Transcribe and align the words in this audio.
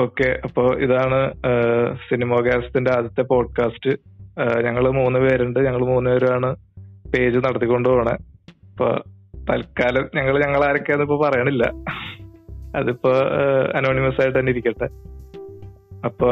Okay 0.00 0.40
അപ്പോ 0.44 0.66
ഇതാണ് 0.66 1.32
സിനിമോകാസ്റ്റിന്റെ 2.10 2.90
ആദ്യത്തെ 2.90 3.22
പോഡ്കാസ്റ്റ്. 3.22 3.90
ഞങ്ങൾ 4.64 4.90
മൂന്ന് 4.90 5.18
പേരുണ്ട്. 5.18 5.58
ഞങ്ങൾ 5.58 5.80
മൂന്ന് 5.80 6.10
പേരാണ് 6.10 6.56
പേജ് 7.10 7.38
നടത്തിക്കൊണ്ട് 7.38 7.88
പോണേ. 7.88 8.12
അപ്പൊ 8.70 8.88
തൽക്കാലം 9.50 10.08
ഞങ്ങൾ 10.14 10.44
ഞങ്ങൾ 10.44 10.64
ആരൊക്കെയാന്ന് 10.64 11.04
ഇപ്പൊ 11.04 11.16
പറയണില്ല. 11.24 11.72
അതിപ്പോ 12.76 13.10
അനോണിമസ് 13.74 14.20
ആയിട്ട് 14.20 14.38
തന്നെ 14.38 14.52
ഇരിക്കട്ടെ. 14.52 14.88
അപ്പൊ 16.04 16.28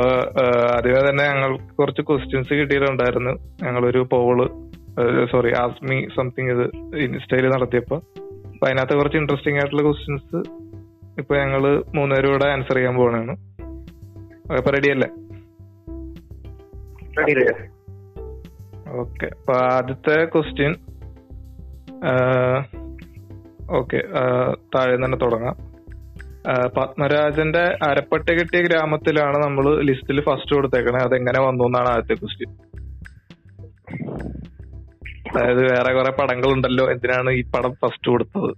ആദ്യമേ 0.77 1.11
തന്നെ 1.11 1.25
ഞങ്ങൾ 1.25 1.59
കുറച്ച് 1.79 2.03
ക്വസ്റ്റ്യൻസ് 2.03 2.55
കിട്ടിയിട്ടുണ്ടായിരുന്നു. 2.55 3.30
ഞങ്ങളൊരു 3.62 4.09
പോൾ 4.12 4.46
സോറി 5.32 5.53
ആസ്മി 5.53 6.09
സംതിങ് 6.16 6.50
ഇത് 6.50 6.96
ഇൻസ്റ്റയിൽ 6.96 7.48
നടത്തിയപ്പോ. 7.48 7.96
അപ്പൊ 8.53 8.66
അതിനകത്ത് 8.66 8.95
കുറച്ച് 8.95 9.19
ഇൻട്രസ്റ്റിംഗ് 9.19 9.59
ആയിട്ടുള്ള 9.59 9.83
ക്വസ്റ്റ്യൻസ് 9.83 10.37
ഇപ്പൊ 11.21 11.37
ഞങ്ങൾ 11.37 11.85
മൂന്നുപേരും 11.95 12.33
കൂടെ 12.33 12.47
ആൻസർ 12.47 12.75
ചെയ്യാൻ 12.75 12.95
പോവാണ് 12.95 13.48
അപ്പൊ 14.57 14.70
റെഡി 14.75 14.88
അല്ലേ? 14.95 15.09
ഓക്കെ 19.01 19.27
അപ്പൊ 19.38 19.55
ആദ്യത്തെ 19.74 20.16
ക്വസ്റ്റ്യൻ 20.34 20.73
ഓക്കെ 23.79 23.98
താഴെ 24.74 24.95
തന്നെ 25.05 25.19
തുടങ്ങാം. 25.24 25.57
പത്മരാജന്റെ 26.77 27.65
അരപ്പട്ട 27.88 28.29
കിട്ടിയ 28.38 28.61
ഗ്രാമത്തിലാണ് 28.66 29.38
നമ്മൾ 29.45 29.66
ലിസ്റ്റിൽ 29.88 30.21
ഫസ്റ്റ് 30.29 30.57
കൊടുത്തേക്കണേ. 30.57 31.01
അതെങ്ങനെ 31.09 31.41
വന്നു 31.46 31.65
എന്നാണ് 31.69 31.91
ആദ്യത്തെ 31.95 32.16
ക്വസ്റ്റ്യൻ 32.23 32.51
അതായത് 35.30 35.62
വേറെ 35.71 35.91
കുറെ 35.95 36.12
പടങ്ങളുണ്ടല്ലോ 36.19 36.85
എന്തിനാണ് 36.93 37.30
ഈ 37.38 37.43
പടം 37.55 37.73
ഫസ്റ്റ് 37.83 38.10
കൊടുത്തത്? 38.12 38.51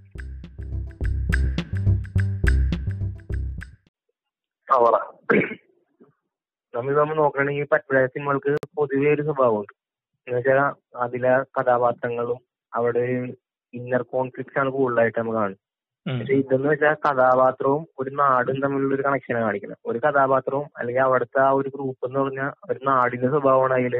നമ്മൾ 6.74 6.92
നമ്മൾ 7.00 7.16
നോക്കുകയാണെങ്കിൽ 7.20 7.66
പത്മരാജ 7.72 8.08
സിനിമകൾക്ക് 8.14 8.50
പൊതുവെ 8.78 9.08
ഒരു 9.14 9.22
സ്വഭാവമുണ്ട്. 9.28 9.72
എന്നുവെച്ചാൽ 10.26 10.58
അതിലെ 11.04 11.32
കഥാപാത്രങ്ങളും 11.56 12.38
അവിടെ 12.72 13.02
ഇന്നർ 13.74 14.02
കോൺഫ്ലിക്ട്സ് 14.14 14.58
ആണ് 14.62 14.70
കൂടുതലായിട്ട് 14.76 15.18
നമ്മൾ 15.20 15.34
കാണുന്നത്. 15.38 15.60
പക്ഷെ 16.06 16.34
ഇതെന്ന് 16.42 16.68
വെച്ചാൽ 16.72 16.94
കഥാപാത്രവും 17.06 17.82
ഒരു 18.00 18.10
നാടും 18.20 18.56
തമ്മിലുള്ള 18.62 18.92
ഒരു 18.96 19.04
കണക്ഷനാണ് 19.06 19.44
കാണിക്കുന്നത്. 19.46 19.80
ഒരു 19.90 19.98
കഥാപാത്രവും 20.04 20.66
അല്ലെങ്കിൽ 20.78 21.02
അവിടുത്തെ 21.06 21.40
ആ 21.46 21.50
ഒരു 21.58 21.68
ഗ്രൂപ്പ് 21.74 22.06
എന്ന് 22.08 22.18
പറഞ്ഞാൽ 22.20 22.52
ഒരു 22.70 22.80
നാടിന്റെ 22.90 23.28
സ്വഭാവമാണ് 23.34 23.74
അതിൽ 23.80 23.96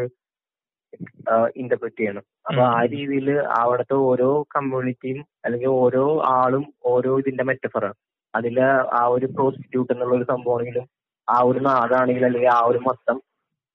ഇന്റർപ്രറ്റ് 1.60 2.00
ചെയ്യണം. 2.00 2.24
അപ്പൊ 2.48 2.62
ആ 2.77 2.78
രീതിയിൽ 2.94 3.28
അവിടുത്തെ 3.60 3.96
ഓരോ 4.10 4.30
കമ്മ്യൂണിറ്റിയും 4.55 5.20
അല്ലെങ്കിൽ 5.44 5.70
ഓരോ 5.82 6.05
ആളും 6.38 6.64
ഓരോ 6.92 7.12
ഇതിന്റെ 7.22 7.44
മെറ്റഫറാണ് 7.50 7.98
അതിലെ 8.34 8.66
ആ 9.00 9.02
ഒരു 9.16 9.27
പ്രോസ്റ്റിറ്റ്യൂട്ട് 9.36 9.92
എന്നുള്ള 9.94 10.14
ഒരു 10.18 10.27
സംഭവമാണെങ്കിലും 10.32 10.86
ആ 11.34 11.39
ഒരു 11.50 11.61
നാടാണെങ്കിലും 11.69 12.28
അല്ലെങ്കിൽ 12.28 12.53
ആ 12.59 12.61
ഒരു 12.70 12.81
മൊത്തം 12.89 13.17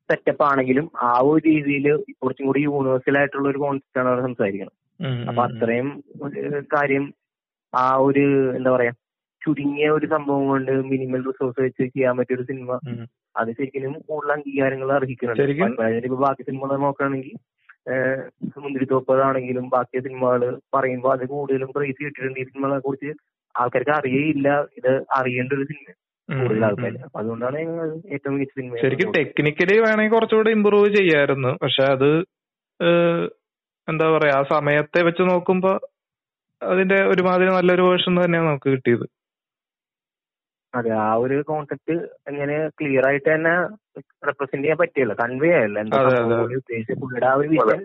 സെറ്റപ്പ് 0.10 0.44
ആണെങ്കിലും 0.50 0.86
ആ 1.10 1.14
ഒരു 1.30 1.42
രീതിയിൽ 1.50 1.86
കുറച്ചും 2.22 2.48
കൂടി 2.48 2.62
യൂണിവേഴ്സൽ 2.66 3.18
ആയിട്ടുള്ള 3.20 3.48
ഒരു 3.52 3.62
കോൺസെപ്റ്റ് 3.64 4.00
ആണ് 4.02 4.10
അവർ 4.12 4.22
സംസാരിക്കുന്നത്. 4.28 4.76
അപ്പൊ 5.30 5.42
അത്രയും 5.48 5.90
കാര്യം 6.76 7.06
ആ 7.74 7.88
ഒരു 8.08 8.26
എന്താ 8.58 8.72
പറയാ 8.76 8.94
ചുരുങ്ങിയ 9.42 9.88
ഒരു 9.96 10.08
സംഭവം 10.14 10.46
കൊണ്ട് 10.52 10.72
മിനിമൽ 10.92 11.24
റിസോഴ്സ് 11.30 11.60
വെച്ച് 11.66 11.84
ചെയ്യാൻ 11.96 12.14
പറ്റിയ 12.20 12.38
ഒരു 12.38 12.46
സിനിമ 12.52 12.80
അത് 13.40 13.50
ശരിക്കും 13.58 13.98
കൂടുതൽ 14.10 14.32
അംഗീകാരങ്ങൾ 14.36 14.90
അർഹിക്കുന്നുണ്ട്. 14.98 16.06
ഇപ്പൊ 16.08 16.20
ബാക്കി 16.26 16.44
സിനിമകൾ 16.50 16.78
നോക്കുകയാണെങ്കിൽ 16.86 17.34
മുന്തിരിത്തോപ്പതാണെങ്കിലും 18.64 19.66
ബാക്കി 19.74 20.00
സിനിമകൾ 20.06 20.42
പറയുമ്പോൾ 20.76 21.12
അത് 21.16 21.26
കൂടുതലും 21.34 21.72
പ്രൈസ് 21.76 22.00
കിട്ടിയിട്ടുണ്ട് 22.06 22.40
ഈ 22.44 22.46
സിനിമകളെ 22.52 22.80
കുറിച്ച്. 22.86 23.12
ആൾക്കാർക്ക് 23.56 23.94
അറിയേയില്ല. 24.00 24.50
ഇത് 24.80 24.92
അറിയേണ്ട 25.18 25.54
ഒരു 25.58 25.66
സിനിമ 25.72 25.94
കൂടുതൽ 26.30 26.64
ആൾക്കാര്. 26.68 26.98
അപ്പൊ 27.08 27.18
അതുകൊണ്ടാണ് 27.22 27.58
ഏറ്റവും 28.16 28.36
മികച്ച 28.36 28.54
സിനിമ 28.60 28.80
ശരിക്കും 28.84 29.12
ടെക്നിക്കലി 29.18 29.76
വേണമെങ്കിൽ 29.86 30.14
കുറച്ചുകൂടെ 30.16 30.52
ഇമ്പ്രൂവ് 30.58 30.90
ചെയ്യായിരുന്നു. 30.98 31.52
പക്ഷെ 31.64 31.84
അത് 31.96 32.10
എന്താ 33.88 34.06
പറയാ 34.14 34.38
ആ 34.40 34.48
സമയത്തെ 34.54 35.00
വെച്ച് 35.08 35.24
നോക്കുമ്പോ 35.32 35.72
അതിന്റെ 36.62 36.98
ഒരുമാതിരി 37.12 37.52
നല്ലൊരു 37.58 37.84
വേർഷൻ 37.88 38.14
തന്നെയാണ് 38.20 38.48
നമുക്ക് 38.50 38.70
കിട്ടിയത്. 38.76 39.06
അതെ 40.74 40.92
ആ 41.04 41.10
ഒരു 41.24 41.36
കോൺസെപ്റ്റ് 41.50 41.96
എങ്ങനെ 42.30 42.56
ക്ലിയർ 42.80 43.04
ആയിട്ട് 43.10 43.28
തന്നെ 43.28 43.54
റെപ്രസെന്റ് 44.28 44.64
ചെയ്യാൻ 44.64 44.80
പറ്റിയല്ലോ. 44.82 45.16
കൺവേ 45.22 45.52
ആയല്ലോ 45.60 45.80
എന്താ 45.84 46.00
ഉദ്ദേശിച്ച 46.58 46.96
പുള്ളിയുടെ 47.02 47.28
ആ 47.32 47.36
ഒരു 47.42 47.50
വിഷൻ 47.54 47.82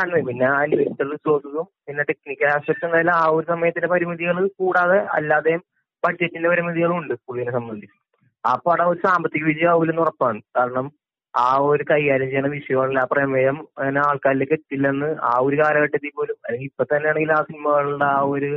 കൺവേ 0.00 0.20
പിന്നെ 0.28 0.46
ആ 0.54 0.60
ലിമിറ്റഡ് 0.70 1.10
റിസോഴ്സസും 1.12 1.66
പിന്നെ 1.86 2.02
ടെക്നിക്കൽ 2.10 2.48
ആസ്പെക്ട് 2.54 2.84
എന്തായാലും 2.88 3.14
ആ 3.20 3.24
ഒരു 3.36 3.46
സമയത്തിന്റെ 3.52 3.90
പരിമിതികൾ 3.94 4.38
കൂടാതെ 4.60 4.98
അല്ലാതെയും 5.18 5.62
ബഡ്ജറ്റിന്റെ 6.02 6.48
പരിമിതികളും 6.52 6.96
ഉണ്ട് 7.00 7.14
പുള്ളിനെ 7.26 7.52
സംബന്ധിച്ച്. 7.58 7.96
ആ 8.44 8.52
പടം 8.66 8.88
ഒരു 8.92 9.00
സാമ്പത്തിക 9.06 9.44
വിജയം 9.50 9.70
ആവില്ലെന്ന് 9.72 10.02
ഉറപ്പാണ്. 10.04 10.40
കാരണം 10.56 10.86
ആ 11.34 11.48
ഒരു 11.70 11.84
കൈകാര്യം 11.90 12.28
ചെയ്യുന്ന 12.30 12.48
വിഷയങ്ങളിൽ 12.54 12.96
ആ 13.02 13.04
പ്രമേയം 13.10 13.56
അങ്ങനെ 13.78 14.00
ആൾക്കാരിലേക്ക് 14.06 14.54
എത്തില്ലെന്ന് 14.58 15.08
ആ 15.30 15.34
ഒരു 15.46 15.56
കാലഘട്ടത്തിൽ 15.60 16.12
പോലും 16.18 16.36
അല്ലെങ്കിൽ 16.46 16.68
ഇപ്പൊ 16.70 16.84
തന്നെയാണെങ്കിൽ 16.92 17.32
ആ 17.36 17.40
സിനിമകളുടെ 17.48 18.06
ആ 18.14 18.20
ഒരു 18.34 18.50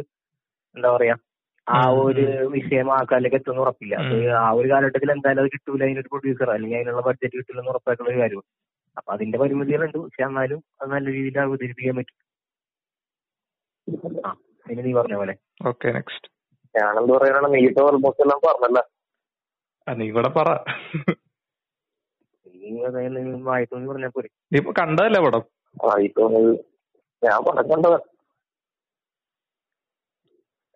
എന്താ 0.76 0.90
പറയാ 0.96 1.16
ആ 1.68 1.82
ഒരു 2.06 2.24
വിഷയം 2.56 2.88
ആൾക്കാരിലേക്ക് 2.96 3.38
എത്തുമെന്ന് 3.40 3.64
ഉറപ്പില്ല. 3.66 3.94
ആ 4.46 4.50
ഒരു 4.60 4.68
കാലഘട്ടത്തിൽ 4.72 5.12
എന്തായാലും 5.16 5.44
അത് 5.44 5.52
കിട്ടൂല 5.54 5.84
അതിനൊരു 5.88 6.12
പ്രൊഡ്യൂസർ 6.14 6.50
അല്ലെങ്കിൽ 6.56 6.80
അതിനുള്ള 6.80 7.04
ബഡ്ജറ്റ് 7.10 7.36
കിട്ടില്ലെന്ന് 7.38 7.72
ഉറപ്പായിട്ടുള്ള 7.74 8.10
ഒരു 8.14 8.20
കാര്യമാണ്. 8.24 8.50
അപ്പൊ 8.98 9.10
അതിന്റെ 9.14 9.38
പരിമിതികളുണ്ട്. 9.42 9.98
പക്ഷെ 10.06 10.24
എന്നാലും 10.28 10.60
അത് 10.80 10.90
നല്ല 10.96 11.08
രീതിയിൽ 11.18 11.40
അവതരിപ്പിക്കാൻ 11.46 11.96
പറ്റും. 12.00 12.18
ആ 14.28 14.32
പിന്നെ 14.66 14.84
നീ 14.88 14.94
പറഞ്ഞ 15.00 15.16
പോലെ. 15.22 15.36
ഓക്കെ 15.72 15.88
നെക്സ്റ്റ് 16.00 16.28
ഞാനെന്ത് 16.76 17.12
പറയാനാണ് 17.16 17.48
നീ 17.54 17.60
ഇപ്പൊ 17.70 17.82
ഓൾമോസ്റ്റ് 17.88 18.24
എല്ലാം 18.26 18.40
പറഞ്ഞല്ലോ. 18.46 18.84
നീ 19.88 20.06
കൂടെ 20.16 20.30
പറ. 20.38 20.50
നീ 24.52 24.58
ഇപ്പൊ 24.62 24.72
കണ്ടതല്ലേ 24.80 25.22
പടം? 25.26 25.44
ഞാൻ 27.22 27.40
പടം 27.48 27.66
കണ്ടതാ. 27.72 28.00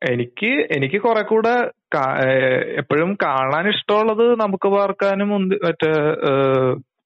എനിക്ക് 0.01 0.49
എനിക്ക് 0.75 0.97
കുറെ 1.03 1.21
കൂടെ 1.29 1.53
എപ്പോഴും 2.81 3.11
കാണാൻ 3.23 3.65
ഇഷ്ടമുള്ളത് 3.71 4.25
നമുക്ക് 4.41 4.67
പാർക്കാനും 4.75 5.29
മറ്റേ 5.65 5.91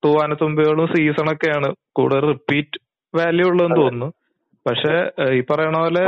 തൂവാനത്തുമ്പികളും 0.06 0.88
സീസണൊക്കെയാണ് 0.94 1.70
കൂടുതൽ 1.98 2.24
റിപ്പീറ്റ് 2.32 2.80
വാല്യൂ 3.14 3.46
ഉള്ളതെന്ന് 3.52 3.78
തോന്നുന്നു. 3.82 4.10
പക്ഷെ 4.66 4.94
ഈ 5.38 5.40
പറയണ 5.52 5.76
പോലെ 5.84 6.06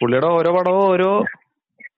പുള്ളിയുടെ 0.00 0.28
ഓരോ 0.38 0.50
പടവും 0.56 0.84
ഓരോ 0.92 1.10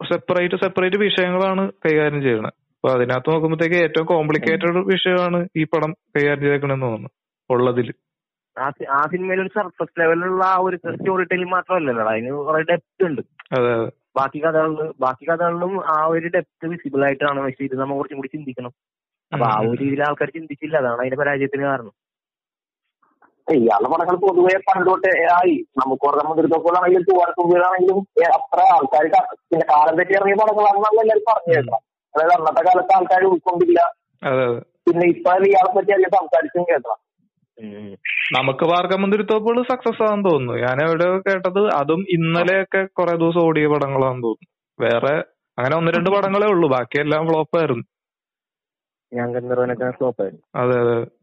സെപ്പറേറ്റ് 0.00 0.56
സെപ്പറേറ്റ് 0.56 0.96
വിഷയങ്ങളാണ് 0.96 1.72
കൈകാര്യം 1.86 2.22
ചെയ്യുന്നത്. 2.22 2.54
അപ്പൊ 2.76 2.88
അതിനകത്ത് 2.94 3.30
നോക്കുമ്പോഴത്തേക്ക് 3.30 3.74
ഏറ്റവും 3.74 4.06
കോംപ്ലിക്കേറ്റഡ് 4.06 4.80
വിഷയമാണ് 4.92 5.48
ഈ 5.56 5.64
പടം 5.64 5.92
കൈകാര്യം 6.16 6.42
ചെയ്തേക്കണെന്ന് 6.42 6.86
തോന്നുന്നു 6.86 7.10
ഉള്ളതിൽ 7.50 7.88
ആ 8.56 9.00
സിനിമയിൽ 9.10 9.40
ഒരു 9.40 9.48
സർഫസ് 9.48 10.00
ലെവലിലുള്ള 10.00 10.44
ആ 10.44 10.56
ഒരു 10.58 10.76
സ്റ്റോറി 10.76 11.24
ടെയിലിംഗ് 11.24 11.52
മാത്രമല്ലല്ലോ 11.52 12.04
അതിന് 12.12 12.30
കുറെ 12.30 12.62
ഡെപ്ത് 12.62 13.04
ഉണ്ട്. 13.04 13.22
അതെ 13.52 13.68
അതെ. 13.72 13.90
ബാക്കി 14.16 14.38
കഥകളിൽ 14.38 14.92
ബാക്കി 15.00 15.24
കഥകളിലും 15.30 15.72
ആ 15.94 16.06
ഒരു 16.06 16.26
ഡെപ്ത് 16.26 16.66
വിസിബിൾ 16.66 17.04
ആയിട്ടാണ് 17.04 17.40
പക്ഷെ 17.40 17.64
ഇത് 17.64 17.74
നമ്മൾ 17.74 17.96
കുറച്ചും 17.96 18.16
കൂടി 18.16 18.28
ചിന്തിക്കണം. 18.28 18.72
അപ്പൊ 19.32 19.46
ആ 19.46 19.60
ഒരു 19.60 19.78
രീതിയിൽ 19.82 20.02
ആൾക്കാർ 20.02 20.30
ചിന്തിച്ചില്ല 20.30 20.76
അതാണ് 20.76 21.00
അതിന്റെ 21.00 21.16
പരാജയത്തിന് 21.16 21.62
കാരണം. 21.62 21.92
ഇയാളുടെ 23.48 23.88
പടങ്ങൾ 23.88 24.16
പൊതുവെ 24.16 24.56
പണ്ടോട്ടെ 24.58 25.26
ആയി. 25.32 25.64
നമുക്ക് 25.78 26.06
ഓർമ്മ 26.06 26.28
മുതിർത്തോളാണെങ്കിലും 26.28 27.02
തൂവാനത്തുമ്പികളാണെങ്കിലും 27.02 27.98
അത്ര 28.38 28.60
ആൾക്കാർക്ക് 28.74 29.20
പിന്നെ 29.50 29.66
കാലം 29.70 29.98
തെറ്റി 29.98 30.12
ഇറങ്ങിയ 30.12 30.34
പടങ്ങളാണെന്നുള്ള 30.34 31.00
എല്ലാവരും 31.00 31.24
പറഞ്ഞു 31.30 31.54
കേട്ടോ 31.56 31.76
അതായത് 32.14 32.32
അന്നത്തെ 32.32 32.62
കാലത്ത് 32.62 32.96
ആൾക്കാർ 32.96 33.24
ഉൾക്കൊണ്ടില്ല. 33.24 33.80
പിന്നെ 34.86 35.06
ഇപ്പൊ 35.06 35.30
ഇയാളെ 35.32 35.70
പറ്റി 35.76 35.92
അധികം 35.92 36.10
സംസാരിച്ചും 36.10 36.62
കേട്ടണം 36.62 36.98
നമുക്ക് 38.32 38.64
വാർഗമന്തിരിത്തോപ്പുകൾ 38.64 39.62
സക്സസ് 39.62 40.02
ആണെന്ന് 40.02 40.30
തോന്നുന്നു. 40.30 40.62
ഞാൻ 40.66 40.82
എവിടെ 40.86 41.06
കേട്ടത് 41.18 41.68
അതും 41.68 42.04
ഇന്നലെയൊക്കെ 42.08 42.84
കുറെ 42.84 43.16
ദിവസം 43.16 43.40
ഓടിയ 43.40 43.66
പടങ്ങളാണെന്ന് 43.66 44.22
തോന്നുന്നു. 44.22 44.48
വേറെ 44.78 45.14
അങ്ങനെ 45.58 45.76
ഒന്ന് 45.76 45.90
രണ്ട് 45.92 46.10
പടങ്ങളേ 46.10 46.46
ഉള്ളൂ. 46.46 46.68
ബാക്കിയെല്ലാം 46.68 47.26
ഫ്ലോപ്പ് 47.26 47.56
ആയിരുന്നു. 47.58 47.84
അതെ 50.54 50.76
അതെ. 50.80 51.17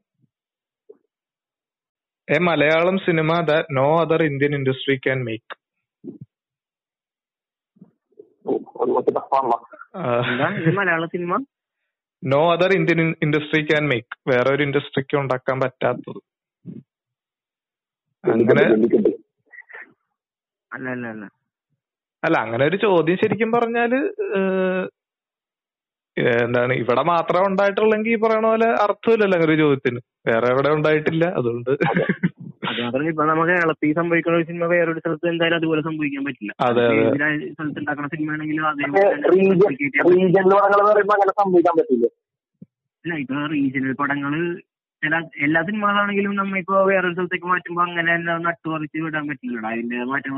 A 2.28 2.38
Malayalam 2.40 2.98
cinema 2.98 3.32
that 3.50 3.76
no 3.78 3.88
other 4.02 4.22
Indian 4.24 4.54
industry 4.56 4.96
can 4.98 5.20
make 5.26 5.56
Malayala 10.80 11.06
cinema 11.14 11.34
no 12.24 12.42
other 12.54 12.72
Indian 12.78 13.00
industry 13.26 13.62
can 13.66 13.84
make 13.90 14.16
വേറെ 14.30 14.50
ഒരു 14.56 14.64
ഇൻഡസ്ട്രിക്ക് 14.64 15.16
ഉണ്ടാക്കാൻ 15.22 15.58
പറ്റാത്തത്. 15.60 16.22
അങ്ങനെ 18.24 18.64
അല്ല 20.72 20.88
അല്ല 20.96 21.06
അല്ല. 21.08 21.26
അല്ല 22.24 22.38
അങ്ങനെ 22.46 22.64
ഒരു 22.66 22.78
ചോദ്യം 22.86 23.18
ശരിക്കും 23.24 23.50
പറഞ്ഞാൽ 23.52 23.92
എന്താണ് 26.18 26.74
ഇവിടെ 26.74 27.04
മാത്രം 27.04 27.42
ഉണ്ടായിട്ടുള്ളെങ്കിൽ 27.46 28.12
ഈ 28.12 28.16
പറയണ 28.16 28.46
പോലെ 28.46 28.68
അർത്ഥമില്ലല്ലോ 28.86 29.38
അങ്ങനെ 29.38 29.54
ഒരു 29.54 29.62
ചോദ്യത്തിന്. 29.62 30.00
വേറെ 30.28 30.48
എവിടെ 30.48 30.70
ഉണ്ടായിട്ടില്ല 30.70 31.26
അതുകൊണ്ട്. 31.26 31.72
അത്. 31.72 32.04
മാത്രമല്ല 32.80 33.10
ഇപ്പൊ 33.10 33.26
നമുക്ക് 33.26 33.52
കേരളത്തിൽ 33.52 33.94
സംഭവിക്കുന്ന 33.94 34.38
ഒരു 34.38 34.46
സിനിമ 34.46 34.66
വേറൊരു 34.66 35.00
സ്ഥലത്ത് 35.00 35.28
എന്തായാലും 35.28 35.58
അതുപോലെ 35.58 35.82
സംഭവിക്കാൻ 35.82 36.24
പറ്റില്ല. 36.26 36.54
അതെ 36.62 36.86
സ്ഥലത്ത് 37.54 37.80
ഉണ്ടാക്കുന്ന 37.80 38.08
സിനിമ 38.08 38.32
ആണെങ്കിലും 38.32 38.66
അതേപോലെ 38.66 39.04
അങ്ങനെ 41.18 41.34
സംഭവിക്കാൻ 41.42 41.76
പറ്റില്ല. 41.78 42.08
അല്ല 43.06 43.16
ഇപ്പൊ 43.16 43.36
റീജിയണൽ 43.54 43.94
പടങ്ങൾ 43.94 44.34
എല്ലാ 45.46 45.62
സിനിമകളാണെങ്കിലും 45.62 46.36
നമ്മ 46.36 46.58
ഇപ്പൊ 46.58 46.76
വേറൊരു 46.90 47.14
സ്ഥലത്തേക്ക് 47.14 47.46
മാറ്റുമ്പോ 47.46 47.82
അങ്ങനെ 47.84 48.12
എല്ലാം 48.14 48.42
നട്ടുപറിച്ച് 48.42 48.98
വിടാൻ 48.98 49.28
പറ്റില്ലടാ 49.28 49.70
അതിന്റെ 49.70 50.04
മാറ്റം 50.04 50.38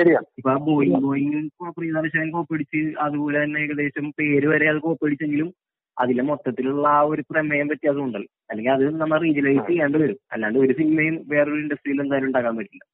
ശരിയാണ്. 0.00 0.26
ഇപ്പൊ 0.38 0.54
ബോയിങ് 0.68 1.00
ബോയിങ് 1.06 1.40
പ്രിയദർശൻ 1.78 2.30
കോപ്പടിച്ച് 2.30 2.82
അതുപോലെ 3.00 3.38
തന്നെ 3.42 3.60
ഏകദേശം 3.60 4.10
പേര് 4.10 4.46
വരെ 4.46 4.68
അത് 4.68 4.78
കോപ്പടിച്ചെങ്കിലും 4.78 5.50
അതിലെ 5.96 6.22
മൊത്തത്തിലുള്ള 6.22 6.88
ആ 6.88 7.00
ഒരു 7.00 7.22
പ്രമേയം 7.30 7.66
വ്യത്യാസം 7.66 8.02
ഉണ്ടല്ലോ 8.04 8.28
അല്ലെങ്കിൽ 8.50 8.72
അത് 8.72 9.00
നമ്മൾ 9.00 9.18
റീജിയലൈസ് 9.20 9.66
ചെയ്യേണ്ടി 9.68 9.98
വരും. 9.98 10.18
അല്ലാണ്ട് 10.32 10.58
ഒരു 10.58 10.72
സിനിമയും 10.72 11.16
വേറൊരു 11.28 11.58
ഇൻഡസ്ട്രിയിൽ 11.60 12.00
എന്തായാലും 12.00 12.26
ഉണ്ടാക്കാൻ 12.26 12.56
പറ്റില്ല. 12.56 12.84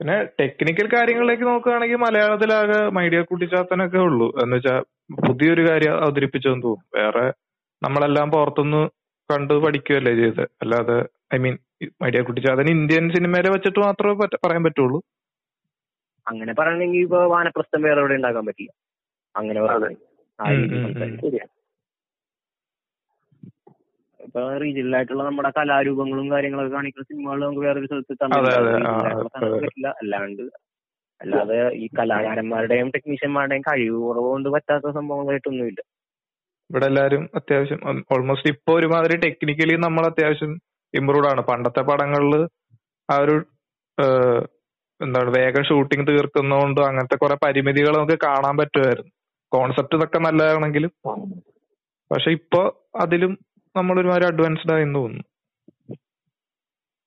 പിന്നെ 0.00 0.16
ടെക്നിക്കൽ 0.40 0.86
കാര്യങ്ങളിലേക്ക് 0.94 1.42
നോക്കുകയാണെങ്കിൽ 1.42 1.96
മലയാളത്തിലാകെ 1.96 2.90
മൈഡിയ 2.90 3.20
കുട്ടിച്ചാത്തനൊക്കെ 3.22 3.98
ഉള്ളൂ. 3.98 4.28
എന്ന് 4.42 4.56
വെച്ചാൽ 4.56 4.80
പുതിയൊരു 5.26 5.70
കാര്യം 5.70 5.94
അവതരിപ്പിച്ചെന്ന് 6.04 6.62
തോന്നുന്നു. 6.62 7.00
വേറെ 7.00 7.32
നമ്മളെല്ലാം 7.82 8.30
പുറത്തുനിന്ന് 8.30 8.82
കണ്ട് 9.30 9.54
പഠിക്കുകയല്ലേ 9.54 10.14
ചെയ്തത് 10.14 10.42
അല്ലാതെ 10.62 10.96
ഐ 11.34 11.38
മീൻ 11.38 11.58
മൈഡിയ 12.02 12.20
അതിന് 12.52 12.70
ഇന്ത്യൻ 12.70 13.10
സിനിമയിലെ 13.10 13.50
വെച്ചിട്ട് 13.50 13.78
മാത്രമേ 13.78 14.14
പറയാൻ 14.14 14.64
പറ്റുള്ളൂ. 14.64 14.98
അങ്ങനെ 16.26 16.52
പറയണെങ്കിൽ 16.58 16.98
ഇപ്പൊ 16.98 17.24
വാനപ്രസ്ഥം 17.24 17.82
വേറെ 17.82 18.00
എവിടെ 18.00 18.14
ഉണ്ടാക്കാൻ 18.14 18.46
പറ്റില്ല. 18.46 18.72
അങ്ങനെ 19.34 19.60
ായിട്ടുള്ള 19.60 21.46
ഇപ്പൊ 24.20 24.58
റീജിയണൽ 24.58 24.96
ആയിട്ടുള്ള 24.96 25.22
നമ്മുടെ 25.22 25.50
കലാരൂപങ്ങളും 25.56 26.30
കാര്യങ്ങളൊക്കെ 26.30 26.74
കാണിക്കുന്ന 26.74 27.04
സിനിമകൾ 27.04 27.44
നമുക്ക് 27.44 27.60
വേറൊരു 27.60 27.86
സ്ഥലത്ത്. 27.86 28.14
പറ്റില്ല. 29.62 29.88
അല്ലാണ്ട് 30.02 30.42
അല്ലാതെ 31.20 31.70
ഈ 31.74 31.86
കലാകാരന്മാരുടെയും 31.98 32.88
ടെക്നീഷ്യന്മാരുടെയും 32.88 33.62
കഴിവ് 33.62 33.98
കുറവ് 33.98 34.24
കൊണ്ട് 34.24 34.48
പറ്റാത്ത 34.48 34.90
സംഭവങ്ങളായിട്ടൊന്നുമില്ല. 34.90 35.80
ഇവിടെ 36.70 36.86
എല്ലാരും 36.86 37.22
അത്യാവശ്യം 37.34 37.80
ഓൾമോസ്റ്റ് 38.14 38.50
ഇപ്പൊ 38.54 38.72
ഒരുമാതിരി 38.78 39.16
ടെക്നിക്കലി 39.24 39.74
നമ്മൾ 39.86 40.04
അത്യാവശ്യം 40.06 40.52
ഇമ്പ്രൂവ്ഡ് 40.94 41.28
ആണ്. 41.32 41.40
പണ്ടത്തെ 41.50 41.82
പടങ്ങളിൽ 41.90 42.34
ആ 43.08 43.16
ഒരു 43.24 43.36
എന്താണ് 45.00 45.30
വേഗം 45.38 45.64
ഷൂട്ടിംഗ് 45.68 46.06
തീർക്കുന്നതുകൊണ്ട് 46.08 46.80
അങ്ങനത്തെ 46.80 47.16
കുറെ 47.16 47.36
പരിമിതികൾ 47.44 47.92
നമുക്ക് 47.96 48.18
കാണാൻ 48.26 48.54
പറ്റുമായിരുന്നു. 48.56 49.12
കോൺസെപ്റ്റ് 49.52 49.96
ഇതൊക്കെ 49.98 50.18
നല്ലതാണെങ്കിലും. 50.18 50.92
പക്ഷെ 52.10 52.30
ഇപ്പൊ 52.38 52.60
അതിലും 53.04 53.32
നമ്മൾ 53.74 54.00
ഒരുമാതിരി 54.00 54.26
അഡ്വാൻസ്ഡ് 54.32 54.74
ആയെന്ന് 54.74 54.98
തോന്നുന്നു. 54.98 55.24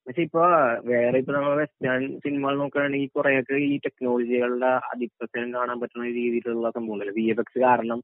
പക്ഷെ 0.10 0.22
ഇപ്പൊ 0.22 0.44
വേറെ 0.86 1.18
ഇപ്പൊ 1.18 1.34
നമ്മൾ 1.34 1.56
വെസ്റ്റേൺ 1.56 2.20
സിനിമകൾ 2.20 2.58
നോക്കുകയാണെങ്കിൽ 2.58 3.10
കുറെയൊക്കെ 3.16 3.54
ഈ 3.54 3.78
ടെക്നോളജികളുടെ 3.78 4.66
അതിപ്രസരം 4.66 5.54
കാണാൻ 5.54 5.80
പറ്റുന്ന 5.80 6.06
രീതിയിലുള്ള 6.06 6.70
സംഭവങ്ങളല്ലേ? 6.70 7.14
വി 7.18 7.30
എഫ് 7.30 7.40
എക്സ് 7.40 7.60
കാരണം 7.60 8.00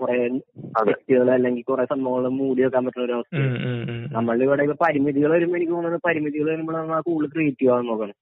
കുറെ 0.00 0.18
വ്യക്തികൾ 0.84 1.30
അല്ലെങ്കിൽ 1.30 1.62
കുറെ 1.62 1.84
സംഭവങ്ങൾ 1.84 2.28
മൂടി 2.30 2.62
വെക്കാൻ 2.62 2.84
പറ്റുന്ന 2.84 3.04
ഒരു 3.04 3.12
അവസ്ഥ 3.12 3.34
ഇവിടെ 4.42 4.62
ഇപ്പൊ 4.62 4.86
പരിമിതികൾ 4.86 5.30
വരുമ്പോൾ 5.32 5.56
എനിക്ക് 5.56 5.72
തോന്നുന്നത് 5.72 6.00
പരിമിതികൾ 6.06 6.50
വരുമ്പോൾ 6.50 6.72
നമ്മൾ 6.72 7.00
കൂടുതൽ 7.00 7.32
ക്രിയേറ്റീവ് 7.32 7.72
ആവാൻ 7.72 7.86
നോക്കണം. 7.86 8.16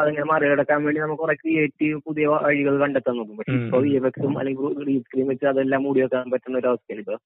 അതിങ്ങനെ 0.00 0.24
മറികടക്കാൻ 0.24 0.84
വേണ്ടി 0.84 1.00
നമുക്ക് 1.00 1.22
കുറെ 1.22 1.34
ക്രിയേറ്റീവ് 1.34 2.00
പുതിയ 2.06 2.26
വഴികൾ 2.26 2.80
കണ്ടെത്താൻ 2.80 3.16
നോക്കും. 3.16 3.36
പക്ഷെ. 3.36 3.52
ഇപ്പൊ 3.64 3.78
വി 3.78 3.90
എഫ് 3.90 4.06
എക്സും 4.06 4.38
അല്ലെങ്കിൽ 4.38 4.82
ഗ്രീൻ 4.82 5.00
സ്ക്രീൻ 5.00 5.28
വെച്ച് 5.28 5.46
അതെല്ലാം 5.46 5.82
മൂടി 5.82 6.00
വെക്കാൻ 6.00 6.30
പറ്റുന്ന 6.30 6.58
ഒരു 6.58 6.66
അവസ്ഥയാണ് 6.66 7.00
ഇപ്പൊ. 7.00 7.16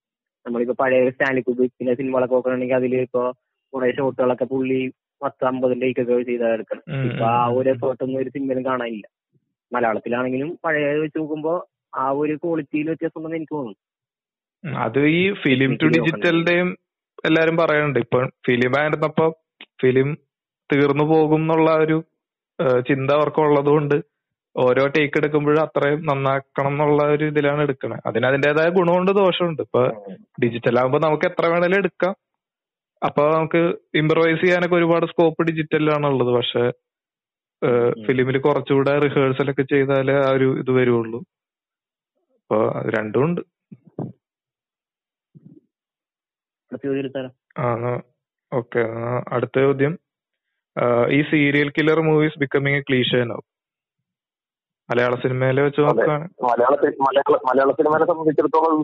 നമ്മളിപ്പോ 0.47 0.75
പഴയ 0.81 1.11
സ്റ്റാൻലി 1.11 1.41
കുബിക്കിന്റെ 1.41 1.95
സിനിമകളൊക്കെ 1.95 2.35
നോക്കുകയാണെങ്കിൽ 2.35 2.75
അതിൽ 2.75 2.97
ഇപ്പൊ 2.97 3.33
കുറെ 3.73 3.89
ഷോട്ടുകളൊക്കെ 3.93 4.45
പുള്ളി 4.45 4.81
പത്ത് 5.23 5.45
അമ്പതിന്റെ 5.45 5.89
ഒക്കെ 5.91 6.05
ചെയ്താൽ 6.31 6.53
എടുക്കണം 6.57 6.85
ഇപ്പൊ 7.09 7.25
ആ 7.33 7.43
ഒരു 7.59 7.69
എഫേർട്ട് 7.71 8.03
ഒന്നും 8.05 8.19
ഒരു 8.21 8.31
സിനിമയിലും 8.31 8.65
കാണാനില്ല. 8.65 9.07
മലയാളത്തിലാണെങ്കിലും 9.73 10.49
പഴയ 10.65 10.87
വെച്ച് 11.05 11.19
നോക്കുമ്പോ 11.19 11.53
ആ 11.97 12.07
ഒരു 12.23 12.35
ക്വാളിറ്റിയിൽ 12.43 12.87
വ്യത്യാസം 12.87 13.19
ഉണ്ടെന്ന് 13.19 13.37
എനിക്ക് 13.37 13.55
തോന്നുന്നു. 13.55 13.81
അത് 14.85 15.01
ഈ 15.19 15.23
ഫിലിം 15.43 15.71
ടു 15.75 15.87
ഡിജിറ്റലിന്റെയും 15.87 16.69
എല്ലാരും 17.25 17.57
പറയുന്നുണ്ട് 17.57 17.99
ഇപ്പൊ 17.99 18.19
ഫിലിം 18.47 18.73
ആയിരുന്നപ്പോ 18.81 19.27
ഫിലിം 19.83 20.09
തീർന്നു 20.71 21.05
പോകും 21.05 21.43
എന്നുള്ള 21.43 21.71
ഒരു 21.85 21.97
ചിന്ത 22.89 23.11
അവർക്ക് 23.11 23.41
ഉള്ളത് 23.41 23.71
കൊണ്ട് 23.75 23.97
ഓരോ 24.57 24.83
ടേക്ക് 24.95 25.19
എടുക്കുമ്പോഴും 25.19 25.61
അത്രയും 25.63 26.01
നന്നാക്കണം 26.07 26.73
എന്നുള്ള 26.73 27.03
ഒരു 27.15 27.25
ഇതിലാണ് 27.25 27.61
എടുക്കണത് 27.63 28.03
അതിന് 28.09 28.27
അതിന്റേതായ 28.27 28.69
ഗുണമുണ്ട് 28.69 29.13
ദോഷമുണ്ട്. 29.21 29.63
ഇപ്പൊ 29.63 29.83
ഡിജിറ്റൽ 30.43 30.79
ആകുമ്പോ 30.81 30.99
നമുക്ക് 30.99 31.27
എത്ര 31.31 31.45
വേണേലും 31.47 31.79
എടുക്കാം. 31.79 32.15
അപ്പൊ 33.03 33.23
നമുക്ക് 33.35 33.61
ഇംപ്രവൈസ് 34.01 34.41
ചെയ്യാനൊക്കെ 34.43 34.77
ഒരുപാട് 34.77 35.05
സ്കോപ്പ് 35.13 35.47
ഡിജിറ്റലിലാണ് 35.49 36.07
ഉള്ളത്. 36.13 36.33
പക്ഷെ 36.39 36.65
ഫിലിമിൽ 38.07 38.37
കുറച്ചുകൂടെ 38.45 38.93
റിഹേഴ്സൽ 39.05 39.51
ഒക്കെ 39.51 39.65
ചെയ്താലേ 39.73 40.15
ആ 40.27 40.29
ഒരു 40.37 40.49
ഇത് 40.63 40.71
വരുള്ളൂ. 40.79 41.19
അപ്പൊ 42.41 42.59
രണ്ടും 42.95 43.25
ഉണ്ട്. 43.27 43.41
ഓക്കെ 48.53 48.83
അടുത്ത 49.35 49.57
ചോദ്യം. 49.67 49.95
ഈ 51.17 51.19
serial 51.31 51.69
killer 51.77 51.99
movies 52.09 52.41
becoming 52.43 52.81
a 52.81 52.85
cliche 52.89 53.19
എന്നാവും 53.25 53.47
മലയാള 54.89 55.15
സിനിമയിലെ 55.25 55.63
വെച്ച് 55.67 55.81
നോക്കാണ്. 55.81 56.25
മലയാള 57.49 57.73
സിനിമയെ 57.81 58.07
സംബന്ധിച്ചിടത്തോളം 58.11 58.81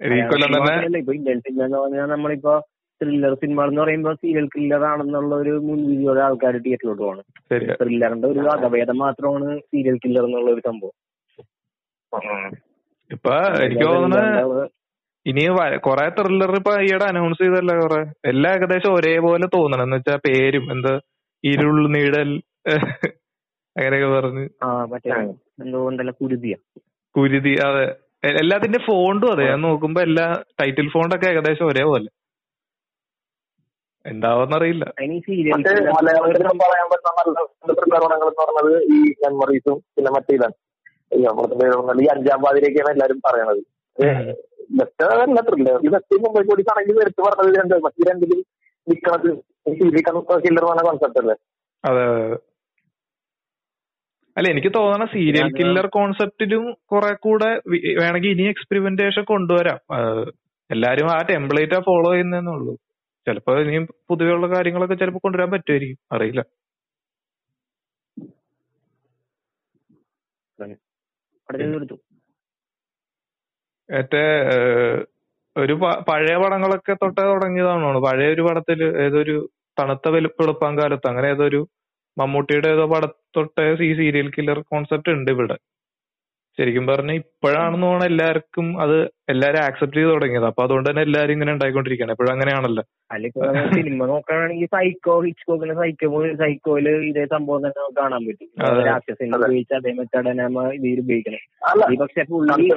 ഈ 0.00 0.20
കൊല്ലം 0.30 0.50
തന്നെ 0.54 0.98
ഇപ്പൊ 1.00 1.12
എന്ന് 1.58 1.76
പറഞ്ഞാൽ 1.76 2.08
നമ്മളിപ്പോ 2.12 2.54
ത്രില്ലർ 3.00 3.32
സിനിമ 3.40 3.64
എന്ന് 3.64 3.80
പറയുമ്പോ 3.82 4.12
സീരിയൽ 4.20 4.46
കില്ലർ 4.52 4.82
ആണെന്നുള്ള 4.90 5.32
ഒരു 5.42 5.52
മുൻവിധിയോടെ 5.66 6.20
ആൾക്കാർ 6.26 6.54
തിയേറ്ററിലോട്ട് 6.64 7.02
പോകണം 7.02 7.24
ശരിയാ. 7.50 7.74
ത്രില്ലറിന്റെ 7.80 8.28
ഒരു 8.32 8.42
വകഭേദം 8.46 8.98
മാത്രമാണ് 9.02 9.48
സീരിയൽ 9.66 9.96
കില്ലർ 10.04 10.24
എന്നുള്ള 10.28 10.50
ഒരു 10.54 10.62
സംഭവം. 10.68 10.94
ഇപ്പൊ 13.10 13.34
എനിക്ക് 13.64 13.86
തോന്നുന്നത് 13.86 14.62
ഇനി 15.26 15.44
കുറെ 15.86 16.06
ത്രില്ലർ 16.16 16.50
ഇപ്പൊ 16.58 16.72
ഈയിടെ 16.82 17.06
അനൗൺസ് 17.10 17.42
ചെയ്തല്ലേ 17.42 17.74
കൊറേ? 17.80 18.00
എല്ലാം 18.30 18.52
ഏകദേശം 18.56 18.92
ഒരേപോലെ 18.98 19.46
തോന്നണം 19.54 19.84
എന്ന് 19.86 19.98
വെച്ചാ 19.98 20.16
പേരും 20.26 20.66
എന്താ 20.74 20.94
ഇരുൾ 21.44 21.78
നീടൽ 21.96 22.30
അങ്ങനെയൊക്കെ 23.76 24.08
പറഞ്ഞ്. 24.12 24.44
കുരുതി 27.14 27.52
അതെ. 27.66 27.86
എല്ലാത്തിന്റെ 28.40 28.78
ഫോണ്ടും 28.86 29.30
അതെ. 29.32 29.44
ഞാൻ 29.50 29.60
നോക്കുമ്പോ 29.66 30.00
എല്ലാ 30.08 30.26
ടൈറ്റിൽ 30.60 30.86
ഫോണ്ടൊക്കെ 30.94 31.26
ഏകദേശം 31.32 31.66
ഒരേപോലെ. 31.66 32.08
എന്താവെന്നറിയില്ല. 34.04 34.84
മലയാളത്തിൽ 35.96 36.44
പറയാൻ 36.64 36.86
പറ്റുന്ന 36.92 37.72
പ്രകടനങ്ങൾ 37.80 38.28
എന്ന് 38.28 38.42
പറഞ്ഞത് 38.42 38.74
ഈ 38.94 38.98
മെമ്മറീസും 39.22 39.78
പിന്നെ 39.94 40.10
ഈ 42.04 42.08
അഞ്ചാം 42.14 42.38
പാതിരയൊക്കെയാണ് 42.44 42.92
എല്ലാരും 42.94 43.18
പറയണത്. 43.26 43.62
ബെസ്റ്റ് 44.78 45.04
അതല്ല 45.06 45.40
ത്രില്ലർ 45.48 45.76
ഈ 45.86 45.90
ബെസ്റ്റ് 45.94 46.20
മുംബൈ 46.24 46.42
പോലീസ് 46.50 46.70
ആണെങ്കിൽ 46.72 46.96
എടുത്ത് 47.04 47.20
പറഞ്ഞത് 47.26 47.58
രണ്ട്. 47.58 47.74
മറ്റു 47.86 48.08
രണ്ടിലും 48.10 48.40
നിക്കണത് 48.86 49.28
കില്ലർ 50.44 50.64
പറഞ്ഞ 50.68 50.82
കോൺസെപ്റ്റ് 50.88 51.20
അല്ലേ? 51.22 51.36
അതെ 51.84 52.02
അതെ 52.08 52.22
അതെ. 52.26 52.36
അല്ല 54.36 54.48
എനിക്ക് 54.50 54.68
തോന്നണ 54.76 55.04
സീരിയൽ 55.04 55.48
കില്ലർ 55.58 55.86
കോൺസെപ്റ്റിലും 55.86 56.74
കുറെ 56.92 57.12
കൂടെ 57.14 57.50
വേണമെങ്കിൽ 58.00 58.30
ഇനി 58.30 58.48
എക്സ്പെരിമെന്റേഷൻ 58.48 59.24
കൊണ്ടുവരാം. 59.24 59.78
എല്ലാരും 60.70 61.08
ആ 61.10 61.18
ടെംപ്ലേറ്റാ 61.30 61.80
ഫോളോ 61.80 62.12
ചെയ്യുന്നേ 62.12 62.38
ഉള്ളൂ. 62.38 62.74
ചിലപ്പോ 63.26 63.60
ഇനിയും 63.60 63.84
പൊതുവെയുള്ള 64.08 64.46
കാര്യങ്ങളൊക്കെ 64.56 64.94
ചിലപ്പോ 64.94 65.20
കൊണ്ടുവരാൻ 65.24 65.50
പറ്റുമായിരിക്കും. 65.50 65.98
അറിയില്ല. 66.12 66.42
മറ്റേ 73.88 74.22
ഒരു 75.56 75.72
പഴയ 76.08 76.36
പടങ്ങളൊക്കെ 76.36 76.94
തൊട്ടേ 76.94 77.22
തുടങ്ങിയതാണോ 77.22 78.00
പഴയ 78.00 78.28
ഒരു 78.32 78.42
പടത്തിൽ 78.42 78.84
ഏതൊരു 78.84 79.50
തണുത്ത 79.80 80.08
വെളുപ്പ് 80.08 80.42
വെളുപ്പാൻ 80.42 80.78
കാലത്ത് 80.78 81.08
അങ്ങനെ 81.08 81.28
ഏതൊരു 81.28 81.68
മമ്മൂട്ടിയുടെ 82.18 82.68
ഏതോ 82.68 82.86
പട 82.86 83.04
തൊട്ടേ 83.36 83.64
ഈ 83.88 83.94
സീരിയൽ 84.00 84.28
കില്ലർ 84.36 84.60
കോൺസെപ്റ്റ് 84.72 85.16
ഉണ്ട് 85.16 85.30
ഇവിടെ. 85.36 85.56
ശരിക്കും 86.58 86.84
പറഞ്ഞ 86.86 87.12
ഇപ്പോഴാണെന്ന് 87.20 87.86
തോന്നുന്നു 87.86 88.06
എല്ലാവർക്കും 88.10 88.66
അത് 88.82 88.94
എല്ലാരും 89.32 89.60
ആക്സെപ്റ്റ് 89.64 89.98
ചെയ്ത് 89.98 90.10
തുടങ്ങിയത്. 90.12 90.46
അപ്പൊ 90.50 90.62
അതുകൊണ്ട് 90.64 90.88
തന്നെ 90.90 91.02
എല്ലാരും 91.06 91.34
ഇങ്ങനെ 91.36 91.52
ഉണ്ടായിക്കൊണ്ടിരിക്കുകയാണ്. 91.54 92.14
എപ്പോഴും 92.14 92.32
അങ്ങനെയാണല്ലോ. 92.34 92.82
അല്ലെങ്കിൽ 93.14 93.42
സിനിമ 93.74 94.06
നോക്കുകയാണെങ്കിൽ 94.12 94.68
സൈക്കോ 94.76 95.16
ഹിച്ച്കോക്കിന്റെ 95.26 95.76
സൈക്കോ 95.80 96.08
സൈക്കോയിൽ 96.42 96.88
ഇതേ 97.10 97.24
സംഭവം 97.34 97.60
തന്നെ 97.64 97.78
നമുക്ക് 97.82 97.98
കാണാൻ 98.00 98.22
പറ്റും. 98.28 98.48
അതെ. 98.68 98.80
രാക്ഷസിനെ 98.88 99.36
ഉപയോഗിച്ച് 99.40 99.76
അതേ 99.80 99.92
മെത്തേഡ് 99.98 100.26
തന്നെ 100.30 100.44
നമ്മൾ 100.44 100.66
ഇതിൽ 100.78 101.02
ഉപയോഗിക്കണം 101.04 101.42
ഈ 101.92 101.98
പക്ഷെ 102.04 102.24
പുള്ളി. 102.32 102.68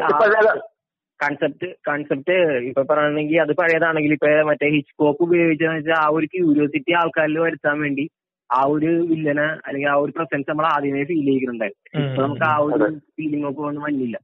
കൺസെപ്റ്റ് 1.19 1.67
കൺസെപ്റ്റ് 1.87 2.35
ഇപ്പൊ 2.67 2.81
പറയുകയാണെങ്കിൽ 2.89 3.39
അത് 3.45 3.53
പഴയതാണെങ്കിൽ 3.61 4.11
ഇപ്പൊ 4.15 4.29
മറ്റേ 4.49 4.67
ഹിച്ച്കോക്ക് 4.75 5.21
ഉപയോഗിച്ചെന്ന് 5.27 5.77
വെച്ചാൽ 5.79 5.97
ആ 6.03 6.07
ഒരു 6.17 6.27
ക്യൂരിയോസിറ്റി 6.33 6.91
ആൾക്കാരിൽ 6.99 7.37
വരുത്താൻ 7.45 7.75
വേണ്ടി 7.85 8.05
ആ 8.49 8.61
ഒരു 8.73 8.91
വില്ലനെ 9.09 9.47
അല്ലെങ്കിൽ 9.65 9.89
ആ 9.89 9.97
ഒരു 10.03 10.11
പ്രസൻസ് 10.11 10.49
നമ്മൾ 10.49 10.65
ആദ്യമേ 10.69 11.03
ഫീൽ 11.09 11.27
ചെയ്തിട്ടുണ്ടായിരുന്നു 11.27 11.99
ഇപ്പൊ 12.03 12.21
നമുക്ക് 12.25 12.45
ആ 12.47 12.57
ഒരു 12.67 12.85
ഫീലിംഗ് 13.17 13.47
ഒക്കെ 13.49 13.61
ഒന്നും 13.67 13.83
വന്നില്ല. 13.87 14.17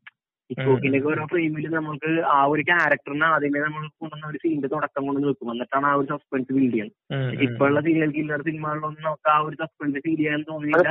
ഇക്കോക്കിന്റെ 0.49 0.97
ഒക്കെ 0.99 1.09
ഓരോ 1.11 1.25
ഫ്രെയിമിൽ 1.25 1.75
നമുക്ക് 1.75 2.23
ആ 2.31 2.45
ഒരു 2.45 2.63
ക്യാരക്ടറിനെ 2.67 3.25
ആദ്യമേ 3.27 3.59
നമ്മൾ 3.61 3.87
കൊണ്ടുവന്ന 4.01 4.27
ഒരു 4.27 4.37
സീനിന്റെ 4.43 4.67
തുടക്കം 4.73 5.05
കൊണ്ട് 5.07 5.19
നിൽക്കും. 5.23 5.51
എന്നിട്ടാണ് 5.53 5.85
ആ 5.89 5.95
ഒരു 5.99 6.07
സസ്പെൻസ് 6.11 6.53
ബിൽഡ് 6.55 6.71
ചെയ്യുന്നത് 6.73 7.41
ഇപ്പോഴുള്ള 7.45 7.81
സീരിയൽ 7.87 8.11
കില്ലർ 8.17 8.41
സിനിമകളിലൊന്നും 8.47 9.01
നമുക്ക് 9.07 9.29
ആ 9.33 9.47
ഒരു 9.47 9.55
സസ്പെൻസ് 9.61 10.03
ഫീൽ 10.05 10.15
ചെയ്യാൻ 10.19 10.43
തോന്നിയില്ല. 10.49 10.83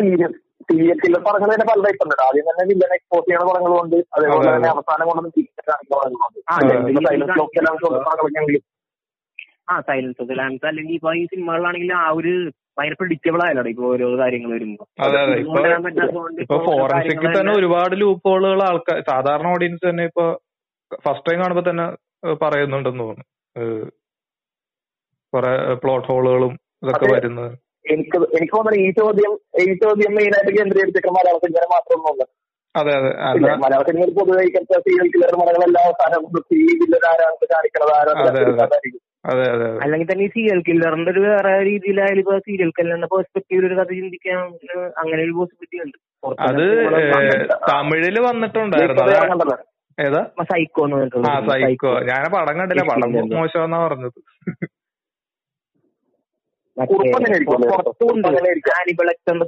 സീരിയൽ 0.69 0.99
കില്ലർ 0.99 1.23
തന്നെ 1.45 1.67
പല 1.71 1.81
ടൈപ്പ് 1.87 2.03
ഉണ്ട്. 2.07 2.17
ആദ്യം 2.27 2.45
തന്നെ 2.51 2.65
വില്ലനെ 2.71 2.97
എക്സ്പോസ് 2.99 3.27
ചെയ്യുന്ന 3.29 3.47
പടങ്ങളുണ്ട് 3.51 3.97
അതേപോലെ 4.17 4.51
തന്നെ 4.51 4.69
അവസാനം 4.75 5.07
കൊണ്ടൊന്നും 5.11 5.33
തിരിച്ചു 5.37 5.63
കാണിക്കുന്ന 5.65 8.61
ആ, 9.67 9.81
സൈലൻസ് 9.87 10.21
ഓഫ് 10.23 10.29
ദ 10.31 10.39
ലാൻസ് 10.39 10.67
അല്ലെങ്കിൽ 10.71 10.95
ഇപ്പൊ 10.97 11.11
ഈ 11.15 11.27
സിനിമകളിലാണെങ്കിൽ 11.31 11.93
ആ 11.99 12.11
ഒരു 12.19 12.33
ഭയങ്കര 12.77 12.97
പ്രിഡിക്റ്റബിൾ 13.01 13.41
ആയല്ലോ 13.45 13.63
ഇപ്പൊ 13.67 13.85
ഓരോ 13.91 14.07
കാര്യങ്ങൾ 14.21 14.51
വരുമ്പോ. 14.53 14.85
അതെ 15.05 15.19
അതെ. 15.21 15.35
ഇപ്പൊ 16.43 16.57
ഫോറൻസിക്കിൽ 16.69 17.29
തന്നെ 17.37 17.53
ഒരുപാട് 17.59 17.95
ലൂപ്പ് 18.01 18.27
ഹോളുകൾ 18.29 18.63
ആൾക്കാർ 18.69 18.99
സാധാരണ 19.11 19.49
ഓഡിയൻസ് 19.55 19.85
തന്നെ 19.89 20.05
ഇപ്പൊ 20.11 20.25
ഫസ്റ്റ് 21.05 21.27
ടൈം 21.29 21.39
കാണുമ്പോ 21.43 21.65
തന്നെ 21.69 21.87
പറയുന്നുണ്ടെന്ന് 22.43 23.05
തോന്നുന്നു. 23.05 23.27
കൊറേ 25.33 25.53
പ്ലോട്ട് 25.83 26.09
ഹോളുകളും 26.11 26.53
ഇതൊക്കെ. 26.83 27.07
വരുന്നത്. 27.13 27.53
എനിക്ക് 27.85 28.19
എനിക്ക് 28.37 28.53
തോന്നുന്നു 28.55 28.81
ഈ 28.83 28.91
ചോദ്യം 28.99 29.33
ഈ 29.63 29.75
ചോദ്യം 29.83 30.13
മെയിൻ 30.19 30.33
ആയിട്ട് 30.37 30.53
കേന്ദ്രീകരിച്ചിട്ട് 30.59 31.11
മലയാള 31.17 31.39
സിനിമ 31.43 31.65
മാത്രമൊന്നുമല്ല 31.75 32.25
അതെ 32.75 32.93
അതെ. 32.99 33.11
മലയാള 33.63 33.83
സിനിമയിൽ 33.89 34.13
പൊതുവെ 34.17 34.45
സീരിയൽ 34.79 35.09
കില്ലർ 35.13 35.35
പടങ്ങളെല്ലാം 35.41 35.83
അവസാനം 35.89 36.23
സീരിയൽ 36.47 36.79
വില്ലൻ 36.83 37.05
ആരാണ് 37.11 37.49
കാണിക്കണത് 37.53 37.93
അതെ, 38.23 38.45
അല്ലെങ്കിൽ 39.83 40.09
തന്നെ 40.11 40.25
ഈ 40.25 40.29
സീരിയൽ 40.29 40.59
കില്ലറിന്റെ 40.63 41.11
ഒരു 41.11 41.21
വേറെ 41.21 41.53
രീതിയിലായാലും 41.65 42.23
ഇപ്പൊ 42.23 42.35
സീരിയൽ 42.39 42.71
കില്ലറിന്റെ 42.71 43.09
പെർസ്പെക്ടീവിൽ 43.13 43.67
ഒരു 43.67 43.75
കഥ 43.75 43.91
ചിന്തിക്കാൻ 43.91 44.39
അങ്ങനെ 44.97 45.21
ഒരു 45.23 45.35
പോസിബിലിറ്റി 45.39 45.79
ഉണ്ട്. 45.85 45.99
അത് 46.41 46.65
തമിഴിൽ 47.71 48.19
വന്നിട്ടുണ്ടായിരുന്നു 48.21 49.57
ഏതാ? 49.99 50.21
സൈക്കോ 50.43 50.85
ആ 51.29 51.35
സൈക്കോ 51.49 51.91
ഞാൻ 52.09 52.25
പടം 52.33 52.55
കണ്ടില്ല. 52.61 52.85
പടം. 52.85 53.11
മോശമെന്നാ 53.35 53.79
പറഞ്ഞത്. 53.87 54.19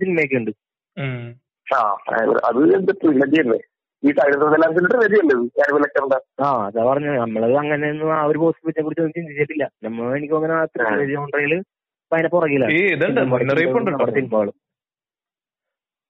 സിനിമയൊക്കെ 0.00 0.36
ഉണ്ട്. 0.36 0.52
ആ 1.66 1.78
അത് 2.44 2.60
എന്താ 2.74 2.92
ട്രിലജി 3.00 3.38
അല്ലേ? 3.44 3.58
ഈ 4.06 4.12
ഞാനിപ്പോ 5.58 5.78
ലെക്ചറിന്റെ 5.78 6.18
ആ 6.44 6.66
അതാ 6.66 6.84
പറഞ്ഞത്. 6.84 7.16
നമ്മളത് 7.16 7.54
അങ്ങനെയൊന്നും 7.54 8.14
ആ 8.14 8.24
ഒരു 8.24 8.38
പോസിബിലിറ്റിയെ 8.38 8.84
കുറിച്ച് 8.84 9.00
ഒന്നും 9.00 9.16
ചിന്തിച്ചിട്ടില്ല. 9.16 9.64
നമ്മൾ 9.82 10.16
എനിക്ക് 10.16 10.34
അങ്ങനെ 10.34 11.06
ജോൺറയിൽ 11.12 11.54
അതിന്റെ 12.12 12.28
പുറകിലാണ്. 12.28 12.72
ഈ 12.72 12.82
ഇതുണ്ട്. 12.86 13.20
മുന്നറിയിപ്പ് 13.20 13.78
ഉണ്ട് 13.78 13.90
നമ്മുടെ 13.90 14.12
കേട്ടോ 14.12 14.20
സിനിമകൾ. 14.20 14.48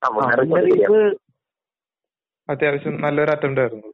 ആ, 0.03 0.07
ആ, 0.07 0.11
മുന്നറിയിപ്പ് 0.11 0.51
മുന്നറിയിപ്പ് 0.51 0.99
അത്യാവശ്യം 2.49 3.01
നല്ലൊരു 3.01 3.31
അറ്റംപ്റ്റ് 3.31 3.61
ആയിരുന്നു. 3.61 3.89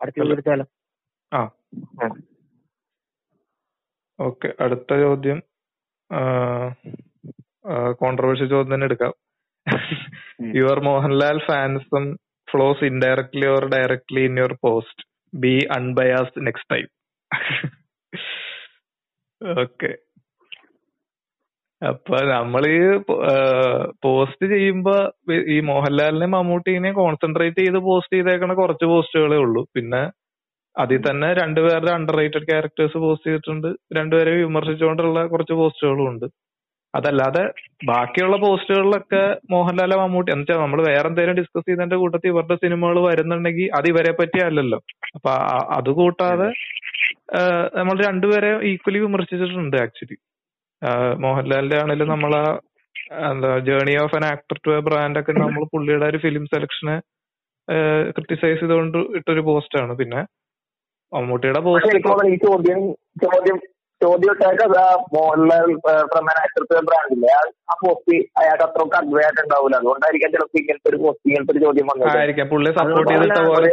അടുത്ത 0.00 0.64
ആ. 1.32 1.40
ഓക്കെ 4.18 4.54
അടുത്ത 4.60 5.00
ചോദ്യം 5.00 5.38
കോൺട്രവേഴ്സി 8.02 8.44
ചോദ്യം 8.44 8.74
തന്നെ 8.74 8.86
എടുക്കാം. 8.86 9.12
Your 10.58 10.78
Mohanlal 10.80 11.38
ഫാൻസും 11.48 12.06
follows 12.48 12.84
indirectly 12.84 13.46
or 13.46 13.64
directly 13.74 14.22
in 14.28 14.36
your 14.38 14.54
post 14.66 15.04
be 15.32 15.54
unbiased 15.78 16.46
next 16.46 16.72
time 16.74 16.88
okay 19.62 19.90
അപ്പൊ 21.82 22.16
നമ്മൾ 22.32 22.62
ഈ 22.66 22.80
പോസ്റ്റ് 24.04 24.46
ചെയ്യുമ്പോ 24.46 24.96
ഈ 25.54 25.56
മോഹൻലാലിനെ 25.70 26.26
മമ്മൂട്ടിനെ 26.26 26.92
കോൺസെൻട്രേറ്റ് 26.92 27.60
ചെയ്ത് 27.64 27.78
പോസ്റ്റ് 27.78 28.16
ചെയ്തേക്കണ 28.16 28.52
കുറച്ച് 28.54 28.84
പോസ്റ്റുകളേ 28.84 29.36
ഉള്ളൂ. 29.36 29.62
പിന്നെ 29.74 30.02
അതിൽ 30.76 31.00
തന്നെ 31.08 31.28
രണ്ടുപേരുടെ 31.34 31.92
അണ്ടർ 31.92 32.16
റേറ്റഡ് 32.20 32.48
ക്യാരക്ടേഴ്സ് 32.50 32.98
പോസ്റ്റ് 32.98 33.26
ചെയ്തിട്ടുണ്ട്. 33.30 33.68
രണ്ടുപേരെ 33.98 34.32
വിമർശിച്ചുകൊണ്ടുള്ള 34.44 35.26
കുറച്ച് 35.26 35.52
പോസ്റ്റുകളും 35.52 36.06
ഉണ്ട്. 36.12 36.26
അതല്ലാതെ 36.94 37.42
ബാക്കിയുള്ള 37.84 38.36
പോസ്റ്റുകളിലൊക്കെ 38.42 39.20
മോഹൻലാലെ 39.52 39.96
മമ്മൂട്ടി 39.96 40.30
എന്നുവെച്ചാൽ 40.32 40.58
നമ്മൾ 40.62 40.80
വേറെ 40.86 41.06
എന്തെങ്കിലും 41.08 41.38
ഡിസ്കസ് 41.38 41.66
ചെയ്തതിന്റെ 41.68 41.96
കൂട്ടത്തിൽ 42.02 42.30
ഇവരുടെ 42.32 42.56
സിനിമകൾ 42.62 42.98
വരുന്നുണ്ടെങ്കിൽ 43.06 43.70
അത് 43.78 43.86
ഇവരെ 43.92 44.12
പറ്റി 44.18 44.40
അല്ലല്ലോ. 44.46 44.78
അപ്പൊ 45.16 45.30
ആ- 45.50 45.66
അത് 45.76 45.90
കൂട്ടാതെ 45.98 46.48
നമ്മൾ 47.78 47.96
രണ്ടുപേരെ 48.04 48.50
ഈക്വലി 48.70 49.00
വിമർശിച്ചിട്ടുണ്ട് 49.04 49.76
ആക്ച്വലി 49.82 50.18
മോഹൻലാലിന്റെ 51.22 51.78
ആണെങ്കിലും 51.80 52.10
നമ്മൾ 52.14 52.32
എന്താ 53.26 53.48
journey 53.66 53.94
of 54.00 54.16
an 54.16 54.24
actor 54.28 54.56
to 54.64 54.70
a 54.72 54.80
brand 54.86 55.20
ഒക്കെ 55.20 55.32
നമ്മൾ 55.38 55.64
പുള്ളിയുടെ 55.72 56.06
ഒരു 56.06 56.18
ഫിലിം 56.22 56.44
സെലക്ഷനെ 56.52 56.96
ക്രിട്ടിസൈസ് 58.12 58.60
ചെയ്തുകൊണ്ട് 58.60 58.98
ഇട്ടൊരു 59.18 59.42
പോസ്റ്റാണ് 59.48 59.92
പിന്നെ 59.98 60.20
മമ്മൂട്ടിയുടെ 61.12 61.60
പോസ്റ്റ് 61.66 61.90
ചോദ്യം 64.02 64.32
ഇട്ടേക്ക് 64.32 64.62
അത് 64.64 64.76
ആ 64.78 64.86
മോഹൻലാൽ 65.14 65.70
ഫ്രം 66.12 66.26
ആൻ 66.32 66.38
ബ്രാൻഡില്ലേ 66.88 67.30
ആ 67.34 67.74
പോസ്റ്റ് 67.82 68.16
അയാൾക്ക് 68.40 68.64
അത്രയൊക്കെ 68.66 68.98
അഡ്വേ 69.00 69.22
ആയിട്ട് 69.22 69.40
ഉണ്ടാവില്ല 69.44 69.76
അതുകൊണ്ടായിരിക്കാം 69.80 70.32
ചിലപ്പോൾ 70.34 70.60
ഇങ്ങനത്തെ 70.62 70.90
ഒരു 70.92 71.00
പോസ്റ്റ് 71.04 71.28
ഇങ്ങനത്തെ 71.30 71.52
ഒരു 71.54 71.62
ചോദ്യം 71.66 71.88
വന്നത്. 71.88 72.08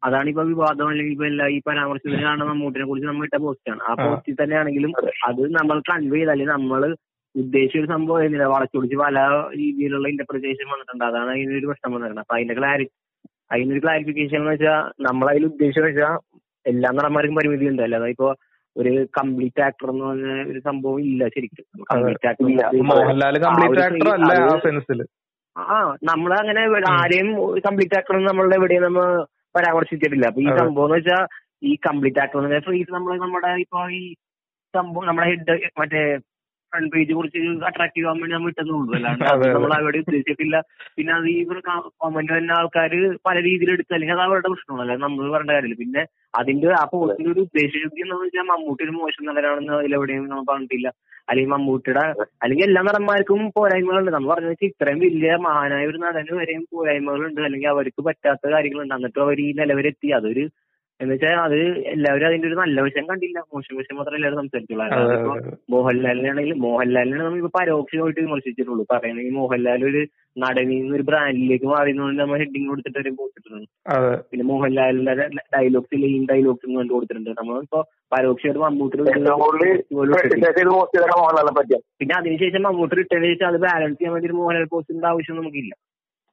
അതാണ് 0.02 0.28
ഇപ്പൊ 0.32 0.42
വിവാദം 0.48 0.88
അല്ലെങ്കിൽ 0.88 1.14
ഇപ്പൊ 1.14 1.26
എല്ലാ 1.28 1.44
ഈ 1.48 1.58
പരാമർശത്തിനാണ് 1.66 2.42
മമ്മൂട്ടിനെ 2.48 2.84
കുറിച്ച് 2.88 3.08
നമ്മൾ 3.08 3.24
ഇട്ട 3.28 3.38
പോസ്റ്റാണ് 3.44 3.80
ആ 3.82 3.92
ആ. 3.92 4.02
പോസ്റ്റിൽ 4.02 4.34
തന്നെയാണെങ്കിലും 4.40 4.90
ആണെങ്കിലും 4.92 5.22
അത് 5.28 5.42
നമ്മൾ 5.58 5.76
കൺവേ 5.88 6.18
ചെയ്ത് 6.18 6.30
അല്ലെങ്കിൽ 6.32 6.52
നമ്മൾ 6.56 6.82
ഉദ്ദേശിച്ച 7.34 7.80
ഒരു 7.80 7.88
സംഭവം 7.92 8.18
ആയിരുന്നില്ല. 8.18 8.46
വളച്ചൊടിച്ച് 8.52 8.96
പല 9.00 9.16
രീതിയിലുള്ള 9.58 10.06
ഇന്റർപ്രിറ്റേഷൻ 10.12 10.66
വന്നിട്ടുണ്ട്. 10.72 11.04
അതാണ് 11.10 11.30
അതിനൊരു 11.34 11.68
പ്രശ്നം 11.70 11.92
വന്നിട്ടുണ്ട് 11.94 12.22
അപ്പൊ 12.24 12.34
അതിന്റെ 12.36 12.56
ക്ലാരി 12.60 12.86
അതിനൊരു 13.50 13.80
ക്ലാരിഫിക്കേഷൻ 13.84 14.38
എന്ന് 14.40 14.52
വെച്ചാൽ 14.54 14.78
നമ്മളതിൽ 15.06 15.44
ഉദ്ദേശിച്ചത് 15.48 15.88
വെച്ചാൽ 15.88 16.14
എല്ലാ 16.66 16.88
നടന്മാർക്കും 16.96 17.38
പരിമിതി 17.38 17.66
ഉണ്ട് 17.70 17.82
അല്ലാതെ 17.86 18.10
ഇപ്പൊ 18.14 18.28
ഒരു 18.76 18.90
കംപ്ലീറ്റ് 19.16 19.62
ആക്ടർ 19.66 19.88
എന്ന് 19.92 20.04
പറഞ്ഞ 20.06 20.32
ഒരു 20.50 20.60
സംഭവം 20.66 20.98
ഇല്ല 21.04 21.22
ശരിക്കും 21.34 21.64
കംപ്ലീറ്റ്. 21.88 22.26
ആക്ടർ 22.28 22.44
ആ 24.46 24.58
സെൻസിൽ 24.66 25.00
അങ്ങനെ 25.56 26.04
നമ്മളങ്ങനെ 26.10 26.62
ആരെയും 26.96 27.28
കംപ്ലീറ്റ് 27.64 27.96
ആക്ടർ 28.00 28.16
നമ്മളുടെ 28.26 28.56
എവിടെയും 28.56 28.84
നമ്മൾ 28.86 29.06
പരാമർശിച്ചിട്ടില്ല 29.54 30.26
അപ്പൊ 30.30 30.40
ഈ. 30.42 30.48
സംഭവം 30.60 30.86
എന്ന് 30.86 30.98
വെച്ചാൽ 30.98 31.22
ഈ 31.62 31.72
കംപ്ലീറ്റ് 31.86 32.20
ആക്ടർ 32.24 32.60
ഫ്രീസ് 32.66 32.90
നമ്മൾ 32.90 33.12
നമ്മുടെ 33.24 33.50
ഇപ്പൊ 33.64 33.80
ഈ 33.92 34.02
സംഭവം 34.74 35.06
നമ്മുടെ 35.08 35.28
ഹെഡ് 35.30 35.52
മറ്റേ 35.80 36.02
ഫ്രണ്ട് 36.72 36.90
പേജ് 36.94 37.12
കുറിച്ച് 37.18 37.40
അട്രാക്റ്റീവ് 37.68 38.06
ആവാൻ 38.08 38.18
വേണ്ടി 38.22 38.34
നമ്മൾ 38.36 38.52
ഇട്ടെന്നേ 38.52 38.74
ഉള്ളൂ 38.78 38.92
അല്ലാണ്ട്. 38.98 39.24
നമ്മൾ 39.56 39.72
അവിടെ 39.78 39.98
ഉദ്ദേശിച്ചിട്ടില്ല. 40.04 40.56
പിന്നെ 40.96 41.12
അത് 41.18 41.28
ഈ 41.34 41.38
കമന്റ് 42.02 42.32
തന്നെ 42.38 42.54
ആൾക്കാര് 42.58 43.00
പല 43.26 43.36
രീതിയിൽ 43.48 43.70
എടുത്ത് 43.76 43.94
അല്ലെങ്കിൽ 43.96 44.16
അത് 44.16 44.24
അവരുടെ 44.26 44.48
പ്രശ്നമാണ്. 44.52 44.82
അല്ലാതെ 44.84 45.02
നമ്മൾ 45.06 45.30
പറയേണ്ട 45.34 45.52
കാര്യമില്ല. 45.56 45.78
പിന്നെ 45.84 46.02
അതിന്റെ 46.40 46.68
ആ 46.80 46.84
പോസ്റ്റിന്റെ 46.92 47.30
ഒരു 47.34 47.42
ഉദ്ദേശശുദ്ധി 47.46 48.02
എന്ന് 48.06 48.16
വെച്ചാൽ 48.24 48.46
മമ്മൂട്ടി 48.52 48.82
ഒരു 48.88 48.94
മോശം 49.00 49.26
നടനാണെന്ന് 49.30 49.74
അതിലെവിടെയും 49.80 50.26
നമ്മൾ 50.32 50.46
പറഞ്ഞിട്ടില്ല. 50.52 50.88
അല്ലെങ്കിൽ 51.30 51.52
മമ്മൂട്ടിയുടെ 51.54 52.04
അല്ലെങ്കിൽ 52.44 52.66
എല്ലാ 52.68 52.82
നടന്മാർക്കും 52.88 53.40
പോരായ്മകളുണ്ട്. 53.56 54.10
നമ്മൾ 54.10 54.28
പറഞ്ഞു 54.34 54.50
വെച്ചാൽ 54.52 54.68
ഇത്രയും 54.68 55.00
വലിയ 55.06 55.32
മഹാനായ 55.46 55.86
ഒരു 55.86 55.98
നടന് 56.04 56.32
വരെയും 56.40 56.62
പോരായ്മകളുണ്ട്. 56.74 57.40
അല്ലെങ്കിൽ 57.48 57.70
അവർക്ക് 57.74 58.02
പറ്റാത്ത 58.08 58.52
കാര്യങ്ങളുണ്ട്. 58.54 58.94
എന്നിട്ടും 58.98 59.22
അവർ 59.26 59.40
ഈ 59.46 59.48
നിലവരെത്തി. 59.60 60.10
അതൊരു 60.18 60.44
എന്ന് 61.00 61.12
വെച്ചാൽ 61.14 61.40
അത് 61.46 61.56
എല്ലാവരും 61.92 62.26
അതിന്റെ 62.28 62.46
ഒരു 62.48 62.56
നല്ല 62.60 62.78
വശം 62.84 63.04
കണ്ടില്ല. 63.10 63.38
മോശം 63.52 63.74
വശം 63.78 63.96
മാത്രമേ 63.98 64.16
എല്ലാവരും 64.18 64.38
സംസാരിച്ചുള്ളൂ. 64.40 64.84
അതെ 64.86 64.94
അല്ലാതെ 64.94 65.12
അതെ 65.12 65.18
ഇപ്പൊ 65.20 65.34
അതെ. 65.40 65.50
മോഹൻലാലിനാണെങ്കിൽ 65.74 66.56
മോഹൻലാലിനെ 66.64 67.18
നമ്മൾ 67.18 67.38
ഇപ്പൊ 67.42 67.50
പരോക്ഷമായിട്ട് 67.58 68.20
വിമർശിച്ചിട്ടുള്ളൂ. 68.24 68.84
പറയണെങ്കിൽ 68.92 69.34
മോഹൻലാൽ 69.38 69.82
ഒരു 69.90 70.00
നടനിൽ 70.36 70.78
നിന്ന് 70.80 70.96
ഒരു 70.98 71.04
ബ്രാൻഡിലേക്ക് 71.10 71.68
മാറിയെന്നുകൊണ്ട് 71.72 72.20
നമ്മൾ 72.22 72.38
ഹെഡിങ് 72.42 72.68
കൊടുത്തിട്ട് 72.70 72.98
ഒരു 73.04 73.12
പോസ്റ്റിട്ടുണ്ട് 73.20 73.68
അതെ. 73.94 74.10
പിന്നെ 74.30 74.46
മോഹൻലാലിന്റെ 74.50 75.14
ഡയലോഗ്സ് 75.54 76.00
ലൈൻ 76.04 76.24
ഡയലോഗ്സ് 76.32 76.66
കണ്ടു 76.78 76.92
കൊടുത്തിട്ടുണ്ട്. 76.96 77.30
നമ്മളിപ്പോ 77.40 77.82
പരോക്ഷമായിട്ട് 78.14 78.62
മമ്മൂട്ടി 78.64 78.96
പിന്നെ 82.00 82.14
അതിനുശേഷം 82.18 82.62
മമ്മൂട്ടി 82.68 82.94
റിട്ടേൺ 83.00 83.24
ശേഷം 83.30 83.46
അത് 83.50 83.58
ബാലൻസ് 83.66 83.98
ചെയ്യാൻ 84.00 84.14
വേണ്ടി 84.16 84.30
ഒരു 84.30 84.38
മോഹൻലാൽ 84.40 84.68
പോസ്റ്റിന്റെ 84.74 85.08
ആവശ്യം 85.12 85.38
നമുക്കില്ല. 85.40 85.72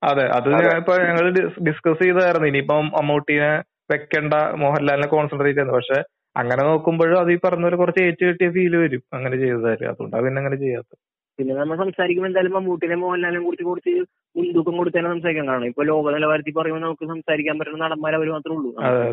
അതെ 0.02 0.26
അത് 0.38 0.48
ഇപ്പൊ 0.82 0.94
ഞങ്ങൾ 1.06 1.26
ഡിസ്കസ് 1.68 2.02
ചെയ്തായിരുന്നു 2.04 2.48
ഇനിയിപ്പം 2.52 2.86
മമ്മൂട്ടിനെ 2.98 3.52
വെക്കണ്ട 3.89 4.34
മോഹൻലാലിനെ 4.62 5.08
കോൺസെൻട്രേറ്റ് 5.08 5.56
ചെയ്യുന്നത് 5.56 5.77
പക്ഷെ 5.77 5.98
അങ്ങനെ 6.36 6.62
നോക്കുമ്പോഴും 6.70 7.18
അത് 7.20 7.30
ഈ 7.34 7.39
പറഞ്ഞ 7.44 7.63
പോലെ 7.68 7.77
കുറച്ച് 7.82 8.01
ഏറ്റു 8.08 8.24
കിട്ടിയ 8.25 8.48
ഫീൽ 8.56 8.74
വരും. 8.84 9.01
അങ്ങനെ 9.15 9.36
ചെയ്തതായിരുന്നു 9.44 9.92
അതുകൊണ്ടാണ് 9.92 10.24
പിന്നെ 10.25 10.39
അങ്ങനെ 10.42 10.58
ചെയ്യാത്തത് 10.63 10.98
പിന്നെ 11.39 11.54
നമ്മൾ 11.60 11.75
സംസാരിക്കുമ്പോൾ 11.82 12.30
എന്തായാലും 12.30 12.54
മമ്മൂട്ടിനെ 12.56 12.98
മോഹൻലാലിനെ 13.01 13.42
കുറിച്ച് 13.46 13.65
കുറച്ച് 13.70 13.94
മുൻതൂക്കം 14.36 14.75
കൊടുത്തന്നെ 14.80 15.10
സംസാരിക്കാൻ 15.13 15.48
കാണും. 15.51 15.70
ഇപ്പൊ 15.72 15.84
ലോക 15.89 16.13
നിലവാരത്തിൽ 16.15 16.54
പറയുമ്പോൾ 16.58 16.84
നമുക്ക് 16.86 17.06
സംസാരിക്കാൻ 17.12 17.56
പറ്റുന്ന 17.60 17.82
നടന്മാർ 17.86 18.13
അവർ 18.20 18.30
മാത്രമേ 18.36 18.56
ഉള്ളൂ. 18.58 18.72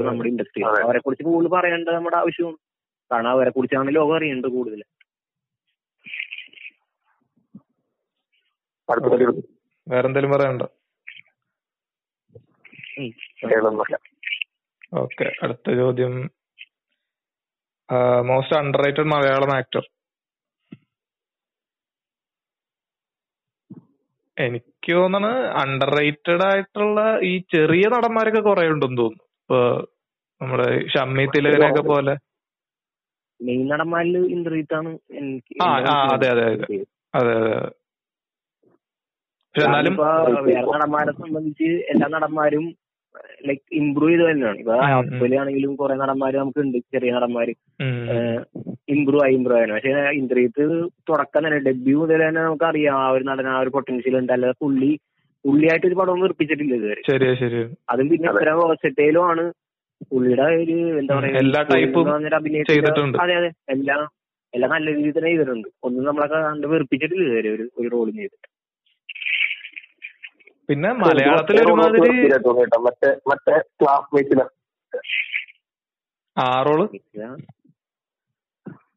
നമ്മുടെ 0.08 0.28
ഇൻഡസ്ട്രി. 0.32 0.62
അവരെ 0.84 1.00
കുറിച്ച് 1.06 1.24
കൂടുതൽ 1.28 1.50
പറയേണ്ടത് 1.56 1.94
നമ്മുടെ 1.96 2.18
ആവശ്യമാണ് 2.22 2.58
കാരണം 3.10 3.30
അവരെ 3.30 3.50
കുറിച്ചാണ് 3.56 3.94
ലോകം 3.98 4.16
അറിയേണ്ടത് 4.18 4.52
കൂടുതൽ. 4.56 4.82
വേറെന്തെങ്കിലും 9.86 10.32
പറയണ്ട? 10.34 10.62
ഓക്കെ 14.92 15.26
അടുത്ത 15.44 15.74
ചോദ്യം. 15.80 16.14
Most 18.28 18.56
under 18.58 18.80
rated 18.84 19.10
Malayalam 19.12 19.52
actor 19.56 19.84
എനിക്ക് 24.36 24.92
തോന്നണ 24.92 25.26
അണ്ടർ 25.62 25.90
റേറ്റഡ് 25.98 26.44
ആയിട്ടുള്ള 26.48 27.00
ഈ 27.30 27.32
ചെറിയ 27.54 27.86
നടന്മാരൊക്കെ 27.94 28.42
കുറെ 28.46 28.62
ഉണ്ടെന്ന് 28.74 28.98
തോന്നുന്നു. 29.00 29.24
ഇപ്പൊ 29.40 29.58
നമ്മുടെ 30.40 30.68
ഷമ്മി 30.94 31.24
തിലകനൊക്കെ 31.34 31.82
പോലെ. 31.90 32.14
മെയിൻ 33.40 33.62
നടന്മാരിൽ 33.72 34.16
എനിക്ക് 35.20 35.54
ആ 35.62 35.68
അതെ 36.14 36.28
അതെ 36.34 36.44
അതെ. 36.48 36.66
അതെ 37.14 37.32
അതെ 37.40 37.52
പക്ഷെ 39.54 39.64
എന്നാലും 39.66 39.94
നടന്മാരെ 40.74 41.12
സംബന്ധിച്ച് 41.22 41.70
എല്ലാ 41.92 42.06
നടന്മാരും 42.14 42.64
ലൈക്ക് 43.48 43.64
ഇമ്പ്രൂവ് 43.80 44.12
ചെയ്ത് 44.12 44.24
തന്നെയാണ്. 44.28 44.58
ഇപ്പൊ 44.62 44.74
ആണെങ്കിലും. 45.40 45.72
കുറെ 45.80 45.94
നടന്മാര് 46.02 46.36
നമുക്ക് 46.42 46.60
ഉണ്ട് 46.64 46.78
ചെറിയ 46.94 47.12
നടന്മാര്. 47.16 47.54
ഇമ്പ്രൂവ് 48.94 49.22
ആയി 49.24 49.34
ഇമ്പ്രൂവ് 49.38 49.58
ആയിരുന്നു 49.58 49.78
പക്ഷെ 49.78 49.92
ഇന്ദ്രിയത്ത് 50.20 50.64
തുടക്കം 51.10 51.42
തന്നെ 51.46 51.60
ഡെബ്യൂ 51.68 51.96
മുതൽ 52.02 52.22
തന്നെ 52.26 52.40
നമുക്ക് 52.40 52.66
അറിയാം 52.70 52.96
ആ 53.02 53.08
ഒരു 53.16 53.24
നടൻ 53.30 53.48
ആ 53.54 53.58
ഒരു 53.64 53.72
പൊട്ടൻഷ്യൽ 53.76 54.16
ഉണ്ട്. 54.20 54.32
അല്ലാതെ 54.36 54.56
പുള്ളി 54.64 54.92
പുള്ളിയായിട്ട് 55.44 55.86
ഒരു 55.86 55.96
പടം 56.00 56.20
വീർപ്പിച്ചിട്ടില്ല 56.22 56.74
ഇതുവരെ. 56.80 57.02
അതും 57.92 58.08
പിന്നെ 58.10 58.28
ഇത്ര 58.32 58.50
വേഴ്സറ്റൈലും 58.60 59.24
ആണ്. 59.30 59.44
പുള്ളിയുടെ 60.10 60.46
ഒരു 60.62 60.76
എന്താ 61.00 61.14
പറയാ 61.18 61.38
എല്ലാ 61.42 61.60
ടൈപ്പും 61.70 62.06
ചെയ്തിട്ടുണ്ട്. 62.70 63.18
അതെ 63.24 63.34
അതെ. 63.40 63.50
എല്ലാം 63.68 64.00
എല്ലാം 64.54 64.70
നല്ല 64.70 64.88
രീതിയിൽ 64.96 65.14
തന്നെ 65.18 65.30
ചെയ്തിട്ടുണ്ട്. 65.30 65.68
ഒന്നും 65.86 66.02
നമ്മളൊക്കെ 66.04 66.38
കണ്ട് 66.48 66.66
വെറുപ്പിച്ചിട്ടില്ല 66.72 67.24
ഇതുവരെ 67.26 67.50
ഒരു 67.56 67.64
ഒരു 67.78 67.88
റോളും 67.94 68.16
ചെയ്തിട്ട്. 68.16 68.48
പിന്നെ 70.68 70.90
മലയാളത്തിൽ 70.92 71.56
ഒരുമാതിരി 71.60 72.10
ആറോൾ 72.34 72.58
മറ്റേ 72.80 73.08
മറ്റേ 73.28 73.54
ക്ലാസ്മേറ്റിൽ 73.80 74.40
ആ 76.36 76.62
റോൾ 76.62 76.80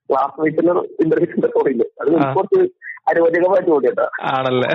ക്ലാസ്മേറ്റിൽ 0.09 0.67
ഇന്റർവ്യൂസിന്റെ 1.01 1.47
തോന്നില്ല 1.47 1.83
അത് 2.01 2.11
ആ. 2.17 2.33
കുറച്ച് 2.33 2.59
അരോചകമായിട്ട് 3.07 4.05
ആണല്ലേ. 4.29 4.69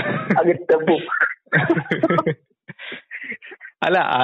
അല്ല 3.82 3.98
ആ, 4.16 4.22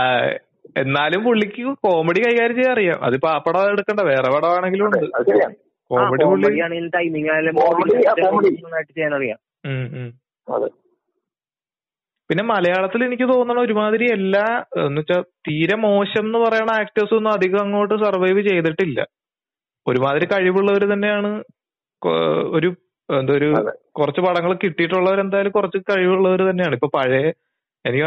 എന്നാലും 0.77 1.25
പുള്ളിക്ക് 1.25 1.63
കോമഡി 1.85 2.21
കൈകാര്യം 2.21 2.57
ചെയ്യാൻ 2.57 2.73
അറിയാം. 2.73 2.99
അതിപ്പോ 3.03 3.29
ആ 3.29 3.39
പടം 3.39 3.71
എടുക്കണ്ട 3.71 4.01
വേറെ 4.01 4.29
പടമാണെങ്കിലും 4.31 4.87
ഉണ്ട്. 4.87 4.99
കോമഡി 5.91 6.25
പുള്ളി 6.25 6.51
ടൈമിംഗ് 6.95 7.31
ആയാലും 7.31 7.55
ചെയ്യാൻ 8.91 9.15
അറിയാം. 9.15 9.39
ഉം, 9.67 9.87
ഉം. 9.97 10.09
അതെ. 10.49 10.69
പിന്നെ 12.31 12.43
മലയാളത്തിൽ 12.51 13.01
എനിക്ക് 13.07 13.27
തോന്നണ 13.33 13.59
ഒരുമാതിരി 13.67 14.07
എല്ലാ 14.17 14.47
എന്ന് 14.85 15.01
വെച്ചാൽ 15.01 15.21
തീരെ 15.47 15.77
മോശം 15.85 16.25
എന്ന് 16.29 16.39
പറയുന്ന 16.45 16.73
ആക്ടേഴ്സ് 16.83 17.15
ഒന്നും 17.19 17.33
അധികം 17.37 17.61
അങ്ങോട്ട് 17.65 17.97
സർവൈവ് 18.05 18.43
ചെയ്തിട്ടില്ല. 18.49 18.99
ഒരുമാതിരി 19.87 20.27
കഴിവുള്ളവർ 20.33 20.85
തന്നെയാണ് 20.93 21.31
ഒരു 22.57 22.69
എന്താ 23.09 23.33
ഒരു 23.39 23.49
കുറച്ച് 23.99 24.21
പടങ്ങൾ 24.27 24.53
കിട്ടിയിട്ടുള്ളവർ 24.63 25.19
എന്തായാലും 25.25 25.53
കുറച്ച് 25.57 25.79
കഴിവുള്ളവർ 25.91 26.41
തന്നെയാണ്. 26.49 26.75
ഇപ്പൊ 26.79 26.89
പഴയ 26.97 27.27
എനിക്ക് 27.85 28.07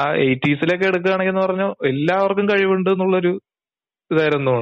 ആ 0.00 0.02
എയ്റ്റീസിലൊക്കെ 0.26 0.86
എടുക്കുകയാണെങ്കിൽ 0.90 1.32
എന്ന് 1.32 1.44
പറഞ്ഞാൽ 1.44 1.70
എല്ലാവർക്കും 1.90 2.46
കഴിവുണ്ട് 2.52 2.90
എന്നുള്ളൊരു 2.94 3.32
ഇതായിരുന്നു 4.10 4.54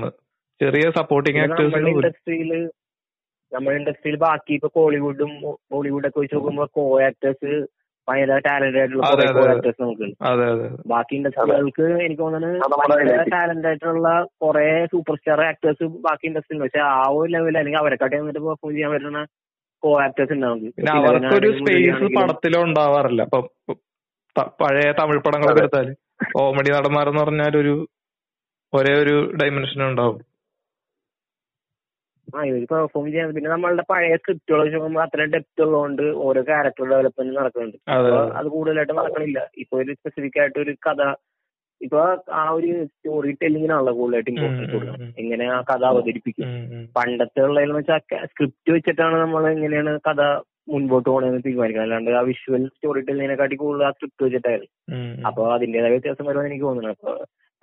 ചെറിയ 0.60 0.84
സപ്പോർട്ടിങ് 0.98 1.40
ആക്ടേഴ്സ് 1.44 1.82
ഇൻഡസ്ട്രിയിൽ 1.92 2.50
നമ്മുടെ 3.52 3.76
ഇൻഡസ്ട്രിയിൽ 3.80 4.16
ബാക്കി 4.24 4.52
ഇപ്പൊ 4.58 4.68
കോളിവുഡും 4.76 5.32
ബോളിവുഡൊക്കെ 5.72 6.18
വെച്ച് 6.22 6.36
നോക്കുമ്പോ 6.36 6.66
കോ 6.76 6.84
ആക്ടേഴ്സ് 7.08 7.52
ഭയങ്കര 8.08 8.38
ടാലന്റഡ് 8.46 8.78
ആയിട്ടുള്ള 8.80 9.04
ആക്ടേഴ്സ് 9.52 9.80
നമുക്കുണ്ട് 9.82 10.16
ബാക്കി 10.92 11.14
ഇൻഡസ്ട്രികൾക്ക് 11.18 11.86
എനിക്ക് 12.06 12.22
തോന്നുന്നത്. 12.22 12.56
ടാലന്റ് 13.34 13.68
ആയിട്ടുള്ള 13.70 14.08
കുറെ 14.42 14.66
സൂപ്പർ 14.92 15.16
സ്റ്റാർ 15.20 15.40
ആക്ടേഴ്സ് 15.50 15.86
ബാക്കി 16.06 16.26
ഇൻഡസ്ട്രിയിൽ 16.30 16.62
പക്ഷെ 16.64 16.82
ആ 16.90 17.02
ഒരു 17.18 17.30
ലെവൽ 17.34 17.56
അല്ലെങ്കിൽ 17.60 17.80
അവരെക്കാട്ടി 17.82 18.16
വന്നിട്ട് 18.20 18.42
പെർഫോം 18.48 18.74
ചെയ്യാൻ 18.76 18.92
പറ്റുന്ന 18.94 19.22
കോ 19.82 19.90
ആക്ടേഴ്സ് 20.04 20.34
ഉണ്ടാവും 20.36 20.60
പിന്നെ 20.76 20.92
അവർക്കൊരു 20.98 21.48
സ്പേസ് 21.58 22.06
പടത്തിലോ 22.18 22.60
ഉണ്ടാവാറില്ല. 22.68 23.22
അപ്പൊ 23.28 23.40
പഴയ 24.60 24.86
തമിഴ് 25.00 25.20
പടങ്ങളൊക്കെ. 25.26 25.64
എടുത്താൽ 25.64 25.88
കോമഡി 26.36 26.70
നടന്മാരെന്ന് 26.76 27.22
പറഞ്ഞാൽ 27.24 27.54
ഒരു 27.62 27.74
ഒരേ 28.72 28.92
ഒരു 29.02 29.16
ഡൈമെൻഷൻ 29.40 29.80
ഉണ്ടാവും. 29.88 30.16
ആ 32.36 32.44
ഇവർ 32.44 32.62
പെർഫോം 32.70 33.06
ചെയ്യാൻ 33.06 33.34
പിന്നെ 33.34 33.50
നമ്മളുടെ 33.50 33.84
പഴയ 33.90 34.16
സ്ക്രിപ്റ്റുകൾ 34.16 34.60
വെച്ച് 34.62 34.76
നോക്കുമ്പോൾ 34.76 35.02
അത്രയും 35.02 35.30
ഡെപ്ത് 35.30 35.62
ഉള്ളതുകൊണ്ട് 35.62 36.02
ഓരോ 36.26 36.40
ക്യാരക്ടർ 36.42 36.86
ഡെവലപ്മെന്റ് 36.92 37.36
നടക്കുന്നുണ്ട്. 37.40 37.78
അതെ 37.86 38.08
ഇപ്പൊ 38.08 38.20
അത് 38.38 38.48
കൂടുതലായിട്ട് 38.48 38.92
നടക്കണില്ല. 38.92 39.40
ഇപ്പൊ 39.56 39.74
ഒരു 39.78 39.94
സ്പെസിഫിക് 39.94 40.38
ആയിട്ട് 40.40 40.58
ഒരു 40.58 40.74
കഥ 40.88 41.02
ഇപ്പൊ 41.80 42.00
ആ 42.30 42.50
ഒരു 42.50 42.84
സ്റ്റോറി 42.84 43.30
ടെല്ലിങ്ങിനാണല്ലോ 43.32 43.92
കൂടുതലായിട്ട് 43.92 44.30
ഇമ്പോർട്ടൻസ് 44.30 44.72
കൊടുക്കുന്നത്. 44.72 45.14
എങ്ങനെ 45.18 45.46
ആ 45.46 45.60
കഥ 45.60 45.84
അവതരിപ്പിക്കും. 45.84 46.50
പണ്ടത്തെ 46.96 47.40
ഉള്ളതെന്ന് 47.40 47.78
വെച്ചാൽ 47.78 48.00
സ്ക്രിപ്റ്റ് 48.32 48.72
വെച്ചിട്ടാണ് 48.72 49.16
നമ്മൾ 49.20 49.50
എങ്ങനെയാണ് 49.50 49.92
കഥ 50.08 50.20
മുൻപോട്ട് 50.68 51.08
പോകണമെന്ന് 51.08 51.42
തീരുമാനിക്കുന്നത്. 51.46 51.88
അല്ലാണ്ട് 51.88 52.10
ആ 52.10 52.20
വിഷ്വൽ 52.20 52.62
സ്റ്റോറി 52.68 53.00
ടെല്ലിങ്ങിനെക്കാട്ടി 53.00 53.56
കൂടുതൽ 53.56 53.86
ആ 53.86 53.90
സ്ക്രിപ്റ്റ് 53.90 54.24
വെച്ചിട്ടായിരുന്നു. 54.24 54.72
അപ്പൊ 55.26 55.42
അതിന്റേതായ 55.52 55.90
വ്യത്യാസം 55.90 56.26
വരുമെന്ന് 56.26 56.50
എനിക്ക് 56.50 56.64
തോന്നുന്നു. 56.64 56.90
അപ്പൊ 56.90 57.10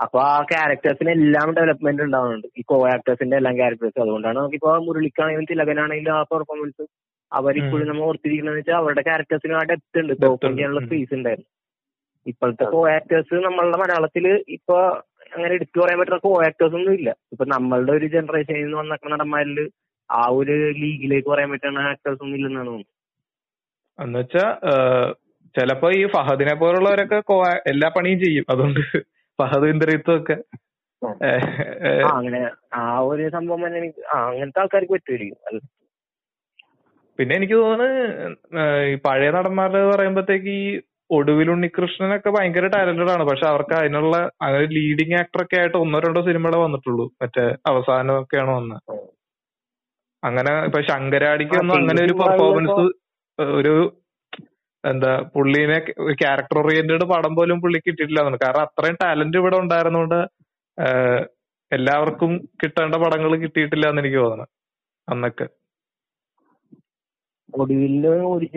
അപ്പൊ 0.01 0.17
ആ 0.21 0.35
ക്യാരക്ടേഴ്സിന് 0.51 1.11
എല്ലാം 1.17 1.47
ഡെവലപ്മെന്റ് 1.57 2.03
ഉണ്ടാവുന്നുണ്ട്. 2.07 2.47
ഈ 2.59 2.61
കോ 2.69 2.77
ആക്ടേഴ്സിന്റെ 2.93 3.35
എല്ലാം 3.39 3.55
ക്യാരക്ടേഴ്സ് 3.59 3.99
അതുകൊണ്ടാണ് 4.03 4.37
നമുക്കിപ്പോ 4.37 4.71
മുരളിക്കാണെങ്കിലും 4.87 5.47
തിലകനാണെങ്കിലും 5.51 6.13
ആ 6.19 6.21
പെർഫോമൻസ് 6.31 6.85
അവരിപ്പോഴും. 7.31 7.85
നമ്മൾ 7.89 8.03
ഓർത്തിരിക്കുന്നത് 8.03 8.57
വെച്ചാൽ 8.59 8.77
അവരുടെ 8.81 9.01
ക്യാരക്ടേഴ്സിന് 9.01 9.55
ആ 9.59 9.61
ഡെപ്ത് 9.71 9.99
ഉണ്ട്. 10.01 10.13
പെർഫോം. 10.23 10.55
ചെയ്യാനുള്ള 10.55 10.81
സ്പേസ് 10.87 11.13
ഉണ്ടായിരുന്നു. 11.19 11.49
ഇപ്പോഴത്തെ 12.25 12.65
കോ 12.73 12.79
ആക്ടേഴ്സ് 12.95 13.35
നമ്മളുടെ 13.45 13.77
മലയാളത്തിൽ 13.77 14.25
ഇപ്പൊ 14.57 14.77
അങ്ങനെ 15.33 15.53
എടുത്തു 15.53 15.79
പറയാൻ 15.79 15.99
പറ്റുന്ന 15.99 16.19
കോ 16.25 16.33
ആക്ടേഴ്സ് 16.47 16.75
ഒന്നും 16.79 16.93
ഇല്ല. 16.93 17.09
ഇപ്പൊ 17.31 17.45
നമ്മളുടെ 17.45 17.91
ഒരു 17.91 18.07
ജനറേഷനിൽ 18.15 18.63
നിന്ന് 18.63 18.77
വന്നിരിക്കുന്ന 18.77 19.15
നടന്മാരിൽ 19.15 19.59
ആ 20.09 20.23
ഒരു 20.39 20.55
ലീഗിലേക്ക് 20.81 21.29
പറയാൻ 21.29 21.49
പറ്റുന്ന 21.51 21.85
ആക്ടേഴ്സ് 21.91 22.21
ഒന്നും 22.23 22.37
ഇല്ലെന്നാണ് 22.37 22.67
തോന്നുന്നത്. 22.67 22.91
എന്നുവെച്ചാ 23.99 24.45
ചിലപ്പോ 25.55 25.87
ഈ 25.91 26.01
ഫഹദിനെ 26.05 26.53
പോലുള്ളവരൊക്കെ 26.55 27.17
എല്ലാ 27.67 27.87
പണിയും 27.95 28.19
ചെയ്യും. 28.19 28.45
അതുകൊണ്ട് 28.49 28.81
ഫഹദ് 29.39 29.67
ഏഹ്, 31.27 31.45
ഏഹ്, 31.83 32.01
ആ. 32.01 32.09
അങ്ങനെ 32.15 32.39
ആ 32.75 32.83
ഒരു 33.05 33.23
സംഭവം 33.35 33.61
തന്നെ 33.65 33.77
എനിക്ക് 33.79 34.01
അങ്ങനത്തെ 34.17 34.61
ആൾക്കാർക്ക് 34.61 34.93
പറ്റുമായിരിക്കും 34.93 35.61
പിന്നെ 37.19 37.33
എനിക്ക് 37.35 37.55
തോന്നുന്നു 37.57 38.27
ഈ 38.85 38.95
പഴയ 39.05 39.29
നടന്മാരുടെ 39.35 39.81
പറയുമ്പോഴത്തേക്ക് 39.89 40.51
ഈ 40.57 40.63
ഒടുവിൽ 41.09 41.47
ഉണ്ണികൃഷ്ണനൊക്കെ 41.51 42.29
ഭയങ്കര 42.29 42.65
ടാലന്റഡ് 42.73 43.11
ആണ്. 43.11 43.23
പക്ഷെ 43.29 43.45
അവർക്ക് 43.49 43.73
അതിനുള്ള 43.73 44.13
അങ്ങനെ 44.41 44.65
ലീഡിങ് 44.75 45.17
ആക്ടർ 45.19 45.41
ഒക്കെ 45.43 45.57
ആയിട്ട് 45.59 45.77
ഒന്നോ 45.77 45.99
രണ്ടോ 45.99 46.21
സിനിമകളെ 46.27 46.59
വന്നിട്ടുള്ളൂ. 46.63 47.05
മറ്റേ 47.21 47.43
അവസാനമൊക്കെയാണ് 47.67 48.51
വന്നത് 48.51 48.79
അങ്ങനെ 50.23 50.51
ഇപ്പൊ 50.67 50.79
ശങ്കരാടിക്ക് 50.89 51.55
ഒന്നും 51.59 51.75
അങ്ങനെ 51.77 52.01
ഒരു 52.03 52.15
പെർഫോമൻസ് 52.19 52.85
ഒരു 53.55 53.73
എന്താ 54.83 55.11
പുള്ളീനെ 55.33 55.77
ക്യാരക്ടർ 56.21 56.57
ഓറിയന്റഡ് 56.61 57.05
പടം 57.11 57.33
പോലും 57.35 57.57
പുള്ളിക്ക് 57.63 57.87
കിട്ടിയിട്ടില്ല 57.89 58.21
എന്നാണ്. 58.21 58.39
കാരണം 58.43 58.63
അത്രയും 58.67 58.97
ടാലന്റ് 59.01 59.37
ഇവിടെ 59.37 59.57
ഉണ്ടായിരുന്നോണ്ട് 59.63 60.19
എല്ലാവർക്കും 61.71 62.31
കിട്ടേണ്ട 62.61 62.95
പടങ്ങൾ 63.03 63.31
കിട്ടിയിട്ടില്ല 63.43 63.85
എന്ന് 63.91 64.01
എനിക്ക് 64.03 64.17
തോന്നുന്നു 64.17 64.47
അന്നൊക്കെ. 65.07 65.45
ഒടുവിൽ 67.53 68.05
ഒരു 68.33 68.47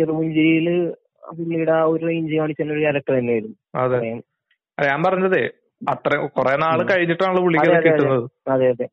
പുള്ളിയുടെ 1.37 1.73
ആ 1.73 1.83
ഒരു 1.93 2.03
റേഞ്ച് 2.09 2.35
കാണിച്ച 2.41 2.63
ഒരു 2.67 2.81
ക്യാരക്ടർ 2.81 3.13
തന്നെയായിരുന്നു. 3.19 3.57
അതെ. 3.83 3.99
ഞാൻ 4.79 5.01
പറഞ്ഞതേ 5.07 5.45
അത്ര 5.83 6.17
കുറെ 6.37 6.55
നാൾ 6.65 6.79
കഴിഞ്ഞിട്ടാണ് 6.91 7.41
പുള്ളിക്ക്. 7.45 7.71
കിട്ടുന്നത്. 7.87 8.25
അതെ 8.55 8.67
അതെ. 8.75 8.87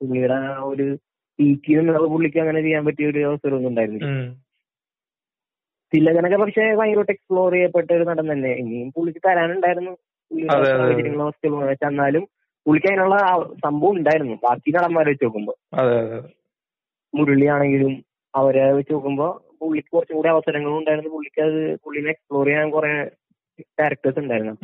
പുള്ളിയുടെ 0.00 0.36
ആ 0.48 0.56
ഒരു 0.70 0.86
പീക്കിൽ 1.38 1.78
പുള്ളിക്ക് 2.12 2.38
അങ്ങനെ 2.38 2.60
ചെയ്യാൻ 2.60 2.82
പറ്റിയ 2.88 3.10
ഒരു 3.12 3.20
അവസരം 3.30 3.56
ഒന്നും 3.56 3.70
ഉണ്ടായിരുന്നില്ല. 3.70 4.08
തിലകനൊക്കെ 5.94 6.36
പക്ഷെ 6.36 6.74
ഭയങ്കരമായിട്ട് 6.74 7.12
എക്സ്പ്ലോർ 7.12 7.52
ചെയ്യപ്പെട്ട 7.52 7.92
ഒരു 7.92 8.04
നടൻ 8.04 8.32
തന്നെ. 8.32 8.52
ഇനിയും 8.52 8.88
പുള്ളിക്ക് 8.90 9.20
തരാനുണ്ടായിരുന്നു. 9.26 9.92
എന്നാലും 10.30 12.24
പുള്ളിക്ക് 12.66 12.88
അതിനുള്ള 12.88 13.16
സംഭവം 13.64 13.96
ഉണ്ടായിരുന്നു. 13.96 14.34
ബാക്കി 14.34 14.70
നടന്മാരെ 14.70 15.10
വെച്ച് 15.10 15.24
നോക്കുമ്പോ. 15.24 15.54
അതെ 15.72 15.98
അതെ 15.98 16.18
മുരളി 17.14 17.46
ആണെങ്കിലും 17.46 17.92
അവരെ 18.34 18.72
വെച്ച് 18.72 18.92
നോക്കുമ്പോ 18.92 19.26
പുള്ളിക്ക് 19.60 19.90
കുറച്ചും 19.94 20.16
കൂടി 20.16 20.28
അവസരങ്ങളും 20.28 20.78
ഉണ്ടായിരുന്നു. 20.78 21.10
പുള്ളിക്ക് 21.10 21.40
അത് 21.40 21.60
പുള്ളിനെ 21.84 22.10
എക്സ്പ്ലോർ 22.10 22.46
ചെയ്യാൻ 22.46 22.70
കുറെ 22.70 22.92
ക്യാരക്ടേഴ്സ് 23.58 24.18
ഉണ്ടായിരുന്നു. 24.18 24.54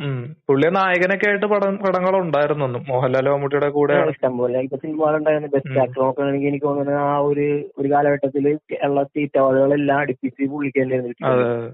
പുള്ളി 0.47 0.67
നായകനൊക്കെ 0.67 1.27
ആയിട്ട് 1.27 1.45
പടം 1.45 1.75
പടങ്ങൾ 1.77 2.15
ഉണ്ടായിരുന്നു 2.17 2.65
അന്ന്. 2.65 2.79
മോഹൻലാൽ 2.89 3.29
മമ്മൂട്ടിയുടെ 3.29 3.69
കൂടെ. 3.69 3.95
ഇഷ്ടം 4.09 4.37
പോലെ 4.37 4.59
ഇപ്പൊ 4.59 4.77
സിനിമകളുണ്ടായിരുന്നു 4.77 5.47
ബെസ്റ്റ്. 5.47 5.77
ആക്ടർ 5.79 6.01
നോക്കുകയാണെങ്കിൽ 6.01 6.47
എനിക്ക് 6.47 6.65
തോന്നുന്നത് 6.65 6.99
ആ 7.03 7.17
ഒരു 7.21 7.45
ഒരു 7.77 7.91
കാലഘട്ടത്തിൽ 7.91 8.47
ഉള്ള 8.83 9.03
സ്റ്റേറ്റ് 9.03 9.39
അവാർഡുകളെല്ലാം 9.39 9.99
അടുപ്പിച്ച് 9.99 10.49
പുള്ളിക്ക് 10.51 10.81
തന്നെയായിരുന്നു. 10.81 11.71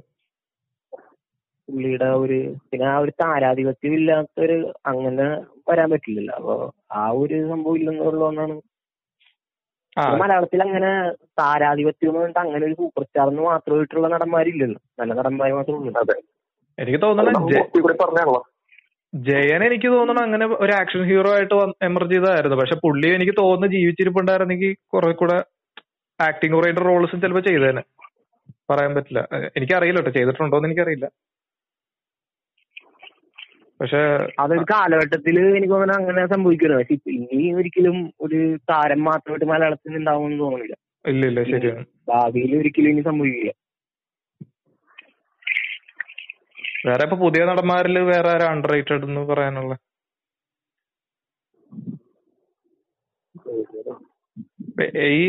പുള്ളിയുടെ 1.68 2.10
ഒരു 2.16 2.38
പിന്നെ 2.72 2.86
ആ 2.88 2.98
ഒരു 2.98 3.12
താരാധിപത്യം 3.22 3.94
ഇല്ലാത്തൊരു 3.94 4.58
അങ്ങനെ 4.86 5.26
വരാൻ 5.70 5.90
പറ്റില്ലല്ലോ. 5.92 6.36
അപ്പൊ 6.36 6.56
ആ 6.94 7.10
ഒരു 7.14 7.48
സംഭവം 7.48 7.78
ഇല്ലെന്നുള്ളതാണ് 7.78 8.56
ആ. 9.98 10.04
മലയാളത്തിൽ 10.16 10.62
അങ്ങനെ 10.62 10.90
താരാധിപത്യം 11.40 12.10
എന്ന് 12.10 12.20
പറഞ്ഞിട്ട് 12.20 12.40
അങ്ങനെ 12.40 12.66
ഒരു 12.66 12.74
സൂപ്പർ 12.74 13.04
സ്റ്റാർ 13.04 13.28
എന്ന് 13.28 13.42
മാത്രമായിട്ടുള്ള 13.42 14.08
നടന്മാരില്ലല്ലോ. 14.08 14.80
നല്ല 15.00 15.14
നടന്മാർ 15.14 15.52
മാത്രമേ 15.52 15.78
ഉള്ളൂ. 15.80 16.18
എനിക്ക് 16.78 17.02
തോന്നണ 17.02 17.32
ജയൻ 19.16 19.64
എനിക്ക് 19.64 19.88
തോന്നണ 19.88 20.20
അങ്ങനെ 20.22 20.46
ഒരു 20.46 20.72
ആക്ഷൻ 20.72 21.04
ഹീറോ 21.04 21.30
ആയിട്ട് 21.34 21.54
എമർജ് 21.86 22.14
ചെയ്തതായിരുന്നു. 22.14 22.58
പക്ഷെ 22.58 22.76
പുള്ളി 22.76 23.10
എനിക്ക് 23.10 23.32
തോന്നുന്നു 23.40 23.78
ജീവിച്ചിരിപ്പുണ്ടായിരുന്നെങ്കിൽ 23.78 24.76
കുറെ 24.94 25.12
കൂടെ 25.12 25.38
ആക്ടിങ് 26.20 26.56
ഓറിയന്റഡ് 26.56 26.86
റോൾസും 26.86 27.22
ചിലപ്പോ 27.22 27.40
ചെയ്തേനെ. 27.40 27.84
പറയാൻ 28.70 28.96
പറ്റില്ല. 28.96 29.28
എനിക്കറിയില്ല 29.58 30.00
കേട്ടോ. 30.00 30.12
ചെയ്തിട്ടുണ്ടോന്ന് 30.12 30.68
എനിക്കറിയില്ല. 30.68 31.08
പക്ഷെ 33.82 33.98
അതൊരു 34.40 34.66
കാലഘട്ടത്തിൽ 34.72 35.40
എനിക്ക് 35.58 35.74
തോന്നുന്നു 35.74 35.94
അങ്ങനെ 35.94 36.28
സംഭവിക്കുന്നു 36.28 36.78
പക്ഷെ 36.78 36.96
ഇനി 37.12 37.54
ഒരിക്കലും 37.54 38.14
ഒരു 38.22 38.58
താരം 38.70 39.04
മാത്രമായിട്ട് 39.04 39.46
മലയാളത്തിൽ 39.46 39.98
ഉണ്ടാവുമെന്ന് 39.98 40.40
തോന്നുന്നില്ല. 40.40 40.76
ഇല്ല 41.06 41.26
ഇല്ല 41.26 41.44
ശരിയാണ്. 41.44 41.86
ഭാവിയിൽ 42.08 42.58
ഒരിക്കലും 42.58 42.90
ഇനി 42.90 43.02
സംഭവിക്കില്ല. 43.02 43.52
വേറെ 46.86 47.04
ഇപ്പൊ 47.08 47.18
പുതിയ 47.24 47.42
നടന്മാരിൽ 47.50 47.98
വേറെ 48.12 48.30
ആരാ 48.34 48.48
അണ്ടർ 48.54 48.70
റേറ്റഡ് 48.74 49.06
എന്ന് 49.10 49.22
പറയാനുള്ള? 49.32 49.74
ഈ 55.18 55.22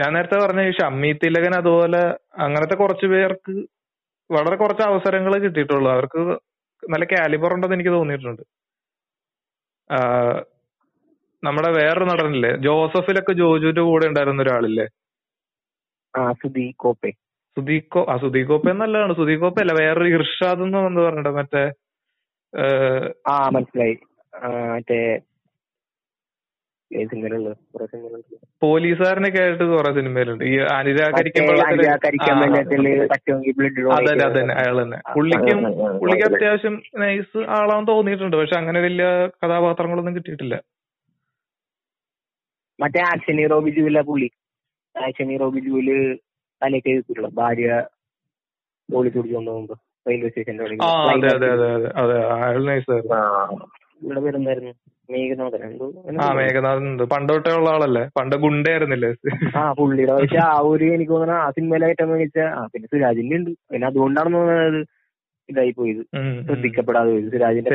ഞാൻ 0.00 0.10
നേരത്തെ 0.16 0.36
പറഞ്ഞ 0.42 0.60
ഈ 0.70 0.72
ഷമ്മി 0.78 1.10
തിലകൻ 1.22 1.54
അതുപോലെ 1.60 2.02
അങ്ങനത്തെ 2.44 2.76
കുറച്ച് 2.82 3.06
പേർക്ക് 3.12 3.54
വളരെ 4.30 4.56
കുറച്ച് 4.62 4.84
അവസരങ്ങൾ 4.90 5.32
കിട്ടിയിട്ടുള്ളൂ. 5.44 5.88
അവർക്ക് 5.96 6.20
നല്ല 6.82 7.04
കാലിബർ 7.12 7.52
ഉണ്ടെന്ന് 7.54 7.76
എനിക്ക് 7.78 7.92
തോന്നിയിട്ടുണ്ട്. 7.96 8.42
നമ്മുടെ 11.42 11.70
വേറൊരു 11.78 12.06
നടനില്ലേ 12.10 12.52
ജോസഫിലൊക്കെ 12.66 13.32
ജോജുവിന്റെ 13.42 13.82
കൂടെ 13.88 14.06
ഉണ്ടായിരുന്ന 14.10 14.44
ഒരാളില്ലേ? 14.46 14.86
സുദീഖോ 17.56 18.06
ആ 18.10 18.16
സുദീഖോപ്പ 18.16 18.72
നല്ലതാണ്. 18.72 19.14
സുദീഖോപ്പ 19.16 19.60
അല്ല 19.60 19.72
വേറൊരു 19.80 20.10
ഇർഷാദ് 20.16 20.62
എന്ന് 20.66 20.78
എന്താ 20.78 21.02
പറഞ്ഞിട്ട് 21.02 21.32
മറ്റേ 21.38 21.64
ആ 23.28 23.34
മനസ്സിലായി. 23.54 23.96
മറ്റേ 24.74 25.00
പോലീസുകാരനൊക്കെ 28.62 29.40
ആയിട്ട് 29.42 29.64
കുറെ 29.64 29.90
സിനിമയിലുണ്ട്. 29.96 30.44
ഈ 30.44 30.54
അതന്നെ 33.96 34.24
അതന്നെ. 34.28 34.54
അയാൾ 34.54 34.76
തന്നെ 34.82 34.98
പുള്ളിക്കും 35.14 35.58
പുള്ളിക്ക് 35.98 36.24
അത്യാവശ്യം 36.28 36.82
നൈസ് 36.98 37.38
ആളാന്ന് 37.56 37.88
തോന്നിയിട്ടുണ്ട്. 37.88 38.36
പക്ഷെ 38.36 38.56
അങ്ങനെ 38.60 38.80
വലിയ 38.80 39.08
കഥാപാത്രങ്ങളൊന്നും 39.42 40.16
കിട്ടിയിട്ടില്ല. 40.16 40.56
മറ്റേ 42.80 43.00
ആക്ഷൻ 43.02 43.36
ഹീറോ 43.36 43.58
ബിജുവിലെ 43.60 44.02
പുള്ളി. 44.02 44.30
ആക്ഷൻ 44.96 45.28
ഹീറോ 45.28 45.48
ബിജുവിൽ 45.50 45.90
തലേക്ക് 46.62 46.88
എഴുതിയിട്ടുള്ള 46.88 47.28
ഭാര്യ 47.28 47.68
പോലീസ് 48.88 49.16
പിടിച്ചു 49.16 49.36
കൊണ്ടുപോകുമ്പോ 49.36 49.74
റെയിൽവേ 50.08 50.28
സ്റ്റേഷന്റെ. 50.28 50.64
ഇവിടെ 54.02 54.20
പേരെന്തായിരുന്നു 54.20 54.72
മേഘനാഥൻ. 55.10 57.06
പണ്ട് 57.12 57.32
തൊട്ടേ 57.32 57.50
ഉള്ള 57.54 57.68
ആളല്ലേ? 57.68 58.08
പണ്ട് 58.16 58.36
ഗുണ്ടയായിരുന്നില്ലേ? 58.36 59.10
ആ 59.56 59.72
പുള്ളിയുടെ 59.72 60.12
പക്ഷെ 60.12 60.38
ആ 60.38 60.58
ഒരു 60.60 60.84
എനിക്ക് 60.84 61.12
തോന്നുന്നു 61.12 61.34
ആ 61.34 61.50
സിനിമയിലെ 61.50 61.86
ഏറ്റവും 61.86 62.12
വെച്ചാൽ 62.18 62.48
ആ 62.48 62.66
പിന്നെ 62.66 62.88
സുരാജിന്റെ 62.88 63.36
ഉണ്ട്. 63.36 63.50
പിന്നെ 63.72 63.86
അതുകൊണ്ടാണെന്ന് 63.86 64.38
തോന്നുന്നത് 64.38 64.80
ഇതായി 65.48 65.70
പോയത്. 65.70 66.02
ശ്രദ്ധിക്കപ്പെടാതെ 66.46 67.10
പോയത്. 67.10 67.32
സുരാജിന്റെ. 67.32 67.70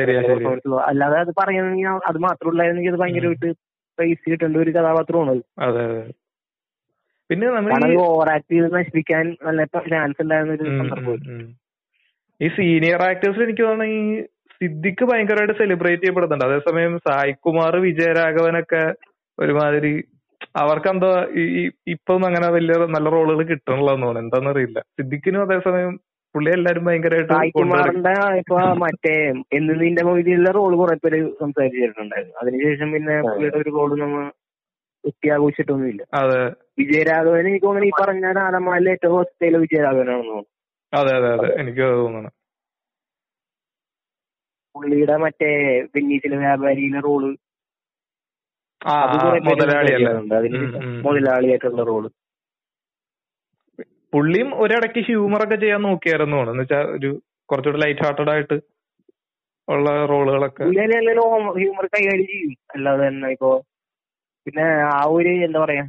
അല്ലാതെ 0.82 1.16
അത് 1.18 1.32
പറയുകയാണെങ്കിൽ 1.40 1.88
അത് 2.06 2.18
മാത്രമുള്ളായിരുന്നെങ്കിൽ 2.18 2.92
അത് 2.92 2.98
ഭയങ്കരമായിട്ട് 2.98 3.50
പ്രൈസ് 3.98 4.30
കിട്ടേണ്ട 4.30 4.56
ഒരു 4.56 4.70
കഥാപാത്രമാണ് 4.70 5.34
പിന്നെ 7.34 7.46
നമ്മൾ 7.56 7.92
ഓവർ 8.06 8.28
ആക്ട് 8.32 8.50
ചെയ്ത് 8.52 8.68
നശിപ്പിക്കാൻ 8.74 9.24
നല്ല 9.46 9.62
ചാൻസ് 9.92 10.20
ഉണ്ടായിരുന്ന 10.24 10.54
ഒരു 10.56 10.64
സന്ദർഭം. 10.80 11.20
ഈ 12.40 12.48
സീനിയർ 12.56 13.02
ആക്ടേഴ്സിൽ 13.08 13.44
എനിക്ക് 13.46 13.64
തോന്നുന്നു 13.68 13.96
ഈ 13.96 14.22
സിദ്ദിഖ് 14.56 15.04
ഭയങ്കരമായിട്ട് 15.10 15.54
സെലിബ്രേറ്റ് 15.60 16.02
ചെയ്യപ്പെടുന്നുണ്ട്. 16.02 16.44
അതേസമയം 16.48 16.92
സായികുമാർ 17.06 17.74
വിജയരാഘവനൊക്കെ 17.86 18.82
ഒരുമാതിരി 19.38 19.92
അവർക്കെന്തോ 20.62 21.10
ഈ 21.42 21.62
ഇപ്പൊന്നും 21.94 22.26
അങ്ങനെ 22.28 22.48
വലിയ 22.56 22.74
നല്ല 22.96 23.08
റോളുകൾ 23.14 23.42
കിട്ടണില്ലെന്ന് 23.50 24.06
തോന്നുന്നു. 24.06 24.22
എന്താണെന്നറിയില്ല 24.24 24.80
സിദ്ദിഖിനും 24.96 25.44
അതേസമയം 25.46 25.92
പുള്ളി 26.34 26.50
എല്ലാരും 26.58 26.86
ഭയങ്കരമായിട്ട് 26.88 27.34
ഇപ്പൊ 28.40 28.58
മറ്റേ 28.84 29.16
എന്ന് 29.58 29.74
നിന്റെ 29.82 30.04
മൊയ്തിയുള്ള 30.08 30.50
റോൾ 30.58 30.72
കുറെ 30.82 30.96
പേര് 31.04 31.20
സംസാരിച്ചിട്ടുണ്ടായിരുന്നു. 31.42 32.36
അതിനുശേഷം 32.42 32.88
പിന്നെ 32.96 33.16
പുള്ളിയുടെ 33.28 33.58
ഒരു 33.64 33.72
റോൾ 33.78 33.92
നമ്മ 34.04 34.18
എത്തിയാഘോഷിച്ചിട്ടൊന്നുമില്ല 35.06 36.02
അതെ. 36.14 36.40
വിജയരാഘവൻ 36.78 37.48
എനിക്ക് 37.48 37.66
തോന്നുന്നു 37.66 37.88
ഈ 37.88 37.90
പറഞ്ഞ 38.00 38.32
നാടന്മാരിലെ 38.32 38.90
ഏറ്റവും 38.90 39.14
ഹോസ്റ്റയിലെ 39.14 39.58
വിജയരാഘവനാണെന്ന് 39.58 40.28
തോന്നുന്നു. 40.28 40.50
അതെ 40.94 41.12
അതെ 41.16 41.30
അതെ. 41.32 41.60
എനിക്ക് 41.60 41.80
അത് 41.80 41.94
തോന്നുന്നു. 41.94 42.30
പുള്ളിയുടെ 44.74 45.16
മറ്റേ 45.16 45.80
വിന്നീസിലെ 45.94 46.36
വ്യാപാരിയിലെ 46.36 47.00
റോൾ. 47.00 47.24
മുതലാളിയായിട്ടുള്ള 51.04 51.82
റോൾ. 51.82 52.04
പുള്ളിയും 54.12 54.60
ഒരിടയ്ക്ക് 54.62 54.98
ഹ്യൂമർ 54.98 55.44
ഒക്കെ 55.44 55.54
ചെയ്യാൻ 55.54 55.82
നോക്കിയായിരുന്നു. 55.82 56.36
എന്ന് 56.36 56.62
വെച്ചാൽ 56.62 56.84
ഒരു 56.96 57.10
കുറച്ചുകൂടി 57.50 57.82
ലൈറ്റ് 57.82 58.04
ഹാർട്ടഡ് 58.04 58.30
ആയിട്ട് 58.30 58.56
ഉള്ള 59.68 60.06
റോളുകളൊക്കെ. 60.06 60.64
ഹ്യൂമർ 60.64 61.86
കൈകാര്യം 61.86 62.26
ചെയ്യും. 62.26 62.56
അല്ലാതെ 62.74 63.08
തന്നെ 63.08 63.28
ഇപ്പൊ 63.28 63.50
പിന്നെ 64.46 64.64
ആ 64.92 65.02
ഒരു 65.14 65.32
എന്താ 65.46 65.60
പറയാ 65.60 65.84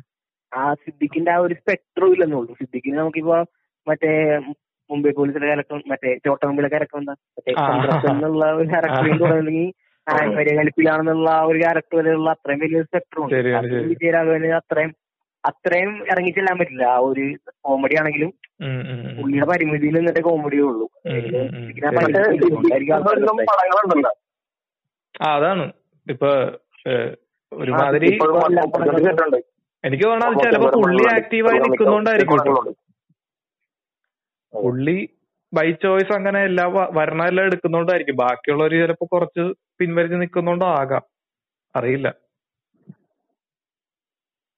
ആ 0.52 0.66
സിദ്ദിഖിന്റെ 0.84 1.32
ആ 1.32 1.40
ഒരു 1.46 1.56
സ്പെക്ട്രം 1.60 2.12
ഇല്ലെന്നുള്ളൂ 2.14 2.54
സിദ്ദിഖിന് 2.60 2.98
നമുക്കിപ്പോ 3.00 3.38
മറ്റേ 3.88 4.12
മുംബൈ 4.90 5.12
പോലീസിലെ 5.18 5.48
ഇറക്കം 5.54 5.80
മറ്റേ 5.92 6.10
ചോട്ടമുമ്പിലെ 6.26 6.70
ഇറക്കം 6.72 7.00
എന്താ? 7.00 7.14
മറ്റേ 7.38 7.54
ആ. 7.56 7.66
എന്നുള്ള 8.12 8.46
ഒരു 8.58 8.68
ക്യാരക്ടറിൽ 8.72 9.14
തുടങ്ങി 9.24 9.66
കലിപ്പിലാണെന്നുള്ള 10.58 11.30
ആ. 11.36 11.46
ഒരു 11.46 11.58
ക്യാരക്ടർ 11.62 11.96
വരെയുള്ള 12.00 12.30
അത്രയും 12.36 12.60
വലിയ 12.64 12.82
സ്പെക്ട്രം 12.88 13.24
ഉണ്ട്. 13.26 13.36
വിജയരാഘവന് 13.90 14.50
അത്രയും 14.60 14.92
അത്രയും 15.44 15.92
ഇറങ്ങിച്ചെല്ലാൻ 16.12 16.56
പറ്റില്ല. 16.60 16.84
ആ 16.92 17.00
ഒരു 17.08 17.26
കോമഡി 17.62 17.96
ആണെങ്കിലും. 18.00 18.32
പുള്ളിയുടെ 19.18 19.48
പരിമിതിയിൽ 19.52 19.96
നിന്നിട്ട് 19.98 20.22
കോമഡിയേ 20.28 20.64
ഉള്ളൂ. 20.70 20.86
അതാണ്. 25.30 25.66
ഇപ്പൊ 26.08 26.30
ഒരുമാതിരി 27.56 28.10
എനിക്ക് 29.84 30.06
തോന്നുന്നത് 30.06 30.44
ചിലപ്പോ 30.44 30.70
പുള്ളി 30.84 31.04
ആക്റ്റീവായി 31.16 31.60
നിൽക്കുന്നോണ്ടായിരിക്കും. 31.60 32.76
പുള്ളി 34.54 34.98
ബൈ 35.54 35.68
ചോയ്സ് 35.84 36.14
അങ്ങനെ 36.14 36.40
എല്ലാ 36.50 36.66
വരണമെല്ലാം 36.98 37.46
എടുക്കുന്നോണ്ടായിരിക്കും. 37.46 38.16
ബാക്കിയുള്ളവര് 38.16 38.78
ചിലപ്പോ 38.84 39.06
കുറച്ച് 39.14 39.44
പിൻവലിച്ച് 39.80 40.18
നിൽക്കുന്നോണ്ടോ 40.22 40.68
ആകാം 40.80 41.04
അറിയില്ല. 41.76 42.08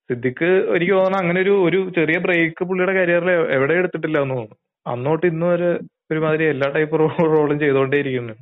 സിദ്ദിഖ് 0.10 0.49
എനിക്ക് 0.75 0.93
തോന്നുന്നു 0.93 1.17
അങ്ങനെ 1.17 1.39
ഒരു 1.41 1.53
ഒരു 1.67 1.79
ചെറിയ 1.95 2.17
ബ്രേക്ക് 2.25 2.63
പുള്ളിയുടെ 2.65 2.93
കരിയറിൽ 2.93 3.31
എവിടെ 3.55 3.73
എടുത്തിട്ടില്ല 3.73 4.17
എന്ന് 4.21 4.36
തോന്നുന്നു. 4.36 4.57
അന്നോട്ട് 4.86 5.25
ഇന്ന് 5.27 5.45
വരെ 5.45 5.71
ഒരുമാതിരി 6.12 6.45
എല്ലാ 6.53 6.67
ടൈപ്പ് 6.75 6.99
റോളും 6.99 7.60
ചെയ്തോണ്ടേയിരിക്കുന്നു. 7.60 8.33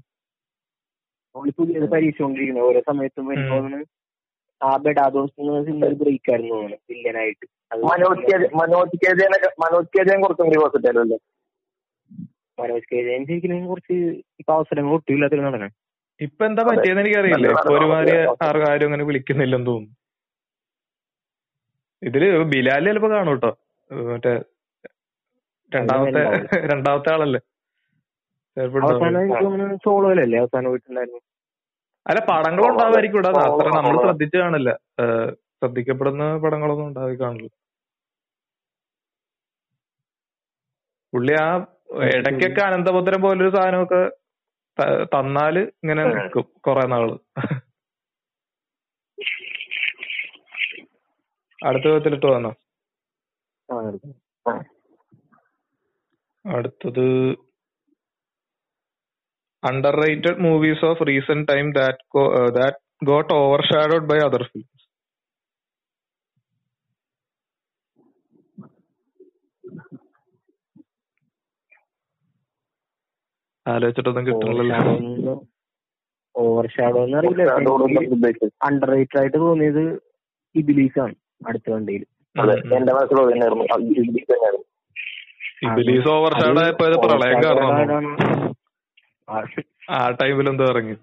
ഇരിക്കുന്നു 1.35 1.65
പരീക്ഷ 1.65 1.91
പരീക്ഷിച്ചുകൊണ്ടിരിക്കുന്നത് 1.93 2.67
ഓരോ 2.69 2.81
സമയത്തും 2.89 3.25
ബ്രേക്ക് 6.01 6.29
ആയിരുന്നു 6.31 6.57
വില്ലനായിട്ട് 6.91 7.45
മനോജ് 7.89 8.23
കെ 8.29 8.35
മനോജ് 8.59 8.97
കെ 9.03 9.11
ജയനൊക്കെ 9.19 9.49
മനോജ് 9.63 9.89
കെ 9.95 10.01
ജയൻ 10.07 10.19
കുറച്ചും 10.23 10.45
കൂടി 10.47 10.57
അല്ലേ? 11.03 11.17
മനോജ് 12.57 12.87
കെ 12.91 12.99
ജയൻ 13.07 13.21
ശരിക്കും 13.29 13.67
കുറച്ച് 13.71 13.95
ഇപ്പൊ 14.41 14.51
അവസരങ്ങൾ 14.57 14.93
ഒട്ടുമില്ലാത്തൊരു 14.97 15.45
നടനാണ് 15.47 15.73
ഇപ്പൊ 16.19 16.41
എന്താ 16.49 16.63
പറ്റിയെന്ന് 16.67 17.01
എനിക്കറിയില്ല. 17.03 17.47
ഇപ്പൊ 17.55 17.71
ഒരുമാതിരി 17.77 18.13
ആർക്കും 18.47 18.67
ആരും 18.71 18.87
അങ്ങനെ 18.89 19.05
വിളിക്കുന്നില്ലെന്ന് 19.09 19.67
തോന്നുന്നു. 19.71 19.93
ഇതിൽ 22.01 22.23
ബിലാൽ 22.53 22.85
ചിലപ്പോ 22.89 23.09
കാണും 23.13 23.33
കേട്ടോ. 23.33 23.51
മറ്റേ 24.11 24.33
രണ്ടാമത്തെ 25.71 26.21
രണ്ടാമത്തെ 26.71 27.09
ആളല്ലേ. 27.15 27.41
സോളോയിലല്ലേ 29.85 30.37
അവസാനം 30.43 30.69
പോയിട്ടുണ്ടായിരുന്നു? 30.71 31.21
അല്ല 32.05 32.19
പടങ്ങൾ 32.29 32.63
ഉണ്ടാവായിരിക്കും 32.71 33.17
ഇവിടെ 33.17 33.29
അത്ര 33.43 33.67
നമ്മൾ 33.77 33.95
ശ്രദ്ധിച്ചു 34.03 34.37
കാണില്ല. 34.37 34.71
ഏഹ്, 35.03 35.29
ശ്രദ്ധിക്കപ്പെടുന്ന 35.59 36.23
പടങ്ങളൊന്നും 36.43 36.87
ഉണ്ടായി 36.87 37.15
കാണില്ല. 37.23 37.49
പുള്ളി 41.13 41.33
ആ 41.41 41.47
ഇടയ്ക്കൊക്കെ 42.17 42.61
അനന്തപുത്രം 42.67 43.21
പോലൊരു 43.21 43.51
സാധനമൊക്കെ 43.55 44.01
തന്നാൽ 45.13 45.55
ഇങ്ങനെ 45.83 46.01
നിൽക്കും 46.09 46.45
കുറെ 46.67 46.85
നാൾ. 46.93 47.07
അടുത്ത 51.59 51.85
വിധത്തിലിട്ട് 51.87 52.27
വന്നോ? 52.27 52.51
അടുത്തത് 56.45 57.05
under 59.65 59.95
rated 60.01 60.41
movies 60.45 60.85
of 60.85 61.07
recent 61.09 61.47
time 61.51 61.67
that 61.77 62.23
that 62.57 62.79
got 63.05 63.31
overshadowed 63.69 64.07
by 64.09 64.19
other 64.25 64.43
films 64.49 64.73
ആലോചിച്ചിട്ടൊന്നും 73.65 74.25
കിട്ടണില്ലല്ലോ 74.27 75.35
ഓവർ 76.35 76.65
ഷാഡോ 76.75 77.01
എന്ന് 77.05 77.17
അറിയില്ല 77.19 77.43
അണ്ടർ 78.67 78.89
റേറ്റഡ് 78.93 79.19
ആയിട്ട് 79.21 79.37
തോന്നിയത് 79.43 79.83
ഇബിലീസ് 80.55 80.97
ആണ് 81.05 81.15
അടുത്ത 81.47 81.67
വണ്ടിയിൽ. 81.73 82.03
എന്റെ 82.75 82.91
മനസ്സിൽ 82.93 83.19
ഇബിലീസ് 85.65 86.09
ഓവർ 86.13 86.33
ഷാഡോ 86.39 86.61
ആയപ്പോ 86.63 86.87
പ്രളയം 87.05 87.39
കാരണം 87.45 88.05
ആ 89.91 90.09
ടൈമിൽ 90.11 90.49
എന്തോ 90.49 90.65
ഇറങ്ങി. 90.65 90.95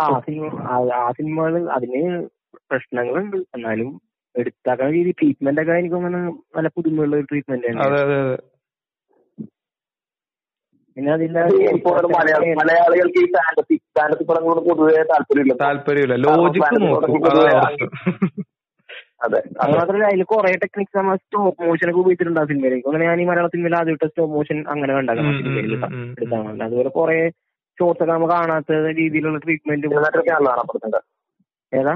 ആ 0.00 0.20
സിനിമ 0.20 0.46
ആ- 0.68 0.98
ആ 0.98 1.12
സിനിമകൾ 1.12 1.70
അതിന് 1.70 2.02
പ്രശ്നങ്ങളുണ്ട്. 2.70 3.36
എന്നാലും 3.54 4.02
എടുത്താക്കുന്ന 4.34 4.90
രീതി 4.90 5.10
ട്രീറ്റ്മെന്റ് 5.10 5.60
ഒക്കെ 5.60 5.72
എനിക്ക് 5.72 5.94
തോന്നുന്നു 5.94 6.18
നല്ല 6.56 6.68
പുതുമയുള്ള 6.68 7.20
ട്രീറ്റ്മെന്റ് 7.20 7.66
ആണ് 7.66 7.80
അതെ 7.82 8.02
അതെ 8.02 8.20
അതെ. 8.22 8.36
പിന്നെ 10.96 11.12
അതിന്റെ 11.12 11.40
മലയാള 12.08 12.54
മലയാളികൾക്ക് 12.54 13.18
ഈ 13.18 13.26
ഫാന്റസി 13.26 13.76
ഫാന്റസി 13.98 14.24
പടങ്ങളോട് 14.24 14.60
പൊതുവെ 14.68 15.02
താല്പര്യമില്ല. 15.02 15.54
താല്പര്യമില്ല. 15.62 16.14
ലോജിക്ക് 16.26 16.74
അതെ. 19.20 19.38
അത് 19.62 19.72
മാത്രമല്ല 19.76 20.04
അതിൽ 20.08 20.22
കുറെ 20.24 20.50
ടെക്നിക്സ് 20.62 20.96
നമ്മൾ 20.98 21.16
സ്റ്റോപ്പ് 21.16 21.60
മോഷൻ 21.62 21.88
ഒക്കെ 21.90 22.00
ഉപയോഗിച്ചിട്ടുണ്ട് 22.02 22.40
ആ 22.40 22.48
സിനിമയിലേക്ക് 22.50 22.86
അങ്ങനെ 22.88 23.04
ഞാൻ 23.04 23.20
ഈ 23.20 23.28
മലയാള 23.30 23.48
സിനിമയിൽ 23.54 23.76
ആദ്യമായിട്ട് 23.78 24.08
സ്റ്റോപ്പ് 24.10 24.34
മോഷൻ 24.34 24.58
അങ്ങനെ 24.72 24.92
ഉം, 24.94 25.38
സിനിമയിൽ. 25.38 25.72
എടുത്താണ് 26.18 26.62
അതുപോലെ 26.66 26.90
കുറെ 26.98 27.18
ഷോർട്സ് 27.78 28.02
ഒക്കെ 28.02 28.12
നമ്മൾ 28.12 28.28
കാണാത്ത 28.30 28.70
രീതിയിലുള്ള 28.98 29.38
ട്രീറ്റ്മെന്റ് 29.38 29.88
ഏതാ? 31.72 31.94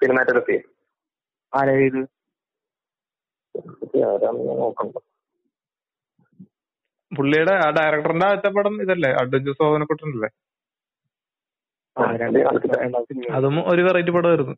സിനിമാറ്റോഗ്രഫി 0.00 0.56
ആരാ 1.52 1.74
ചെയ്ത് 1.76 2.00
പുള്ളിയുടെ 7.12 7.54
ആ 7.56 7.68
ഡയറക്ടറിന്റെ 7.76 8.26
ആദ്യത്തെ 8.26 8.50
പടം 8.56 8.74
ഇതല്ലേ? 8.82 9.10
അഡ്വഞ്ചർ 9.20 9.54
സോവനക്കുട്ടനല്ലേ 9.60 10.28
കുട്ടനല്ലേ 11.96 12.42
അതും 13.36 13.56
ഒരു 13.70 13.82
വെറൈറ്റി 13.86 14.12
പടമായിരുന്നു. 14.16 14.54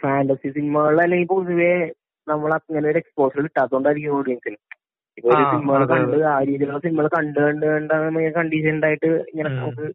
ഫാന്റസി 0.00 0.48
സിനിമകളിൽ 0.54 1.00
അല്ലെങ്കിൽ 1.04 1.28
പൊതുവെ 1.32 1.72
നമ്മൾ 2.26 2.50
അങ്ങനെ 2.56 2.86
ഒരു 2.90 3.00
എക്സ്പോസർ 3.02 3.40
കിട്ടാത്തോണ്ടായിരിക്കും 3.46 4.16
ഓഡിയൻസിന് 4.18 4.58
ഇപ്പൊ 5.18 5.28
ഒരു 5.30 5.42
ആ, 5.42 5.50
സിനിമകൾ 5.52 5.82
അതെ, 5.82 5.92
കണ്ട് 5.94 6.16
ആ 6.30 6.36
രീതിയിലുള്ള 6.42 6.80
സിനിമകൾ 6.84 7.08
കണ്ട് 7.14 7.40
കണ്ട് 7.42 7.66
കണ്ട് 7.94 7.94
കണ്ടീഷൻ 8.36 8.74
ഉണ്ടായിട്ട് 8.76 9.10
ഇങ്ങനെ 9.30 9.50
നമുക്ക് 9.56 9.86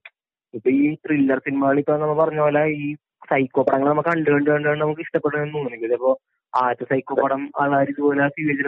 ഇപ്പൊ 0.53 0.69
ഈ 0.77 0.85
ത്രില്ലർ 1.03 1.39
സിനിമകൾ 1.45 1.77
ഇപ്പൊ 1.81 1.93
നമ്മൾ 1.95 2.17
പറഞ്ഞ 2.21 2.39
പോലെ 2.45 2.63
ഈ 2.77 2.85
സൈക്കോ 3.29 3.61
പടങ്ങൾ 3.67 3.87
നമ്മൾ 3.89 4.05
കണ്ട് 4.09 4.27
കണ്ട് 4.29 4.49
കണ്ട് 4.51 4.67
കണ്ട് 4.67 4.81
നമുക്ക് 4.83 5.03
ഇഷ്ടപ്പെടുന്നു 5.05 5.53
തോന്നുന്നില്ല. 5.55 5.85
ചിലപ്പോ 5.85 6.11
ആദ്യത്തെ 6.53 6.85
സൈക്കോ 6.91 7.13
പടം 7.21 7.41
ആൾക്കാർ 7.61 7.89
ഇതുപോലെ 7.91 8.21
ആ 8.21 8.29
സീവേജിൽ 8.35 8.67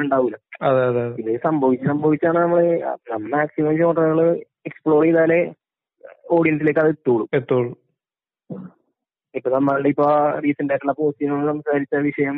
അതെ 0.68 1.04
പിന്നെ 1.18 1.36
സംഭവിച്ച് 1.46 1.86
സംഭവിച്ചാണ് 1.92 2.40
നമ്മൾ 2.40 2.62
നമ്മൾ 3.12 3.30
മാക്സിമം 3.36 3.76
ജോണറുകൾ 3.80 4.20
എക്സ്പ്ലോർ 4.70 5.04
ചെയ്താലേ 5.06 5.40
ഓഡിയൻസിലേക്ക് 6.36 6.82
അത് 6.84 6.90
എത്തുള്ളൂ. 6.94 7.26
എത്തുള്ളൂ. 7.40 7.72
ഇപ്പൊ 9.34 9.50
നമ്മളുടെ 9.50 9.90
ഇപ്പൊ 9.90 10.08
റീസെന്റ് 10.46 10.74
ആയിട്ടുള്ള 10.74 10.94
പോസ്റ്റിനോട് 10.94 11.48
സംസാരിച്ച 11.52 11.96
വിഷയം 12.10 12.38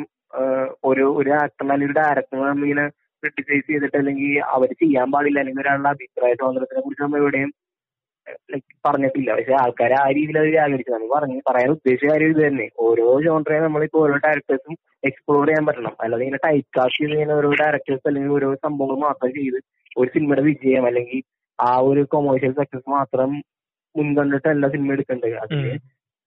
ഒരു 0.84 1.04
ഒരു 1.20 1.30
ആക്ടറിനെ 1.32 1.72
അല്ലെങ്കിൽ 1.74 1.92
ഒരു 1.92 1.98
ഡയറക്ടറിനെ 2.00 2.48
നമ്മളിങ്ങനെ 2.48 2.84
ക്രിട്ടിസൈസ് 3.22 3.66
ചെയ്തിട്ട് 3.66 3.96
അല്ലെങ്കിൽ 3.96 4.38
അവർ 4.56 4.70
ചെയ്യാൻ 4.82 5.08
പാടില്ല 5.10 5.40
അല്ലെങ്കിൽ 5.40 5.62
ഒരാളുടെ 5.64 5.88
അഭിപ്രായ 5.88 6.34
സ്വാതന്ത്ര്യത്തിനെ 6.34 6.80
കുറിച്ച് 6.80 7.02
നമ്മൾ 7.02 7.18
എവിടെയും 7.18 7.50
ലൈക്ക് 8.52 8.74
പറഞ്ഞിട്ടില്ല. 8.86 9.30
പക്ഷെ 9.36 9.54
ആൾക്കാർ 9.62 9.92
ആ 10.02 10.04
രീതിയിൽ 10.16 10.38
അത് 10.38 10.48
വ്യാകരിച്ചു 10.48 10.92
നമ്മൾ 10.92 11.08
പറഞ്ഞു 11.14 11.40
പറയാൻ 11.48 11.70
ഉദ്ദേശിച്ച 11.70 12.06
കാര്യം 12.12 12.30
ഇത് 12.30 12.40
തന്നെ. 12.46 12.66
ഓരോ 12.78 13.20
ജോൺറയെ 13.20 13.60
നമ്മളിപ്പോ 13.60 14.00
ഓരോ 14.00 14.16
ഡയറക്ടേഴ്സും 14.26 14.74
എക്സ്പ്ലോർ 15.04 15.46
ചെയ്യാൻ 15.46 15.66
പറ്റണം. 15.66 15.94
അല്ലാതെ 16.00 16.24
ഇങ്ങനെ 16.24 16.42
ടൈപ്പ് 16.46 16.70
കാസ്റ്റ് 16.78 17.00
ചെയ്ത് 17.00 17.14
ഇങ്ങനെ 17.14 17.34
ഓരോ 17.34 17.50
ഡയറക്ടേഴ്സ് 17.62 18.06
അല്ലെങ്കിൽ 18.06 18.32
ഓരോ 18.32 18.48
സംഭവങ്ങൾ 18.66 18.98
മാത്രം 19.06 19.32
ചെയ്ത് 19.38 19.58
ഒരു 20.00 20.08
സിനിമയുടെ 20.14 20.42
വിജയം 20.42 20.86
അല്ലെങ്കിൽ 20.86 21.20
ആ 21.58 21.72
ഒരു 21.90 22.02
കൊമേഴ്ഷ്യൽ 22.04 22.52
സക്സസ് 22.52 22.90
മാത്രം 22.90 23.30
മുൻകണ്ടിട്ടല്ല 23.94 24.66
സിനിമ 24.68 24.92
എടുക്കേണ്ടത്. 24.92 25.36
അതിന്. 25.36 25.72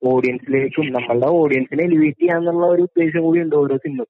ഓഡിയൻസിലേക്കും 0.03 0.85
നമ്മളുടെ 0.95 1.29
ഓഡിയൻസിനെ 1.41 1.83
എലിവേറ്റ് 1.83 2.19
ചെയ്യാന്നുള്ള 2.19 2.65
ഒരു 2.65 2.81
ഉദ്ദേശം 2.81 3.21
കൂടി 3.21 3.39
ഉണ്ട് 3.45 3.55
ഓരോ 3.55 3.77
സിനിമ 3.77 4.03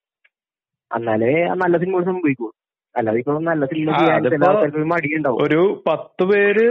എന്നാലേ 0.92 1.34
ആ 1.44 1.54
നല്ല 1.64 1.76
സിനിമകൾ 1.78 2.04
സംഭവിക്കൂ. 2.12 2.48
അല്ലാതെ 2.96 3.20
ഇപ്പൊ 3.20 3.34
നല്ല 3.46 3.66
സിനിമ 3.66 3.92
ആ, 3.92 4.00
ചെയ്യാൻ 4.00 4.18
ചില 4.24 4.46
അതിപ്പോ 4.48 5.36
ഒരു 5.46 5.62
പത്ത് 5.88 6.24
പേര് 6.32 6.66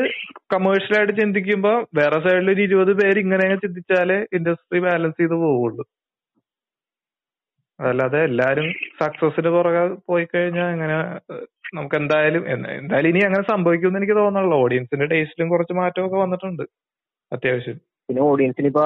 കമേഴ്ഷ്യൽ 0.55 0.97
ആയിട്ട് 0.99 1.15
ചിന്തിക്കുമ്പോ 1.21 1.73
വേറെ 1.95 2.19
സൈഡിൽ 2.27 2.51
ഒരു 2.51 2.63
ഇരുപത് 2.63 2.93
പേര് 3.01 3.19
ഇങ്ങനെ 3.19 3.47
ചിന്തിച്ചാലേ 3.65 4.19
ഇൻഡസ്ട്രി 4.39 4.81
ബാലൻസ് 4.87 5.19
ചെയ്ത് 5.23 5.37
പോവുള്ളൂ. 5.45 5.85
അതല്ലാതെ 7.79 8.19
എല്ലാരും 8.29 8.67
സക്സസിന് 9.01 9.51
പുറകെ 9.57 9.83
പോയി 10.11 10.27
കഴിഞ്ഞാൽ 10.33 10.69
എങ്ങനെ 10.75 10.97
നമുക്ക് 11.77 11.97
എന്തായാലും 12.01 12.43
എന്തായാലും 12.51 13.11
ഇനി 13.13 13.21
അങ്ങനെ 13.29 13.45
സംഭവിക്കുമെന്ന് 13.53 14.01
എനിക്ക് 14.01 14.17
തോന്നുന്നുള്ളൂ. 14.21 14.57
ഓഡിയൻസിന്റെ 14.65 15.07
ടേസ്റ്റിലും 15.15 15.51
കുറച്ച് 15.55 15.75
മാറ്റമൊക്കെ 15.81 16.19
വന്നിട്ടുണ്ട്. 16.25 16.65
അത്യാവശ്യം. 17.33 17.79
പിന്നെ 18.13 18.25
ഓഡിയൻസിന് 18.31 18.67
ഇപ്പൊ 18.67 18.83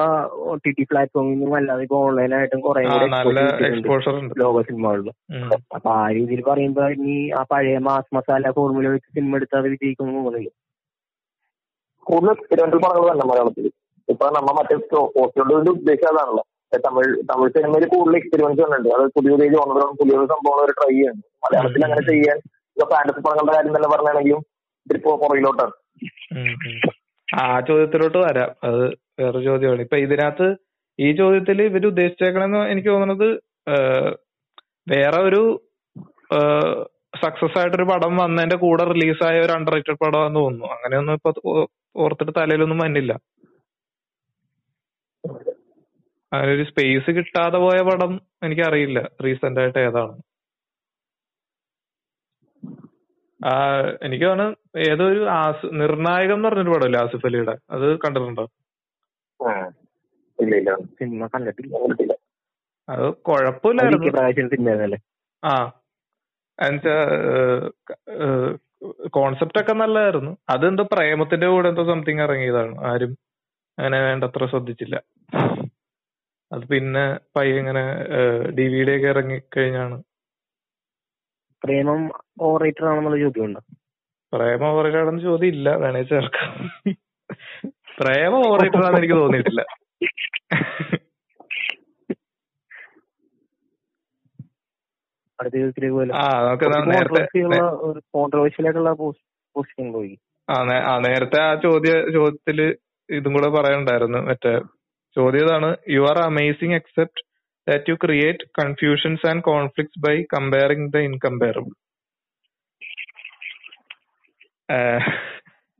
ടി 0.65 0.71
ടി 0.71 0.83
പ്ലാറ്റ്ഫോമിൽ 0.89 1.31
നിന്നും 1.31 1.53
അല്ലാതെ 1.55 1.81
ഇപ്പൊ 1.83 1.97
ഓൺലൈനായിട്ടും 2.03 2.59
കുറെ 2.61 2.81
എക്സ്പോഷർ 3.69 4.13
ഉണ്ട്. 4.19 4.33
ലോക 4.41 4.61
സിനിമകളിൽ. 4.67 5.07
അപ്പൊ 5.75 5.89
ആ 5.93 6.03
രീതിയിൽ 6.17 6.41
പറയുമ്പോ 6.41 6.83
ഇനി 6.89 7.15
ആ 7.29 7.41
പഴയ 7.49 7.79
മാസ് 7.87 8.13
മസാല 8.15 8.51
ഫോർമുല 8.57 8.91
വെച്ച് 8.93 9.09
സിനിമ 9.15 9.35
എടുത്താൽ 9.35 9.59
അത് 9.59 9.67
വിജയിക്കുന്നു 9.73 10.13
തോന്നുന്നില്ല. 10.17 10.51
കൂടുതൽ 12.05 12.31
എക്സ്പെരിമെന്റൽ 12.35 12.79
പടങ്ങൾ 12.85 13.07
തന്നെ 13.11 13.25
മലയാളത്തിൽ 13.31 13.65
ഇപ്പൊ 14.07 14.29
നമ്മ 14.29 14.53
മറ്റേ 14.59 14.77
പോസ്റ്റുകളുടെ 15.15 15.71
ഉദ്ദേശം 15.71 16.09
അതാണല്ലോ. 16.13 16.43
തമിഴ് 16.85 17.11
തമിഴ് 17.31 17.51
സിനിമയിൽ 17.55 17.85
കൂടുതൽ 17.87 18.17
എക്സ്പെരിമെന്റ്സ് 18.19 18.63
ഉണ്ട് 18.67 18.89
അത് 18.95 19.03
പുതിയ 19.15 19.31
പുതിയ 19.35 19.49
ജോണറും 19.55 19.91
പുതിയ 20.01 20.15
സംഭവങ്ങൾ 20.33 20.61
അവർ 20.63 20.71
ട്രൈ 20.79 20.91
ചെയ്യുന്നുണ്ട്. 20.91 21.27
മലയാളത്തിൽ 21.45 21.85
അങ്ങനെ 21.85 22.05
ചെയ്യാൻ 22.11 22.37
ഇപ്പൊ 22.77 22.87
ഫാന്റസി 22.93 23.23
പടങ്ങളുടെ 23.27 23.55
കാര്യം 23.57 23.75
തന്നെ 23.77 23.89
പറഞ്ഞാണെങ്കിലും 23.95 24.41
ഇത്തിരി 24.85 25.01
പുറകിലോട്ടാണ്. 25.23 25.75
ആ 27.27 27.43
ചോദ്യത്തിലോട്ട് 27.67 28.17
വരാം. 28.17 28.51
അത് 28.63 28.83
വേറെ 29.19 29.39
ചോദ്യമാണ്. 29.43 29.81
ഇപ്പൊ 29.81 29.97
ഇതിനകത്ത് 29.97 30.47
ഈ 30.99 31.07
ചോദ്യത്തിൽ 31.15 31.61
ഇവർ 31.61 31.85
ഉദ്ദേശിച്ചേക്കണെന്ന് 31.87 32.61
എനിക്ക് 32.73 32.89
തോന്നുന്നത് 32.89 33.27
വേറെ 34.93 35.19
ഒരു 35.29 35.41
സക്സസ് 37.23 37.57
ആയിട്ടൊരു 37.59 37.83
പടം 37.83 38.13
വന്നതിന്റെ 38.17 38.57
കൂടെ 38.57 38.83
റിലീസായ 38.93 39.35
ഒരു 39.45 39.53
അണ്ടർ 39.57 39.73
റേറ്റഡ് 39.73 39.97
പടമാണെന്ന് 40.03 40.39
തോന്നുന്നു. 40.39 40.67
അങ്ങനെയൊന്നും 40.75 41.13
ഇപ്പൊ 41.13 41.31
ഓർത്തിട്ട് 42.03 42.33
തലയിലൊന്നും 42.37 42.77
വന്നില്ല. 42.77 43.11
അങ്ങനെ 46.31 46.51
ഒരു 46.53 46.63
സ്പേസ് 46.69 47.11
കിട്ടാതെ 47.17 47.57
പോയ 47.57 47.79
പടം 47.89 48.13
എനിക്കറിയില്ല. 48.43 48.99
റീസെന്റ് 49.25 49.59
ആയിട്ട് 49.59 49.79
ഏതാണ്. 49.79 50.15
എനിക്ക് 54.05 54.25
തോന്നുന്നു 54.25 54.55
ഏതൊരു 54.91 55.21
ആസ് 55.29 55.65
നിർണായകം 55.81 56.37
എന്ന് 56.37 56.47
പറഞ്ഞൊരു 56.47 56.73
പടമില്ലേ 56.75 56.99
ആസിഫ് 57.03 57.27
അലിയുടെ? 57.27 57.55
അത് 57.75 57.85
കണ്ടിട്ടുണ്ടോ. 58.05 58.45
ഇല്ല 60.39 60.55
ഇല്ല 60.55 60.75
സിനിമ 60.75 61.27
കണ്ടിട്ടില്ല. 61.27 62.13
അത് 62.89 63.13
കുഴപ്പമില്ലായിരുന്നു. 63.13 64.87
ആ. 65.43 65.71
എന്നുവെച്ചാ 66.59 66.95
കോൺസെപ്റ്റ് 69.07 69.59
ഒക്കെ 69.59 69.73
നല്ലതായിരുന്നു. 69.73 70.37
അതെന്തോ 70.49 70.83
പ്രേമത്തിന്റെ 70.83 71.47
കൂടെ 71.47 71.69
എന്തോ 71.69 71.83
സംതിങ് 71.83 72.19
ഇറങ്ങിയതാണ്. 72.19 72.85
ആരും 72.85 73.17
അങ്ങനെ 73.79 74.01
വേണ്ടത്ര 74.01 74.45
ശ്രദ്ധിച്ചില്ല. 74.45 74.95
അത് 76.51 76.61
പിന്നെ 76.67 77.19
പയ്യെ 77.35 77.57
ഇങ്ങനെ 77.57 77.83
ഡി 78.49 78.67
വി 78.67 78.83
ഡി 78.83 78.97
ഒക്കെ 78.97 79.07
ഇറങ്ങി 79.07 79.41
കഴിഞ്ഞാണ് 79.57 80.03
പ്രേമം 81.63 82.11
ഓവറേറ്റഡ് 82.41 82.85
ആണെന്നുള്ള 82.85 83.17
ചോദ്യമുണ്ടോ? 83.19 83.61
പ്രേമം 84.33 84.67
ഓവറേറ്റഡ് 84.67 84.99
ആണെന്ന് 84.99 85.21
ചോദ്യം 85.21 85.47
ഇല്ല 85.47 85.75
വേണേ 85.75 86.03
ചേർക്കാം. 86.03 86.69
പ്രേമം 87.97 88.41
ഓവറേറ്റഡ് 88.49 88.85
ആണെന്ന് 88.85 89.01
എനിക്ക് 89.01 89.17
തോന്നിയിട്ടില്ല. 89.21 89.61
ആ 96.13 96.25
നേരത്തെ 96.91 97.21
ആ 100.47 100.57
ആ 100.91 100.95
നേരത്തെ 101.07 101.39
ആ 101.41 101.55
ചോദ്യ 101.65 101.93
ചോദ്യത്തിൽ 102.15 102.59
ഇതും 103.09 103.33
കൂടെ 103.33 103.49
പറയാനുണ്ടായിരുന്നു 103.49 104.19
മറ്റേ 104.29 104.53
ചോദ്യം 105.15 105.43
ഇതാണ് 105.45 105.69
you 105.89 106.01
are 106.03 106.17
amazing 106.23 106.75
except 106.75 107.21
that 107.67 107.91
you 107.91 107.95
create 108.05 108.45
confusions 108.61 109.27
and 109.27 109.43
conflicts 109.43 110.01
by 110.07 110.15
comparing 110.35 110.89
the 110.93 110.99
incomparable 111.09 111.73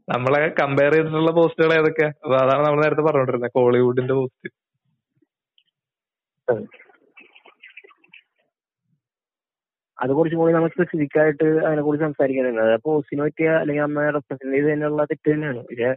നമ്മളെ 0.07 0.41
കമ്പയർ 0.59 0.91
ചെയ്തിട്ടുള്ള 0.95 1.31
പോസ്റ്റുകൾ 1.37 1.71
ഏതൊക്കെയാ 1.79 2.09
അതാണ് 2.41 2.61
നമ്മൾ 2.65 2.79
നേരത്തെ 2.83 3.03
പറഞ്ഞോണ്ടിരുന്നത് 3.07 3.53
കോളിവുഡിന്റെ 3.57 4.15
പോസ്റ്റ് 4.19 4.49
അത്. 9.97 10.11
കുറച്ചും 10.17 10.39
കൂടി 10.39 10.51
നമ്മൾ 10.55 10.69
സ്പെസിഫിക് 10.73 11.17
ആയിട്ട് 11.21 11.47
അതിനെ 11.67 11.81
കുറിച്ച് 11.85 12.05
സംസാരിക്കാനുണ്ട്. 12.07 12.73
അപ്പൊ 12.77 12.89
പോസ്റ്റിന് 12.95 13.21
പറ്റിയ 13.25 13.49
അല്ലെങ്കിൽ 13.61 13.83
അമ്മ 13.87 14.03
റെപ്രസെന്റ് 14.17 14.53
ചെയ്ത് 14.55 14.67
തന്നെയുള്ള 14.71 15.03
തെറ്റ് 15.11 15.29
തന്നെയാണ്. 15.33 15.61
പക്ഷെ 15.69 15.89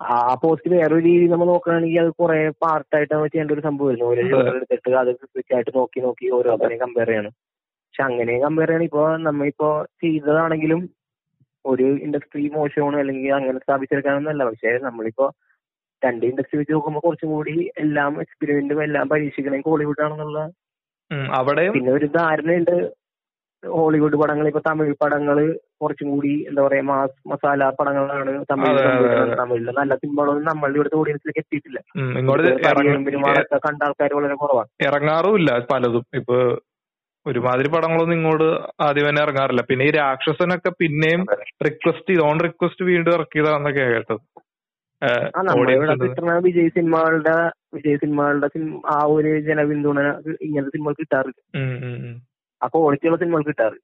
ആ 0.00 0.16
പോസ്റ്റ് 0.42 0.68
വേറൊരു 0.74 1.02
രീതി 1.08 1.26
നമ്മൾ 1.32 1.46
നോക്കുകയാണെങ്കിൽ 1.52 2.00
അത് 2.04 2.10
കുറെ 2.20 2.38
പാർട്ടായിട്ട് 2.64 3.12
നമ്മൾ 3.14 3.28
ചെയ്യേണ്ട 3.32 3.52
ഒരു 3.56 3.64
സംഭവമായിരുന്നു 3.68 4.06
ഓരോ 4.10 4.22
ജോലി 4.30 4.50
എടുത്തിട്ട് 4.58 4.96
അത് 5.02 5.10
സ്പെസിഫിക് 5.18 5.54
ആയിട്ട് 5.56 5.72
നോക്കി 5.78 6.00
നോക്കി 6.06 6.28
ഓരോ 6.38 6.56
കമ്പയർ 6.84 7.10
ചെയ്യണം. 7.12 7.34
പക്ഷെ 7.86 8.04
അങ്ങനെ 8.10 8.34
കമ്പയർ 8.46 8.70
ചെയ്യണം. 8.70 8.88
ഇപ്പൊ 8.90 9.04
നമ്മളിപ്പോ 9.28 9.70
ചെയ്തതാണെങ്കിലും 10.04 10.82
ഒരു 11.64 11.86
ഇൻഡസ്ട്രി 12.04 12.42
മോശമാണ് 12.54 12.96
അല്ലെങ്കിൽ 12.96 13.32
അങ്ങനെ 13.32 13.58
സ്ഥാപിച്ചെടുക്കാനൊന്നല്ല 13.58 14.44
പക്ഷെ 14.44 14.72
നമ്മളിപ്പോ 14.86 15.26
രണ്ട് 16.02 16.24
ഇൻഡസ്ട്രി 16.26 16.58
വെച്ച് 16.58 16.72
നോക്കുമ്പോൾ 16.72 17.02
കുറച്ചും 17.06 17.30
കൂടി 17.30 17.54
എല്ലാം 17.78 18.12
എക്സ്പെരിമെന്റും 18.20 18.78
എല്ലാം 18.82 19.08
പരീക്ഷിക്കണമെങ്കിൽ 19.08 19.70
ഹോളിവുഡ് 19.72 20.04
ആണെന്നുള്ള 20.06 20.40
പിന്നെ 21.74 21.92
ഒരു 21.92 22.06
ധാരണയുണ്ട്. 22.16 22.74
ഹോളിവുഡ് 23.62 24.16
പടങ്ങൾ 24.20 24.46
ഇപ്പൊ 24.48 24.60
തമിഴ് 24.68 24.92
പടങ്ങൾ 25.00 25.38
കുറച്ചും 25.82 26.08
കൂടി 26.12 26.30
എന്താ 26.48 26.60
പറയാ 26.66 26.84
മാസ് 26.90 27.16
മസാല 27.28 27.68
പടങ്ങളാണ് 27.78 28.32
തമിഴ് 28.50 28.84
തമിഴിൽ. 29.40 29.66
നല്ല 29.80 29.92
സിനിമകളൊന്നും 30.02 30.48
നമ്മളുടെ 30.50 30.78
ഇവിടുത്തെ 30.78 30.98
ഓഡിയൻസിലേക്ക് 31.00 31.42
എത്തിയിട്ടില്ല. 31.44 31.78
കണ്ട 33.66 33.82
ആൾക്കാർ 33.88 34.14
വളരെ 34.18 34.36
കുറവാണ് 34.44 34.70
ഇറങ്ങാറുമില്ല 34.88 35.58
പലതും. 35.72 36.06
ഇപ്പൊ 36.20 36.36
ഒരുമാതിരി 37.26 37.68
പടങ്ങളൊന്നും 37.72 38.16
ഇങ്ങോട്ട് 38.18 38.46
ആദ്യം 38.86 39.06
തന്നെ 39.08 39.20
ഇറങ്ങാറില്ല. 39.24 39.62
പിന്നെ 39.70 39.84
ഈ 39.88 39.90
രാക്ഷസനൊക്കെ 39.98 40.70
പിന്നെയും 40.80 41.22
റിക്വസ്റ്റ് 41.66 42.10
ചെയ്ത് 42.10 42.22
ഓൺ 42.28 42.38
റിക്വസ്റ്റ് 42.46 42.86
വീണ്ടും 42.90 43.14
ഇറക്കിയതാന്നൊക്കെ 43.18 43.84
കേട്ടത്. 43.92 44.22
വിജയ് 46.46 46.70
സിനിമകളുടെ 46.76 47.36
വിജയ് 47.74 48.00
സിനിമകളുടെ 48.02 48.48
ആ 48.94 48.98
ഒരു 49.16 49.30
ജനപിന്തുണ 49.48 49.98
ഇങ്ങനത്തെ 50.46 50.72
സിനിമകൾ 50.76 50.96
കിട്ടാറില്ല. 51.02 51.38
ആ 52.60 52.66
ക്വാളിറ്റിയുള്ള 52.74 53.18
സിനിമകൾ 53.22 53.44
കിട്ടാറ് 53.50 53.78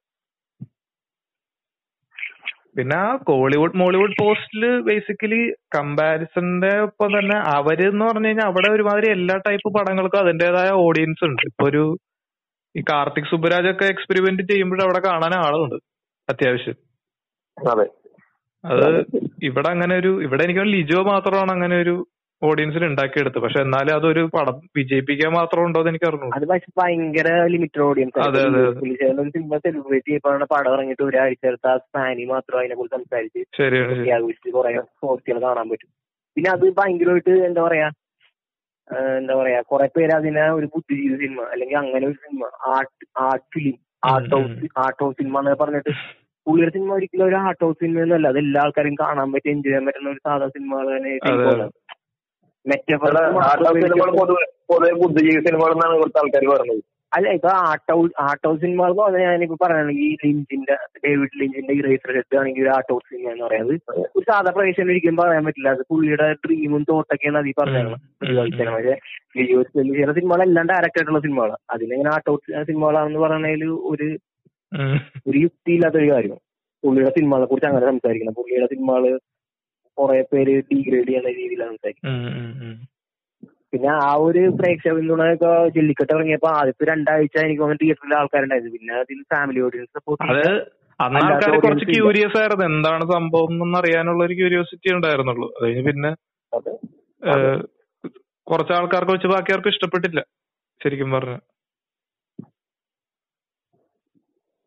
പിന്നെ 2.78 2.96
ആ 3.02 3.06
കോളിവുഡ് 3.28 3.78
മോളിവുഡ് 3.80 4.16
പോസ്റ്റിൽ 4.20 4.64
ബേസിക്കലി 4.88 5.42
കമ്പാരിസന്റെ 5.76 6.72
ഒപ്പം 6.86 7.10
തന്നെ 7.14 7.36
അവർ 7.54 7.78
എന്ന് 7.86 8.04
പറഞ്ഞു 8.08 8.28
കഴിഞ്ഞാൽ 8.28 8.48
അവിടെ 8.50 8.68
ഒരുമാതിരി 8.74 9.08
എല്ലാ 9.16 9.36
ടൈപ്പ് 9.46 9.70
പടങ്ങൾക്കും 9.76 10.22
അതിന്റേതായ 10.24 10.70
ഓഡിയൻസ് 10.86 11.24
ഉണ്ട്. 11.28 11.42
ഇപ്പൊ 11.50 11.64
ഒരു 11.70 11.84
ഈ 12.76 12.82
കാർത്തിക് 12.90 13.30
സുബരാജ് 13.30 13.68
ഒക്കെ 13.74 13.86
എക്സ്പെരിമെന്റ് 13.94 14.42
ചെയ്യുമ്പോഴും 14.50 14.84
അവിടെ 14.86 15.00
കാണാൻ 15.06 15.34
ആളുണ്ട് 15.44 15.76
അത്യാവശ്യം. 16.28 16.76
അതെ. 17.56 17.86
അത് 18.64 18.88
ഇവിടെ 19.48 19.68
അങ്ങനെ 19.72 19.94
ഒരു 19.96 20.10
ഇവിടെ 20.22 20.42
എനിക്ക് 20.44 20.64
ലിജോ 20.74 21.00
മാത്രമാണ് 21.08 21.50
അങ്ങനെ 21.52 21.76
ഒരു 21.84 21.94
ഓഡിയൻസിന് 22.42 22.86
ഉണ്ടാക്കിയെടുത്തത്. 22.90 23.42
പക്ഷെ 23.44 23.60
എന്നാലും 23.64 23.92
അതൊരു 23.98 24.22
പടം 24.34 24.56
വിജയിപ്പിക്കാൻ 24.76 25.30
മാത്രം 25.32 25.62
ഉണ്ടോ 25.66 25.80
എന്ന് 25.80 25.90
എനിക്ക് 25.92 26.08
അറിഞ്ഞു 26.08 26.28
അത് 26.38 26.44
പക്ഷെ 26.50 26.70
ഭയങ്കര 26.80 27.28
ലിമിറ്റഡ് 27.54 27.82
ഓഡിയൻസ് 27.82 28.18
അതെ, 28.26 28.42
അതെ. 28.48 28.62
ഒരു 28.62 29.30
സിനിമ 29.36 29.58
സെലിബ്രേറ്റ് 29.64 30.08
ചെയ്യപ്പെടുന്ന 30.08 30.48
പടം 30.54 30.72
ഇറങ്ങിയിട്ട് 30.74 31.02
ഒരാഴ്ച 31.02 31.44
എടുത്ത 31.46 31.68
ആ 31.72 31.76
സ്പാനി 31.76 32.24
മാത്രം 32.34 32.58
അതിനെ 32.58 32.74
കുറിച്ച് 32.74 32.96
സംസാരിച്ച് 32.96 33.42
ശരിയാണ് 33.58 33.94
ശരി 34.00 34.12
ആഘോഷിച്ച് 34.18 34.50
കുറെ 34.50 34.72
പോസ്റ്റുകൾ 35.04 35.40
കാണാൻ 35.46 35.68
പറ്റും. 35.70 35.90
പിന്നെ 36.36 36.50
അത് 36.50 36.66
ഭയങ്കരമായിട്ട് 36.80 37.34
എന്താ 37.48 37.62
പറയാ 37.62 37.88
എന്താ 39.16 39.34
പറയാ 39.34 39.60
കുറെ 39.70 39.86
പേര് 39.94 40.12
അതിനെ 40.12 40.44
ഒരു 40.50 40.66
ബുദ്ധിജീവി 40.74 41.16
സിനിമ 41.22 41.40
അല്ലെങ്കിൽ 41.52 41.76
അങ്ങനെ 41.76 42.04
ഒരു 42.06 42.16
cinema 42.22 42.42
art 42.74 43.06
art 43.24 43.46
film 43.54 43.76
art 44.12 44.32
house 44.34 44.68
art 44.76 45.00
house 45.04 45.18
cinema 45.20 45.40
എന്നൊക്കെ 45.40 45.60
പറഞ്ഞിട്ട് 45.62 45.92
പുള്ളിയുടെ 46.46 46.72
സിനിമ 46.76 46.92
ഒരിക്കലും 46.92 47.26
ഒരു 47.26 47.38
ആർട്ട് 47.44 47.62
ഹൗസ് 47.64 47.78
സിനിമ 47.78 48.02
ഒന്നല്ല 48.02 48.28
അത് 48.28 48.38
എല്ലാ 48.38 48.60
ആൾക്കാരും 48.64 48.94
കാണാൻ 48.94 49.30
പറ്റി 49.32 49.48
എൻജോയ് 49.50 49.70
ചെയ്യാൻ 49.70 49.86
പറ്റുന്ന 49.88 50.10
ഒരു 50.10 50.22
സാധാ 50.26 50.48
സിനിമകൾ 50.48 50.88
തന്നെ 50.92 51.12
പൊതുവെ 54.16 54.44
പൊതുവെ 54.70 54.92
ബുദ്ധിജീവി 55.02 55.40
സിനിമകൾ 55.46 55.72
എന്നാണ് 55.76 55.96
ഇവിടുത്തെ 55.98 56.20
ആൾക്കാർ 56.22 56.44
പറയുന്നത്. 56.52 56.82
അല്ല 57.14 57.28
ഇപ്പൊ 57.28 57.48
ആർട്ട് 57.48 57.92
ഹൗസ് 57.92 58.12
ആർട്ട് 58.20 58.48
ഹൗസ് 58.48 58.60
സിനിമകൾ 58.60 58.90
എന്ന് 58.90 59.02
പറഞ്ഞാൽ 59.02 59.30
ഞാനിപ്പോ 59.30 59.56
പറയുന്നത് 59.62 59.96
ഈ 59.96 60.16
ലിഞ്ചിന്റെ 60.24 60.74
ഡേവിഡ് 61.06 61.40
ലിഞ്ചിന്റെ 61.40 61.74
ഇറേസർ 61.74 62.14
ഹെഡ് 62.14 62.38
ആണെങ്കിൽ 62.38 62.62
ഒരു 62.62 62.68
ആർട്ട് 62.68 62.92
ഹൗസ് 62.92 63.10
സിനിമ 63.10 63.30
എന്ന് 63.30 63.44
പറയുന്നത്. 63.44 63.80
ഒരു 64.16 64.24
സാധാ 64.30 64.50
പ്രവേശനം 64.50 64.88
ഒരിക്കലും 64.88 65.16
പറയാൻ 65.16 65.44
പറ്റില്ല. 65.44 65.68
അത് 65.68 65.82
പുള്ളിയുടെ 65.90 66.32
ഡ്രീമും 66.32 66.82
തോട്ടൊക്കെയാണ് 66.82 67.38
അതിൽ 67.38 67.52
പറഞ്ഞത്. 67.58 67.92
പക്ഷേ 68.74 68.94
ചില 69.96 70.12
സിനിമകളെല്ലാം 70.12 70.66
ഡയറക്റ്റ് 70.66 70.98
ആയിട്ടുള്ള 70.98 71.20
സിനിമകളാണ് 71.20 71.56
അതിനെങ്ങനെ 71.70 72.10
ആർട്ട് 72.10 72.30
ഹൗസ് 72.30 72.66
സിനിമകളാണെന്ന് 72.66 73.18
പറയുന്നതിൽ 73.18 73.64
ഒരു 73.64 74.18
ഒരു 75.26 75.38
യുക്തിയില്ലാത്ത 75.38 75.96
ഒരു 75.96 76.12
കാര്യം. 76.12 76.36
പുള്ളിയുടെ 76.84 77.10
സിനിമകളെ 77.10 77.46
കുറിച്ച് 77.46 77.68
അങ്ങനെ 77.68 77.86
സംസാരിക്കണം. 77.86 78.32
പുള്ളിയുടെ 78.32 78.66
സിനിമകൾ 78.66 79.18
കുറെ 79.98 80.24
പേര് 80.32 80.62
ഡീഗ്രേഡ് 80.72 81.06
ചെയ്യുന്ന 81.06 81.28
രീതിയിലാണ് 81.28 81.70
സംസാരിക്കുന്നത്. 81.70 82.95
പിന്നെ 83.72 83.90
ആ 84.02 84.10
ഒരു 84.26 84.42
പ്രേക്ഷക 84.58 84.92
പിന്തുണയൊക്കെ 84.96 85.52
ജെല്ലിക്കെട്ട് 85.76 86.12
ഇറങ്ങിയപ്പോ 86.16 86.48
ആദ്യത്തെ 86.58 86.84
രണ്ടാഴ്ച 86.90 87.36
എനിക്ക് 87.44 87.62
തോന്നുന്നു 87.62 87.82
തിയേറ്ററിൽ 87.82 88.14
ആൾക്കാരുണ്ടായിരുന്നു. 88.20 88.72
പിന്നെ 88.76 88.94
അതിൽ 89.02 89.18
ഫാമിലി 89.34 89.60
ഓഡിയൻസ് 89.66 89.92
സപ്പോർട്ട് 89.98 90.28
അത് 90.32 90.46
അന്ന് 91.00 91.18
ആൾക്കാർ 91.22 91.50
കുറച്ച്. 91.64 91.86
ക്യൂരിയസ് 91.92 92.38
ആയിരുന്നു. 92.42 92.64
എന്താണ് 92.72 93.04
സംഭവം 93.14 93.54
എന്ന് 93.64 93.78
അറിയാനുള്ള 93.80 94.20
ഒരു 94.28 94.36
ക്യൂരിയോസിറ്റി 94.40 94.90
ഉണ്ടായിരുന്നുള്ളൂ. 94.96 95.48
അത് 95.56 95.64
കഴിഞ്ഞ് 95.66 95.84
പിന്നെ 95.90 96.12
കുറച്ച് 98.46 98.72
ആൾക്കാർക്ക് 98.72 99.12
വെച്ച് 99.14 99.28
ബാക്കി 99.32 99.52
ആർക്കും 99.54 99.72
ഇഷ്ടപ്പെട്ടില്ല 99.74 100.20
ശരിക്കും 100.80 101.10
പറഞ്ഞു. 101.14 101.38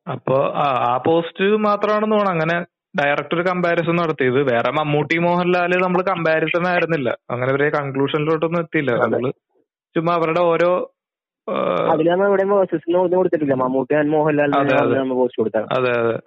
അപ്പൊ 0.07 0.37
ആ 0.63 0.67
ആ 0.89 0.93
പോസ്റ്റ് 1.07 1.45
മാത്രമാണെന്ന് 1.67 2.15
തോന്നുന്നു. 2.15 2.35
അങ്ങനെ 2.35 2.57
ഡയറക്റ്റ് 2.93 3.35
ഒരു 3.37 3.43
കമ്പാരിസൺ 3.47 3.95
നടത്തിയത്. 4.01 4.39
വേറെ 4.51 4.69
മമ്മൂട്ടി 4.77 5.17
മോഹൻലാൽ 5.25 5.73
നമ്മൾ 5.85 6.01
കമ്പാരിസൺ 6.11 6.63
ആയിരുന്നില്ല. 6.71 7.09
അങ്ങനെ 7.33 7.51
ഒരു 7.57 7.67
കൺക്ലൂഷനിലോട്ടൊന്നും 7.77 8.61
എത്തിയില്ല. 8.65 8.93
നമ്മൾ 9.03 9.25
ചുമ്മാ 9.95 10.13
അവരുടെ 10.19 10.41
ഓരോ 10.53 10.71
ഏഹ്, 11.47 11.85
അതിലൊന്നും 11.91 12.25
ഇവിടെ 12.29 12.43
കൊടുത്തിട്ടില്ല. 13.13 13.55
മമ്മൂട്ടി 13.61 13.93
ആൻഡ്. 13.99 14.09
നമ്മൾ 14.95 15.15
പോസ്റ്റ് 15.19 15.39
കൊടുത്താണ് 15.41 15.67
അതെ 15.77 15.91
അതെ. 16.01 16.17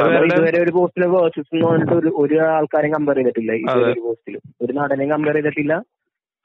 നമ്മൾ 0.00 0.24
ഇതുവരെ 0.28 0.58
ഒരു 0.64 0.72
പോസ്റ്റിൽ 0.76 1.04
വേഴ്സസ് 1.12 1.50
എന്ന് 1.54 1.66
പറഞ്ഞിട്ട് 1.68 1.94
ഒരു 2.00 2.10
ഒരു 2.22 2.36
ആൾക്കാരെയും 2.54 2.94
കമ്പയർ 2.96 3.18
ചെയ്തിട്ടില്ല 3.20 3.52
ഇതുവരെ. 3.62 3.92
ഒരു 3.92 4.02
പോസ്റ്റിൽ 4.06 4.34
ഒരു 4.64 4.72
നടനെയും 4.78 5.12
കമ്പയർ 5.14 5.36
ചെയ്തിട്ടില്ല. 5.38 5.74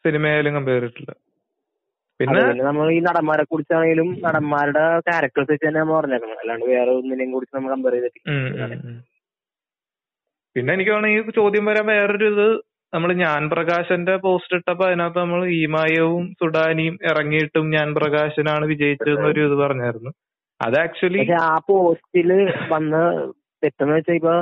സിനിമയിലും 0.06 0.54
കമ്പയർ 0.58 0.82
ചെയ്തിട്ടില്ല. 0.82 1.14
പിന്നെ 2.20 2.44
നമ്മൾ 2.68 2.86
ഈ 2.98 3.00
നടന്മാരെ 3.08 3.44
കുറിച്ചാണെങ്കിലും 3.50 4.08
നടന്മാരുടെ 4.28 4.86
ക്യാരക്ടേഴ്സ് 5.08 5.52
വെച്ച് 5.54 5.66
തന്നെ 5.68 5.80
നമ്മൾ 5.82 5.96
പറഞ്ഞേക്കണം. 6.00 6.38
അല്ലാണ്ട് 6.44 6.66
വേറെ 6.74 6.92
ഒന്നിനെയും 7.00 7.34
കുറിച്ച് 7.36 7.56
നമ്മൾ 7.58 7.72
കമ്പയർ 7.76 7.96
ചെയ്തിട്ടില്ല. 7.98 8.96
പിന്നെ 10.58 10.72
എനിക്ക് 10.76 10.92
തോന്നുന്നു 10.92 11.16
ഈ 11.24 11.36
ചോദ്യം 11.36 11.66
വരാൻ 11.70 11.86
വേറൊരു 11.90 12.28
ഇത് 12.32 12.48
നമ്മൾ 12.94 13.10
ഞാൻ 13.16 13.42
പ്രകാശന്റെ 13.52 14.14
പോസ്റ്റ് 14.24 14.58
ഇട്ടപ്പോ 14.58 14.84
അതിനകത്ത് 14.88 15.20
നമ്മൾ 15.20 15.42
ഈമായവും 15.58 16.24
സുഡാനിയും 16.40 16.96
ഇറങ്ങിയിട്ടും 17.10 17.66
ഞാൻ 17.76 17.88
പ്രകാശനാണ് 17.98 18.66
വിജയിച്ചതെന്നൊരു 18.72 19.42
ഇത് 19.48 19.56
പറഞ്ഞായിരുന്നു. 19.64 20.12
അത് 20.60 20.76
ആക്ച്വലി 20.84 21.24
ആ 21.42 21.52
പോസ്റ്റിൽ 21.68 22.30
വന്ന് 22.72 23.02
തെറ്റെന്ന് 23.64 23.96
വെച്ചാൽ 23.98 24.18
ഇപ്പൊ 24.20 24.34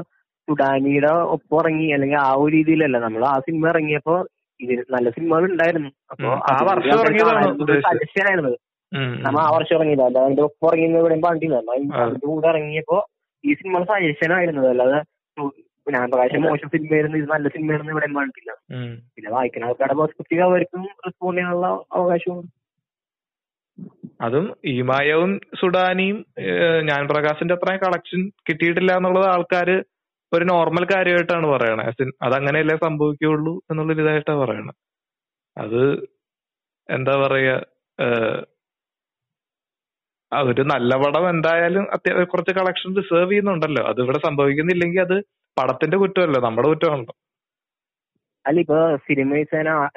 സുഡാനിയുടെ 0.47 1.11
ഒപ്പം 1.35 1.57
ഇറങ്ങി 1.61 1.87
അല്ലെങ്കിൽ 1.95 2.19
ആ 2.23 2.31
ഒരു 2.35 2.51
രീതിയിലല്ല. 2.55 2.97
നമ്മൾ 3.05 3.23
ആ 3.25 3.35
സിനിമ 3.47 3.65
ഇറങ്ങിയപ്പോ 3.73 4.15
നല്ല 4.89 5.07
സിനിമകൾ 5.17 5.45
ഉണ്ടായിരുന്നു 5.51 5.91
അപ്പൊ 6.11 6.29
ആ 6.49 6.57
വർഷം? 6.69 6.93
ആയിരുന്നു 8.25 8.53
നമ്മ 9.23 9.37
ആ 9.39 9.49
വർഷം 9.55 9.75
ഇറങ്ങിയതാ. 9.77 10.07
അതിന്റെ 10.21 10.43
ഒപ്പം 10.49 10.67
ഇറങ്ങിയെന്ന് 10.69 11.01
ഇവിടെയും 11.03 11.23
പാണ്ടില്ല 11.27 11.57
അതിന്റെ 11.97 12.27
കൂടെ 12.27 12.47
ഇറങ്ങിയപ്പോ 12.53 12.99
ഈ 13.43 13.53
സിനിമ 13.59 13.83
സജഷൻ 13.91 14.31
ആയിരുന്നു 14.37 14.63
അല്ലാതെ 14.73 15.01
ഞാൻ 15.87 16.05
പ്രകാശം 16.11 16.43
മോശം 16.45 16.69
സിനിമയായിരുന്നു 16.73 17.17
ഇത് 17.17 17.27
നല്ല 17.27 17.47
സിനിമ 17.47 17.65
സിനിമയായിരുന്നു 17.73 17.93
ഇവിടെയും 17.95 18.15
പറഞ്ഞിട്ടില്ല 18.17 18.51
പിന്നെ 19.15 19.29
വായിക്കുന്ന 19.35 19.67
ആൾക്കാരുടെ 19.67 19.97
പെർസ്പെക്റ്റീവ് 19.99 20.43
അവർക്കും 20.47 20.83
റെസ്പോണ്ട് 21.05 21.39
ചെയ്യാനുള്ള 21.39 21.67
അവകാശമുണ്ട് 21.97 22.51
അതും 24.19 24.45
ഈമായവും 24.73 25.31
സുഡാനിയും 25.59 26.17
ഞാൻ 26.89 27.01
പ്രകാശിന്റെ 27.07 27.55
അത്രയും 27.57 27.81
കളക്ഷൻ 27.85 28.21
കിട്ടിയിട്ടില്ല 28.47 28.91
എന്നുള്ളത് 28.99 29.27
ആൾക്കാര് 29.27 29.75
ഒരു 30.31 30.45
നോർമൽ 30.51 30.83
കാര്യമായിട്ടാണ് 30.93 31.47
പറയണത് 31.47 31.87
അത് 31.87 32.01
അങ്ങനെയല്ലേ 32.01 32.15
അതങ്ങനെയല്ലേ 32.27 32.75
സംഭവിക്കുള്ളൂ 32.85 33.53
എന്നുള്ളൊരു 33.71 34.01
ഇതായിട്ടാ 34.03 34.35
പറയണത് 34.43 34.77
അത് 35.57 35.81
എന്താ 36.89 37.13
പറയാ 37.23 37.55
ഒരു 40.31 40.63
നല്ല 40.71 40.91
പടം 41.03 41.25
എന്തായാലും 41.29 41.83
അത്യാവശ്യം 41.95 42.29
കുറച്ച് 42.31 42.53
കളക്ഷൻ 42.57 42.89
റിസർവ് 42.97 43.29
ചെയ്യുന്നുണ്ടല്ലോ. 43.31 43.83
അത് 43.89 43.99
ഇവിടെ 44.03 44.19
സംഭവിക്കുന്നില്ലെങ്കിൽ 44.25 45.01
അത് 45.01 45.17
പടത്തിന്റെ 45.57 45.97
കുറ്റമല്ല? 46.01 46.37
നമ്മുടെ 46.47 46.67
കുറ്റമാണല്ലോ. 46.71 47.13
അല്ല 48.45 48.59
ഇപ്പൊ 48.63 48.79
സിനിമ 49.05 49.29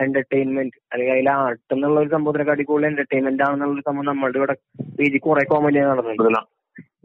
എന്റർടൈൻമെന്റ് 0.04 0.76
അല്ലെങ്കിൽ 0.92 1.14
അതിൽ 1.14 1.28
ആർട്ട് 1.38 1.72
എന്നുള്ള 1.74 1.96
ഒരു 2.02 2.10
സംഭവത്തിനെക്കാട്ടി 2.14 2.64
കൂടുതൽ 2.70 2.88
എന്റർടൈൻമെന്റ് 2.90 3.42
ആണെന്നുള്ള 3.46 3.74
ഒരു 3.76 3.84
സംഭവം 3.88 4.06
നമ്മളുടെ 4.10 4.38
ഇവിടെ 4.40 4.54
പേജിൽ 4.98 5.20
കുറെ 5.26 5.42
കോമഡി 5.50 5.80
നടന്നിട്ടുണ്ട്. 5.90 6.40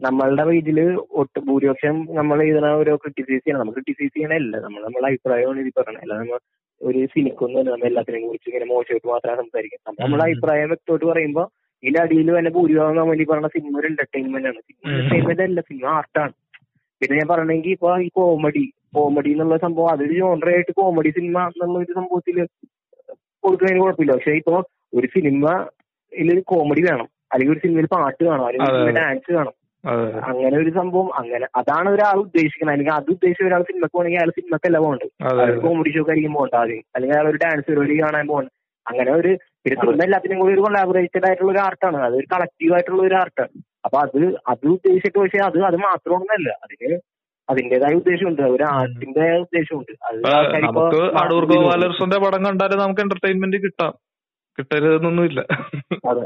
നമ്മളുടെ 0.06 0.44
പേജിൽ 0.48 0.78
ഒട്ട് 1.20 1.38
ഭൂരിപക്ഷം 1.48 1.96
നമ്മൾ 2.18 2.38
ഇതിനെ 2.50 2.70
ഓരോ 2.80 2.92
ക്രിറ്റിസൈസ് 3.02 3.42
ചെയ്യണം. 3.44 3.60
നമ്മൾ 3.62 3.74
ക്രിറ്റിസൈസ് 3.76 4.12
ചെയ്യണല്ല 4.16 4.54
നമ്മൾ 4.66 4.80
നമ്മളെ 4.86 5.08
അഭിപ്രായമാണ് 5.10 5.60
ഇത് 5.64 5.72
പറയണത്. 5.78 6.02
അല്ലാതെ 6.04 6.22
നമ്മൾ 6.22 6.40
ഒരു 6.80 7.00
സിനിക്കൊന്നും 7.14 7.66
നമ്മൾ 7.68 7.86
എല്ലാത്തിനെയും 7.90 8.24
കുറിച്ച് 8.30 8.48
ഇങ്ങനെ 8.50 8.66
മോശമായിട്ട് 8.72 9.08
മാത്രമേ 9.12 9.36
സംസാരിക്കാം 9.42 9.82
നമ്മൾ 9.88 10.00
നമ്മളെ 10.04 10.24
അഭിപ്രായം 10.28 10.70
വ്യക്തമായിട്ട് 10.72 11.06
പറയുമ്പോൾ 11.12 11.46
ഇതിന്റെ 11.82 12.00
അടിയിൽ 12.04 12.28
തന്നെ 12.38 12.50
ഭൂരിഭാഗം 12.56 12.96
നമ്മൾ 13.00 13.20
ഈ 13.24 13.26
പറഞ്ഞ 13.32 13.48
സിനിമ 13.56 13.74
ഒരു 13.82 13.88
എന്റർടൈൻമെന്റ് 13.92 14.48
ആണ്. 14.52 14.60
സിനിമ 14.68 14.90
എന്റർടൈൻമെന്റ് 14.94 15.44
അല്ല. 15.48 15.60
സിനിമ 15.70 15.86
ആർട്ടാണ് 15.98 16.34
പിന്നെ 17.04 17.18
ഞാൻ 17.20 17.28
പറയണെങ്കിൽ 17.32 17.72
ഇപ്പൊ 17.76 17.90
ഈ 18.04 18.08
കോമഡി 18.18 18.64
കോമഡി 18.96 19.30
എന്നുള്ള 19.34 19.56
സംഭവം 19.64 19.90
അതൊരു 19.94 20.16
ആയിട്ട് 20.52 20.72
കോമഡി 20.78 21.10
സിനിമ 21.18 21.38
എന്നുള്ള 21.48 21.76
ഒരു 21.82 21.92
സംഭവത്തിൽ 21.98 22.36
കൊടുക്കുന്നതിന് 23.44 23.80
കുഴപ്പമില്ല. 23.82 24.12
പക്ഷെ 24.18 24.34
ഇപ്പൊ 24.40 24.54
ഒരു 24.98 25.06
സിനിമയിൽ 25.14 26.38
കോമഡി 26.52 26.82
വേണം. 26.88 27.08
അല്ലെങ്കിൽ 27.32 27.52
ഒരു 27.54 27.62
സിനിമയിൽ 27.64 27.88
പാട്ട് 27.94 28.22
വേണം 28.30 28.44
അല്ലെങ്കിൽ. 28.48 28.96
ഡാൻസ് 28.98 29.30
വേണം 29.38 29.54
അങ്ങനെ 30.28 30.56
ഒരു 30.60 30.70
സംഭവം 30.78 31.08
അങ്ങനെ 31.20 31.46
അതാണ് 31.60 31.88
ഒരാൾ 31.94 32.16
ഉദ്ദേശിക്കുന്നത്. 32.24 32.74
അല്ലെങ്കിൽ 32.74 32.94
അത് 32.98 33.08
ഉദ്ദേശിച്ച 33.14 33.48
ഒരാൾ 33.48 33.62
സിനിമക്ക് 33.70 33.94
പോകണമെങ്കിൽ 33.96 34.20
അയാൾ 34.20 34.30
സിനിമക്കല്ല 34.38 34.78
പോകേണ്ടത് 34.84 35.10
അയാൾ 35.40 35.58
കോമഡി 35.66 35.90
ഷോക്ക് 35.96 36.10
ആയിരിക്കും 36.12 36.34
പോകണ്ട 36.38 36.56
ആദ്യം. 36.62 36.84
അല്ലെങ്കിൽ 36.94 37.16
അയാൾ 37.16 37.28
ഒരു 37.32 37.40
ഡാൻസ് 37.44 37.66
പരിപാടി 37.68 37.96
കാണാൻ 38.04 38.26
പോകണം 38.32 38.52
അങ്ങനെ 38.86 39.10
ഒരു 39.20 39.32
പിന്നെ 39.64 39.76
സിനിമ 39.82 40.02
എല്ലാത്തിനും 40.06 40.40
കൂടി 40.42 40.54
ഒരു 40.56 40.64
കൊളാബറേറ്റഡ് 40.66 41.26
ആയിട്ടുള്ള 41.28 41.52
ഒരു 41.52 41.62
ആർട്ടാണ് 41.66 41.98
അതൊരു 42.08 42.26
കളക്റ്റീവ് 42.32 42.74
ആയിട്ടുള്ള 42.76 43.02
ഒരു 43.08 43.16
ആർട്ടാണ് 43.22 43.54
അപ്പൊ 43.84 43.98
അത് 43.98 44.20
അത് 44.48 44.64
ഉദ്ദേശിച്ചിട്ട് 44.66 45.18
പക്ഷെ 45.18 45.40
അത് 45.48 45.58
അത് 45.64 45.76
മാത്രമൊന്നല്ല 45.80 46.48
അതിന് 46.64 46.90
അതിന്റേതായ 47.48 47.94
ഉദ്ദേശമുണ്ട്. 47.94 48.42
ഒരു 48.54 48.64
ആർട്ടിന്റെ 48.72 49.24
ഉദ്ദേശമുണ്ട്. 49.38 49.92
നമുക്ക് 50.66 51.00
അടൂർ. 51.22 51.44
ഗോപാലകൃഷ്ണന്റെ 51.44 52.18
പടം 52.18 52.44
കണ്ടാലും 52.46 52.78
നമുക്ക് 52.78 53.00
എന്റർടൈൻമെന്റ് 53.00 53.56
കിട്ടാം. 53.56 53.92
കിട്ടരുതെന്നൊന്നുമില്ല. 54.58 55.40
അതെ. 56.08 56.24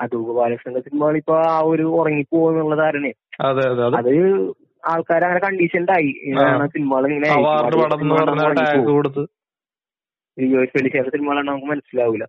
അടൂപ് 0.00 0.32
ബാലകൃഷ്ണന്റെ 0.36 0.80
സിനിമകൾ 0.80 1.16
ഇപ്പൊ 1.16 1.34
ആ 1.46 1.58
ഒരു 1.64 1.84
ഉറങ്ങിപ്പോന്നുള്ള 1.98 2.74
ധാരണ 2.76 3.06
അത് 3.40 3.62
ആൾക്കാർ 4.84 5.22
അങ്ങനെ 5.24 5.40
കണ്ടീഷൻഡ് 5.40 5.92
ആയി. 5.92 6.10
സിനിമകൾ 6.74 7.06
ഇങ്ങനെ 7.08 7.28
അവാർഡ് 7.36 7.76
പടം 7.82 8.02
എന്ന് 8.02 8.14
പറഞ്ഞ 8.14 8.44
ടാഗ് 8.60 8.84
കൊടുത്ത് 8.90 9.24
ജോയ്സ് 10.38 10.74
വെളിച്ചേരുടെ 10.76 11.12
സിനിമകളാണ് 11.14 11.48
നമുക്ക് 11.48 11.68
മനസ്സിലാവൂല. 11.72 12.24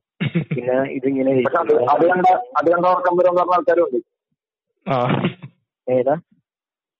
പിന്നെ 0.55 0.75
ഇതിങ്ങനെ 0.97 1.31
ഏതാ? 5.87 6.15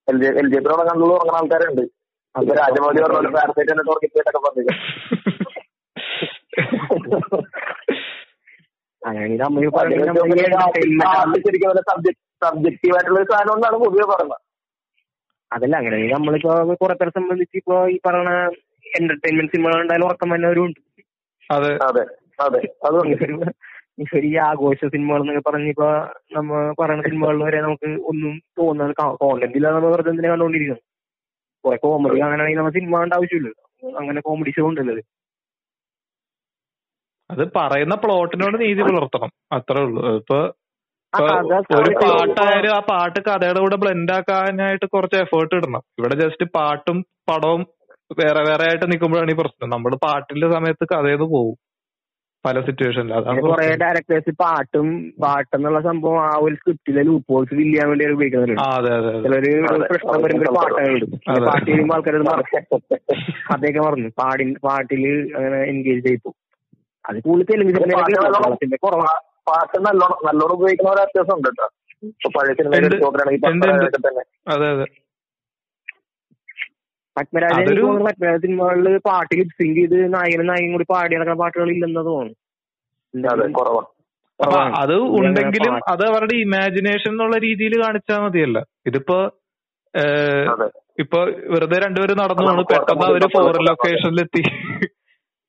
L 0.07 0.17
J 0.21 0.29
L 0.41 0.47
J 0.51 0.59
P 0.63 0.67
കണ്ടുള്ള 0.89 1.13
ഉറങ്ങുന്ന 1.17 1.39
ആൾക്കാരുണ്ട്. 1.39 1.83
അത് 2.35 2.49
രാജമൗലി 2.59 2.99
പറഞ്ഞ 3.03 3.29
പാരസൈറ്റ് 3.35 3.71
എന്നിട്ട് 3.73 3.91
ഉറക്കിപ്പോയിട്ടൊക്കെ 3.93 4.41
പറഞ്ഞില്ല? 4.45 4.71
അങ്ങനെ 9.01 9.35
നമ്മൾ 9.43 9.69
പറയുന്നത് 9.77 10.07
നമ്മൾ 10.09 10.39
ഈ 10.39 10.45
entertainment 10.47 11.43
ശരിക്കും 11.45 11.69
ഒരു 11.73 11.81
സബ്ജക്ട് 11.89 12.21
സബ്ജക്റ്റീവ് 12.45 12.95
ആയിട്ടുള്ള 12.95 13.19
ഒരു 13.21 13.29
സാധനം 13.31 13.53
എന്നാണ് 13.57 13.77
പൊതുവെ 13.83 14.05
പറയുന്നത്. 14.11 14.41
അതല്ല 15.51 15.75
അങ്ങനെ 15.81 15.97
നമ്മളിപ്പോ 16.15 16.53
കുറെ 16.81 16.95
പേരെ 16.99 17.11
സംബന്ധിച്ച് 17.19 17.55
ഇപ്പൊ 17.61 17.75
ഈ 17.93 17.95
പറയുന്ന 18.07 18.33
എന്റർടൈൻമെന്റ് 18.99 19.53
സിനിമകൾ 19.53 19.79
ഉണ്ടായാലും 19.83 20.07
ഉറക്കം 20.09 20.33
ഒരു 20.53 20.61
ഉണ്ട്. 20.67 20.79
അതെ. 21.49 21.71
അതെ 22.45 22.59
ഇപ്പൊ 24.01 24.17
ഈ 24.27 24.33
ആഘോഷ 24.47 24.79
സിനിമകൾ 24.93 25.21
എന്നൊക്കെ 25.21 25.43
പറഞ്ഞിപ്പോ 25.47 25.87
നമ്മ 26.35 26.49
പറയുന്ന 26.79 27.05
സിനിമകളിൽ 27.07 27.41
വരെ 27.47 27.59
നമുക്ക് 27.65 27.89
ഒന്നും 28.11 28.33
തോന്നുന്നത് 28.59 28.93
കോണ്ടന്റ് 29.23 29.57
ഇല്ലാതെ 29.59 29.75
നമ്മൾ 29.77 29.91
വെറുതെ 29.93 30.11
എന്തിനാ 30.13 30.31
കണ്ടോണ്ടിരിക്കുന്നത് 30.33 30.83
കുറെ 31.63 31.77
കോമഡി 31.85 32.19
അങ്ങനെയാണെങ്കിൽ 32.25 32.59
നമ്മൾ 32.59 32.73
സിനിമ 32.77 32.99
കണ്ട 33.01 33.13
ആവശ്യമില്ല. 33.19 33.49
അങ്ങനെ 33.83 34.19
കോമഡി 34.27 34.51
ഷോ 34.57 34.65
ഉണ്ടല്ലോ. 34.69 34.93
അത് 37.29 37.43
പറയുന്ന 37.57 37.95
പ്ലോട്ടിനോട് 38.03 38.57
നീതി 38.63 38.81
പുലർത്തണം. 38.87 39.31
അത്രേ 39.57 39.81
ഉള്ളൂ. 39.87 40.01
ഇപ്പൊ 40.21 40.37
ഇപ്പൊ 41.13 41.25
ഒരു 41.79 41.91
പാട്ടായാലും 42.01 42.71
ആ 42.77 42.79
പാട്ട് 42.91 43.19
കഥയുടെ 43.27 43.59
കൂടെ 43.63 43.77
ബ്ലെൻഡ് 43.83 44.13
ആക്കാനായിട്ട് 44.17 44.87
കുറച്ച് 44.95 45.17
എഫേർട്ട് 45.23 45.53
ഇടണം. 45.59 45.83
ഇവിടെ 45.99 46.15
ജസ്റ്റ് 46.23 46.45
പാട്ടും 46.57 46.97
പടവും 47.29 47.61
വേറെ 48.11 48.41
വേറെ 48.43 48.63
ആയിട്ട് 48.67 48.85
നിൽക്കുമ്പോഴാണ് 48.91 49.31
ഈ 49.31 49.39
പ്രശ്നം. 49.39 49.69
നമ്മൾ 49.71 49.93
പാട്ടിന്റെ 50.03 50.47
സമയത്ത് 50.53 50.85
കഥയത് 50.91 51.25
പോകും 51.27 51.55
പല 52.45 52.59
സിറ്റുവേഷനിൽ 52.67 53.13
അതാണ് 53.17 53.39
കുറെ 53.45 53.63
ഡയറക്ടേഴ്സ് 53.81 54.31
പാട്ടും 54.41 54.87
പാട്ടെന്നുള്ള 55.23 55.79
സംഭവം 55.87 56.19
ആ 56.23 56.33
ഒരു 56.43 56.55
സ്ക്രിപ്റ്റിലെ 56.59 57.01
ലൂപ്പ് 57.07 57.33
ഹോൾസ് 57.33 57.49
ഫില്ല് 57.51 57.65
ചെയ്യാൻ 57.67 57.87
വേണ്ടി 57.91 58.05
ഉപയോഗിക്കുന്നുണ്ട് 58.09 58.61
ചിലര് 59.25 59.51
പ്രശ്നം 59.89 60.21
വരുമ്പോൾ 60.25 60.53
പാട്ടൊക്കെ 60.57 60.83
ഇടും. 60.97 61.09
പാട്ട് 61.47 61.65
കഴിയുമ്പോൾ 61.67 61.95
ആൾക്കാരത് 61.97 62.25
മറക്കും. 62.29 62.79
അദ്ദേഹം 63.55 63.81
പറഞ്ഞു 63.87 64.11
പാടി 64.21 64.45
പാട്ടിൽ 64.65 65.03
അങ്ങനെ 65.37 65.59
എൻഗേജ് 65.71 66.03
ചെയ്തു 66.07 66.31
അത് 67.05 67.17
കൂടുതൽ 67.25 67.47
തെലുങ്ക് 67.51 67.73
പാട്ട് 67.95 68.15
നല്ലോണം- 68.19 68.79
കുറവാണ് 68.85 69.19
പാട്ട് 69.49 69.77
നല്ലോണം 69.87 70.21
നല്ലോണം 70.27 70.55
ഉപയോഗിക്കുന്ന 70.55 70.93
ഒരു 70.95 71.01
അത്യാവശ്യം 71.01 71.35
ഉണ്ട് 71.37 71.49
കേട്ടോ 71.51 71.67
പഴയ 72.29 72.53
ഉണ്ട്. 72.69 72.95
തന്നെ. 73.99 74.23
അതെ 74.47 74.67
അതെ. 74.73 74.87
പത്മരാജൻ 77.17 77.59
എനിക്ക് 77.61 77.81
തോന്നുന്നു 77.81 78.07
പത്മരാജൻ 78.09 78.41
സിനിമകളിൽ 78.45 78.97
പാട്ട് 79.07 79.33
ലിപ്സിങ് 79.39 79.75
ചെയ്ത് 79.77 79.97
നായകനും 80.15 80.49
നായകനും 80.51 80.73
കൂടി 80.75 80.87
പാടി 80.93 81.15
നടക്കുന്ന 81.15 81.39
പാട്ടുകൾ 81.43 81.69
ഇല്ലെന്ന് 81.75 82.03
തോന്നുന്നു. 82.09 82.35
കുറവാണ് 83.59 83.87
അപ്പൊ 84.39 84.57
അത് 84.81 84.93
ഉണ്ടെങ്കിലും 85.19 85.75
അത് 85.91 86.03
അവരുടെ 86.09 86.35
ഇമാജിനേഷൻ 86.45 87.09
എന്നുള്ള 87.11 87.37
രീതിയിൽ 87.45 87.73
കാണിച്ചാൽ 87.83 88.19
മതിയല്ല. 88.25 88.57
ഇതിപ്പോ 88.89 89.17
അതെ. 90.51 90.67
ഇപ്പൊ 91.03 91.19
വെറുതെ 91.53 91.77
രണ്ടുപേരും 91.85 92.19
നടന്നു 92.21 92.43
പോണു. 92.47 92.63
പെട്ടെന്ന് 92.71 93.05
അവർ. 93.07 93.23
ഫോറിൻ 93.35 93.63
ലൊക്കേഷനിലെത്തി 93.67 94.41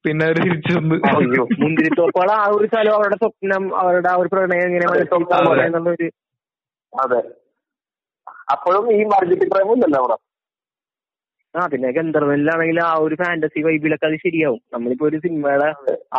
പിന്നെ 0.04 0.24
അവർ 0.26 0.36
തിരിച്ചു 0.44 0.72
വന്ന്. 0.76 0.96
അയ്യോ. 1.10 1.44
മുന്തിരിത്തോപ്പുകൾ 1.62 2.30
ആ 2.36 2.44
ഒരു 2.56 2.66
സ്ഥലം 2.70 2.94
അവരുടെ 2.98 3.16
സ്വപ്നം 3.22 3.64
അവരുടെ 3.82 4.08
ആ 4.12 4.16
ഒരു 4.22 4.30
പ്രണയം 4.34 4.66
എങ്ങനെ 4.68 4.86
അതെ 6.92 7.20
അപ്പോഴും 8.52 8.84
ഈ 8.94 9.02
മാർജിറ്റി 9.12 9.46
പ്രേമം 9.52 9.74
ഇല്ലല്ലോ 9.76 9.98
അവിടെ? 10.02 10.16
ആ 11.58 11.66
പിന്നെ 11.72 11.88
ഗന്ധർവനിലാണെങ്കിൽ 11.96 12.78
ആ 12.84 12.92
ഒരു 13.04 13.16
ഫാന്റസി 13.20 13.60
വൈബിലൊക്കെ 13.66 14.06
അത് 14.08 14.16
ശരിയാവും. 14.24 14.60
നമ്മളിപ്പോ 14.74 15.04
ഒരു 15.08 15.18
സിനിമയുടെ 15.24 15.68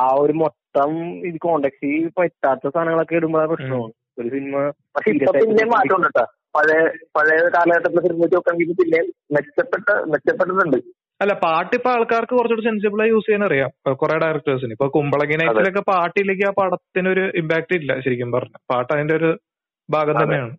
ആ 0.02 0.08
ഒരു 0.24 0.34
മൊത്തം 0.42 0.92
ഇത് 1.30 1.38
കോണ്ടക്സ്റ്റ് 1.46 1.90
പറ്റാത്ത 2.20 2.66
സാധനങ്ങളൊക്കെ 2.68 3.18
ഇടുമ്പോഴാണ് 3.20 3.52
പ്രശ്നമാണ് 3.54 3.94
ഒരു 4.20 4.30
സിനിമ 4.36 4.56
പക്ഷെ 4.96 5.12
ഇപ്പൊ 5.18 5.34
പിന്നെ 5.40 5.66
മാറ്റം 5.74 6.02
കേട്ടോ 6.06 6.24
പഴയ 6.56 6.80
പഴയ 7.16 7.42
കാലഘട്ടത്തിലെ 7.56 8.02
സിനിമ 8.06 8.22
നോക്കുകയാണെങ്കിൽ 8.26 8.78
പിന്നെ 8.82 9.02
മെച്ചപ്പെട്ട 9.36 9.88
മെച്ചപ്പെട്ടിട്ടുണ്ട്. 10.14 10.80
അല്ല 11.22 11.34
പാട്ട് 11.44 11.74
ഇപ്പൊ 11.78 11.90
ആൾക്കാർക്ക് 11.94 12.34
കുറച്ചുകൂടി 12.36 12.66
സെൻസിബിൾ 12.68 13.00
ആയി 13.04 13.12
യൂസ് 13.14 13.28
ചെയ്യാൻ 13.28 13.44
അറിയാം 13.48 13.72
കുറെ 14.02 14.16
ഡയറക്ടേഴ്സിന് 14.24 14.76
ഇപ്പൊ 14.76 14.88
കുമ്പളങ്ങി 14.94 15.38
നൈറ്റ്സിലൊക്കെ 15.42 15.84
പാട്ടില്ലെങ്കിൽ 15.90 16.48
ആ 16.50 16.54
പടത്തിനൊരു 16.60 17.24
ഇമ്പാക്ട് 17.42 17.74
ഇല്ല 17.80 18.00
ശരിക്കും 18.06 18.30
പറഞ്ഞ. 18.36 18.54
പാട്ട് 18.72 18.92
അതിന്റെ 18.96 19.16
ഒരു 19.20 19.30
ഭാഗം 19.90 20.16
തന്നെയാണ്. 20.22 20.54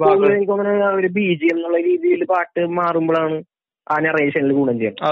തോന്നുന്നത് 0.00 0.96
ഒരു 0.98 1.08
ബിജി 1.16 1.46
എന്നുള്ള 1.52 1.78
രീതിയിൽ 1.88 2.20
പാട്ട് 2.32 2.62
മാറുമ്പോഴാണ് 2.78 3.36
ആ 3.86 3.96
നറേഷനിൽ 4.04 4.52
ഗുണം 4.52 4.76
ചെയ്യുന്നത് 4.78 5.04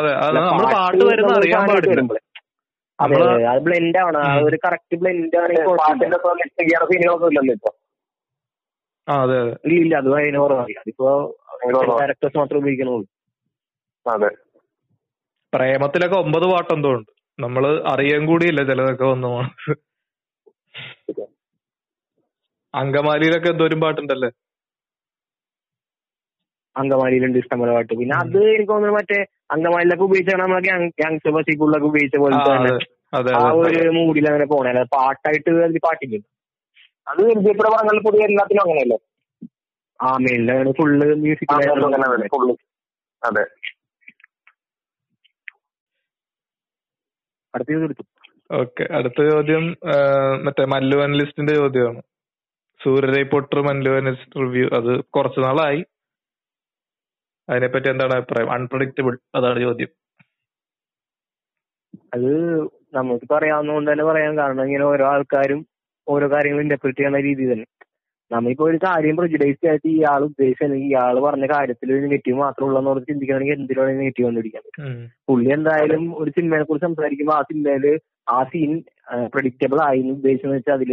അതെ 2.99 3.14
അത് 3.49 3.61
ബ്ലെൻഡ് 3.64 3.99
ആണ്. 4.01 4.18
ആ 4.24 4.35
ഒരു 4.41 4.57
കറക്റ്റ് 4.64 4.97
ബ്ലെൻഡ് 5.01 5.37
ആണ് 5.39 5.55
പാട്ടിന്റെ 5.80 6.18
ചെയ്യണ 6.61 6.82
സീനുകളൊന്നും 6.91 7.28
ഇല്ലല്ലോ 7.30 7.55
ഇപ്പൊ. 7.55 7.70
അതെ 9.09 9.37
അതെ. 9.39 9.55
ഇല്ല 9.78 9.95
അത് 9.97 10.09
അതിന് 10.14 10.39
കുറവാണ്. 10.43 10.74
അതിപ്പോ. 10.82 11.09
ഡയറക്ടേഴ്സ് 11.93 12.39
മാത്രം 12.39 12.59
ഉപയോഗിക്കണുള്ളൂ. 12.59 13.07
അതെ. 14.07 14.30
പ്രേമത്തിലൊക്കെ 15.53 16.16
ഒമ്പത് 16.16 16.47
പാട്ടെന്തോ 16.53 16.93
ഉണ്ട്. 16.97 17.11
നമ്മൾ 17.39 17.64
അറിയാൻ 17.93 18.22
കൂടിയില്ല 18.26 18.61
ചിലതൊക്കെ 18.70 19.05
വന്നു 19.05 19.30
അങ്കമാലിയിലൊക്കെ 22.74 23.48
എന്തോരും 23.54 23.80
പാട്ടുണ്ടല്ലേ? 23.84 24.30
അങ്കമാലിയിലുണ്ട് 26.76 27.38
ഇഷ്ടംപോലെ 27.40 27.72
പാട്ട്. 27.76 27.92
പിന്നെ 28.00 28.14
അത് 28.22 28.38
എനിക്ക് 28.52 28.70
തോന്നുന്നു 28.72 28.96
മറ്റേ 28.98 29.18
അങ്കമാലിയിലൊക്കെ 29.54 30.36
നമ്മളെ 30.42 30.60
ഗ്യാങ്സ്റ്റർ 31.00 31.32
ബസിക്കുള്ളൊക്കെ 31.36 31.88
ഉപയോഗിച്ച 31.90 32.18
പോലെ 32.24 32.38
തന്നെ. 32.48 32.72
ആ 33.38 33.40
ഒരു 33.62 33.90
മൂഡിൽ 33.98 34.26
അങ്ങനെ 34.30 34.46
പോണേ. 34.52 34.70
അല്ലാതെ 34.72 34.88
പാട്ടായിട്ട് 34.96 35.50
അതിൽ 35.66 35.78
പാട്ടില്ല. 35.86 36.16
അത് 37.06 37.20
വിജയപ്പുര 37.28 37.68
പറഞ്ഞാൽ 37.74 37.98
പൊതുവെ 38.06 38.24
എല്ലാത്തിനും 38.30 38.62
അങ്ങനെയല്ലേ? 38.64 38.98
ആ 40.00 40.10
മെയിലാണ് 40.24 40.70
ഫുള്ള് 40.78 41.06
മ്യൂസിക്. 41.22 41.54
ഫുള്ള് 42.34 42.54
അതെ. 43.22 43.44
അടുത്തത് 47.54 47.84
എടുത്തു. 47.88 48.04
ഓക്കെ 48.60 48.84
അടുത്ത 48.96 49.20
ചോദ്യം 49.30 49.64
മറ്റേ 50.46 50.64
മല്ലു 50.72 50.96
അനലിസ്റ്റിന്റെ 51.04 51.54
ചോദ്യമാണ്. 51.60 52.00
സൂര്യരൈ 52.85 53.22
പൊട്ടർ 53.22 53.59
മൻലോനസ് 53.66 54.24
റിവ്യൂ 54.41 54.66
അത് 54.78 54.93
കുറച്ചു 55.14 55.41
നാളായി. 55.41 55.80
അതിനെപ്പറ്റി 57.49 57.89
എന്താണ് 57.89 58.14
അഭിപ്രായം? 58.14 58.51
അൺപ്രഡിക്റ്റബിൾ 58.53 59.14
അതാണ് 59.35 59.59
ചോദ്യം. 59.61 59.91
അത് 62.14 62.30
നമുക്ക് 62.95 63.26
പറയാവുന്നതുകൊണ്ട് 63.35 63.89
തന്നെ 63.93 64.05
പറയാൻ 64.05 64.32
കാരണം 64.39 64.64
ഇങ്ങനെ 64.64 64.85
ഓരോ 64.85 65.05
ആൾക്കാരും 65.05 65.61
ഓരോ 66.07 66.26
കാര്യങ്ങൾ 66.32 66.61
ഇന്റർപ്രിറ്റ് 66.61 66.99
ചെയ്യുന്ന 66.99 67.20
രീതി 67.20 67.45
തന്നെ. 67.53 67.66
നമ്മളിപ്പോ 68.30 68.64
ഒരു 68.64 68.76
കാര്യം 68.76 69.16
പ്രൊജുഡൈസ് 69.16 69.66
ആയിട്ട് 69.68 69.89
ഇയാൾ 69.89 70.20
ഉദ്ദേശിച്ച 70.22 70.62
അല്ലെങ്കിൽ 70.64 70.89
ഇയാൾ 70.89 71.16
പറഞ്ഞ 71.20 71.47
കാര്യത്തിൽ 71.47 71.89
ഒരു 71.93 72.07
നെഗറ്റീവ് 72.07 72.39
മാത്രമേ 72.39 72.66
ഉള്ളൂ 72.68 72.78
എന്നോട് 72.80 73.01
ചിന്തിക്കണമെങ്കിൽ 73.09 73.53
എന്തിനാണ് 73.53 73.99
നെഗറ്റീവ് 74.01 74.26
കണ്ടുപിടിക്കാൻ 74.28 74.62
പറ്റും 74.66 74.95
പുള്ളി 75.28 75.51
എന്തായാലും 75.51 76.05
ഒരു 76.18 76.30
സിനിമയെ 76.30 76.62
കുറിച്ച് 76.62 76.87
സംസാരിക്കുമ്പോൾ 76.87 77.37
ആ 77.39 77.43
സിനിമയിൽ 77.43 77.85
ആ 78.28 78.39
സീൻ 78.45 78.72
പ്രഡിക്റ്റബിൾ 79.35 79.80
ആയി 79.89 80.01
എന്ന് 80.01 80.14
ഉദ്ദേശിച്ചെന്ന് 80.14 80.57
വെച്ചാൽ 80.57 80.74
അതിൽ 80.74 80.93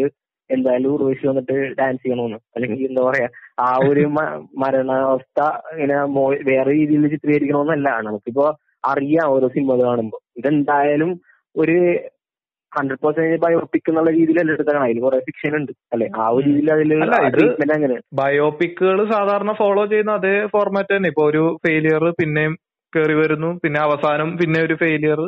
എന്തായാലും 0.52 0.94
ഉർവശി 0.94 1.28
വന്നിട്ട് 1.28 1.56
ഡാൻസ് 1.80 2.04
ചെയ്യണമെന്ന് 2.04 2.40
അല്ലെങ്കിൽ 2.56 2.86
എന്താ 2.88 3.02
പറയാ 3.02 3.28
ആ 3.60 3.70
ഒരു 3.90 4.04
മരണാവസ്ഥ 4.58 5.40
ഇങ്ങനെ 5.74 5.98
വേറെ 6.44 6.72
രീതിയിൽ 6.72 7.10
ചിത്രീകരിക്കണമെന്നല്ല 7.10 7.90
നമുക്കിപ്പോ 8.02 8.48
അറിയാം 8.86 9.28
ഓരോ 9.28 9.48
സിനിമകൾ 9.48 9.84
കാണുമ്പോൾ 9.86 10.22
ഇതെന്തായാലും 10.38 11.12
ഒരു 11.56 11.78
ഹൺഡ്രഡ് 12.72 13.02
പെർസെന്റ് 13.02 13.38
ബയോപിക് 13.38 13.90
എന്നുള്ള 13.90 14.12
രീതിയിലല്ല 14.12 14.52
എടുത്തതാണ് 14.52 14.84
അതിൽ 14.84 15.00
കുറെ 15.00 15.18
ഫിക്ഷൻ 15.20 15.56
ഉണ്ട്. 15.56 15.72
അല്ലെ? 15.94 16.08
ആ 16.18 16.28
ഒരു 16.30 16.46
രീതിയിൽ 16.50 16.70
അതിൽ 16.72 16.92
ട്രീറ്റ്മെന്റ് 17.36 17.74
അങ്ങനെ. 17.74 17.98
ബയോപിക്കുകൾ 18.14 19.00
സാധാരണ 19.06 19.54
ഫോളോ 19.54 19.86
ചെയ്യുന്ന 19.86 20.12
അതേ 20.12 20.46
ഫോർമാറ്റ് 20.46 20.94
തന്നെ. 20.96 21.10
ഇപ്പൊ 21.10 21.24
ഒരു 21.26 21.60
ഫെയിലിയർ 21.68 22.04
പിന്നെയും 22.12 22.54
കയറി 22.94 23.14
വരുന്നു. 23.14 23.60
പിന്നെ 23.64 23.80
അവസാനം 23.80 24.38
പിന്നെ 24.38 24.62
ഒരു 24.62 24.74
ഫെയിലിയർ 24.74 25.22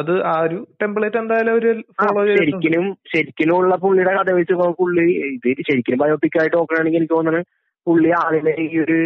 അത് 0.00 0.12
ആ 0.26 0.34
ഒരു 0.42 0.58
ടെംപ്ലേറ്റ് 0.82 1.18
എന്തായാലും 1.20 1.54
ഒരു 1.58 1.70
ഫോളോ 1.98 2.22
ശരിക്കും 2.32 2.84
ശരിക്കും 3.12 3.52
ഉള്ള 3.56 3.74
പുള്ളിയുടെ 3.82 4.12
കഥ 4.18 4.30
വെച്ച് 4.38 4.54
പുള്ളി 4.80 5.06
ഇത് 5.30 5.62
ശരിക്കും 5.68 6.00
ബയോപിക് 6.02 6.38
ആയിട്ട് 6.42 6.56
നോക്കുകയാണെങ്കിൽ 6.56 7.00
എനിക്ക് 7.00 7.16
തോന്നുന്നത് 7.16 7.48
പുള്ളി 7.86 8.10
ആദ്യമേ 8.20 8.54
ഈ 8.64 8.78
ഒരു 8.84 8.98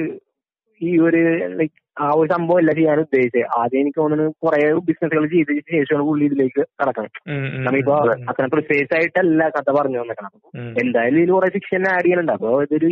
ഈ 0.80 0.92
ഒരു 1.06 1.20
ലൈക് 1.58 1.74
ആ 1.96 2.06
ഒരു 2.12 2.28
സംഭവം 2.32 2.58
അല്ല 2.60 2.70
ചെയ്യാൻ 2.76 3.00
ഉദ്ദേശിച്ചത്. 3.02 3.44
ആദ്യം 3.58 3.80
എനിക്ക് 3.82 3.98
തോന്നുന്നത് 4.00 4.30
കുറെ 4.42 4.58
ബിസിനസ്സുകൾ 4.88 5.24
ചെയ്തതിന് 5.32 5.72
ശേഷമാണ് 5.74 6.04
പുള്ളി 6.08 6.24
ഇതിലേക്ക് 6.28 6.62
കടക്കണം 6.80 7.10
ഇപ്പൊ 7.10 7.34
നമ്മളിപ്പോ 7.58 7.96
അത്ര 8.30 8.46
പ്രിസൈസ് 8.54 8.92
ആയിട്ടല്ല 8.96 9.42
കഥ 9.56 9.68
പറഞ്ഞു 9.76 9.98
വന്നേക്കണം 10.00 10.30
അപ്പൊ 10.30 10.50
എന്തായാലും 10.82 11.20
ഇതിൽ 11.20 11.32
കുറെ 11.36 11.50
ഫിക്ഷൻ 11.56 11.84
ആഡ് 11.92 12.04
ചെയ്യാനുണ്ട് 12.04 12.34
അപ്പൊ 12.36 12.50
ഇതൊരു 12.64 12.88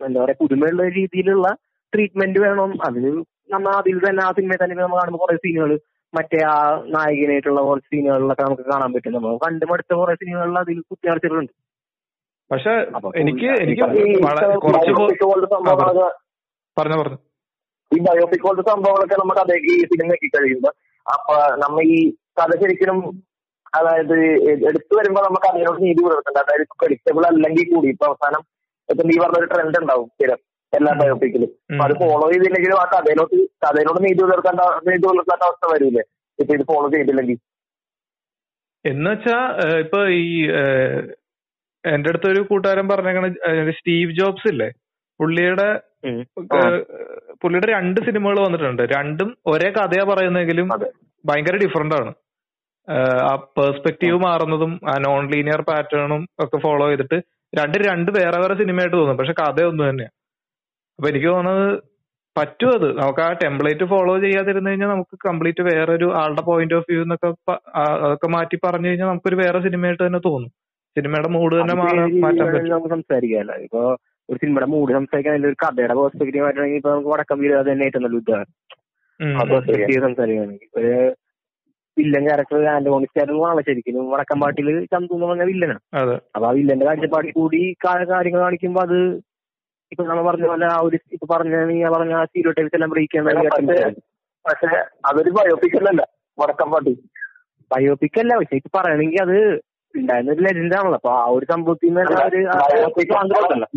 എന്താ 0.00 0.20
പറയാ 0.20 0.36
പുതുമയുള്ള 0.42 0.84
രീതിയിലുള്ള 0.98 1.48
ട്രീറ്റ്മെന്റ് 1.92 2.40
വേണം. 2.44 2.70
അതിന് 2.88 3.10
നമ്മൾ 3.54 3.70
അതിൽ 3.80 3.98
തന്നെ 4.06 4.22
ആ 4.24 4.32
സിനിമയിൽ 4.38 4.60
തന്നെ 4.62 4.76
നമ്മൾ 4.78 4.98
കാണുമ്പോൾ 5.00 5.22
കുറെ 5.24 5.36
സീനുകൾ 5.44 5.72
മറ്റേ 6.16 6.38
ആ 6.52 6.56
നായകനായിട്ടുള്ള 6.94 7.60
കുറച്ച് 7.68 7.88
സീനുകളിലൊക്കെ 7.92 8.44
നമുക്ക് 8.46 8.64
കാണാൻ 8.72 8.90
പറ്റും. 8.94 9.14
നമ്മൾ 9.16 9.32
കണ്ട് 9.44 9.64
മടുത്ത 9.70 9.92
കുറെ 10.00 10.14
സിനിമകളിൽ 10.22 10.58
അതിൽ 10.62 10.80
കുത്തിയടച്ചിട്ടുണ്ട് 10.90 11.52
പക്ഷെ 12.50 12.72
എനിക്ക് 13.22 13.48
എനിക്ക് 13.64 13.84
പറഞ്ഞു 15.70 16.06
പറഞ്ഞു. 16.76 17.18
ഈ 17.90 17.98
ബയോപിക് 18.06 18.44
പോലത്തെ 18.46 18.70
സംഭവങ്ങളൊക്കെ 18.74 19.16
നമുക്ക് 19.22 19.40
അതേ 19.44 19.56
ഈ 19.72 19.76
സിനിമയ്ക്ക് 19.92 20.28
കഴിയുമ്പോ 20.36 20.70
അപ്പൊ 21.06 21.34
നമ്മ 21.62 21.76
ഈ 21.94 21.98
കഥ 22.38 22.52
ശരിക്കും 22.62 22.98
അതായത് 23.72 24.16
എടുത്തു 24.68 24.94
വരുമ്പോ 24.98 25.20
നമുക്ക് 25.26 25.46
അതിനോട് 25.50 25.78
നീതി 25.84 26.00
പുലർത്തണ്ട. 26.04 26.38
അതായത് 26.44 26.62
ഇപ്പൊ 26.66 26.76
ക്രെഡിറ്റബിൾ 26.82 27.24
അല്ലെങ്കിൽ 27.30 27.66
കൂടി. 27.72 27.88
ഇപ്പൊ 27.94 28.06
അവസാനം 28.10 28.42
ഇപ്പൊ 28.88 29.02
നീ 29.08 29.14
പറഞ്ഞ 29.22 29.38
ഒരു 29.42 29.48
ട്രെൻഡ് 29.52 29.78
ഉണ്ടാവും 29.82 30.08
സ്ഥിരം. 30.14 30.40
എല്ലാ 30.72 30.92
ബയോപിക്കിലും 31.00 31.50
അപ്പൊ 31.70 31.82
അത് 31.86 31.94
ഫോളോ 32.02 32.26
ചെയ്തില്ലെങ്കിലും 32.32 32.78
ആ 32.82 32.86
കഥയിലോട്ട് 32.94 33.36
കഥയിലോട് 33.64 33.98
നീതി 34.06 34.20
പുലർത്തേണ്ട 34.22 34.62
നീതി 34.88 35.02
പുലർത്തേണ്ട 35.06 35.42
അവസ്ഥ 35.48 35.64
വരൂലേ? 35.72 36.02
ഇപ്പൊ 36.38 36.52
ഇത് 36.56 36.64
ഫോളോ 36.70 36.88
ചെയ്തില്ലെങ്കിൽ. 36.94 37.38
എന്ന് 38.84 39.10
വെച്ചാ 39.12 39.36
ഏഹ്, 39.64 39.78
ഇപ്പൊ 39.84 40.00
ഈ 40.22 40.26
എന്റെ 41.84 42.10
അടുത്ത് 42.10 42.28
ഒരു 42.32 42.40
കൂട്ടുകാരൻ 42.50 42.86
പറഞ്ഞേക്കണ 42.92 43.26
സ്റ്റീവ് 43.78 44.16
ജോബ്സ് 44.18 44.48
ഇല്ലേ? 44.52 44.68
പുള്ളിയുടെ. 45.20 45.68
പുള്ളിയുടെ 47.42 47.68
രണ്ട് 47.76 47.98
സിനിമകൾ 48.06 48.36
വന്നിട്ടുണ്ട്. 48.46 48.82
രണ്ടും 48.96 49.28
ഒരേ 49.52 49.68
കഥയാ 49.78 50.04
പറയുന്നെങ്കിലും. 50.10 50.66
ഭയങ്കര 51.24 51.56
ഡിഫറെന്റ് 51.64 51.96
ആണ്. 52.00 52.12
ആ 53.28 53.30
പെർസ്പെക്റ്റീവ് 53.58 54.18
മാറുന്നതും 54.26 54.72
ആ 54.90 54.94
നോൺ 55.06 55.22
ലീനിയർ 55.32 55.60
പാറ്റേണും 55.70 56.22
ഒക്കെ 56.44 56.58
ഫോളോ 56.64 56.86
ചെയ്തിട്ട് 56.90 57.18
രണ്ട് 57.52 57.78
രണ്ട് 57.88 58.10
വേറെ 58.18 58.38
വേറെ 58.42 58.54
സിനിമയായിട്ട് 58.62 58.96
തോന്നും. 58.96 59.18
പക്ഷെ 59.20 59.34
കഥ 59.42 59.58
ഒന്ന് 59.70 59.84
തന്നെയാ. 59.88 60.10
അപ്പൊ 60.98 61.06
എനിക്ക് 61.10 61.28
തോന്നുന്നത് 61.28 61.66
പറ്റും 62.36 62.70
അത്. 62.76 62.88
നമുക്ക് 63.00 63.20
ആ 63.26 63.28
ടെംപ്ലേറ്റ് 63.42 63.84
ഫോളോ 63.90 64.14
ചെയ്യാതിരുന്നു 64.24 64.68
കഴിഞ്ഞാൽ 64.70 64.90
നമുക്ക് 64.94 65.16
കംപ്ലീറ്റ് 65.26 65.62
വേറൊരു 65.68 66.08
ആളുടെ 66.22 66.42
പോയിന്റ് 66.48 66.74
ഓഫ് 66.78 66.88
വ്യൂ 66.90 67.02
എന്നൊക്കെ 67.06 67.28
അതൊക്കെ 68.02 68.28
മാറ്റി 68.36 68.56
പറഞ്ഞു 68.64 68.88
കഴിഞ്ഞാൽ 68.88 69.08
നമുക്കൊരു 69.10 69.38
വേറെ 69.42 69.58
സിനിമയായിട്ട് 69.66 70.02
തന്നെ 70.06 70.20
തോന്നും. 70.28 70.50
സിനിമയുടെ 70.96 71.30
മൂഡ് 71.36 71.54
തന്നെ 71.60 71.74
മാറ്റാൻ 71.80 72.46
പറ്റും. 72.46 72.88
സംസാരിക്കാമല്ലോ 72.94 73.56
ഇപ്പൊ 73.66 73.82
ഒരു 74.28 74.38
സിനിമയുടെ 74.42 74.68
മൂഡ് 74.74 74.92
സംസാരിക്കാൻ 74.98 75.46
ഒരു 75.50 75.56
കഥയുടെ 75.62 75.94
പെർസ്പെക്റ്റീവ് 75.98 76.44
ആയിട്ടാണെങ്കിൽ 76.46 76.80
ഇപ്പൊ 76.80 76.90
നമുക്ക് 76.92 77.10
വടക്കം 77.14 77.38
വീട് 77.42 77.54
അത് 77.60 77.68
തന്നെ 77.70 77.84
ഏറ്റവും 77.88 78.04
നല്ല 78.06 78.18
ഉദാഹരണം. 78.22 78.54
പെർസ്പെക്റ്റീവ് 79.52 80.00
സംസാരിക്കുകയാണെങ്കിൽ. 80.06 80.68
ഒരു 80.80 80.94
വില്ലൻ 81.96 82.24
ക്യാരക്ടർ 82.28 82.64
ആന്റോണിസ്റ്റ് 82.74 83.20
ആയിട്ടുള്ളതാണ് 83.20 83.62
ശരിക്കും. 83.68 84.00
വടക്കം 84.14 84.38
പാട്ടിൽ 84.44 84.66
ചന്തു 84.92 85.14
എന്ന് 85.16 85.26
പറഞ്ഞ 85.28 85.44
വില്ലനാണ് 85.50 85.80
അപ്പൊ 86.34 86.46
ആ 86.48 86.54
വില്ലന്റെ 86.58 86.86
കാഴ്ചപ്പാടിൽ 86.88 87.32
കൂടി 87.40 87.60
കാര്യങ്ങൾ 87.86 88.40
കാണിക്കുമ്പോ 88.44 88.82
അത് 88.88 88.98
ഇപ്പൊ 89.92 90.02
നമ്മൾ 90.04 90.24
പറഞ്ഞ 90.26 90.46
പോലെ 90.48 90.66
ആ 90.68 90.78
ഒരു 90.86 90.96
ഇപ്പൊ 91.14 91.26
പറഞ്ഞ 91.32 91.56
നീ 91.68 91.76
പറഞ്ഞ 91.94 92.12
ആ 92.14 92.24
സ്റ്റീരിയോ 92.26 92.52
ടൈപ്സ് 92.56 92.76
എല്ലാം 92.78 92.90
ബ്രേക്ക് 92.92 93.12
ചെയ്യാൻ 93.14 93.94
പക്ഷെ 94.44 94.68
അതൊരു 95.08 95.30
ബയോപിക് 95.36 95.76
അല്ലല്ല 95.78 96.02
വടക്കം 96.38 96.68
പാട്ടി. 96.72 96.92
ബയോപിക് 97.70 98.18
അല്ല 98.22 98.32
പക്ഷെ 98.40 98.56
ഇപ്പൊ 98.58 98.70
പറയണെങ്കിൽ 98.76 99.20
അത് 99.24 99.36
ഉണ്ടായിരുന്ന 99.94 100.32
ഒരു 100.34 100.42
ലെജൻഡ് 100.46 100.74
ആണല്ലോ. 100.78 100.98
അപ്പൊ 101.00 101.10
ആ 101.14 101.24
ഒരു 101.36 101.46
സംഭവത്തിൽ 101.50 101.88
നിന്ന് 101.88 102.02
ഒരു 102.02 102.14
ബയോപിക് 102.64 103.12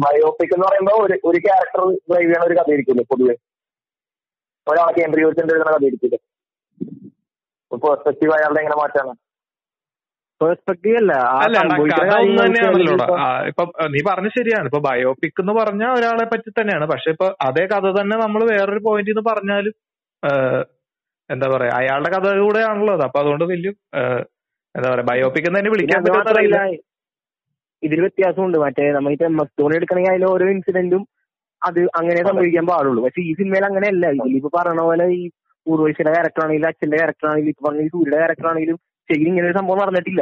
ബയോപിക് 0.04 0.54
എന്ന് 0.56 0.66
പറയുമ്പോ 0.68 0.94
ഒരു 1.06 1.16
ഒരു 1.30 1.40
ക്യാരക്ടർ 1.46 1.82
ഡ്രൈവ് 2.10 2.28
ചെയ്യണ 2.28 2.44
ഒരു 2.50 2.58
കഥയായിരിക്കില്ലേ 2.60 3.06
പൊതുവെ? 3.12 3.36
ഒരാളെ 4.68 4.94
കേന്ദ്രീകരിച്ചിട്ട് 4.98 5.54
എഴുതുന്ന 5.54 5.72
കഥയായിരിക്കില്ലേ 5.72 6.20
പെർസ്പെക്റ്റീവ് 7.72 8.34
അയാളുടെ 8.36 8.60
എങ്ങനെ 8.60 8.78
മാറ്റാണ് 8.78 9.14
പെർസ്പെക്റ്റീവ് 9.14 9.16
അല്ല 9.16 9.16
ആ 9.16 9.16
അല്ല 9.16 9.16
എടാ, 9.16 9.16
സംഭവിക്കുന്ന 9.16 9.16
കഥ 9.16 9.16
ഒന്ന് 10.16 10.29
കാര്യങ്ങൾക്ക് 10.42 11.96
ഇപ്പൊ 13.50 13.64
നീ 13.94 14.00
പറഞ്ഞ 14.10 14.28
ശരിയാണ്. 14.38 14.66
ഇപ്പൊ 14.70 14.82
ബയോപിക് 14.88 15.42
എന്ന് 15.44 15.54
പറഞ്ഞ 15.60 15.84
ഒരാളെ 15.98 16.26
പറ്റി 16.34 16.50
തന്നെയാണ്. 16.60 16.86
പക്ഷെ 16.92 17.10
ഇപ്പൊ 17.16 17.28
അതേ 17.48 17.64
കഥ 17.74 17.86
തന്നെ 18.00 18.18
നമ്മൾ 18.24 18.42
വേറൊരു 18.52 18.82
പോയിന്റ് 18.88 19.14
എന്ന് 19.14 19.24
പറഞ്ഞാലും 19.30 19.74
എന്താ 21.30 21.48
പറയാ 21.54 21.74
അയാളുടെ 21.80 22.10
കഥ 22.16 22.28
കൂടെയാണല്ലോ 22.44 22.94
അത്. 22.98 23.04
അപ്പൊ 23.08 23.20
അതുകൊണ്ട് 23.24 23.46
വലിയ 23.54 23.72
എന്താ 24.76 24.88
പറയാ 24.94 25.08
ബയോപിക് 25.12 25.48
എന്ന് 25.50 25.60
തന്നെ 25.60 25.72
വിളിക്കാൻ 25.76 26.04
പറ്റില്ല 26.18 26.60
ഇതിൽ 27.84 28.00
വ്യത്യാസമുണ്ട്. 28.06 28.58
മറ്റേ 28.66 28.86
നമ്മൾ 28.96 29.12
ഇപ്പൊ 29.16 29.26
എം 29.32 29.38
എസ് 29.42 29.54
ധോണി 29.60 29.76
എടുക്കണമെങ്കിൽ 29.80 30.14
അതിലെ 30.14 30.28
ഓരോ 30.34 30.46
ഇൻസിഡന്റും 30.54 31.04
അത് 31.62 31.80
അങ്ങനെ 32.00 32.20
സംഭവിക്കാൻ 32.28 32.66
പാടുള്ളൂ. 32.70 33.00
പക്ഷെ 33.06 33.22
ഈ 33.30 33.32
സിനിമയിൽ 33.40 33.66
അങ്ങനെയല്ല. 33.68 34.06
ഇതിലിപ്പോ 34.18 34.50
പറഞ്ഞ 34.58 34.82
പോലെ 34.90 35.06
ഈ 35.20 35.22
പൂർവശിയുടെ 35.66 36.12
ക്യാരക്ടർ 36.16 36.42
ആണെങ്കിലും 36.46 36.70
അച്ഛന്റെ 36.70 36.98
ക്യാരക്ടർ 37.02 37.28
ആണെങ്കിലും 37.30 37.54
ഇപ്പൊ 37.54 37.64
പറഞ്ഞ 37.68 37.86
സൂര്യയുടെ 37.94 38.18
ക്യാരക്ടർ 38.22 38.48
ആണെങ്കിലും 38.52 38.78
ശരിക്കും 39.10 39.32
ഇങ്ങനെ 39.32 39.48
ഒരു 39.48 39.58
സംഭവം 39.60 39.80
നടന്നിട്ടില്ല. 39.84 40.22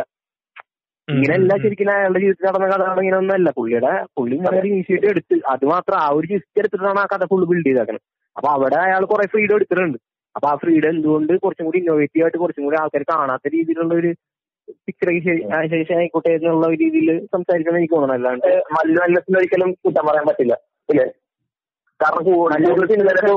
ഇങ്ങനെ 1.08 1.18
ഇങ്ങനെയല്ല. 1.18 1.54
ശരിക്കും 1.64 1.90
അയാളുടെ 1.92 2.20
ജീവിതത്തിൽ 2.20 2.48
നടന്ന 2.48 2.68
കഥകൾ 2.72 3.00
ഇങ്ങനെ 3.04 3.18
ഒന്നല്ല 3.18 3.50
പുള്ളിയുടെ 3.58 3.92
പുള്ളി 4.18 4.34
ഇങ്ങനെ 4.38 4.58
ഒരു 4.62 4.70
ഇനിഷ്യേറ്റീവ് 4.72 5.12
എടുത്ത് 5.14 5.36
അത് 5.54 5.64
മാത്രം 5.66 5.98
ആ 5.98 6.08
ഒരു 6.18 6.28
ജിസ്റ്റ് 6.32 6.60
എടുത്തിട്ടാണ് 6.62 7.00
ആ 7.00 7.08
കഥ 7.14 7.26
ഫുള്ള് 7.32 7.48
ബിൽഡ് 7.52 7.68
ചെയ്താക്കണം 7.70 8.02
അപ്പൊ 8.36 8.50
അവിടെ 8.56 8.78
അയാൾ 8.86 9.04
കുറെ 9.12 9.26
ഫ്രീഡം 9.34 9.56
എടുത്തിട്ടുണ്ട്. 9.56 9.98
അപ്പൊ 10.36 10.48
ആ 10.50 10.56
ഫ്രീഡം 10.56 10.90
എന്തുകൊണ്ട് 10.90 11.32
കുറച്ചും 11.44 11.66
കൂടി 11.66 11.78
ഇന്നോവേറ്റീവ് 11.78 12.24
ആയിട്ട് 12.26 12.40
കുറച്ചും 12.42 12.66
കൂടി 12.66 12.78
ആൾക്കാർ 12.82 13.04
കാണാത്ത 13.12 13.48
രീതിയിലുള്ള 13.56 13.94
ഒരു 13.94 14.10
പിക്ചറൈസേഷൻ 14.88 15.96
ആയിക്കോട്ടെ 16.00 16.32
എന്നുള്ള 16.38 16.68
രീതിയിൽ 16.82 17.10
സംസാരിക്കണം 17.36 17.78
എനിക്ക് 17.80 17.96
തോന്നണം 17.96 18.16
അല്ലാണ്ട് 18.18 18.48
മല്ലു 18.76 19.00
അല്ലത്തിന് 19.06 19.38
ഒരിക്കലും 19.38 19.70
കുറ്റം 19.86 20.06
പറയാൻ 20.10 20.26
പറ്റില്ല. 20.30 20.54
ഇല്ലേ? 20.90 21.06
കാരണം 22.00 22.24
കൂടുതൽ 22.28 22.66
എക്സ്പോസർ 23.12 23.28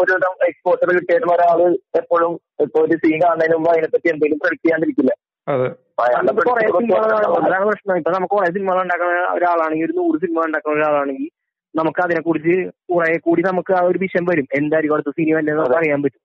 ഒരുവിധം 0.00 0.34
എക്സ്പോഷർ 0.50 0.90
ഒരാൾ 1.34 1.60
എപ്പോഴും 2.00 2.32
ഇപ്പൊ 2.64 2.78
ഒരു 2.86 2.96
സീൻ 3.02 3.16
കാണുന്നതിന് 3.24 3.56
മുമ്പ് 3.56 3.70
അതിനെപ്പറ്റി 3.72 4.08
എന്തെങ്കിലും 4.12 4.40
പ്രെഡിക്ട് 4.42 4.64
ചെയ്യാണ്ടിരിക്കില്ല? 4.66 5.12
സിനിമകൾ 6.78 7.10
അതാണ് 7.40 7.64
പ്രശ്നം. 7.70 7.96
ഇപ്പൊ 8.00 8.10
നമുക്ക് 8.16 8.34
കുറെ 8.34 8.48
സിനിമകൾ 8.56 8.80
ഉണ്ടാക്കുന്ന 8.84 9.20
ഒരാളാണെങ്കിൽ 9.36 9.86
ഒരു 9.88 9.94
നൂറ് 10.00 10.18
സിനിമ 10.22 10.44
ഉണ്ടാക്കുന്ന 10.48 10.76
ഒരാളാണെങ്കിൽ 10.78 11.28
നമുക്ക് 11.74 12.00
അതിനെ 12.04 12.20
കുറിച്ച് 12.26 12.54
കുറെ 12.90 13.08
കൂടി 13.26 13.42
നമുക്ക് 13.42 13.72
ആ 13.78 13.82
ഒരു 13.90 13.98
വിഷയം 14.04 14.24
വരും. 14.30 14.46
എന്തായിരിക്കും 14.58 14.96
അടുത്ത 14.96 15.12
സിനിമ 15.18 15.36
അല്ലെന്ന് 15.40 15.60
നമുക്ക് 15.60 15.78
അറിയാൻ 15.80 16.00
പറ്റും. 16.04 16.22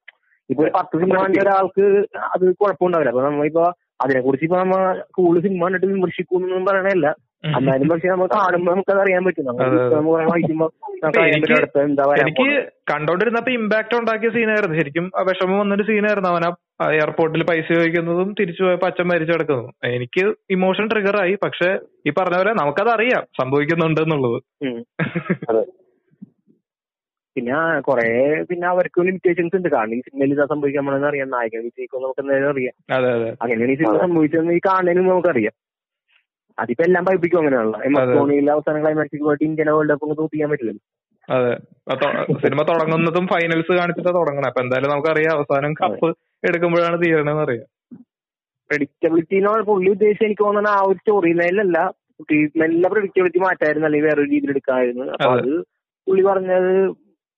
ഇപ്പൊ 0.50 0.62
ഒരു 0.66 0.72
പത്ത് 0.78 0.96
സിനിമ 1.02 1.18
കണ്ട 1.24 1.40
ഒരാൾക്ക് 1.46 1.86
അത് 2.34 2.44
കുഴപ്പമുണ്ടാവില്ല. 2.62 3.12
അപ്പൊ 3.14 3.24
നമ്മളിപ്പോ 3.28 3.66
അതിനെ 4.04 4.22
കുറിച്ച് 4.26 4.46
ഇപ്പൊ 4.48 4.58
നമ്മ 4.64 4.76
കൂടുതൽ 5.18 5.44
സിനിമ 5.48 5.62
കണ്ടിട്ട് 5.66 5.88
വിമർശിക്കുന്നു 5.94 6.66
പറയണല്ല. 6.70 7.08
എന്നാലും 7.46 7.88
പക്ഷെ 7.90 8.08
നമ്മൾ 8.08 8.26
കാണുമ്പോ 8.26 8.74
നമുക്കത് 8.74 9.00
അറിയാൻ 9.02 9.26
പറ്റും. 9.26 9.46
നമ്മൾ 9.46 10.12
വായിക്കുമ്പോ 10.32 10.66
നമുക്ക് 11.04 11.20
എനിക്ക് 11.20 11.42
പറ്റും 11.42 11.56
അടുത്ത 11.56 11.80
എന്താ 11.80 12.04
എനിക്ക് 12.24 12.46
കണ്ടോണ്ടിരുന്നപ്പോ 12.92 13.52
ഇമ്പാക്ട് 13.52 13.96
ഉണ്ടാക്കിയ 13.96 14.30
സീനായിരുന്നു 14.30 14.78
ശരിക്കും 14.80 15.12
വിഷമം 15.30 15.60
വന്നൊരു 15.60 15.84
സീനായിരുന്നു 15.84 16.30
അവൻ 16.30 16.44
ആ 16.46 16.92
എയർപോർട്ടിൽ 16.92 17.44
പൈസ 17.44 17.68
ചോദിക്കുന്നതും 17.74 18.36
തിരിച്ചു 18.40 18.64
പോയപ്പോ 18.64 18.88
അച്ഛൻ 18.88 19.08
മരിച്ചു 19.08 19.34
കിടക്കുന്നതും. 19.34 19.74
എനിക്ക് 19.94 20.24
ഇമോഷൻ 20.50 20.88
ട്രിഗർ 20.88 21.18
ആയി. 21.22 21.36
പക്ഷെ 21.44 21.70
ഈ 22.08 22.14
പറഞ്ഞ 22.20 22.38
പോലെ 22.38 22.54
നമുക്കത് 22.54 22.90
അറിയാം. 22.90 23.24
സംഭവിക്കുന്നുണ്ട് 23.42 24.02
എന്നുള്ളത്. 24.02 24.40
പിന്നെ 27.36 27.80
കൊറേ 27.80 28.08
പിന്നെ 28.50 28.68
അവർക്ക് 28.68 29.02
ലിമിറ്റേഷൻസ് 29.02 29.56
ഉണ്ട്. 29.56 29.70
കാരണം 29.70 29.96
ഈ 29.96 30.00
സിനിമയിൽ 30.00 30.34
ഇതാ 30.34 30.46
സംഭവിക്കാൻ 30.46 30.86
പോണെന്ന് 30.86 31.08
അറിയാം. 31.08 31.30
നായകൻ 31.30 31.62
വിജയിക്കും 31.64 32.02
നമുക്ക് 32.04 32.22
എന്തായാലും 32.22 32.50
അറിയാം. 32.50 32.76
അങ്ങനെയാണ് 33.42 33.72
ഈ 33.72 33.76
സിനിമ. 33.76 33.98
സംഭവിച്ചതെന്ന് 33.98 34.54
ഈ 34.54 34.60
മുമ്പ് 34.98 35.12
നമുക്കറിയാം. 35.12 35.54
അതിപ്പോ 36.62 36.84
എല്ലാം 36.84 37.06
പൈപ്പിക്കും 37.06 37.40
അങ്ങനെയാണല്ലോ. 37.40 37.80
എം 37.82 37.92
എസ് 37.92 38.04
അതെ. 38.04 38.14
ധോണിയിൽ 38.14 38.52
അവസാന 38.52 38.82
ക്ലൈമാക്സിൽ 38.82 39.24
പോയിട്ട് 39.24 39.44
ഇന്ത്യൻ 39.44 39.70
വേൾഡ് 39.72 39.94
കപ്പ് 39.94 40.18
തോപ്പിക്കാൻ 40.18 40.50
പറ്റില്ലല്ലോ. 40.50 40.84
അതെ. 41.30 41.54
സിനിമ 42.44 42.62
തുടങ്ങുന്നതും 42.64 43.28
ഫൈനൽസ് 43.28 43.74
കാണിച്ചിട്ടാ 43.80 44.12
തുടങ്ങണം. 44.12 44.48
അപ്പൊ 44.48 44.62
എന്തായാലും 44.62 44.92
നമുക്കറിയാം 44.92 45.34
അവസാനം 45.38 45.74
കപ്പ് 45.74 46.10
എടുക്കുമ്പോഴാണ് 46.44 46.98
തീരണെന്ന് 47.04 47.42
അറിയാം 47.42 47.68
പ്രഡിക്റ്റബിലിറ്റി 48.70 49.36
എന്ന് 49.36 49.64
പുള്ളി 49.64 49.90
ഉദ്ദേശിച്ച് 49.90 50.26
എനിക്ക് 50.26 50.44
തോന്നുന്ന 50.44 50.70
ആ 50.70 50.82
ഒരു 50.82 50.98
സ്റ്റോറി 50.98 51.32
ലൈനിലല്ല 51.34 51.78
നല്ല 52.56 52.88
പ്രഡിക്റ്റബിലിറ്റി 52.88 53.40
മാറ്റായിരുന്നു 53.40 53.86
അല്ലെങ്കിൽ 53.86 54.08
വേറൊരു 54.08 54.30
രീതിയിൽ 54.30 54.50
എടുക്കാമായിരുന്നു 54.50 55.06
അപ്പൊ 55.14 55.30
അത്. 55.32 55.52
പുള്ളി 56.08 56.24
പറഞ്ഞത് 56.24 56.72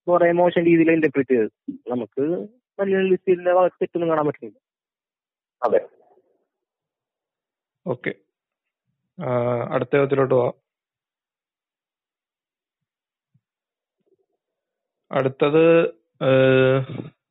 കുറെ 0.08 0.32
മോശം 0.32 0.64
രീതിയിൽ 0.66 0.92
ഇന്റർപ്രിറ്റ് 0.92 1.34
ചെയ്തത് 1.34 1.52
നമുക്ക് 1.92 2.24
ലിസ്റ്റിന്റെ 3.12 3.54
തെറ്റൊന്നും 3.74 4.10
കാണാൻ 4.10 4.26
പറ്റുന്നില്ല. 4.28 4.60
അതെ. 5.62 5.80
ഓക്കെ. 7.86 8.12
അടുത്ത 9.74 9.92
ചോദ്യത്തിലോട്ട് 9.96 10.34
പോവാം. 10.34 10.56
അടുത്തത് 15.12 15.64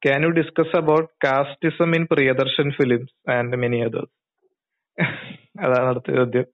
can 0.04 0.22
you 0.24 0.30
discuss 0.38 0.76
about 0.76 1.08
casteism 1.24 1.90
in 1.96 2.04
Priyadarshan 2.12 2.68
films 2.70 3.30
and 3.30 3.58
many 3.62 3.78
others 3.80 4.14
അതാണ് 5.64 5.86
അടുത്ത 5.88 6.10
ചോദ്യം. 6.16 6.46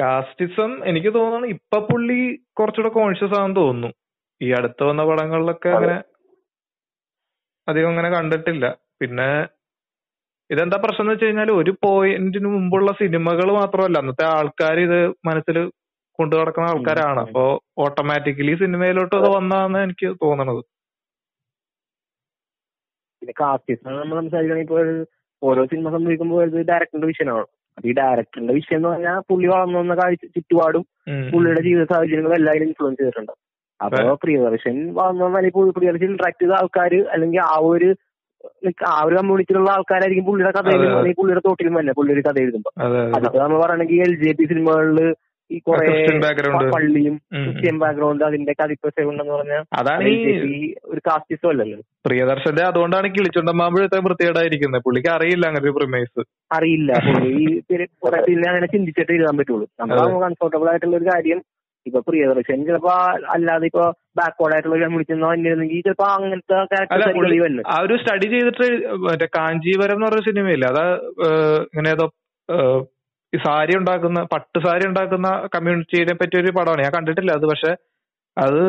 കാസ്റ്റിസം 0.00 0.88
എനിക്ക് 0.88 1.10
തോന്നുന്നു 1.14 1.48
ഇപ്പൊ 1.48 1.78
പുള്ളി 1.86 2.18
കുറച്ചുകൂടെ 2.60 2.92
കോൺഷ്യസ് 2.94 3.36
ആണെന്ന് 3.38 3.56
തോന്നുന്നു. 3.56 3.90
ഈ 4.40 4.48
അടുത്ത് 4.58 4.82
വന്ന 4.84 5.02
പടങ്ങളിലൊക്കെ 5.04 5.68
അങ്ങനെ 5.68 5.96
അധികം 7.68 7.88
അങ്ങനെ 7.88 8.10
കണ്ടിട്ടില്ല. 8.10 8.66
പിന്നെ 9.00 9.30
ഇതെന്താ 10.50 10.76
പ്രശ്നം 10.82 11.02
എന്ന് 11.04 11.14
വെച്ച് 11.14 11.26
കഴിഞ്ഞാൽ 11.26 11.50
ഒരു 11.60 11.72
പോയിന്റിന് 11.84 12.48
മുമ്പുള്ള 12.54 12.90
സിനിമകൾ 13.00 13.48
മാത്രമല്ല 13.58 13.98
അന്നത്തെ 14.02 14.24
ആൾക്കാർ 14.36 14.76
ഇത് 14.86 14.98
മനസ്സിൽ 15.28 15.56
കൊണ്ടു 16.18 16.34
നടക്കുന്ന 16.36 16.70
ആൾക്കാരാണ്. 16.72 17.20
അപ്പോ 17.26 17.44
ഓട്ടോമാറ്റിക്കലി 17.84 18.54
സിനിമയിലോട്ട് 18.62 19.14
അത് 19.16 19.28
വന്നാന്ന് 19.36 19.80
എനിക്ക് 19.86 20.08
തോന്നണത്. 20.22 20.62
പിന്നെ 23.22 23.34
കാസ്റ്റിസം 23.42 23.92
നമ്മൾ 24.00 24.16
സംസാരിക്കണമെങ്കിൽ 24.22 24.66
ഇപ്പോൾ 24.68 24.88
ഓരോ 25.42 25.62
സിനിമ 25.70 25.90
സംഭവിക്കുമ്പോൾ 25.96 26.42
ഇത് 26.48 26.58
ഡയറക്ടറിന്റെ 26.70 27.08
വിഷയമാണ്. 27.12 27.46
അപ്പൊ 27.76 27.86
ഈ 27.90 27.94
ഡയറക്ടറിന്റെ 28.00 28.54
വിഷയം 28.58 28.78
എന്ന് 28.78 28.88
പറഞ്ഞാൽ 28.88 29.18
പുള്ളി 29.28 29.46
വളർന്നു 29.52 29.78
വന്ന 29.78 29.94
കാഴ്ച 30.00 30.24
ചുറ്റുപാടും. 30.36 30.84
പുള്ളിയുടെ 31.32 31.62
ജീവിത 31.68 31.84
സാഹചര്യങ്ങളും 31.92 32.38
എല്ലാവരും 32.40 32.66
ഇൻഫ്ലുവൻസ് 32.68 33.00
ചെയ്തിട്ടുണ്ട്. 33.00 33.34
അപ്പൊ 33.80 33.98
പ്രിയദർശൻ 34.22 34.76
വളർന്നു 34.98 35.24
വന്നാൽ 35.26 35.44
പ്രിയദർശൻ 35.78 36.10
ഇന്ററാക്ട് 36.12 36.42
ചെയ്ത 36.42 36.54
ആൾക്കാര് 36.60 37.00
അല്ലെങ്കിൽ 37.14 37.42
ആ 37.54 37.56
ഒരു 37.72 37.90
ആ 38.88 38.98
ഒരു 39.06 39.14
കമ്മ്യൂണിറ്റിയിലുള്ള 39.16 39.70
ആൾക്കാരായിരിക്കും 39.76 40.26
പുള്ളിയുടെ 40.28 40.52
കഥ 40.58 40.68
എഴുതുന്നത്. 40.74 41.08
പുള്ളിയുടെ 41.20 41.42
തോട്ടിലും 41.46 41.74
തന്നെ 41.78 41.92
പുള്ളിയുടെ 41.98 42.22
കഥ 42.28 42.38
എഴുതുമ്പോ. 42.44 42.70
അതെ 42.84 42.98
അതെ 42.98 43.14
അതിപ്പോ 43.18 43.38
നമ്മൾ 43.42 43.58
പറയണെങ്കിൽ 43.64 44.02
എൽ 44.06 44.14
ജെ 44.22 44.32
പി 44.38 44.44
സിനിമകളിൽ 44.52 45.00
ഈ 45.50 45.58
കുറെ 45.66 45.84
ബാക്ക്ഗ്രൗണ്ട് 46.24 46.64
പള്ളിയും 46.74 47.14
ക്രിസ്ത്യൻ. 47.34 47.76
ബാക്ക്ഗ്രൗണ്ട് 47.82 48.22
അതിന്റെ 48.28 48.52
കഥിപ്പ 48.60 48.88
ഉണ്ടെന്ന് 49.10 49.34
പറഞ്ഞാൽ 49.36 49.62
അതാണ് 49.80 50.08
ഈ 50.54 50.58
ഒരു 50.84 51.00
കാസ്റ്റിസം 51.08 51.48
അല്ലല്ലോ. 51.52 51.78
പ്രിയദർശന്റെ 52.06 52.64
അതുകൊണ്ടാണ് 52.70 53.08
കിളിച്ചുണ്ടമ്പാമ്പഴത്തെ 53.14 54.00
വൃത്തികേടായിരിക്കുന്നത്. 54.06 54.84
പുള്ളിക്ക് 54.86 55.10
അറിയില്ല 55.16 55.46
അങ്ങനെ 55.50 55.64
ഒരു 55.66 55.76
പ്രിമേസ് 55.78 56.20
അറിയില്ല. 56.50 56.90
പുള്ളി 57.08 57.34
പിന്നെ 58.28 58.46
അങ്ങനെ 58.50 58.66
ചിന്തിച്ചിട്ട് 58.74 59.12
എഴുതാൻ 59.16 59.34
പറ്റുള്ളൂ. 59.38 59.66
നമ്മൾ 59.80 59.96
കംഫർട്ടബിൾ 60.26 60.68
ആയിട്ടുള്ള 60.72 60.96
ഒരു 61.00 61.08
കാര്യം 61.12 61.40
ഇപ്പൊ 61.88 62.00
പ്രിയദർശൻ 62.06 62.64
ചിലപ്പോ 62.66 62.92
അല്ലാതെ 63.34 63.66
ഇപ്പൊ 63.70 63.84
ബാക്ക്വേർഡ് 64.18 64.54
ആയിട്ടുള്ള 64.54 64.78
കമ്മ്യൂണിറ്റി 64.82 65.16
വന്നിരുന്നെങ്കിൽ 65.24 65.82
ചിലപ്പോ 65.86 66.06
അങ്ങനത്തെ 66.14 66.54
ആ 67.68 67.78
ഒരു 67.84 67.96
സ്റ്റഡി 68.02 68.28
ചെയ്തിട്ട് 68.34 68.66
മറ്റേ 69.06 69.28
കാഞ്ചീപുരം 69.36 69.96
എന്ന് 69.96 70.06
പറഞ്ഞ 70.08 70.24
സിനിമയില്ല 70.28 70.66
അത് 70.72 70.84
ഇങ്ങനെ 71.68 71.90
ഏതോ 71.94 72.06
ഈ 73.32 73.38
സാരി 73.42 73.72
ഉണ്ടാക്കുന്ന 73.78 74.20
പട്ട് 74.32 74.58
സാരി 74.66 74.84
ഉണ്ടാക്കുന്ന 74.90 75.30
കമ്മ്യൂണിറ്റിയെ 75.54 76.14
പറ്റി 76.20 76.36
ഒരു 76.40 76.52
പടമാണ്. 76.58 76.84
ഞാൻ 76.84 76.92
കണ്ടിട്ടില്ല 76.94 77.32
അത് 77.38 77.46
പക്ഷെ 77.50 77.72
അത് 78.36 78.60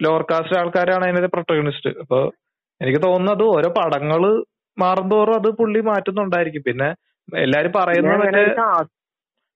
ലോവർ 0.00 0.22
കാസ്റ്റ് 0.30 0.56
ആൾക്കാരാണ് 0.60 1.04
അതിന്റെ 1.08 1.30
പ്രൊട്ടഗണിസ്റ്റ് 1.34 1.90
അപ്പൊ 2.02 2.18
എനിക്ക് 2.80 3.00
തോന്നുന്നത് 3.04 3.44
ഓരോ 3.54 3.68
പടങ്ങൾ 3.78 4.22
മാറുന്തോറും 4.78 5.36
അത് 5.38 5.48
പുള്ളി 5.60 5.80
മാറ്റുന്നുണ്ടായിരിക്കും. 5.88 6.64
പിന്നെ 6.66 6.88
എല്ലാരും 7.28 7.72
പറയുന്നത് 7.76 8.14
മറ്റേ 8.14 8.28
അങ്ങനെ 8.28 8.42
ഒരു 8.44 8.54
cast 8.58 8.92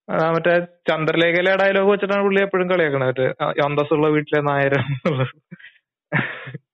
മറ്റേ 0.35 0.53
ചന്ദ്രലേഖയിലെ 0.89 1.51
ഡയലോഗ് 1.61 1.89
വെച്ചിട്ടാണ് 1.91 2.23
പുള്ളി 2.27 2.41
എപ്പോഴും 2.45 2.67
കളിയാക്കണത്. 2.71 3.07
മറ്റേ 3.09 3.27
അന്തസ്സുള്ള 3.65 4.07
വീട്ടിലെ 4.15 4.41
നായരം 4.49 4.83
എന്നുള്ളത്. 4.91 5.33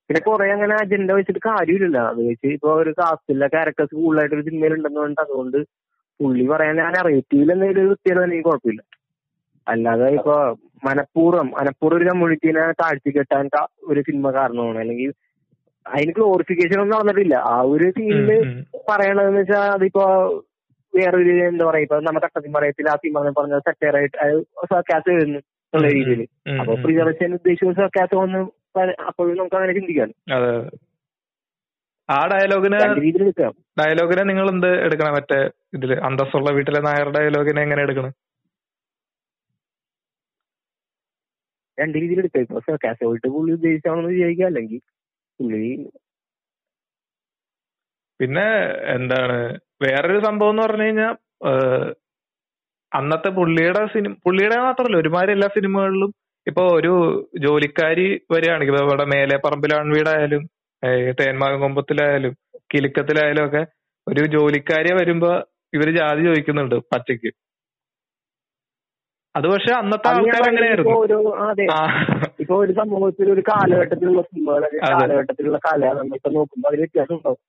പിന്നെ 0.07 0.19
കുറെ 0.27 0.45
അങ്ങനെ 0.55 0.73
അജണ്ട 0.81 1.11
വെച്ചിട്ട് 1.17 1.41
കാര്യമില്ലല്ലോ. 1.47 2.03
അത് 2.11 2.19
വെച്ച് 2.29 2.47
ഇപ്പൊ 2.47 2.69
ഒരു 2.81 2.91
കാസ്റ്റിലെ 2.99 3.47
ക്യാരക്ടേഴ്സ് 3.55 3.93
കൂടുതലായിട്ട് 3.95 4.35
ഒരു 4.35 4.45
സിനിമയിൽ 4.47 4.75
ഉണ്ടെന്ന് 4.77 4.99
പറഞ്ഞിട്ട് 4.99 5.23
അതുകൊണ്ട് 5.25 5.57
പുള്ളി 6.19 6.45
പറയാൻ 6.51 6.75
ഞാൻ 6.83 6.93
അറിയത്തില്ല 7.01 7.51
എന്നൊരു 7.55 7.81
വൃത്തിയാണ് 7.87 8.23
എനിക്ക് 8.27 8.45
കുഴപ്പമില്ല. 8.49 8.81
അല്ലാതെ 9.67 10.07
ഇപ്പൊ 10.17 10.35
മനഃപൂർവം 10.87 11.47
മനഃപൂർവം 11.59 11.97
ഒരു 11.99 12.05
കമ്മ്യൂണിറ്റീനെ 12.09 12.63
താഴ്ത്തി 12.81 13.11
കെട്ടാൻ 13.17 13.47
ഒരു 13.91 14.01
സിനിമ 14.07 14.31
കാരണമാണ്. 14.31 14.79
അല്ലെങ്കിൽ 14.83 15.11
അതിന് 15.85 16.13
ഗ്ലോറിഫിക്കേഷൻ 16.17 16.79
ഒന്നും 16.81 16.95
നടന്നിട്ടില്ല. 16.97 17.35
ആ 17.51 17.55
ഒരു 17.73 17.87
സീനിൽ. 17.97 18.31
പറയണതെന്ന് 18.91 19.41
വെച്ചാൽ 19.41 19.67
അതിപ്പോ 19.77 20.05
വേറൊരു 20.93 21.33
എന്താ 21.49 21.63
പറയാ 21.67 21.83
ഇപ്പൊ 21.85 21.97
നമ്മുടെ 22.07 22.23
തട്ടത്തിൽ 22.25 22.51
പറയത്തിൽ 22.57 22.89
ആ 22.91 22.95
സിനിമ 23.03 23.31
പറഞ്ഞ 23.39 23.57
സെറ്റേറായിട്ട് 23.67 24.17
സർക്കാസ് 24.73 25.09
വരുന്നു 25.17 25.39
എന്നുള്ള 25.73 25.89
രീതിയിൽ 25.97 26.21
അപ്പൊ. 26.61 26.73
പ്രിയദർശൻ 26.83 27.33
ഉദ്ദേശിച്ച 27.37 27.73
സർക്കാസ് 27.83 28.15
വന്ന് 28.21 28.41
അപ്പോഴും 29.09 29.35
നമുക്ക് 29.39 29.57
അങ്ങനെ 29.59 29.73
ചിന്തിക്കാം. 29.77 30.09
ആ 32.09 32.19
ഡയലോഗിന് 32.33 32.77
ഡയലോഗിനെ 33.79 34.23
നിങ്ങൾ 34.29 34.47
എന്ത് 34.53 34.69
എടുക്കണം? 34.85 35.13
മറ്റേ 35.17 35.39
ഇതിൽ 35.77 35.91
അന്തസ്സുള്ള 36.07 36.49
വീട്ടിലെ 36.57 36.81
നായർ 36.87 37.09
ഡയലോഗിനെ 37.17 37.61
എങ്ങനെ 37.67 37.81
എടുക്കണം? 37.87 38.13
രണ്ട് 41.77 41.95
രീതിയിൽ 42.01 42.19
എടുക്കാം. 42.21 42.43
ഇപ്പൊ 42.45 42.59
സർക്കാസ് 42.69 43.01
പോയിട്ട് 43.07 43.27
പുള്ളി 43.33 43.51
ഉദ്ദേശിച്ചാണെന്ന് 43.57 44.11
വിചാരിക്കാം 44.13 44.47
അല്ലെങ്കിൽ 44.51 44.79
പുള്ളി 45.39 45.63
പിന്നെ 48.19 48.45
എന്താണ് 48.95 49.37
വേറൊരു 49.83 50.19
സംഭവം 50.27 50.53
എന്ന് 50.53 50.63
പറഞ്ഞു 50.63 50.85
കഴിഞ്ഞാൽ 50.85 51.15
അന്നത്തെ 52.91 53.29
പുള്ളിയുടെ 53.37 53.81
സിനിമ 53.93 54.13
പുള്ളിയുടെ 54.25 54.57
മാത്രമല്ല 54.57 54.97
ഒരുമാതിരി 55.01 55.31
എല്ലാ 55.31 55.47
സിനിമകളിലും 55.57 56.11
ഇപ്പൊ 56.47 56.63
ഒരു 56.77 56.91
ജോലിക്കാരി 57.37 58.05
വരികയാണെങ്കിൽ 58.33 58.73
ഇപ്പൊ 58.73 58.83
ഇവിടെ 58.85 59.05
മേലെ 59.05 59.37
പറമ്പിലാൺ 59.37 59.89
വീടായാലും 59.95 60.43
ഏഹ് 60.83 61.11
തേന്മാകം 61.19 61.59
കൊമ്പത്തിലായാലും 61.61 62.33
കിലുക്കത്തിലായാലും 62.73 63.43
ഒക്കെ 63.47 63.61
ഒരു 64.07 64.23
ജോലിക്കാരിയെ 64.35 64.95
വരുമ്പോ 64.99 65.31
ഇവർ 65.73 65.87
ജാതി 65.97 66.21
ചോദിക്കുന്നുണ്ട് 66.27 66.75
പച്ചയ്ക്ക്. 66.91 67.29
അത് 69.35 69.47
പക്ഷെ 69.47 69.71
അന്നത്തെ 69.73 70.07
ആൾക്കാർ 70.09 70.43
അങ്ങനെയായിരുന്നു. 70.47 70.93
ഇപ്പൊ 70.93 71.01
ഒരു 71.05 71.17
ഇപ്പൊ 72.39 72.55
സമൂഹത്തിൽ 72.79 73.27
ഒരു 73.33 73.43
കാലഘട്ടത്തിലുള്ള 73.49 74.21
സിനിമകൾ 74.21 74.63
അതെ. 74.63 74.79
കാലഘട്ടത്തിലുള്ള 74.93 75.59
കല 75.67 75.81
നമ്മളിപ്പോ 75.99 76.31
നോക്കുമ്പോ 76.37 76.69
അതിൽ 76.69 76.81
വ്യത്യാസം 76.85 77.15
ഉണ്ടാവും. 77.15 77.41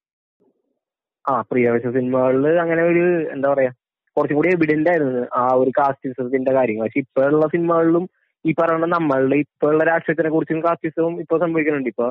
ആ 1.30 1.34
പ്രിയദർശൻ 1.50 1.92
സിനിമകളിൽ 1.96 2.46
അങ്ങനെ 2.64 2.82
ഒരു 2.90 3.04
എന്താ 3.34 3.48
പറയാ 3.52 3.70
കുറച്ചും 4.16 4.36
കൂടി 4.38 4.50
എവിഡന്റ് 4.56 4.90
ആയിരുന്നു 4.92 5.24
ആ 5.40 5.42
ഒരു 5.62 5.70
കാസ്റ്റിസത്തിന്റെ 5.78 6.52
കാര്യങ്ങൾ. 6.58 6.84
പക്ഷെ 6.86 7.00
ഇപ്പോഴുള്ള 7.04 7.46
സിനിമകളിലും 7.54 8.04
ഈ 8.44 8.52
പറയുന്ന 8.60 8.86
നമ്മളുടെ 8.96 9.36
ഇപ്പോഴുള്ള 9.44 9.84
രാഷ്ട്രീയത്തിനെ 9.90 10.30
കുറിച്ചും 10.34 10.60
കാസ്റ്റിസവും 10.66 11.14
ഇപ്പൊ 11.24 11.38
സംഭവിക്കുന്നുണ്ട്. 11.44 11.90
ഇപ്പൊ 11.94 12.06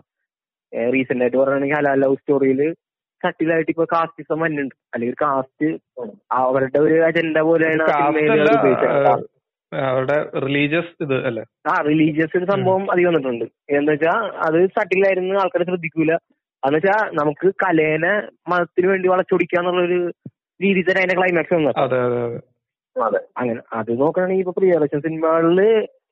റീസെന്റ് 0.95 1.24
ആയിട്ട് 1.26 1.38
പറയുകയാണെങ്കിൽ 1.41 1.78
ഹലാൽ 1.80 1.99
ലവ് 2.03 2.18
സ്റ്റോറിയിൽ 2.22 2.61
കട്ടിലായിട്ട് 3.22 3.72
ഇപ്പൊ 3.74 3.86
കാസ്റ്റിസം 3.95 4.38
വന്നിട്ടുണ്ട്. 4.45 4.76
അല്ലെങ്കിൽ 4.93 5.18
കാസ്റ്റ് 5.24 5.68
അവരുടെ 6.41 6.80
ഒരു 6.86 6.97
അജണ്ട 7.07 7.38
പോലെയാണ് 7.49 7.84
ആ 7.95 7.97
സിനിമയിൽ 8.18 8.49
ഉപയോഗിച്ചത്. 8.57 9.26
അവരുടെ 9.72 10.18
റിലീജിയസ് 10.45 10.91
ഇത് 11.05 11.15
അല്ലേ? 11.30 11.43
ആ 11.72 11.74
റിലീജിയസ് 11.89 12.34
ഒരു 12.39 12.45
സംഭവം 12.51 12.84
അധികം 12.93 13.09
വന്നിട്ടുണ്ട്. 13.09 13.45
എന്താ 13.78 13.93
വെച്ചാൽ 13.95 14.20
അത് 14.47 14.59
സട്ടിലായിരുന്നു 14.78 15.34
ആൾക്കാരെ 15.43 15.65
ശ്രദ്ധിക്കൂല. 15.70 16.13
എന്ന് 16.64 16.78
വെച്ചാ 16.78 16.95
നമുക്ക് 17.20 17.47
കലേനെ 17.64 18.14
മതത്തിന് 18.51 18.88
വേണ്ടി 18.91 19.08
വളച്ചൊടിക്കാന്നുള്ളൊരു 19.08 19.99
രീതി 20.60 20.82
തന്നെ 20.84 21.01
അതിന്റെ 21.01 21.18
ക്ലൈമാക്സ് 21.20 21.55
വന്നത് 21.55 21.80
അതെ 22.95 23.20
അങ്ങനെ. 23.38 23.60
അത് 23.78 23.89
നോക്കുകയാണെങ്കിൽ 23.99 24.43
ഇപ്പൊ 24.43 24.53
പ്രിയദർശൻ 24.58 24.99
സിനിമകളിൽ 25.01 25.60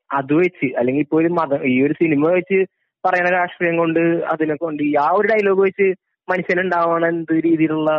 അത് 0.09 0.33
വെച്ച് 0.39 0.67
അല്ലെങ്കിൽ 0.79 1.03
ഇപ്പൊ 1.05 1.17
ഒരു 1.21 1.29
മത 1.37 1.57
ഈ 1.69 1.77
ഒരു 1.85 1.93
സിനിമ 2.01 2.25
വെച്ച് 2.35 2.59
പറയുന്ന 3.03 3.31
രാഷ്ട്രീയം 3.37 3.75
കൊണ്ട് 3.81 4.01
അതിനെ 4.33 4.55
കൊണ്ട് 4.55 4.83
ആ 5.01 5.07
ഒരു 5.17 5.27
ഡയലോഗ് 5.31 5.63
വെച്ച് 5.67 5.87
മനുഷ്യനുണ്ടാവണ 6.27 7.05
എന്ത് 7.13 7.33
രീതിയിലുള്ള 7.47 7.89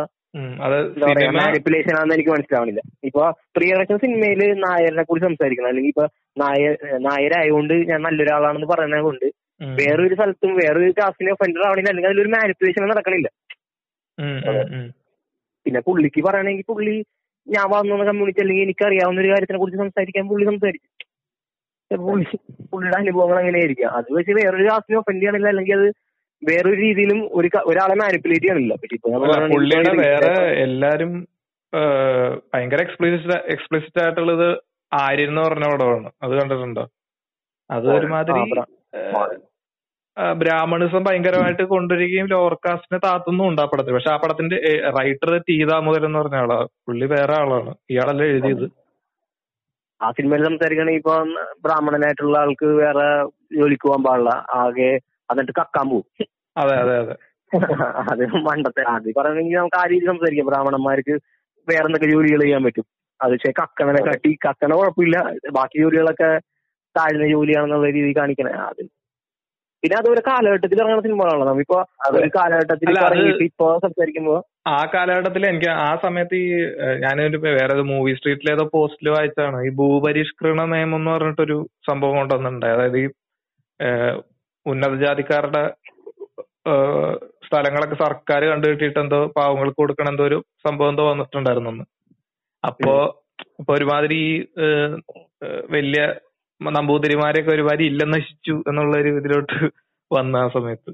മാനിപ്പുലേഷൻ 1.35 1.93
ആണെന്ന് 1.97 2.15
എനിക്ക് 2.15 2.31
മനസ്സിലാവണില്ല. 2.33 2.81
ഇപ്പൊ 3.09 3.21
പ്രിയദർശൻ 3.55 3.97
സിനിമയിൽ 4.03 4.41
നായരനെ 4.65 5.03
കുറിച്ച് 5.03 5.27
സംസാരിക്കണം. 5.27 5.69
അല്ലെങ്കിൽ 5.69 5.91
ഇപ്പൊ 5.93 6.05
നായർ 6.37 6.73
നായരായതുകൊണ്ട് 7.07 7.75
ഞാൻ 7.91 7.99
നല്ലൊരാളാണെന്ന് 8.07 8.69
പറയുന്നത് 8.73 9.05
കൊണ്ട് 9.07 9.27
വേറൊരു 9.61 10.15
സ്ഥലത്തും 10.15 10.55
വേറൊരു 10.55 10.91
കാസ്റ്റിനെ 10.91 11.31
ഒഫൻഡർ 11.31 11.67
ആവണില്ല 11.67 11.89
അല്ലെങ്കിൽ 11.89 12.09
അതിലൊരു 12.09 12.27
മാനിപ്പുലേഷൻ 12.27 12.87
നടക്കണില്ല. 12.87 13.29
ഉം, 14.19 14.59
ഉം. 14.75 14.93
പിന്നെ 15.65 15.81
പുള്ളിക്ക് 15.81 16.23
പറയണെങ്കിൽ 16.23 16.63
പുള്ളി 16.67 17.05
ഞാൻ 17.47 17.69
വന്ന 17.69 18.03
കമ്മ്യൂണിറ്റി 18.03 18.39
അല്ലെങ്കിൽ 18.39 18.63
എനിക്ക് 18.63 18.85
അറിയാവുന്ന 18.85 19.21
ഒരു 19.21 19.27
കാര്യത്തിനെ 19.27 19.59
കുറിച്ച് 19.59 19.79
സംസാരിക്കാൻ 19.79 20.27
പുള്ളി 20.27 20.45
സംസാരിക്കും. 20.45 20.97
പുള്ളി 21.97 22.37
പുള്ളിയുടെ 22.71 22.97
അനുഭവങ്ങൾ 22.97 23.39
അങ്ങനെയായിരിക്കാം. 23.39 23.91
അത് 23.91 24.05
വെച്ച് 24.11 24.31
വേറൊരു 24.31 24.63
കാസ്റ്റിനെ 24.63 24.97
ഒഫൻഡ് 24.97 25.21
ചെയ്യണില്ല. 25.21 25.47
അല്ലെങ്കിൽ 25.47 25.73
അത് 25.73 25.93
വേറൊരു 26.43 26.81
രീതിയിലും 26.81 27.29
ഒരു 27.31 27.49
ഒരാളെ 27.65 27.95
മാനിപ്പുലേറ്റ് 27.95 28.41
ചെയ്യണില്ല. 28.41 28.75
പുള്ളിയുടെ 29.47 29.97
വേറെ 29.97 30.61
എല്ലാരും 30.63 31.27
ഭയങ്കര 32.53 32.81
എക്സ്പ്ലിസിറ്റ് 32.81 33.33
എക്സ്പ്ലിസിറ്റ് 33.33 34.03
ആയിട്ടുള്ളത് 34.03 34.57
ആര്യൻ 34.93 35.29
എന്ന് 35.29 35.41
പറഞ്ഞ 35.41 35.63
പടമാണ്. 35.71 36.11
അത് 36.23 36.31
കണ്ടിട്ടുണ്ടോ? 36.31 36.89
അത് 37.71 37.93
ഒരുമാതിരി 37.93 38.61
ബ്രാഹ്മണിസം 40.41 41.03
ഭയങ്കരമായിട്ട് 41.03 41.63
കൊണ്ടുവരികയും 41.71 42.27
ലോവർ 42.27 42.53
കാസ്റ്റിനെ 42.65 42.99
താത്തുന്നും 43.03 43.47
ഉണ്ട് 43.47 43.61
ആ 43.61 43.65
പടത്തിൽ. 43.65 43.93
പക്ഷെ 43.93 44.11
ആ 44.13 44.17
പടത്തിന്റെ 44.17 44.57
റൈറ്റർ 44.97 45.31
ടി 45.47 45.65
ദാമോദരൻ 45.71 46.05
എന്ന് 46.05 46.19
പറഞ്ഞ 46.19 46.35
ആളാ. 46.35 46.57
പുള്ളി 46.87 47.05
വേറെ 47.05 47.33
ആളാണ്. 47.41 47.71
ഇയാളല്ല 47.89 48.23
എഴുതിയത്. 48.31 48.65
ആ 50.01 50.07
സിനിമയിൽ 50.11 50.43
സംസാരിക്കുകയാണെങ്കിൽ 50.45 51.01
ഇപ്പൊ 51.01 51.15
ബ്രാഹ്മണനായിട്ടുള്ള 51.65 52.35
ആൾക്ക് 52.37 52.67
വേറെ 52.81 53.05
ജോലിക്ക് 53.57 53.87
പോകാൻ 53.87 54.03
പാടില്ല. 54.03 54.31
ആകെ 54.61 54.91
എന്നിട്ട് 55.31 55.53
കക്കാൻ 55.59 55.85
പോകും 55.89 56.27
അതെ 56.55 56.75
അതെ 56.83 56.95
അതെ. 57.03 57.15
അത് 58.11 58.21
മണ്ടത്തെ 58.47 58.83
ആദ്യം 58.93 59.15
പറയണമെങ്കിൽ 59.17 59.57
നമുക്ക് 59.57 59.77
ആ 59.81 59.83
രീതിയിൽ 59.91 60.09
സംസാരിക്കാം. 60.11 60.47
ബ്രാഹ്മണന്മാർക്ക് 60.49 61.15
വേറെ 61.67 61.85
എന്തൊക്കെ 61.85 62.09
ജോലികൾ 62.13 62.41
ചെയ്യാൻ 62.45 62.63
പറ്റും. 62.63 62.85
അത് 63.19 63.31
പക്ഷെ 63.33 63.51
കക്കണനെ 63.61 64.01
കാട്ടി 64.07 64.31
കക്കണ 64.45 64.71
കുഴപ്പമില്ല. 64.79 65.17
ബാക്കി 65.57 65.77
ജോലികളൊക്കെ 65.83 66.29
താഴ്ന്ന 66.95 67.27
ജോലിയാണെന്നുള്ള 67.33 67.89
രീതി 67.97 68.11
കാണിക്കണേ. 68.19 68.53
അത് 68.69 68.83
പിന്നെ 69.87 69.99
അതൊരു 70.01 70.21
കാലഘട്ടത്തിൽ 70.27 70.79
ഇറങ്ങുന്ന 70.81 71.03
സിനിമകളാണല്ലോ. 71.05 71.45
നമ്മളിപ്പോ 71.49 71.77
ഒരു 72.19 72.29
കാലഘട്ടത്തിൽ 72.37 72.89
ഇറങ്ങിയിട്ട് 73.03 73.43
ഇപ്പൊ 73.49 73.67
സംസാരിക്കുമ്പോ 73.83 74.33
ആ 74.71 74.79
കാലഘട്ടത്തിൽ 74.93 75.43
എനിക്ക് 75.49 75.69
ആ 75.85 75.91
സമയത്ത് 76.05 76.35
ഈ 76.45 76.47
ഞാനൊരു 77.03 77.37
വേറെ 77.43 77.71
ഒരു 77.75 77.83
മൂവി 77.91 78.13
സ്ട്രീറ്റിൽ 78.17 78.49
ഏതോ 78.53 78.65
പോസ്റ്റിൽ 78.73 79.09
വായിച്ചാണ് 79.15 79.59
ഈ 79.67 79.69
ഭൂപരിഷ്കരണ 79.79 80.65
നിയമം 80.73 80.97
എന്ന് 80.99 81.11
പറഞ്ഞിട്ടൊരു 81.13 81.57
സംഭവം 81.89 82.17
കൊണ്ടുവന്നിട്ടുണ്ട്. 82.19 82.67
അതായത് 82.73 82.97
ഈ 83.03 83.05
ഉന്നതജാതിക്കാരുടെ 84.65 84.65
ഉന്നത 84.65 84.93
ജാതിക്കാരുടെ 85.05 85.63
സ്ഥലങ്ങളൊക്കെ 87.47 87.97
സർക്കാർ 88.05 88.41
കണ്ടുകിട്ടിയിട്ട് 88.51 88.99
എന്തോ 89.05 89.19
പാവങ്ങൾക്ക് 89.37 89.81
കൊടുക്കണം 89.81 90.11
എന്തോ 90.13 90.25
ഒരു 90.29 90.37
സംഭവം 90.67 90.91
എന്തോ 90.93 91.05
വന്നിട്ടുണ്ടായിരുന്നു 91.11 91.85
അപ്പോ 92.63 92.93
ഇപ്പൊ 93.59 93.71
ഒരുമാതിരി 93.77 94.23
വലിയ 95.75 96.01
നമ്പൂതിരിമാരെയൊക്കെ 96.61 97.63
വരി 97.69 97.85
ഇല്ല 97.91 98.03
നശിച്ചു 98.15 98.55
എന്നുള്ള 98.69 98.93
ഒരു 98.97 99.09
ഇതിലോട്ട് 99.19 99.57
വന്ന 100.11 100.35
ആ 100.37 100.47
സമയത്ത്. 100.47 100.91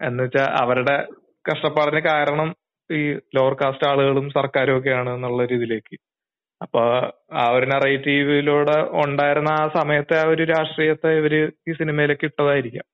എന്നുവെച്ചാ 0.00 0.44
അവരുടെ 0.62 0.96
കഷ്ടപ്പാടിന് 1.44 2.00
കാരണം 2.10 2.48
ഈ 2.90 3.00
ലോവർ 3.36 3.54
കാസ്റ്റ് 3.60 3.86
ആളുകളും 3.90 4.26
സർക്കാരും 4.30 4.76
ഒക്കെയാണ് 4.78 5.10
എന്നുള്ള 5.16 5.42
ഒരു 5.46 5.54
ഇതിലേക്ക്. 5.58 5.94
അപ്പൊ 6.60 6.82
ആ 7.40 7.44
ഒരു 7.48 7.66
നറേറ്റീവിലൂടെ 7.72 8.76
ഉണ്ടായിരുന്ന 9.02 9.50
ആ 9.60 9.64
സമയത്തെ 9.78 10.16
ആ 10.22 10.26
ഒരു 10.32 10.44
രാഷ്ട്രീയത്തെ 10.52 11.10
ഇവർ 11.20 11.34
ഈ 11.68 11.74
സിനിമയിലേക്ക് 11.80 12.26
ഇട്ടതായിരിക്കാം. 12.30 12.86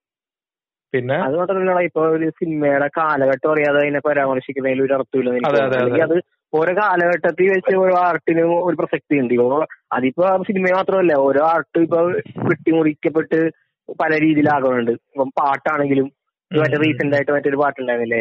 പിന്നെ 0.95 1.17
അത് 1.25 1.35
മാത്രമല്ല 1.41 1.81
ഇപ്പൊ 1.89 2.03
ഒരു 2.17 2.27
സിനിമയുടെ 2.39 2.89
കാലഘട്ടം 2.99 3.51
അറിയാതെ 3.55 3.79
അതിനെ 3.83 4.01
പരാമർശിക്കുന്നതിൽ 4.07 4.81
ഒരു 4.87 4.95
അർത്ഥമില്ല 4.99 5.49
അതെ, 5.49 6.21
ഓരോ 6.53 6.73
കാലഘട്ടത്തിൽ 6.81 7.49
വെച്ച് 7.55 7.75
ഓരോ 7.83 7.95
ആർട്ടിന് 8.07 8.45
ഒരു 8.69 8.77
പ്രസക്തി 8.81 9.17
ഉണ്ട് 9.23 9.35
ഇപ്പൊ 9.35 9.59
അതിപ്പോ 9.91 10.37
സിനിമ 10.43 10.71
മാത്രമല്ല 10.77 11.13
ഓരോ 11.19 11.43
ആർട്ട് 11.47 11.79
ഇപ്പൊ 11.79 12.01
വെട്ടിമുറിക്കപ്പെട്ട് 12.49 13.39
പല 14.01 14.21
രീതിയിലാകുന്നുണ്ട്. 14.21 14.91
ഇപ്പം 14.91 15.29
പാട്ടാണെങ്കിലും 15.39 16.07
മറ്റേ 16.51 16.77
റീസെന്റ് 16.77 17.17
ആയിട്ട് 17.17 17.33
മറ്റൊരു 17.33 17.57
പാട്ടുണ്ടായിരുന്നില്ലേ? 17.57 18.21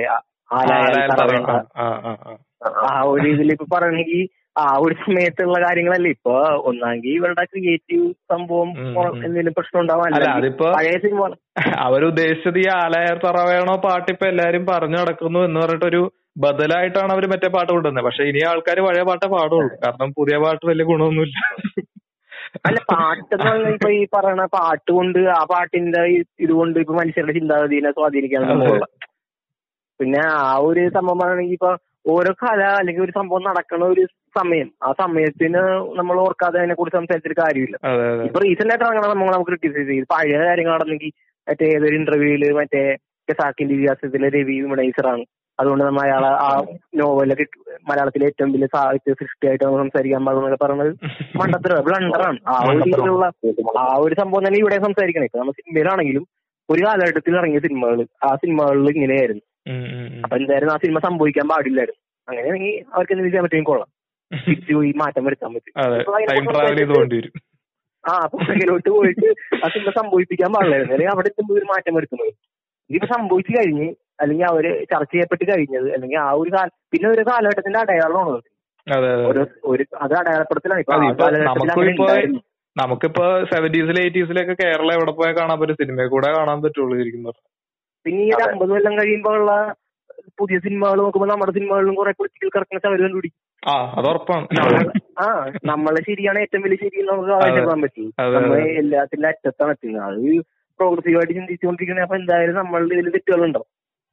ആ- 2.87 3.03
ഒരു 3.05 3.27
ഇതിൽ 3.27 3.51
ഇപ്പൊ 3.51 3.65
പറയണെങ്കിൽ 3.73 4.21
ആ 4.59 4.77
ഒരു 4.79 4.95
സമയത്തുള്ള 4.95 5.57
കാര്യങ്ങളല്ലേ? 5.59 6.09
ഇപ്പൊ 6.09 6.35
ഒന്നാങ്കി 6.69 7.07
ഇവരുടെ 7.07 7.43
ക്രിയേറ്റീവ് 7.45 8.05
സംഭവം. 8.31 8.69
എന്തെങ്കിലും 9.25 9.53
പ്രശ്നം 9.53 9.81
ഉണ്ടാവാൻ 9.81 10.13
അവരുദ്ദേശിച്ചത് 11.79 12.59
ഈ 12.59 12.67
ആലയർ 12.77 13.17
തറവേണോ 13.17 13.75
പാട്ടിപ്പോ 13.75 13.87
പാട്ട് 13.87 14.11
ഇപ്പൊ 14.11 14.25
എല്ലാരും 14.27 14.65
പറഞ്ഞു 14.65 14.97
നടക്കുന്നു 14.97 15.39
എന്ന് 15.39 15.59
പറഞ്ഞിട്ടൊരു 15.59 16.01
ബദലായിട്ടാണ് 16.43 17.11
അവർ 17.15 17.25
മറ്റേ 17.33 17.49
പാട്ട് 17.55 17.71
കൊണ്ടുവന്നത് 17.73 18.05
പക്ഷെ 18.07 18.23
ഇനി 18.29 18.41
ആൾക്കാർ 18.49 18.79
പഴയ 18.87 19.03
പാട്ടേ 19.09 19.27
പാടുള്ളൂ. 19.35 19.69
കാരണം 19.83 20.09
പുതിയ 20.17 20.35
പാട്ട് 20.43 20.63
വലിയ 20.69 20.85
ഗുണമൊന്നുമില്ല. 20.91 21.37
അല്ല 22.67 22.79
പാട്ട് 22.91 23.35
ഇപ്പൊ 23.75 23.89
ഈ 23.99 24.03
പറയണ 24.15 24.43
പാട്ട് 24.57 24.89
കൊണ്ട് 24.97 25.19
ആ 25.37 25.41
പാട്ടിന്റെ 25.51 26.01
ഇതുകൊണ്ട് 26.45 26.77
ഇപ്പൊ 26.83 26.93
മനുഷ്യരുടെ 26.99 27.33
ചിന്താഗതിനെ 27.39 27.91
സ്വാധീനിക്കാൻ. 27.97 28.43
പിന്നെ 29.99 30.21
ആ 30.37 30.53
ഒരു 30.67 30.81
സംഭവം 30.97 31.19
പറയുകയാണെങ്കിൽ 31.21 31.57
ഇപ്പൊ 31.59 31.71
ഓരോ 32.15 32.31
കല 32.43 32.61
അല്ലെങ്കിൽ 32.79 33.03
ഒരു 33.05 33.13
സംഭവം 33.19 33.43
നടക്കണ 33.49 33.85
ഒരു 33.93 34.03
സമയം 34.37 34.67
ആ 34.87 34.89
സമയത്തിന് 35.01 35.61
നമ്മൾ 35.99 36.15
ഓർക്കാതെ 36.25 36.57
അതിനെ 36.61 36.75
കുറിച്ച് 36.79 36.97
സംസാരിച്ചിട്ട് 36.99 37.37
കാര്യമില്ല. 37.41 37.77
ഇപ്പൊ 38.27 38.39
റീസെന്റ് 38.45 38.73
ആയിട്ട് 38.73 38.85
ഇറങ്ങണ 38.87 39.07
നമ്മൾ 39.13 39.33
നമുക്ക് 39.35 39.51
ക്രിട്ടിസൈസ് 39.51 39.89
ചെയ്ത് 39.91 40.07
പഴയ 40.13 40.37
കാര്യങ്ങൾ 40.49 40.73
നടന്നെങ്കിൽ 40.75 41.11
മറ്റേ 41.47 41.65
ഏതൊരു 41.77 41.97
ഇന്റർവ്യൂവിൽ 42.01 42.45
മറ്റേ 42.59 42.83
സാക്കിന്റെ 43.39 43.73
ഇതിഹാസത്തിലെ 43.77 44.27
രവി 44.35 44.55
വിമണൈസറാണ് 44.65 45.25
അതുകൊണ്ട് 45.59 45.83
നമ്മൾ 45.85 46.01
അയാളെ 46.05 46.29
ആ 46.45 46.49
നോവലൊക്കെ 46.99 47.45
മലയാളത്തിലെ 47.89 48.25
ഏറ്റവും 48.29 48.49
വലിയ 48.55 48.69
സാഹിത്യ 48.75 49.13
സൃഷ്ടിയായിട്ട് 49.21 49.63
നമ്മൾ 49.65 49.79
സംസാരിക്കാൻ 49.83 50.25
പാടുന്നൊക്കെ 50.25 50.59
പറഞ്ഞത് 50.63 50.91
മണ്ടത്തര 51.39 51.79
ബ്ലണ്ടറാണ്. 51.87 52.39
ആ 52.51 52.55
ഒരു 52.69 52.77
രീതിയിലുള്ള 52.87 53.25
ആ 53.83 53.85
ഒരു 54.05 54.15
സംഭവം 54.21 54.43
തന്നെ 54.47 54.59
ഇവിടെ 54.63 54.77
സംസാരിക്കണേ. 54.87 55.27
ഇപ്പൊ 55.29 55.39
നമ്മൾ 55.41 55.55
സിനിമയിലാണെങ്കിലും 55.59 56.25
ഒരു 56.69 56.81
കാലഘട്ടത്തിൽ 56.85 57.37
ഇറങ്ങിയ 57.39 57.59
സിനിമകൾ 57.65 57.99
ആ 58.27 58.31
സിനിമകളിൽ 58.41 58.89
ഇങ്ങനെയായിരുന്നു. 58.95 59.43
അപ്പൊ 60.23 60.35
എന്തായാലും 60.41 60.71
ആ 60.73 60.77
സിനിമ 60.83 60.99
സംഭവിക്കാൻ 61.07 61.45
പാടില്ലായിരുന്നു. 61.53 62.01
അങ്ങനെയാണെങ്കിൽ 62.27 62.73
അവർക്ക് 62.93 63.11
എന്തെങ്കിലും 63.13 63.33
ചെയ്യാൻ 63.33 63.45
പറ്റുമെങ്കിൽ 63.45 63.71
കൊള്ളാം. 63.71 63.89
തിരിച്ചു 64.31 64.73
പോയി 64.77 64.89
മാറ്റം 65.01 65.25
വരുത്താൻ 65.27 65.51
പറ്റും. 65.55 65.73
ആ 68.03 68.13
അപ്പൊ 68.25 68.37
പുറകിലോട്ട് 68.47 68.89
പോയിട്ട് 68.95 69.29
ആ 69.63 69.67
സിനിമ 69.73 69.89
സംഭവിപ്പിക്കാൻ 69.99 70.49
പാടില്ലായിരുന്നു. 70.55 70.93
അല്ലെങ്കിൽ 70.95 71.13
അവിടെ 71.13 71.29
എത്തുമ്പോൾ 71.31 71.55
ഒരു 71.59 71.67
മാറ്റം 71.71 71.95
വരുത്തുന്നത്. 71.97 72.31
ഇതിപ്പോ 72.89 73.07
സംഭവിച്ചു 73.15 73.51
കഴിഞ്ഞ് 73.57 73.87
അല്ലെങ്കിൽ 74.19 74.45
അവർ 74.45 74.65
ചർച്ച 74.91 75.11
ചെയ്യപ്പെട്ട് 75.13 75.45
കഴിഞ്ഞത്. 75.51 75.87
അല്ലെങ്കിൽ 75.93 76.19
ആ 76.19 76.29
ഒരു 76.31 76.49
കാല 76.49 76.67
പിന്നെ 76.91 77.07
ഒരു 77.09 77.23
കാലഘട്ടത്തിന്റെ 77.29 77.79
അടയാളമാണ് 77.79 78.35
ഒരു 79.31 79.41
ഒരു 79.65 79.83
അത് 80.01 80.13
അടയാളപ്പെടുത്തലാണ്. 80.13 80.81
ഇപ്പൊ 80.81 81.25
നമുക്കിപ്പോ 82.75 83.25
സെവന്റീസിലും 83.43 84.01
എയ്റ്റീസിലൊക്കെ 84.01 84.53
കേരളം 84.53 84.93
എവിടെ 84.93 85.11
പോയാൽ 85.11 85.35
കാണാൻ 85.39 85.59
പറ്റും? 85.59 85.75
സിനിമയെ 85.75 86.07
കൂടെ 86.07 86.29
കാണാൻ 86.37 86.61
പറ്റുള്ളൂ 86.61 86.97
ശരിക്കും. 86.97 87.23
പിന്നെ 88.05 88.23
ഈ 88.23 88.29
ഒരു 88.29 88.43
അമ്പത് 88.49 88.69
കൊല്ലം 88.69 88.93
കഴിയുമ്പോ 88.99 89.31
ഉള്ള 89.31 89.51
പുതിയ 90.39 90.57
സിനിമകൾ 90.59 90.97
നോക്കുമ്പോ 90.97 91.27
നമ്മുടെ 91.27 91.51
സിനിമകളിലും 91.51 91.95
കുറെ 91.95 92.11
പൊളിറ്റിക്കൽ 92.11 92.49
കറക്റ്റ്നസ് 92.55 92.87
അവർ 92.87 93.01
കണ്ടുപിടിക്കും. 93.01 93.41
ആ 93.63 93.73
അത് 93.97 94.07
ഉറപ്പാണ്. 94.07 94.45
ആ 95.19 95.27
നമ്മളെ 95.65 96.01
ശരിയാണ് 96.01 96.39
ഏറ്റവും 96.39 96.63
വലിയ 96.63 96.77
ശരി 96.83 97.01
നമുക്ക് 97.01 97.31
അവകാശപ്പെടാൻ 97.31 97.81
പറ്റും. 97.81 98.07
നമ്മൾ. 98.35 98.59
എല്ലാത്തിന്റെ 98.83 99.27
അറ്റത്താണ് 99.27 99.71
എത്തുന്നത്. 99.71 100.03
അത് 100.09 100.41
പ്രോഗ്രസീവായിട്ട് 100.79 101.33
ചിന്തിച്ചുകൊണ്ടിരിക്കണേ 101.33 102.01
അപ്പൊ 102.01 102.15
എന്തായാലും 102.15 102.55
നമ്മളുടെ 102.55 102.95
ഇതിൽ 102.95 103.09
തെറ്റുകളുണ്ടാവും 103.09 103.69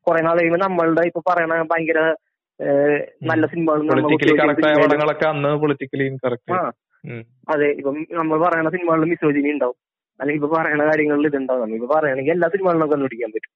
കുറെ 0.06 0.20
നാൾ 0.26 0.36
കഴിയുമ്പോൾ 0.38 0.62
നമ്മളുടെ 0.64 1.02
ഇപ്പൊ 1.10 1.20
പറയണ 1.30 1.54
ഭയങ്കര 1.72 2.00
നല്ല 3.30 3.44
സിനിമകളും 3.46 3.86
അതെ 7.48 7.68
ഇപ്പം 7.78 7.96
നമ്മൾ 8.12 8.36
പറയണ 8.44 8.68
സിനിമകളിൽ 8.68 9.08
മിസോജിനി 9.10 9.50
ഉണ്ടാവും 9.50 9.76
അല്ലെങ്കിൽ 10.20 10.40
ഇപ്പൊ 10.40 10.50
പറയണ 10.56 10.82
കാര്യങ്ങളിൽ 10.90 11.26
ഇതുണ്ടാവും. 11.28 11.72
ഇപ്പൊ 11.76 11.88
പറയണെങ്കിൽ 11.94 12.34
എല്ലാ 12.36 12.48
സിനിമകളിലും 12.48 12.90
കണ്ടുപിടിക്കാൻ 12.92 13.30
പറ്റും. 13.34 13.52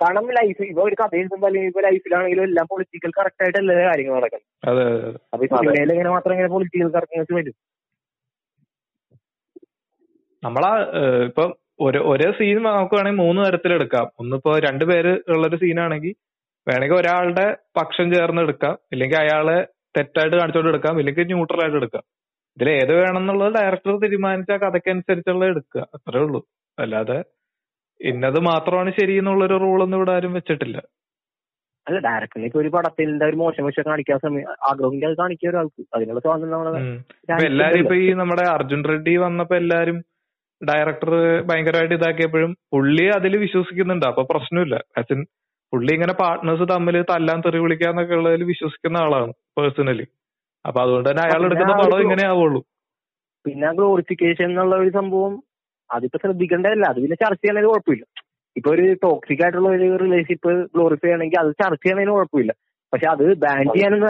കാരണം 0.00 0.26
ലൈഫ് 0.38 0.62
ഇപ്പൊ 0.62 0.82
ഒരു 0.82 0.96
കഥ 1.00 1.14
എഴുതുമ്പോ 1.16 1.46
അല്ലെങ്കിൽ 1.46 1.70
ഇപ്പൊ 1.70 1.82
ലൈഫിലാണെങ്കിലും 1.86 2.44
എല്ലാം 2.44 2.66
പൊളിറ്റിക്കൽ 2.72 3.12
കറക്റ്റ് 3.18 3.42
ആയിട്ട് 3.44 3.58
എല്ലാ 3.62 3.74
കാര്യങ്ങളും 3.90 4.26
അതെ. 4.70 4.84
അപ്പൊ 5.32 5.42
ഈ 5.44 5.48
സിനിമയിൽ 5.52 5.92
ഇങ്ങനെ 5.94 6.10
മാത്രം 6.10 6.34
ഇങ്ങനെ 6.36 6.50
പൊളിറ്റിക്കൽ 6.54 6.90
കറക്റ്റ് 6.96 7.34
വരും? 7.34 7.56
നമ്മളാ 10.42 10.72
ഇപ്പൊ 11.28 11.44
ഒരു 11.80 11.98
ഒരേ 11.98 12.30
സീൻ 12.30 12.56
നമുക്ക് 12.62 12.94
വേണമെങ്കിൽ 12.94 13.22
മൂന്ന് 13.24 13.40
തരത്തിലെടുക്കാം. 13.46 14.06
ഒന്നിപ്പോ 14.18 14.58
രണ്ടുപേര് 14.58 15.12
ഉള്ളൊരു 15.28 15.56
സീനാണെങ്കിൽ 15.56 16.14
വേണമെങ്കിൽ 16.68 16.96
ഒരാളുടെ 16.96 17.56
പക്ഷം 17.76 18.14
ചേർന്ന് 18.14 18.42
എടുക്കാം. 18.42 18.78
ഇല്ലെങ്കിൽ 18.92 19.16
അയാളെ 19.16 19.58
തെറ്റായിട്ട് 19.96 20.36
കാണിച്ചോണ്ട് 20.36 20.68
എടുക്കാം. 20.68 20.98
ഇല്ലെങ്കിൽ 20.98 21.26
ന്യൂട്രൽ 21.26 21.62
ആയിട്ട് 21.62 21.76
എടുക്കാം. 21.76 22.02
ഇതിൽ 22.56 22.70
ഏത് 22.70 22.92
വേണമെന്നുള്ളത് 22.92 23.54
ഡയറക്ടർ 23.54 23.98
തീരുമാനിച്ച 23.98 24.50
കഥയ്ക്കനുസരിച്ചുള്ള 24.50 25.44
എടുക്കുക. 25.44 25.80
അത്രേ 25.94 26.20
ഉള്ളൂ. 26.20 26.40
അല്ലാതെ 26.78 27.24
ഇന്നത് 28.00 28.40
മാത്രമാണ് 28.40 28.90
ശരി 29.00 29.14
എന്നുള്ളൊരു 29.18 29.54
റൂളൊന്നും 29.54 29.98
ഇവിടെ 29.98 30.12
ആരും 30.12 30.32
വെച്ചിട്ടില്ല. 30.32 30.76
അല്ല 31.86 31.98
ഡയറക്ടറിലേക്ക് 31.98 32.56
ഒരു 32.56 32.68
പടത്തിന്റെ 32.68 33.26
ഒരു 33.26 33.36
മോശം 33.36 33.64
വശം 33.64 33.82
കാണിക്കാൻ 33.86 34.18
സമയം 34.18 34.48
ആഗ്രഹമെങ്കിൽ 34.70 35.06
അത് 35.06 35.16
കാണിക്കുക 35.16 35.48
ഒരാൾക്ക്. 35.48 35.84
അതിനുള്ള 35.94 36.20
സ്വാതന്ത്ര്യം 36.20 37.46
എല്ലാരും 37.46 37.78
ഇപ്പൊ 37.78 37.94
ഈ 37.94 38.12
നമ്മുടെ 38.12 38.44
അർജുൻ 38.48 38.84
റെഡ്ഡി 38.84 39.16
വന്നപ്പോ 39.16 39.56
എല്ലാരും 39.56 40.04
ഡയറക്ടർ 40.60 41.10
ഭയങ്കരമായിട്ട് 41.48 41.96
ഇതാക്കിയപ്പോഴും 41.98 42.52
പുള്ളി 42.74 43.06
അതിൽ 43.16 43.32
വിശ്വസിക്കുന്നുണ്ട്. 43.44 44.06
അപ്പൊ 44.10 44.22
പ്രശ്നമില്ല. 44.32 44.76
അച്ഛൻ 45.00 45.20
പുള്ളി 45.72 45.92
ഇങ്ങനെ 45.96 46.14
പാർട്ട്നേഴ്സ് 46.22 46.66
തമ്മിൽ 46.72 46.96
തല്ലാൻ 47.10 47.38
തെറി 47.44 47.58
വിളിക്കാന്നൊക്കെ 47.64 48.14
ഉള്ളതിൽ 48.18 48.42
വിശ്വസിക്കുന്ന 48.52 48.98
ആളാണ് 49.06 49.32
പേഴ്സണലി 49.58 50.06
അപ്പൊ 50.64 50.78
അതുകൊണ്ട് 50.84 51.08
തന്നെ 51.10 51.22
അയാൾ 51.26 51.40
എടുക്കുന്ന 51.48 51.74
പടം 51.80 52.02
ഇങ്ങനെ 52.04 52.24
ആവുള്ളൂ. 52.32 52.60
പിന്നെ 53.44 53.68
ഗ്ലോറിഫിക്കേഷൻ 53.78 54.46
എന്നുള്ള 54.50 54.76
ഒരു 54.82 54.90
സംഭവം 54.98 55.34
അതിപ്പോ 55.90 56.18
ശ്രദ്ധിക്കേണ്ടതല്ല. 56.22 56.84
അത് 56.92 56.98
പിന്നെ 57.02 57.16
ചർച്ച 57.24 57.42
ചെയ്യണതിന് 57.42 57.68
കുഴപ്പമില്ല. 57.72 58.04
ഇപ്പൊ 58.56 58.68
ഒരു 58.74 58.84
ടോക്സിക് 59.04 59.42
ആയിട്ടുള്ള 59.44 59.68
ഒരു 59.76 59.88
റിലേഷൻഷിപ്പ് 60.02 60.52
ഗ്ലോറിഫൈ 60.74 61.10
ആണെങ്കിൽ 61.16 61.38
അത് 61.42 61.50
ചർച്ച 61.62 61.82
ചെയ്യണതിന് 61.84 62.14
കുഴപ്പമില്ല. 62.16 62.52
പക്ഷെ 62.92 63.06
അത് 63.14 63.24
ബാൻ 63.44 63.64
ചെയ്യാനൊന്നും 63.74 64.08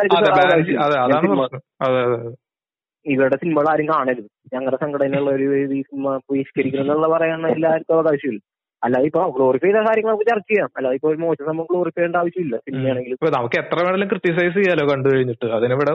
ഇവരുടെ 3.07 3.37
സിനിമകൾ 3.43 3.67
ആരും 3.73 3.87
കാണരുത്. 3.93 4.29
ഞങ്ങളുടെ 4.55 4.79
സംഘടനയുള്ള 4.83 5.31
ഒരു 5.37 5.47
ഈ 5.79 5.83
സിനിമ 5.89 6.07
ബഹിഷ്കരിക്കണം 6.31 6.85
എന്നുള്ള 6.85 7.09
പറയാൻ 7.15 7.47
എല്ലാവർക്കും 7.55 7.95
അവകാശമില്ല 7.97 8.43
അല്ലാതെ 8.83 9.07
ഇപ്പൊ 9.11 9.21
ഗ്ലോറിഫൈ 9.37 9.69
ചെയ്ത 9.69 9.81
കാര്യങ്ങൾ 9.87 10.11
നമുക്ക് 10.13 10.29
ചർച്ച 10.31 10.49
ചെയ്യാം. 10.51 10.71
അല്ലാതെ 10.79 10.97
ഇപ്പൊ 10.99 11.09
ഒരു 11.13 11.19
മോശം 11.25 11.49
നമ്മൾ 11.51 11.65
ഗ്ലോറിഫൈ 11.71 11.99
ചെയ്യേണ്ട 11.99 12.17
ആവശ്യമില്ല 12.23 12.57
സിനിമയാണെങ്കിൽ 12.67 13.15
ഇപ്പൊ 13.17 13.31
നമുക്ക് 13.37 13.59
എത്ര 13.63 13.77
വേണമെങ്കിലും 13.79 14.11
ക്രിട്ടിസൈസ് 14.13 14.57
ചെയ്യാലോ 14.59 14.85
കണ്ടു 14.93 15.09
കഴിഞ്ഞിട്ട്. 15.15 15.47
അതിനിവിടെ 15.59 15.93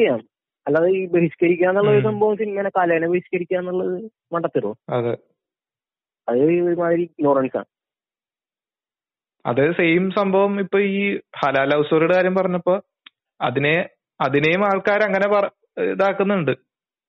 ചെയ്യാം. 0.00 0.20
അല്ലാതെ 0.66 0.88
ഈ 0.98 1.02
ബഹിഷ്കരിക്കുക 1.14 1.66
എന്നുള്ള 1.70 1.90
ഒരു 1.94 2.02
സംഭവം 2.08 2.34
സിനിമനെ 2.40 2.70
കലേനെ 2.76 3.08
ബഹിഷ്കരിക്കുക 3.12 3.58
എന്നുള്ളത് 3.60 3.96
മണ്ടത്തരോ 4.34 4.70
അതെ. 4.96 5.14
അത് 6.28 6.38
ഒരുമാതിരി 6.60 7.02
ഇഗ്നോറൻസ് 7.08 7.60
അതെ 9.44 9.62
അത് 9.64 9.74
സെയിം 9.80 10.04
സംഭവം 10.16 10.52
ഇപ്പൊ 10.60 10.78
ഈ 10.92 11.02
ഹലാൽ 11.40 11.72
ഹൗസോറിയുടെ 11.76 12.14
കാര്യം 12.14 12.34
പറഞ്ഞപ്പോ 12.34 12.74
അതിനെ 13.40 13.74
അതിനെയും 14.20 14.62
ആൾക്കാർ 14.68 15.00
അങ്ങനെ 15.08 15.26
ഇതാക്കുന്നുണ്ട്. 15.76 16.54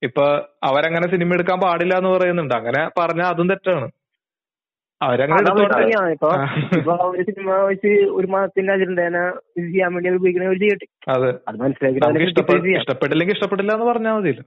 ഇപ്പൊ 0.02 0.24
അവരങ്ങനെ 0.64 1.08
സിനിമ 1.08 1.34
എടുക്കാൻ 1.34 1.60
പാടില്ല 1.60 1.94
എന്ന് 1.98 2.10
പറയുന്നുണ്ട്. 2.10 2.54
അങ്ങനെ 2.54 2.82
പറഞ്ഞാൽ 3.00 3.28
അതും 3.28 3.48
തെറ്റാണ്. 3.48 3.88
അവരങ്ങനെ 5.02 5.40
ഇപ്പൊ 6.12 6.30
ഒരു 7.08 7.24
സിനിമ 7.30 7.50
വെച്ച് 7.70 7.92
ഒരു 8.18 8.28
മതത്തിന്റെ 8.28 8.74
അജണ്ടേനെ 8.74 9.24
ചെയ്യാൻ 9.66 9.92
വേണ്ടി 9.96 10.10
ഒരു 10.50 10.60
ചെയ്യട്ടെ 10.64 10.88
അതെ. 11.16 11.32
അത് 11.48 11.58
മനസ്സിലാക്കി 11.58 12.00
ഇഷ്ടപ്പെട്ടില്ലെങ്കിൽ 12.78 13.36
ഇഷ്ടപ്പെട്ടില്ല 13.36 13.74
എന്ന് 13.74 13.86
പറഞ്ഞാൽ 13.86 14.16
മതിയല്ലോ. 14.18 14.46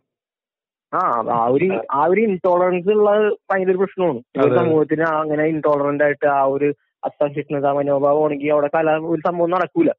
ആ 0.92 1.00
ആ 1.34 1.46
ഒരു 1.46 1.66
ആ. 1.92 2.06
ഒരു 2.06 2.20
ഇൻടോളറൻസ് 2.20 2.90
ഉള്ള 2.94 3.10
ഭയങ്കര 3.50 3.76
പ്രശ്നമാണ്. 3.76 4.20
സമൂഹത്തിന് 4.58 5.04
അങ്ങനെ 5.20 5.44
ഇൻടോളറന്റ് 5.44 6.04
ആയിട്ട് 6.04 6.26
ആ 6.36 6.42
ഒരു 6.54 6.68
അസഹിഷ്ണുത 7.04 7.66
മനോഭാവം 7.76 8.24
ആണെങ്കിൽ 8.24 8.52
അവിടെ 8.52 8.68
കല 8.74 8.90
ഒരു 9.12 9.20
സംഭവം 9.28 9.50
നടക്കൂല. 9.50 9.90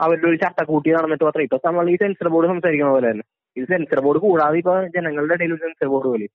അവരുടെ 0.00 0.26
ഒരു 0.26 0.36
ചട്ടക്കൂട്ടി 0.36 0.90
നടന്നിട്ട് 0.90 1.24
മാത്രം 1.24 1.42
ഇപ്പൊ 1.42 1.58
നമ്മൾ 1.66 1.90
ഈ 1.90 1.96
സെൻസർ 1.96 2.28
ബോർഡ് 2.28 2.46
സംസാരിക്കുന്ന 2.46 2.92
പോലെ 2.92 3.10
തന്നെ. 3.10 3.24
ഇത് 3.56 3.66
സെൻസർ 3.72 3.98
ബോർഡ് 4.04 4.20
കൂടാതെ 4.24 4.56
ഇപ്പൊ 4.62 4.74
ജനങ്ങളുടെ 4.96 5.34
ഇടയിൽ 5.38 5.52
ഒരു 5.56 5.62
സെൻസർ 5.64 5.88
ബോർഡ് 5.92 6.08
പോലെ. 6.12 6.26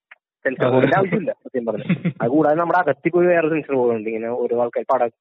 സെൻസർ. 0.46 0.68
ബോർഡിന്റെ 0.74 0.98
ആവശ്യമില്ല 1.00 1.32
സത്യം 1.44 1.66
പറഞ്ഞു 1.70 1.86
അത് 2.22 2.30
കൂടാതെ 2.36 2.58
നമ്മുടെ 2.62 2.80
അകത്തി 2.84 3.10
പോയി 3.16 3.28
വേറെ 3.34 3.48
സെൻസർ 3.54 3.76
ബോർഡ് 3.80 3.94
ഉണ്ട്. 3.98 4.10
ഇങ്ങനെ 4.12 4.30
ഓരോ 4.42 4.56
ആൾക്കാർ 4.64 4.86
പടം 4.94 5.12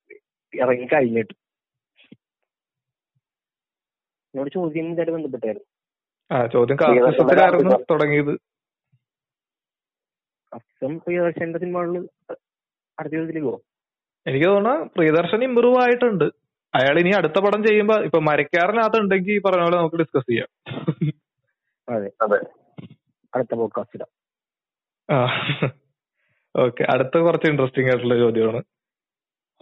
ഇറങ്ങി 0.52 0.86
കഴിഞ്ഞിട്ട്. 0.94 1.34
എന്നോട് 4.34 4.50
ചോദ്യം 4.58 4.86
ഇതായിട്ട് 4.92 5.12
ബന്ധപ്പെട്ടായിരുന്നു. 5.16 5.66
ചോദ്യം 6.54 6.76
തുടങ്ങിയത്? 7.92 8.34
അസം 10.56 10.92
പ്രിയദർശന്റെ 11.04 11.58
സിനിമകളിൽ 11.62 11.96
അടുത്ത 12.98 13.12
ചോദ്യത്തിലേക്ക് 13.14 13.48
പോകും 13.48 13.62
എനിക്ക് 14.26 14.46
തോന്നുന്നു 14.50 14.86
പ്രിയദർശൻ 14.96 15.40
ഇമ്പ്രൂവ് 15.46 15.78
ആയിട്ടുണ്ട്. 15.84 16.24
അയാൾ 16.74 16.94
ഇനി 17.02 17.10
അടുത്ത 17.18 17.38
പടം 17.44 17.60
ചെയ്യുമ്പോ 17.66 17.96
ഇപ്പൊ 18.06 18.18
മരക്കാരനകത്ത് 18.28 18.98
ഉണ്ടെങ്കിൽ 19.02 19.40
പറഞ്ഞ 19.46 19.64
പോലെ 19.66 19.76
നമുക്ക് 19.80 19.98
ഡിസ്കസ് 20.02 20.28
ചെയ്യാം. 20.30 20.50
അതെ. 21.88 22.10
അടുത്ത 23.34 23.54
പോഡ്കാസ്റ്റ് 23.54 23.96
ഇടാം 23.96 24.10
ആ. 25.10 25.18
ഓക്കെ. 26.56 26.84
അടുത്ത 26.94 27.18
കുറച്ച് 27.18 27.50
ഇൻട്രസ്റ്റിംഗ് 27.50 27.90
ആയിട്ടുള്ള 27.90 28.16
ചോദ്യമാണ്. 28.18 28.62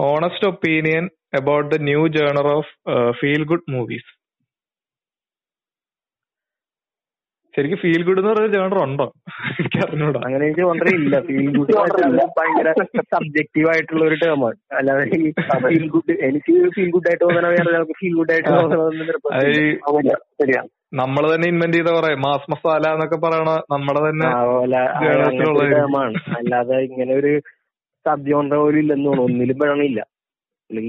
Honest 0.01 0.49
opinion 0.49 1.05
about 1.35 1.77
the 1.77 1.81
new 1.81 2.07
genre 2.09 2.47
of 2.47 2.73
feel 3.21 3.45
good 3.45 3.71
movies 3.71 4.24
ശരിക്കും 7.55 7.79
ഫീൽ 7.83 8.03
ഗുഡ് 8.07 8.21
എന്ന് 8.21 8.31
പറയുന്ന 8.31 8.53
ജേണർ 8.55 8.79
ഉണ്ടോ? 8.85 9.05
എനിക്ക് 9.55 9.79
അറിഞ്ഞൂടാ. 9.85 10.21
അങ്ങനെ 10.27 10.43
എനിക്ക് 10.47 10.63
തോന്നറേ 10.63 10.93
ഇല്ല 10.99 11.17
ഫീൽ 11.27 11.47
ഗുഡ് 11.57 11.75
ഭയങ്കര 12.39 12.69
സബ്ജക്റ്റീവ് 13.13 13.69
ആയിട്ടുള്ള 13.73 14.03
ഒരു 14.09 14.17
ടേമാണ് 14.23 14.57
അല്ലാതെ 14.79 15.05
ഈ 15.19 15.29
ഫീൽ 15.65 15.85
ഗുഡ് 15.95 16.15
എനിക്ക് 16.29 16.55
ഫീൽ 16.77 16.89
ഗുഡ് 16.95 17.09
ആയിട്ട് 17.11 17.25
തോന്നണ 17.25 17.47
വേറെ 17.53 17.69
ഒരാൾക്ക് 17.73 17.97
ഫീൽ 18.01 18.15
ഗുഡ് 18.19 18.33
ആയിട്ട് 18.35 18.49
തോന്നണമെന്ന് 18.51 19.05
നിർബന്ധമില്ല. 19.11 20.15
ശരിയാണ് 20.41 20.71
നമ്മൾ 21.01 21.23
തന്നെ 21.31 21.47
ഇൻവെന്റ് 21.53 21.77
ചെയ്ത 21.79 21.93
പറയാം 21.95 22.21
മാസ് 22.25 22.51
മസാല 22.53 22.91
എന്നൊക്കെ 22.95 23.19
പറയണ 23.23 23.53
നമ്മുടെ 23.73 24.01
തന്നെ 24.05 24.27
അല്ലാതെ 26.39 26.77
ഇങ്ങനെ 26.89 27.13
ഒരു 27.21 27.33
സദ്യ 28.07 28.31
ജോണർ 28.31 28.59
പോലും 28.59 28.81
ഇല്ലെന്ന് 28.83 29.07
തോന്നുന്നു. 29.07 29.25
ഒന്നിലും 29.29 29.59
പറയണില്ല. 29.63 30.01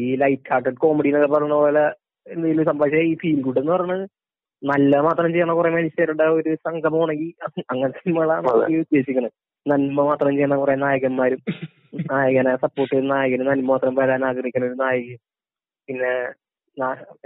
ഈ 0.02 0.10
ലൈറ്റ് 0.22 0.50
ഹാർട്ടഡ് 0.52 0.80
കോമഡി 0.84 1.10
എന്നൊക്കെ 1.12 1.32
പറഞ്ഞ 1.34 1.56
പോലെ 1.62 1.86
എന്തെങ്കിലും 2.26 2.66
സംഭവിച്ചാൽ 2.70 3.08
ഈ 3.10 3.16
ഫീൽ 3.22 3.40
ഗുഡ് 3.46 3.60
എന്ന് 3.62 3.74
പറഞ്ഞത് 3.76 4.06
നല്ല 4.62 5.00
മാത്രം 5.08 5.30
ചെയ്യണ 5.34 5.54
കുറെ 5.58 5.70
മനുഷ്യരുടെ 5.70 6.26
ഒരു 6.38 6.52
സംഗമമാണെങ്കിൽ 6.68 7.32
അങ്ങനത്തെ 7.72 8.02
സിനിമകളാണ് 8.04 8.48
ഈ 8.74 8.78
ഉദ്ദേശിക്കുന്നത് 8.84 9.36
നന്മ 9.66 10.00
മാത്രം 10.10 10.34
ചെയ്യണ 10.38 10.56
കുറെ 10.62 10.76
നായകന്മാരും 10.86 11.42
നായകനെ 12.12 12.54
സപ്പോർട്ട് 12.64 12.92
ചെയ്യുന്ന 12.94 13.14
നായകന് 13.16 13.46
നന്മ 13.50 13.68
മാത്രം 13.72 13.94
വരാൻ 14.00 14.24
ആഗ്രഹിക്കുന്ന 14.30 14.70
ഒരു 14.72 14.78
നായിക. 14.84 15.16
പിന്നെ 15.88 16.12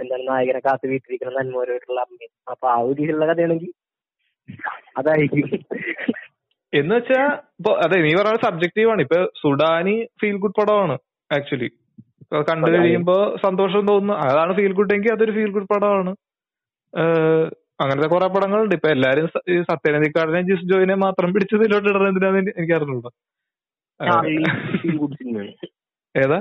എന്താണ് 0.02 0.22
നായകനെ 0.30 0.60
കാത്തു 0.66 0.86
വീട്ടിരിക്കുന്ന 0.92 1.32
നന്മപരമായിട്ടുള്ള 1.38 2.00
അമ്മയും 2.06 2.32
അപ്പൊ 2.52 2.66
ആ 2.74 2.76
ഒരു 2.86 2.94
രീതിയിലുള്ള 3.00 3.26
കഥയാണെങ്കിൽ 3.30 3.72
അതായിരിക്കും. 4.98 5.48
എന്ന് 6.72 6.94
വെച്ചാ 6.96 7.20
ഇപ്പൊ 7.58 7.70
അതെ 7.84 7.96
നീ 8.06 8.10
പറഞ്ഞ 8.18 8.40
സബ്ജക്റ്റീവ് 8.46 8.90
ആണ്. 8.90 9.00
ഇപ്പൊ 9.06 9.18
സുഡാനി 9.42 9.96
ഫീൽ 10.20 10.36
ഗുഡ് 10.44 10.58
പടമാണ് 10.60 10.96
ആക്ച്വലി 11.30 11.70
കണ്ടു. 12.50 12.70
കഴിയുമ്പോ 12.74 13.16
സന്തോഷം 13.44 13.82
തോന്നുന്നു. 13.90 14.14
അതാണ് 14.28 14.52
ഫീൽ 14.58 14.72
ഗുഡ് 14.80 14.94
എങ്കിൽ 14.96 15.12
അതൊരു 15.12 15.32
ഫീൽ 15.38 15.50
ഗുഡ് 15.56 15.70
പടമാണ്. 15.72 16.12
അങ്ങനത്തെ 17.82 18.08
കുറെ 18.08 18.26
പടങ്ങളുണ്ട്. 18.26 18.74
ഇപ്പൊ 18.74 18.88
എല്ലാരും 18.88 19.26
ഈ 19.50 19.62
സത്യനന്ദിക്കാടിനെ 19.62 20.40
ജിസ് 20.42 20.68
ജോയിനെ 20.70 20.94
മാത്രം 20.94 21.32
പിടിച്ച് 21.32 21.54
ഇതിലോട്ട് 21.54 21.88
ഇടുന്നത് 21.88 22.08
എന്തിനാന്ന് 22.08 22.52
എനിക്ക് 22.58 22.72
അറിഞ്ഞൂടാ. 22.72 23.10
ഏതാ? 26.14 26.38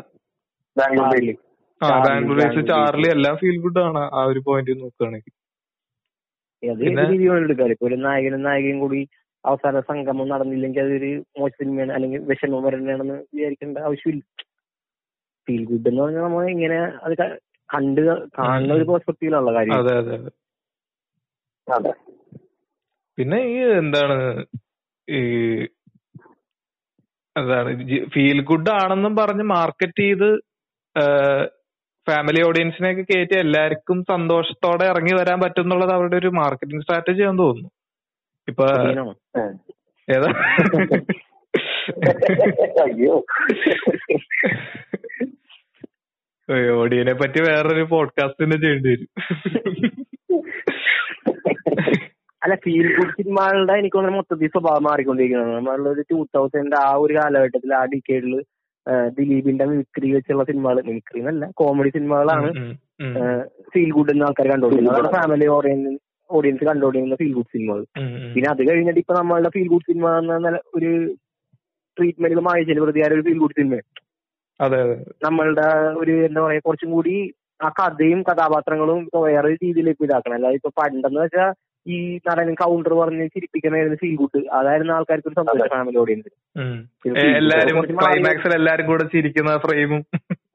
ആ 1.81 1.89
ബാംഗ്ലൂർ 2.05 2.37
ഡേയ്സ് 2.39 2.67
ചാർലി 2.67 3.07
എല്ലാം 3.09 3.35
ഫീൽ 3.37 3.57
ഗുഡ് 3.57 3.79
ആണ് 3.79 4.01
ആ 4.13 4.23
ഒരു 4.23 4.39
പോയിന്റ് 4.45 4.81
നോക്കുകയാണെങ്കിൽ 4.81 5.33
ഒരു 7.81 7.95
നായകനും 7.95 8.41
നായികയും 8.41 8.79
കൂടി 8.79 9.01
അവസാന 9.45 9.79
സംഗമം 9.79 10.27
നടന്നില്ലെങ്കിൽ 10.29 10.81
അതൊരു 10.81 11.11
മോശ 11.39 11.51
സിനിമയാണ് 11.51 11.93
അല്ലെങ്കിൽ 11.93 12.21
വിഷമം 12.21 12.63
വരണെന്ന് 12.63 13.17
വിചാരിക്കേണ്ട 13.33 13.77
ആവശ്യമില്ല. 13.77 14.23
ഫീൽ 15.47 15.63
ഗുഡ് 15.65 15.87
എന്ന് 15.87 16.01
പറഞ്ഞാൽ 16.01 16.23
നമ്മൾ 16.23 16.49
ഇങ്ങനെ 16.49 16.79
അത് 17.03 17.13
കണ്ട് 17.69 18.01
കാണുന്ന 18.37 18.73
ഒരു 18.73 18.85
പെർസ്പെക്ടീവിലുള്ള 18.89 19.51
കാര്യം. 19.57 19.75
അതെ 19.77 19.93
അതെ 20.01 20.17
അതെ. 21.67 21.91
പിന്നെ 23.17 23.37
ഈ 23.49 23.57
എന്താണ് 23.79 24.15
ഈ 25.07 25.19
എന്താണ് 27.35 27.69
ഫീൽ 28.13 28.39
ഗുഡ് 28.49 28.71
ആണെന്നും 28.77 29.15
പറഞ്ഞ് 29.15 29.43
മാർക്കറ്റ് 29.51 30.03
ചെയ്ത് 30.03 30.29
ഫാമിലി 32.07 32.41
ഓഡിയൻസിനെയൊക്കെ 32.45 33.03
കയറ്റി 33.05 33.35
എല്ലാവർക്കും 33.39 33.97
സന്തോഷത്തോടെ 34.11 34.85
ഇറങ്ങി 34.91 35.13
വരാൻ 35.19 35.37
പറ്റും 35.43 35.65
എന്നുള്ളത് 35.65 35.93
അവരുടെ 35.97 36.17
ഒരു 36.21 36.29
മാർക്കറ്റിംഗ് 36.39 36.83
സ്ട്രാറ്റജി 36.85 37.21
ആണെന്ന് 37.21 37.43
തോന്നുന്നു. 37.43 37.69
ഇപ്പൊ 38.47 38.65
ഏതാ? 40.07 40.29
അയ്യോ. 42.83 43.15
ഓഡിയനെ 46.81 47.13
പറ്റി 47.13 47.39
വേറൊരു 47.47 47.83
പോഡ്കാസ്റ്റ് 47.91 48.43
തന്നെ 48.43 48.57
ചെയ്യേണ്ടി 48.61 48.89
വരും. 48.91 49.09
അല്ല 52.41 52.55
ഫീൽ 52.63 52.87
ഗുഡ് 52.97 53.15
സിനിമകളുടെ 53.17 53.73
എനിക്ക് 53.79 53.95
തോന്നുന്നു 53.95 54.19
മൊത്തത്തിൽ 54.19 54.51
സ്വഭാവം 54.53 54.83
മാറിക്കൊണ്ടിരിക്കുന്നത്. 54.87 55.87
ഒരു 55.93 56.03
ടൂ 56.11 56.19
തൗസൻഡ് 56.37 56.77
ആ 56.83 56.87
ഒരു 57.03 57.13
കാലഘട്ടത്തിൽ 57.17 57.73
ആ 57.79 57.81
ഡിക്കേഡിൽ 57.93 58.35
ദിലീപിന്റെ 59.17 59.65
മിമിക്രി 59.65 60.09
വെച്ചുള്ള 60.11 60.43
സിനിമകൾ 60.43 60.77
മിമിക്രി 60.89 61.19
എന്നല്ല 61.19 61.45
കോമഡി 61.61 61.89
സിനിമകളാണ് 61.89 62.49
ഫീൽ 63.73 63.89
ഗുഡ് 63.97 64.13
എന്ന 64.13 64.29
ആൾക്കാർ 64.29 64.47
കണ്ടുകൊണ്ടിരുന്നത്. 64.51 64.99
അതാണ് 64.99 65.11
ഫാമിലി 65.17 65.47
ഓറിയന്റ് 65.57 65.91
ഓഡിയൻസ് 66.29 66.63
കണ്ടുകൊണ്ടിരുന്ന 66.69 67.15
ഫീൽ 67.15 67.33
ഗുഡ് 67.33 67.51
സിനിമകൾ. 67.55 67.83
പിന്നെ 68.33 68.49
അത് 68.51 68.61
കഴിഞ്ഞിട്ട് 68.69 68.99
ഇപ്പൊ 68.99 69.13
നമ്മളുടെ 69.19 69.49
ഫീൽ 69.49 69.67
ഗുഡ് 69.67 69.87
സിനിമ 69.91 70.07
എന്ന 70.17 70.59
ഒരു 70.75 70.91
ട്രീറ്റ്മെന്റ് 71.97 72.43
മായ 72.47 72.63
ചെലവൃതിയായ 72.69 73.15
ഒരു 73.17 73.25
ഫീൽ 73.27 73.39
ഗുഡ് 73.43 73.57
സിനിമ 73.59 73.79
നമ്മളുടെ 75.25 75.67
ഒരു 76.01 76.13
എന്താ 76.27 76.41
പറയാ 76.41 76.61
കുറച്ചും 76.65 76.91
കൂടി 76.91 77.15
ആ 77.59 77.69
കഥയും 77.79 78.19
കഥാപാത്രങ്ങളും 78.23 78.99
ഇപ്പൊ 79.05 79.19
വേറെ 79.27 79.49
രീതിയിലേക്ക് 79.55 80.03
ഇതാക്കണം. 80.07 80.35
അല്ലാതെ 80.37 80.57
ഇപ്പൊ 80.59 80.71
പണ്ടെന്ന് 80.77 81.19
വെച്ചാൽ 81.23 81.49
ഈ 81.85 81.97
നടൻ 82.27 82.49
കൗണ്ടർ 82.61 82.93
പറഞ്ഞ് 82.99 83.25
ചിരിപ്പിക്കണായിരുന്നു 83.33 83.97
ഫീൽ 84.01 84.15
ഗുഡ് 84.21 84.39
അതായിരുന്നു 84.57 84.93
ആൾക്കാർക്ക് 84.95 85.29
ഒരു 85.29 85.37
സന്തോഷം 85.39 85.69
ഫാമിലി 85.73 85.99
ഓഡിയൻസ് 86.01 86.29
ക്ലൈമാക്സിൽ 87.99 88.53
എല്ലാരും 88.57 88.87
കൂടെ 88.89 89.05
ചിരിക്കുന്ന 89.13 89.53
ഫ്രെയിമും 89.65 90.01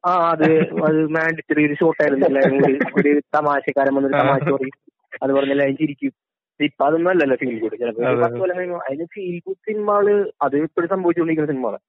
ആ 0.07 0.13
അത് 0.33 0.47
അത് 0.87 0.99
മാൻഡറ്ററി 1.15 1.63
ഒരു 1.69 1.77
ഷോട്ട് 1.81 2.01
ആയിരുന്നു 2.03 2.27
എല്ലാവരും 2.31 2.57
കൂടി. 2.59 2.75
ഒരു 2.99 3.13
തമാശക്കാരൻ 3.37 3.93
വന്നൊരു 3.97 4.17
തമാശ 4.21 4.43
പറയും. 4.51 4.75
അത് 5.23 5.31
പറഞ്ഞ 5.37 5.55
എല്ലാവരും 5.55 5.79
ചിരിക്കും. 5.81 6.13
ഇപ്പൊ 6.61 6.83
അതൊന്നും 6.89 7.11
അല്ലല്ലോ 7.13 7.37
ഫീൽ 7.41 7.57
ഗുഡ് 7.63 7.77
ചിലപ്പോ 7.81 8.01
ഒരു 8.03 8.09
അതെ, 8.11 8.21
പത്ത് 8.25 8.39
കൊല്ലം 8.41 8.57
കഴിയുമ്പോൾ 8.59 8.83
അതിന് 8.89 9.07
ഫീൽ 9.15 9.37
ഗുഡ് 9.47 9.61
സിനിമകൾ 9.69 10.07
അത് 10.45 10.57
ഇപ്പോഴും 10.61 10.91
സംഭവിച്ചുകൊണ്ടിരിക്കുന്ന 10.93 11.51
സിനിമകളാണ് 11.53 11.87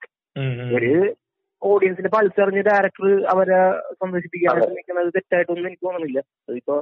ഒരു 0.77 0.93
ഓഡിയൻസിന്റെ 1.61 2.11
പൾസ് 2.13 2.39
അറിഞ്ഞ 2.43 2.61
ഡയറക്ടർ 2.67 3.03
അവരെ 3.31 3.59
സന്തോഷിപ്പിക്കാൻ 3.95 4.51
അതെ. 4.53 4.65
ശ്രമിക്കുന്നത് 4.65 5.09
തെറ്റായിട്ടൊന്നും 5.15 5.67
എനിക്ക് 5.69 5.85
തോന്നുന്നില്ല. 5.85 6.19
അതിപ്പോ 6.49 6.75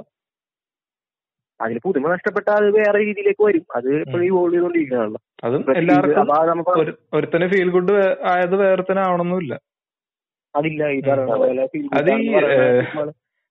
അതിന് 1.59 1.79
പുതുമ 1.83 2.07
നഷ്ടപ്പെട്ടാൽ 2.13 2.55
അത് 2.59 2.69
വേറെ 2.77 2.97
രീതിയിലേക്ക് 3.01 3.43
വരും. 3.47 3.65
അത് 3.77 3.89
ഇപ്പോഴും 3.97 4.23
ഈ 4.25 4.31
ചെയ്തോണ്ടിരിക്കണല്ലോ 4.53 5.19
അതും 5.43 5.61
എല്ലാവർക്കും 5.73 6.89
ഒരുത്തന് 7.17 7.45
ഫീൽ 7.53 7.69
ഗുഡ് 7.75 7.95
ആയത് 8.31 8.55
വേറെത്തനാവണമെന്നില്ല 8.61 9.53
അതില്ല 10.55 10.81
ഈ 10.95 10.99
പറഞ്ഞ 11.03 11.35
പോലെ 11.41 11.61
അത് 11.97 12.09
ഈ. 12.15 12.25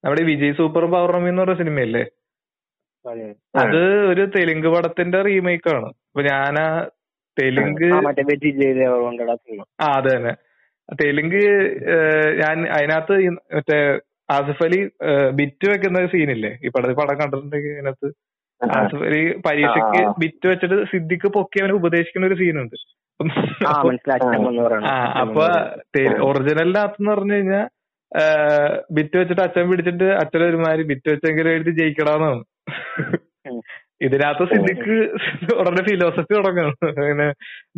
നമ്മുടെ 0.05 0.23
വിജയ് 0.29 0.55
സൂപ്പർ 0.59 0.85
പൗർണമി 0.93 1.29
എന്ന് 1.31 1.43
പറഞ്ഞ 1.43 1.57
സിനിമയല്ലേ? 1.61 2.03
അത്. 3.63 3.81
ഒരു 4.11 4.23
തെലുങ്ക് 4.35 4.69
പടത്തിന്റെ 4.75 5.19
റീമേക്ക് 5.27 5.71
ആണ്. 5.75 5.89
അപ്പൊ 6.09 6.23
ഞാൻ 6.29 6.57
തെലുങ്ക് 7.37 7.85
ആ 9.81 9.91
അത് 9.97 10.09
തന്നെ. 10.09 10.33
തെലുങ്ക് 10.89 11.41
ഏഹ്, 11.95 12.31
ഞാൻ 12.41 12.57
അതിനകത്ത് 12.77 13.15
മറ്റേ 13.57 13.79
ആസിഫ് 14.29 14.65
അലി 14.67 14.81
ബിറ്റ് 15.39 15.67
വെക്കുന്ന 15.71 16.07
സീനില്ലേ? 16.15 16.53
ഈ 16.65 16.71
പടത്തിൽ 16.75 16.97
പടം 17.01 17.17
കണ്ടിട്ടുണ്ടെങ്കിൽ 17.21 17.75
അതിനകത്ത് 17.77 18.09
ആസിഫ് 18.61 19.05
അലി 19.09 19.23
പരീക്ഷയ്ക്ക്. 19.47 20.01
ബിറ്റ് 20.23 20.47
വെച്ചിട്ട് 20.51 20.77
സിദ്ദിഖ് 20.91 21.29
പൊക്കി 21.37 21.61
അവനെ 21.63 21.75
ഉപദേശിക്കുന്ന 21.81 22.29
ഒരു 22.31 22.39
സീനുണ്ട്. 22.43 22.77
അപ്പൊ 25.23 25.45
ഒറിജിനലിനകത്ത് 26.29 27.09
പറഞ്ഞു 27.11 27.35
കഴിഞ്ഞാൽ 27.37 27.67
ബിറ്റ് 28.97 29.17
വെച്ചിട്ട് 29.21 29.43
അച്ഛൻ 29.45 29.67
പിടിച്ചിട്ട് 29.71 30.09
അച്ഛൻ 30.23 30.43
ഒരുമാതിരി 30.49 30.85
ബിറ്റ് 30.91 31.09
വെച്ചെങ്കിലും 31.13 31.53
എഴുതി 31.57 31.73
ജയിക്കടാന്നാണ്. 31.81 32.43
ഇതിനകത്ത് 34.07 34.45
സിദ്ദിഖ് 34.53 34.97
ഉടനെ 35.61 35.83
ഫിലോസഫി 35.89 36.33
തുടങ്ങണം 36.35 36.75
അങ്ങനെ 36.91 37.27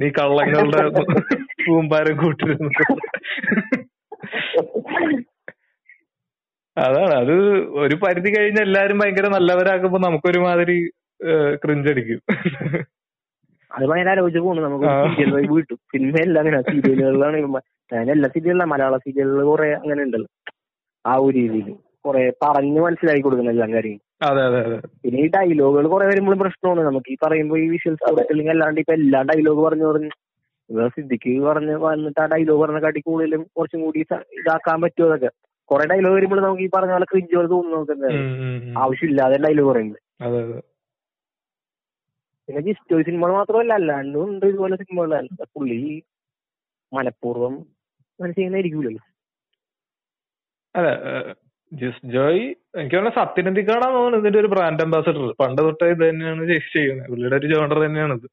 നീ 0.00 0.06
കള്ളങ്ങളുടെ 0.18 0.82
കൂമ്പാരം 1.64 2.16
കൂട്ടിരുന്നു. 2.22 2.70
അതാണ്. 6.76 7.14
അത് 7.22 7.34
ഒരു 7.84 7.96
പരിധി 8.04 8.30
കഴിഞ്ഞ് 8.36 8.62
എല്ലാരും 8.66 9.00
ഭയങ്കര 9.02 9.28
നല്ലവരാക്കുമ്പോ 9.36 9.98
നമുക്കൊരുമാതിരി 10.06 10.78
ക്രിഞ്ചടിക്കും 11.62 12.20
അത് 13.70 13.84
ഭയങ്കര 13.90 14.10
ആലോചിച്ച് 14.14 14.40
പോകുന്നു 14.44 14.62
നമുക്ക് 14.66 14.86
വീട്ടു. 15.54 15.74
സിനിമയല്ല 15.92 16.36
അങ്ങനെ 16.42 16.58
സീരിയലുകളിലാണ് 16.70 17.36
ഞാൻ 17.92 18.10
എല്ലാ 18.16 18.28
സീരിയലിലും 18.34 18.70
മലയാള 18.72 18.96
സീരിയലുകൾ 19.04 19.44
കുറെ 19.52 19.68
അങ്ങനെ 19.82 20.00
ഉണ്ടല്ലോ. 20.06 20.28
ആ 21.04 21.14
ഒരു 21.24 21.34
രീതിയിൽ 21.38 21.68
കുറെ 22.06 22.22
പറഞ്ഞു 22.44 22.80
മനസ്സിലാക്കി 22.86 23.22
കൊടുക്കുന്ന 23.24 23.54
എല്ലാം 23.56 23.70
കാര്യം 23.76 24.00
അതെ 24.00 24.00
അതെ 24.00 24.00
അതെ 24.00 24.03
പിന്നെ 25.02 25.18
ഈ 25.22 25.28
ഡയലോഗുകൾ 25.34 25.86
കുറെ 25.92 26.04
വരുമ്പോഴും 26.06 26.40
പ്രശ്നമാണ്. 26.42 26.82
നമുക്ക് 26.82 27.10
ഈ 27.10 27.16
പറയുമ്പോ 27.22 27.56
ഈ 27.58 27.66
വിഷ്വൽ 27.72 27.94
സ്റ്റോറി 27.94 28.22
ടെല്ലിംഗ് 28.22 28.52
അല്ലാണ്ട് 28.54 28.80
ഇപ്പൊ 28.80 28.94
എല്ലാ 28.98 29.20
ഡയലോഗ് 29.30 29.62
പറഞ്ഞു 29.66 29.86
പറഞ്ഞു 29.88 30.10
സിദ്ദിഖ് 30.94 31.32
പറഞ്ഞ് 31.46 31.74
വന്നിട്ട് 31.82 32.20
ആ 32.20 32.26
ഡയലോഗ് 32.32 32.60
പറഞ്ഞ 32.62 32.78
കാട്ടി 32.84 33.00
കൂടുതലും 33.00 33.42
കുറച്ചും 33.56 33.80
കൂടി 33.82 33.98
ഇതാക്കാൻ 34.38 34.78
പറ്റുമോ 34.84 35.08
അതൊക്കെ 35.08 35.30
കുറെ 35.68 35.84
ഡയലോഗ് 35.90 36.16
വരുമ്പോൾ 36.16 36.40
നമുക്ക് 36.42 36.62
ഈ 36.62 36.70
പറഞ്ഞ 36.74 36.92
പോലെ 36.92 37.06
ക്രിഞ്ച് 37.10 37.34
പോലെ 37.36 37.48
തോന്നുന്നു 37.48 37.76
നമുക്ക് 37.76 37.92
എന്താ 37.92 38.08
ഉം, 38.14 38.24
ഉം, 38.44 38.56
ഉം. 38.64 38.74
ആവശ്യമില്ലാതെ 38.82 39.36
ഡയലോഗ് 39.44 39.70
പറയുന്നത്. 39.70 40.00
പിന്നെ 42.48 42.60
ജിസ്റ്റോ 42.60 42.96
സിനിമകൾ 43.02 43.32
മാത്രമല്ല 43.32 43.72
അല്ലാണ്ടും 43.78 44.24
ഉണ്ട് 44.24 44.46
ഇതുപോലെ 44.46 44.76
സിനിമകളല്ല 44.80 45.20
പുള്ളി 45.54 45.78
മനഃപൂർവം 46.92 47.54
അങ്ങനെ 48.20 48.34
ചെയ്യുന്നതായിരിക്കൂലല്ലോ 48.34 49.02
അല്ല 50.74 50.88
ജിസ് 51.74 52.06
ജോയ് 52.14 52.42
എനിക്ക് 52.78 52.96
തോന്നുന്നു 52.96 53.18
സത്യനന്ദിക്കാടാന്ന് 53.18 53.98
തോന്നുന്നു 53.98 54.18
ഇതിന്റെ 54.18 54.40
ഒരു 54.40 54.46
ബ്രാൻഡ് 54.46 54.82
അംബാസഡർ 54.82 55.24
പണ്ട് 55.40 55.60
തൊട്ടേ 55.62 55.86
ഇത് 55.86 56.02
തന്നെയാണ് 56.08 56.42
ചെയ്- 56.50 56.70
ചെയ്യുന്നത്. 56.74 57.08
പുള്ളിയുടെ 57.10 57.36
ഒരു 57.36 57.48
ജോണർ 57.52 57.78
തന്നെയാണ് 57.86 58.14
ഇത് 58.14 58.28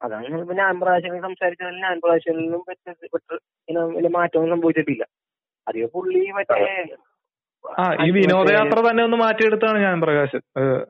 അതാണ് 0.00 0.24
പിന്നെ 0.48 0.62
ഞാൻ 0.62 0.76
പ്രാവശ്യം 0.82 1.14
ഞാൻ 1.80 1.96
വലിയ 3.96 4.10
മാറ്റമൊന്നും 4.16 4.54
സംഭവിച്ചിട്ടില്ല. 4.54 5.04
അധികം 5.66 5.90
പുള്ളി 5.96 6.20
മറ്റേ 6.38 6.60
ആ 7.64 7.84
ഈ 8.04 8.10
വിനോദയാത്ര 8.16 8.78
തന്നെ 8.86 9.02
ഒന്ന് 9.04 9.16
മാറ്റിയെടുത്താണ് 9.16 9.78
ഞാൻ 9.80 9.96
പ്രകാശ്. 10.00 10.38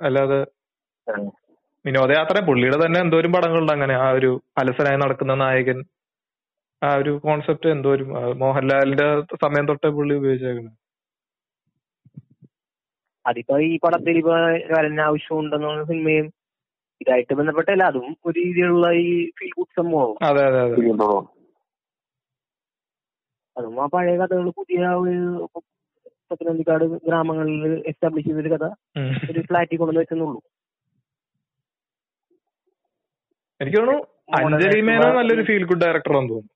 അല്ലാതെ 0.06 0.38
വിനോദയാത്ര 1.84 2.38
പുള്ളിയുടെ 2.48 2.78
തന്നെ 2.84 3.00
എന്തോരം 3.00 3.32
പടങ്ങളുണ്ട് 3.32 3.72
അങ്ങനെ. 3.72 3.94
ആ 4.04 4.10
ഒരു 4.10 4.30
അലസനായി 4.60 4.96
നടക്കുന്ന 4.96 5.34
നായകൻ 5.42 5.78
ആ 6.82 6.90
ഒരു 6.96 7.12
കോൺസെപ്റ്റ് 7.24 7.68
എന്തോരും 7.68 8.08
മോഹൻലാലിന്റെ 8.38 9.06
സമയം 9.44 9.66
തൊട്ടേ 9.68 9.88
പുള്ളി 9.90 10.14
ഉപയോഗിച്ചേക്കുന്നത് 10.14 10.76
അതിപ്പോ 13.26 13.56
ഈ 13.66 13.78
പടത്തിൽ 13.84 14.16
ഇപ്പൊ 14.18 14.34
ആവശ്യം 15.08 15.36
ഉണ്ടെന്നുള്ള 15.38 15.84
സിനിമയും 15.84 16.26
ഇതായിട്ട് 17.00 17.34
ബന്ധപ്പെട്ടല്ല. 17.38 17.82
അതും 17.90 18.08
ഒരു 18.26 18.34
രീതിയിലുള്ള 18.40 18.88
ഈ 19.04 19.30
ഫീൽ 19.38 19.52
ഗുഡ് 19.58 19.76
സംഭവം. 19.78 20.16
അതെ 20.28 20.42
അതെ 20.48 20.60
അതെ. 20.64 20.74
അതും 23.56 23.74
ആ 23.82 23.86
പഴയ 23.86 24.16
കഥകൾ 24.18 24.50
പുതിയ 24.58 24.80
ഒരു 25.02 25.16
പത്തനംതിക്കാട് 26.30 26.84
ഗ്രാമങ്ങളിൽ 27.06 27.72
എസ്റ്റാബ്ലിഷ് 27.86 28.26
ചെയ്തൊരു 28.28 28.52
കഥ. 28.54 28.66
ഒരു 29.30 29.40
ഫ്ലാറ്റിൽ 29.48 29.78
കൊണ്ടുവന്ന് 29.78 30.02
വെച്ചെന്നുള്ളൂ. 30.02 30.40
എനിക്ക് 33.60 33.78
തോന്നുന്നു 33.78 34.04
അഞ്ജലി 34.38 34.80
മേനോൻ 34.80 35.12
നല്ലൊരു 35.16 35.42
ഫീൽ 35.48 35.64
ഗുഡ് 35.64 35.82
ഡയറക്ടറാന്ന് 35.82 36.30
തോന്നുന്നു. 36.30 36.52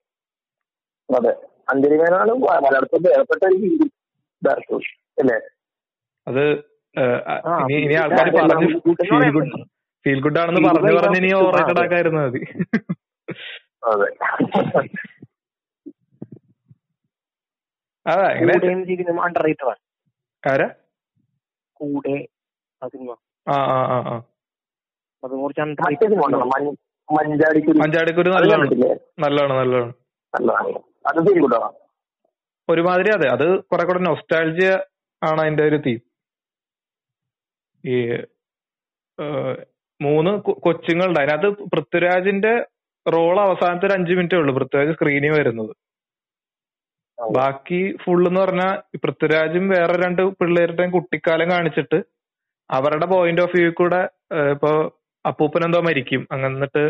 അതെ. 1.09 1.33
അഞ്ജലി 1.73 1.97
മേനോനാണ് 2.03 2.33
മലയാളത്തിൽ 2.67 3.09
ഏർപ്പെട്ട 3.19 3.43
ഒരു 3.51 3.59
ഹിന്ദി 3.64 3.87
ഡയറക്ടർ 4.43 4.81
അല്ലേ? 5.23 5.39
അത് 6.27 6.43
ഇനി 7.77 7.95
ആൾക്കാർ 7.95 8.29
പറഞ്ഞു 8.37 8.68
ഫീൽ 9.03 9.31
ഗുഡ് 9.31 9.51
ഫീൽ 10.05 10.20
ഗുഡ് 10.20 10.39
ആണെന്ന് 10.39 10.62
പറഞ്ഞു 10.68 10.97
പറഞ്ഞു 10.99 11.18
ഇനി 11.18 11.31
ഓവർ 11.35 11.47
ഓവറേറ്റഡ്. 11.47 11.83
ആക്കായിരുന്നു 11.85 12.20
മതി 12.20 12.41
അതെ. 13.87 14.09
ആരാ? 20.47 20.68
കൂടെ 21.81 22.14
മഞ്ചാടിക്കുരു. 27.79 28.31
നല്ലതാണ്. 28.31 28.66
നല്ലതാണ് 29.18 29.55
നല്ലതാണ്. 29.55 29.93
ഒരുമാതിരി 32.68 33.11
അതെ. 33.11 33.29
അത് 33.29 33.47
കുറെ 33.64 33.85
കൂടെ 33.87 34.01
നൊസ്റ്റാൾജിയ 34.01 34.70
ആണ് 35.22 35.41
അതിന്റെ 35.41 35.64
ഒരു 35.64 35.77
തീം 35.87 36.01
ഈ 37.87 37.97
മൂന്ന് 40.01 40.30
കൊച്ചുങ്ങളുണ്ട്. 40.64 41.20
അതിനകത്ത് 41.20 41.51
പൃഥ്വിരാജിന്റെ 41.72 42.55
റോൾ 43.07 43.37
അവസാനത്തെ 43.41 43.87
ഒരു 43.87 43.95
അഞ്ചു 43.95 44.14
മിനിറ്റേ 44.18 44.37
ഉള്ളൂ. 44.37 44.53
പൃഥ്വിരാജ് 44.55 44.95
സ്ക്രീനിൽ 44.97 45.32
വരുന്നത്. 45.39 45.72
ബാക്കി 47.37 47.80
ഫുൾ 48.03 48.22
എന്ന് 48.28 48.41
പറഞ്ഞാൽ 48.41 48.72
പൃഥ്വിരാജും 49.05 49.64
വേറെ 49.68 49.95
രണ്ട് 50.07 50.22
പിള്ളേരുടെയും 50.41 50.91
കുട്ടിക്കാലം 50.91 51.51
കാണിച്ചിട്ട് 51.51 51.99
അവരുടെ 52.70 53.07
പോയിന്റ് 53.07 53.43
ഓഫ് 53.43 53.57
വ്യൂ 53.57 53.70
കൂടെ 53.70 54.01
ഇപ്പൊ 54.55 54.70
അപ്പൂപ്പൻ 55.24 55.62
എന്തോ 55.64 55.80
മരിക്കും. 55.80 56.22
അങ്ങനെ 56.32 56.53
എന്നിട്ട് 56.55 56.82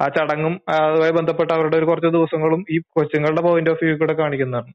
ആ 0.00 0.08
ചടങ്ങും 0.16 0.54
അതുമായി 0.68 1.12
ബന്ധപ്പെട്ട 1.12 1.50
അവരുടെ 1.52 1.76
ഒരു 1.76 1.84
കുറച്ച് 1.84 2.10
ദിവസങ്ങളും 2.16 2.60
ഈ 2.70 2.78
കൊച്ചുങ്ങളുടെ 2.96 3.42
പോയിന്റ് 3.42 3.70
ഓഫ് 3.70 3.84
വ്യൂ 3.84 3.94
കൂടെ 3.98 4.14
കാണിക്കുന്നതാണ്. 4.14 4.72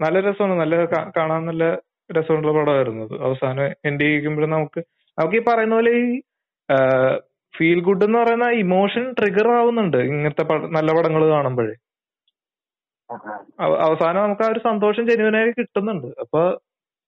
നല്ല 0.00 0.16
രസമാണ്. 0.20 0.54
നല്ല 0.60 0.76
കാണാൻ 1.16 1.42
നല്ല 1.46 1.64
രസമുള്ള 2.10 2.52
പടമായിരുന്നു 2.56 3.02
അത്. 3.06 3.14
അവസാനം 3.26 3.64
എൻഡ് 3.88 4.04
ചെയ്യിക്കുമ്പോഴും 4.04 4.50
നമുക്ക് 4.50 4.80
നമുക്ക് 5.18 5.36
ഈ 5.40 5.42
പറയുന്ന 5.48 5.74
പോലെ 5.74 5.92
ഈ 6.02 6.06
ഫീൽ 7.54 7.78
ഗുഡ് 7.88 8.04
എന്ന് 8.04 8.18
പറയുന്ന 8.18 8.46
ഇമോഷൻ 8.64 9.04
ട്രിഗർ 9.18 9.48
ആവുന്നുണ്ട് 9.58 9.98
ഇങ്ങനത്തെ 10.08 10.44
നല്ല 10.76 10.90
പടങ്ങൾ 10.98 11.22
കാണുമ്പോഴേ. 11.28 11.74
അവസാനം 13.86 14.20
നമുക്ക് 14.22 14.44
ആ 14.46 14.50
ഒരു 14.52 14.60
സന്തോഷം 14.68 15.04
ജനുവനായി 15.10 15.50
കിട്ടുന്നുണ്ട്. 15.58 16.08
അപ്പൊ 16.24 16.40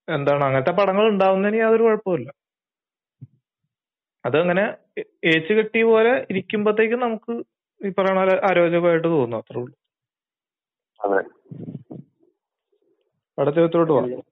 എന്താണ് 0.07 0.43
അങ്ങനത്തെ 0.47 0.73
പടങ്ങൾ 0.79 1.05
ഉണ്ടാവുന്നതിന് 1.13 1.59
യാതൊരു 1.61 1.83
കുഴപ്പമില്ല 1.83 2.29
അതങ്ങനെ 4.23 4.63
ഏച്ചു 5.31 5.53
കെട്ടി 5.53 5.81
പോലെ 5.89 6.13
ഇരിക്കുമ്പോഴത്തേക്കും 6.31 6.99
നമുക്ക് 6.99 7.33
ഈ 7.81 7.91
പറയണ 7.97 8.17
പോലെ 8.21 8.35
അരോചകമായിട്ട് 8.49 9.07
തോന്നും 9.07 9.37
അത്രേ 9.41 9.59
ഉള്ളൂ. 9.61 9.75
അടുത്ത 13.37 13.55
ചോദ്യത്തിലോട്ട് 13.57 13.93
പോവാം. 13.93 14.28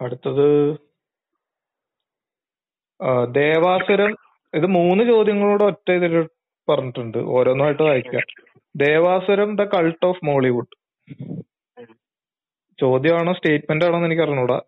അടുത്തത് 0.00 0.76
ദേവാസുരം 3.32 4.16
ഇത് 4.54 4.66
മൂന്ന് 4.66 5.04
ചോദ്യങ്ങളോട് 5.04 5.64
ഒറ്റ 5.64 5.90
ഇതിൽ 5.90 6.28
പറഞ്ഞിട്ടുണ്ട്. 6.68 7.18
ഓരോന്നായിട്ട് 7.18 7.82
വായിക്കാം. 7.82 8.22
Devasuram 8.76 9.56
the 9.56 9.62
cult 9.62 10.06
of 10.06 10.24
Mollywood. 10.24 10.76
ചോദ്യമാണോ 12.80 13.32
statement 13.32 13.84
ആണോ 13.84 13.94
എന്ന് 13.94 14.06
എനിക്ക് 14.06 14.22
അറിഞ്ഞൂടാ. 14.22 14.60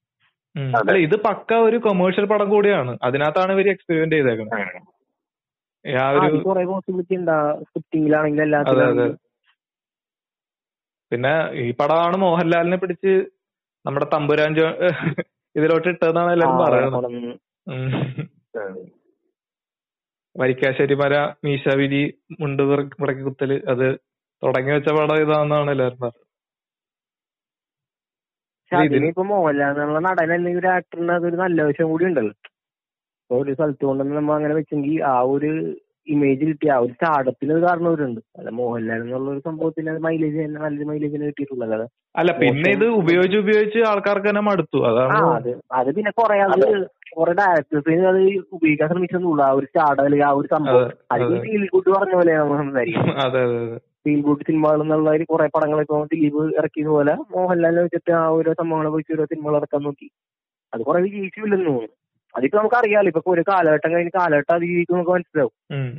അല്ല 0.78 0.96
ഇത് 1.06 1.16
പക്ക 1.26 1.50
ഒരു 1.66 1.78
കൊമേഴ്ഷ്യൽ 1.86 2.26
പടം 2.32 2.48
കൂടിയാണ്. 2.50 2.92
അതിനകത്താണ് 3.02 3.52
ഇവർ 3.56 3.68
എക്സ്പെരിമെന്റ് 3.74 4.16
ചെയ്തേക്കുന്നത് 4.16 4.54
ആ 5.84 6.06
ഒരു 6.14 6.26
അതെ 8.70 8.84
അതെ. 8.92 9.06
പിന്നെ 11.12 11.32
ഈ 11.62 11.66
പടമാണ് 11.80 12.16
മോഹൻലാലിനെ 12.24 12.78
പിടിച്ച് 12.82 13.12
നമ്മുടെ 13.84 14.06
തമ്പുരാൻ 14.14 14.52
ജോ 14.58 14.64
ഇതിലോട്ട് 15.56 15.88
ഇട്ടതെന്നാണ് 15.90 16.30
എല്ലാരും 16.32 16.56
പറയുന്നത്. 16.60 16.94
വരിക്കാശ്ശേരി 20.36 20.96
മര 21.02 21.14
മീശാവിരി 21.44 22.00
മുണ്ട് 22.40 22.62
പിറക്കി 22.94 23.22
കുത്തൽ 23.22 23.52
അത് 23.72 23.86
തുടങ്ങി 24.42 24.72
വെച്ച 24.76 24.88
പടം 24.98 25.20
ഇതാണെന്നാണ് 25.24 25.70
എല്ലാരും 25.74 25.98
പറയുന്നത്. 25.98 26.25
പക്ഷെ 28.66 28.78
അതിനിപ്പോ 28.84 29.22
നടൻ 30.06 30.30
അല്ലെങ്കിൽ 30.36 30.60
ഒരു 30.60 30.70
ആക്ടറിന് 30.76 31.12
അതൊരു 31.12 31.36
നല്ല 31.36 31.58
വശം 31.62 31.88
കൂടി 31.90 32.04
ഉണ്ടല്ലോ. 32.04 32.32
ഇപ്പൊ 33.22 33.36
ഒരു 33.42 33.52
സ്ഥലത്ത് 33.54 33.84
കൊണ്ടുവന്ന് 33.86 34.16
നമ്മൾ 34.16 34.34
അങ്ങനെ 34.34 34.54
വെച്ചെങ്കിൽ 34.54 34.96
ആ 35.04 35.16
ഒരു 35.34 35.50
ഇമേജ് 36.08 36.44
കിട്ടിയ 36.48 36.70
ആ 36.74 36.78
ഒരു 36.78 36.92
സ്റ്റാർഡപ്പിന് 36.92 37.52
ഒരു 37.52 37.62
കാരണവരുണ്ട് 37.64 38.20
അല്ല 38.38 38.50
മോഹൻലാൽ 38.58 39.00
എന്നുള്ള 39.00 39.30
ഒരു 39.30 39.40
സംഭവത്തിന് 39.40 39.90
അത് 39.90 40.00
മൈലേജ് 40.04 40.36
തന്നെ 40.36 40.60
നല്ലൊരു 40.60 41.08
തന്നെ 41.14 41.28
കിട്ടിയിട്ടുള്ളത്. 41.30 41.72
അത് 41.74 41.86
അല്ല 42.14 42.32
പിന്നെ 42.40 42.70
ഇത് 42.76 42.84
ഉപയോഗിച്ച് 43.00 43.38
ഉപയോഗിച്ച് 43.42 43.80
ആൾക്കാർക്ക് 43.90 44.28
തന്നെ 44.28 44.44
മടുത്തു. 44.48 44.78
ആ 44.84 44.90
അതാണ് 44.90 45.16
അത് 45.32 45.50
അത് 45.80 45.90
പിന്നെ 45.96 46.12
കൊറേ 46.20 46.36
അത്. 46.46 46.60
കൊറേ 47.16 47.32
ഡയറക്ടേഴ്സിന് 47.32 48.06
അത് 48.08 48.20
ഉപയോഗിക്കാൻ 48.56 48.88
ശ്രമിച്ചെന്നുള്ളൂ 48.92 49.42
ആ 49.44 49.52
ഒരു 49.58 49.66
സ്റ്റാർഡ് 49.66 50.00
അല്ലെങ്കിൽ 50.00 50.26
ആ 50.28 50.32
ഒരു 50.40 50.48
സംഭവം. 50.54 50.88
അതെ. 51.14 51.38
ഫീൽ 51.44 51.64
ഗുഡ് 51.74 51.90
പറഞ്ഞ 51.96 52.14
പോലെ 52.14 52.32
നമ്മൾ 52.38 52.56
സംസാരിക്കും 52.62 53.12
അതെ 53.26 53.42
അതെ 53.46 53.58
അതെ. 53.64 53.78
ഫീൽ 54.06 54.20
ഗുഡ് 54.20 54.44
സിനിമകൾ 54.46 54.82
എന്നുള്ള 54.82 55.16
കുറെ 55.24 55.46
പടങ്ങൾ 55.46 55.80
ഇപ്പൊ 55.80 56.04
ദിലീപ് 56.04 56.56
ഇറക്കിയത് 56.56 56.86
പോലെ 56.86 57.14
മോഹൻലാലിനെ 57.14 57.82
വെച്ചിട്ട് 57.82 58.12
ആ 58.12 58.28
ഓരോ 58.28 58.52
സംഭവങ്ങളെ 58.52 58.90
വെച്ച് 58.90 59.12
ഓരോ 59.12 59.24
സിനിമകൾ 59.24 59.56
ഇറക്കാൻ 59.56 59.82
നോക്കി. 59.82 60.10
അത് 60.74 60.82
കുറെ 60.82 61.00
വിജയിച്ചില്ലെന്ന് 61.00 61.66
തോന്നുന്നു. 61.66 61.92
അതിപ്പോ 62.36 62.58
നമുക്ക് 62.58 62.76
അറിയാലോ 62.76 63.08
ഇപ്പൊ 63.08 63.30
ഒരു 63.30 63.44
കാലഘട്ടം 63.48 63.92
കഴിഞ്ഞ് 63.92 64.10
കാലഘട്ടം 64.18 64.54
അതിജീവിക്കും 64.54 64.94
നമുക്ക് 64.94 65.10
മനസ്സിലാവും. 65.10 65.52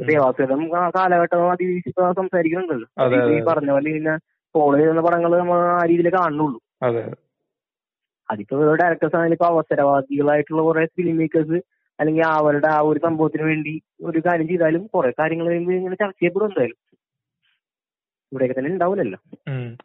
ദേവാസുരം 0.05 0.78
ആ 0.78 0.89
കാലഘട്ടം 0.89 1.51
അതിജീവിച്ച് 1.51 1.91
സംസാരിക്കുന്നുണ്ടല്ലോ. 2.16 2.88
അതെ, 2.97 3.38
ഈ. 3.38 3.43
പറഞ്ഞ 3.43 3.72
പോലെ 3.72 3.91
പിന്നെ 3.91 4.18
ഫോളോ 4.55 4.78
ചെയ്യുന്ന 4.78 5.01
പടങ്ങൾ 5.01 5.38
നമ്മൾ 5.38 5.58
ആ 5.58 5.86
രീതിയിൽ 5.86 6.10
കാണുന്നുള്ളൂ. 6.10 6.60
അതെ. 6.84 7.12
അതിപ്പോ 8.30 8.76
ഡയറക്ടേഴ്സ് 8.76 9.16
ആണെങ്കിലും 9.16 9.34
ഇപ്പൊ 9.34 9.45
അവസരവാദികളായിട്ടുള്ള 9.45 10.62
കുറെ 10.62 10.86
ഫിലിം 10.86 11.18
മേക്കേഴ്സ് 11.18 11.58
അല്ലെങ്കിൽ 11.99 12.24
അവരുടെ 12.24 12.68
ആ 12.68 12.80
ഒരു 12.80 12.99
സംഭവത്തിന് 12.99 13.43
വേണ്ടി 13.43 13.82
ഒരു 14.03 14.20
കാര്യം 14.26 14.47
ചെയ്താലും 14.47 14.88
കുറെ 14.88 15.14
കാര്യങ്ങൾ 15.20 15.47
കഴിയുമ്പോൾ 15.47 15.72
ഇങ്ങനെ 15.72 15.95
ചർച്ച 15.95 16.20
ചെയ്യപ്പെടും 16.20 16.45
എന്തായാലും. 16.45 16.87
ഇവിടെയൊക്കെ 18.32 18.56
തന്നെ 18.58 18.72
ഉണ്ടാവില്ലല്ലോ 18.74 19.20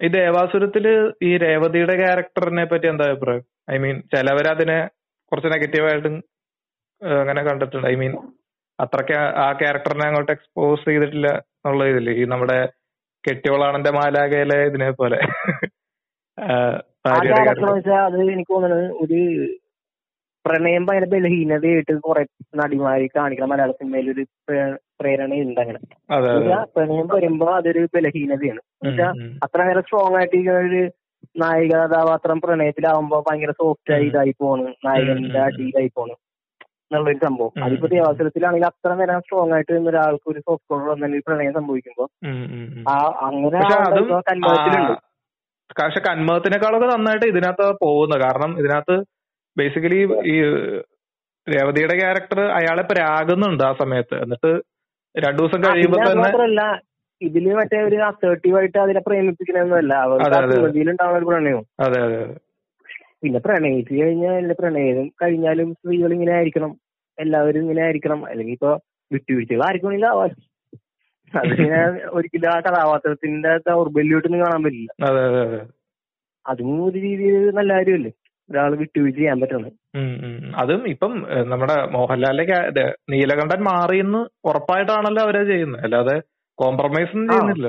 ഈ 0.05 0.09
ദേവാസുരത്തിൽ 0.17 0.87
ഈ 1.29 1.31
രേവതിയുടെ 1.45 1.95
ക്യാരക്ടറിനെ 2.03 2.65
പറ്റി 2.73 2.87
എന്താ 2.93 3.07
അഭിപ്രായം? 3.11 3.45
ഐ 3.75 3.77
മീൻ 3.83 3.97
ചിലവരതിനെ 4.13 4.79
കുറച്ച് 5.33 5.51
നെഗറ്റീവായിട്ടും 5.55 6.15
അങ്ങനെ 7.23 7.41
കണ്ടിട്ടുണ്ട്. 7.49 7.87
ഐ 7.93 7.95
മീൻ 8.01 8.13
അത്രയ്ക്ക് 8.79 9.17
ആ 9.45 9.49
ക്യാരക്ടറിനെ 9.61 10.07
അങ്ങോട്ട് 10.09 10.33
എക്സ്പോസ് 10.37 10.85
ചെയ്തിട്ടില്ല 10.89 11.29
എന്നുള്ള 11.57 11.85
ഇതില്ലേ 11.93 12.15
ഈ 12.21 12.25
നമ്മുടെ 12.33 12.59
കെട്ടിയോളാണെന്റെ 13.25 13.93
മാലാകയിലെ 14.01 14.61
ഇതിനെ 14.71 14.91
പോലെ. 15.01 15.19
അത് 17.09 17.27
എനിക്ക് 18.33 18.53
തോന്നുന്നത് 18.53 18.85
ഒരു 19.03 19.19
പ്രണയം 20.45 20.83
ഭയങ്കര 20.87 21.07
ബലഹീനതയായിട്ട് 21.13 21.95
കുറെ 22.07 22.23
നടിമാരി 22.61 23.07
കാണിക്കണം 23.17 23.51
മലയാള 23.53 23.73
സിനിമയിൽ 23.81 24.07
ഒരു 24.13 24.23
പ്രേരണയുണ്ട് 25.03 25.61
അങ്ങനെ 25.61 25.79
പ്രണയം 26.77 27.09
വരുമ്പോ 27.15 27.47
അതൊരു 27.57 27.89
ബലഹീനതയാണ്. 27.95 28.61
ഉം, 28.61 28.89
എന്നുവെച്ചാ 28.89 29.25
ഉം. 29.25 29.41
അത്ര 29.45 29.63
നേരം 29.63 29.83
സ്ട്രോങ് 29.83 30.17
ആയിട്ട് 30.17 30.35
ഇരിക്കുന്ന 30.35 30.59
ഒരു 30.59 30.91
നായിക 31.37 31.77
കഥാപാത്രം 31.77 32.41
പ്രണയത്തിലാവുമ്പോ 32.41 33.25
ഭയങ്കര 33.31 33.51
സോഫ്റ്റ് 33.51 33.95
ആയി. 33.95 34.05
ഇതായി 34.05 34.35
പോണ്. 34.41 34.67
നായകന്റെ 34.85 35.39
അടിയിലായി 35.39 35.91
പോണ്. 35.97 36.13
എന്നുള്ളൊരു 36.61 37.17
സംഭവം. 37.17 37.65
അതിപ്പോ. 37.65 37.89
ദേവാസുരത്തിലാണെങ്കിൽ 37.89 38.67
അത്ര 38.67 38.95
നേരം 38.95 39.21
സ്ട്രോങ് 39.21 39.53
ആയിട്ട് 39.53 39.77
നിന്ന 39.77 39.91
ഒരാൾക്ക് 39.91 40.31
ഒരു 40.31 40.41
സോഫ്റ്റ് 40.41 40.69
കോർണർ 40.71 40.89
വന്നാൽ 40.89 41.21
പ്രണയം 41.27 41.53
സംഭവിക്കുമ്പോ. 41.53 42.09
ആ 42.91 43.21
അങ്ങനെ 43.27 43.61
കന്മത്തിലുണ്ട് 43.61 44.93
പക്ഷെ 45.83 46.01
കന്മതത്തിനേക്കാളൊക്കെ 46.01 46.87
നന്നായിട്ട് 46.87 47.27
ഇതിനകത്ത് 47.27 47.75
പോകുന്നത് 47.83 48.21
കാരണം 48.21 48.59
ഇതിനകത്ത് 48.59 49.05
ബേസിക്കലി 49.59 50.09
ഈ 50.27 50.43
രേവതിയുടെ 51.49 51.99
ക്യാരക്ടർ 51.99 52.41
അയാളെ 52.41 52.83
പ്രാകുന്നുണ്ട് 52.83 53.65
ആ 53.65 53.73
സമയത്ത്. 53.73 54.23
എന്നിട്ട് 54.23 54.72
രണ്ടു 55.15 55.39
ദിവസം 55.43 55.61
കഴിയുമ്പോ 55.65 55.99
തന്നെ 55.99 56.15
മാത്രല്ല 56.21 56.63
ഇതിൽ 57.21 57.45
മറ്റേ 57.55 57.79
ഒരു 57.83 57.99
അസേർട്ടീവ് 58.03 58.57
ആയിട്ട് 58.59 58.79
അതിനെ 58.79 59.01
പ്രേമിപ്പിക്കണമെന്നല്ല 59.01 59.93
അവർക്ക് 60.05 60.39
ഒരു 60.61 60.95
പ്രണയവും 61.29 61.67
പിന്നെ 63.23 63.39
പ്രണയിച്ചു 63.39 63.95
കഴിഞ്ഞാൽ 63.95 64.53
പ്രണയം? 64.61 65.09
കഴിഞ്ഞാലും 65.23 65.69
സ്ത്രീകൾ 65.75 66.13
ഇങ്ങനെ 66.13 66.33
ആയിരിക്കണം. 66.33 66.73
എല്ലാവരും 67.19 67.61
ഇങ്ങനെ 67.61 67.83
ആയിരിക്കണം. 67.83 68.21
അല്ലെങ്കിൽ 68.25 68.53
ഇപ്പൊ 68.53 68.71
വിട്ടുവീഴ്ചകൾ 69.11 69.63
ആർക്കും 69.69 70.07
ആവാം 70.11 70.33
അതിങ്ങനെ 71.33 71.79
ഒരിക്കലും 72.11 72.49
ആ 72.49 72.61
കഥാപാത്രത്തിന്റെ 72.61 73.53
ദൗർബല്യമായിട്ടൊന്നും 73.69 74.41
കാണാൻ 74.41 74.63
പറ്റില്ല. 74.65 74.91
അതെ 75.07 75.23
ഒരു 76.87 76.99
രീതിയിൽ 76.99 77.37
നല്ല 77.51 77.73
കാര്യമല്ലേ? 77.73 78.13
ഒരാൾ 78.49 78.71
വിട്ടുവീഴ്ച 78.77 79.19
ചെയ്യാൻ 79.19 79.39
ഉം. 79.61 79.73
അതും 80.57 80.83
ഇപ്പം 80.89 81.13
നമ്മുടെ 81.49 81.75
മോഹൻലാലിന്റെ 81.91 82.45
ക്യാ- 82.51 82.69
നീലകണ്ഠൻ 83.11 83.61
മാറിയെന്ന് 83.63 84.21
ഉറപ്പായിട്ടാണല്ലോ 84.45 85.23
അവരത് 85.23 85.51
ചെയ്യുന്നത്. 85.51 85.83
അല്ലാതെ 85.85 86.15
കോംപ്രമൈസ് 86.59 87.13
ഒന്നും 87.15 87.33
ആ. 87.33 87.37
ചെയ്യുന്നില്ല. 87.37 87.69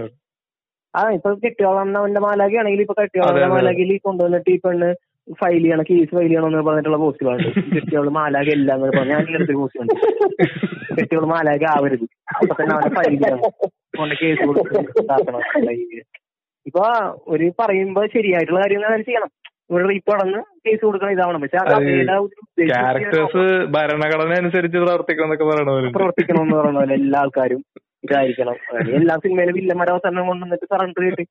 ആ 0.94 1.02
ഇപ്പൊ 1.10 1.30
കെട്ടിയോളം. 1.44 1.98
അവന്റെ 1.98 2.20
മാലാഖയാണെങ്കിൽ 2.20 2.82
ഇപ്പൊ 2.82 2.96
അതെ, 2.96 3.04
കെട്ടിയോളം 3.04 3.36
അതെ. 3.38 3.48
മാലാഖയിൽ 3.56 3.98
കൊണ്ടുവന്നിട്ട് 4.04 4.50
ഈ 4.50 4.60
പെണ്ണ് 4.66 4.90
ഫയൽ 5.34 5.62
ചെയ്യണം 5.62 5.86
കേസ് 5.90 6.12
ഫയൽ 6.12 6.28
ചെയ്യണം 6.28 6.48
എന്ന് 6.48 6.64
പറഞ്ഞിട്ടുള്ള 6.64 6.98
പോസ്റ്റുകളുണ്ട് 6.98 7.50
കെട്ടിയോൾ 7.76 8.08
മാലാഖ 8.18 8.48
ഇല്ല 8.56 8.70
എന്ന് 8.78 8.90
പറഞ്ഞാൽ 8.98 9.22
ഞാൻ 9.22 9.36
എടുത്ത് 9.36 9.54
പോസ്റ്റ് 9.54 9.86
കെട്ടിയോൾ 10.98 11.26
മാലാഖ 11.26 11.64
ആവരുത്. 11.76 12.06
അപ്പൊ 12.36 12.54
തന്നെ 12.60 12.74
അവനെ 12.76 12.92
ഫയൽ 12.98 13.16
ചെയ്യണം. 13.16 13.42
കൊണ്ട് 13.98 14.16
കേസ് 14.16 14.46
കൊടുക്കണം 14.48 14.86
ഇപ്പൊ 16.66 16.84
ഒരു 17.28 17.54
പറയുമ്പോ 17.60 18.06
ശരിയായിട്ടുള്ള 18.08 18.60
കാര്യങ്ങൾ 18.60 18.88
അവർ 18.88 19.02
ചെയ്യണം. 19.02 19.32
ഇവിടെ 19.70 19.86
റീപ്പ് 19.92 20.12
നടന്ന് 20.14 20.40
കേസ് 20.66 20.82
കൊടുക്കണം 20.86 21.14
ഇതാവണം. 21.16 21.42
പക്ഷെ 21.44 21.60
ക്യാരക്ടേഴ്സ് 22.72 23.46
ഭരണഘടന 23.76 24.36
അനുസരിച്ച് 24.42 24.78
പ്രവർത്തിക്കണം 24.86 25.28
എന്നൊക്കെ 25.28 25.48
പറയണ 25.52 25.92
പ്രവർത്തിക്കണം 25.98 26.44
എന്ന് 26.46 26.56
പോലെ 26.80 26.96
എല്ലാ 27.00 27.20
ആൾക്കാരും 27.24 27.62
ഇതായിരിക്കണം. 28.06 28.56
എല്ലാ 28.98 29.14
സിനിമയിലും 29.24 29.56
വില്ലന്മാരെ 29.58 29.92
അവസാനം 29.94 30.28
കൊണ്ടുവന്നിട്ട് 30.30 30.68
സറണ്ടർ 30.72 31.04
കിട്ടി 31.06 31.24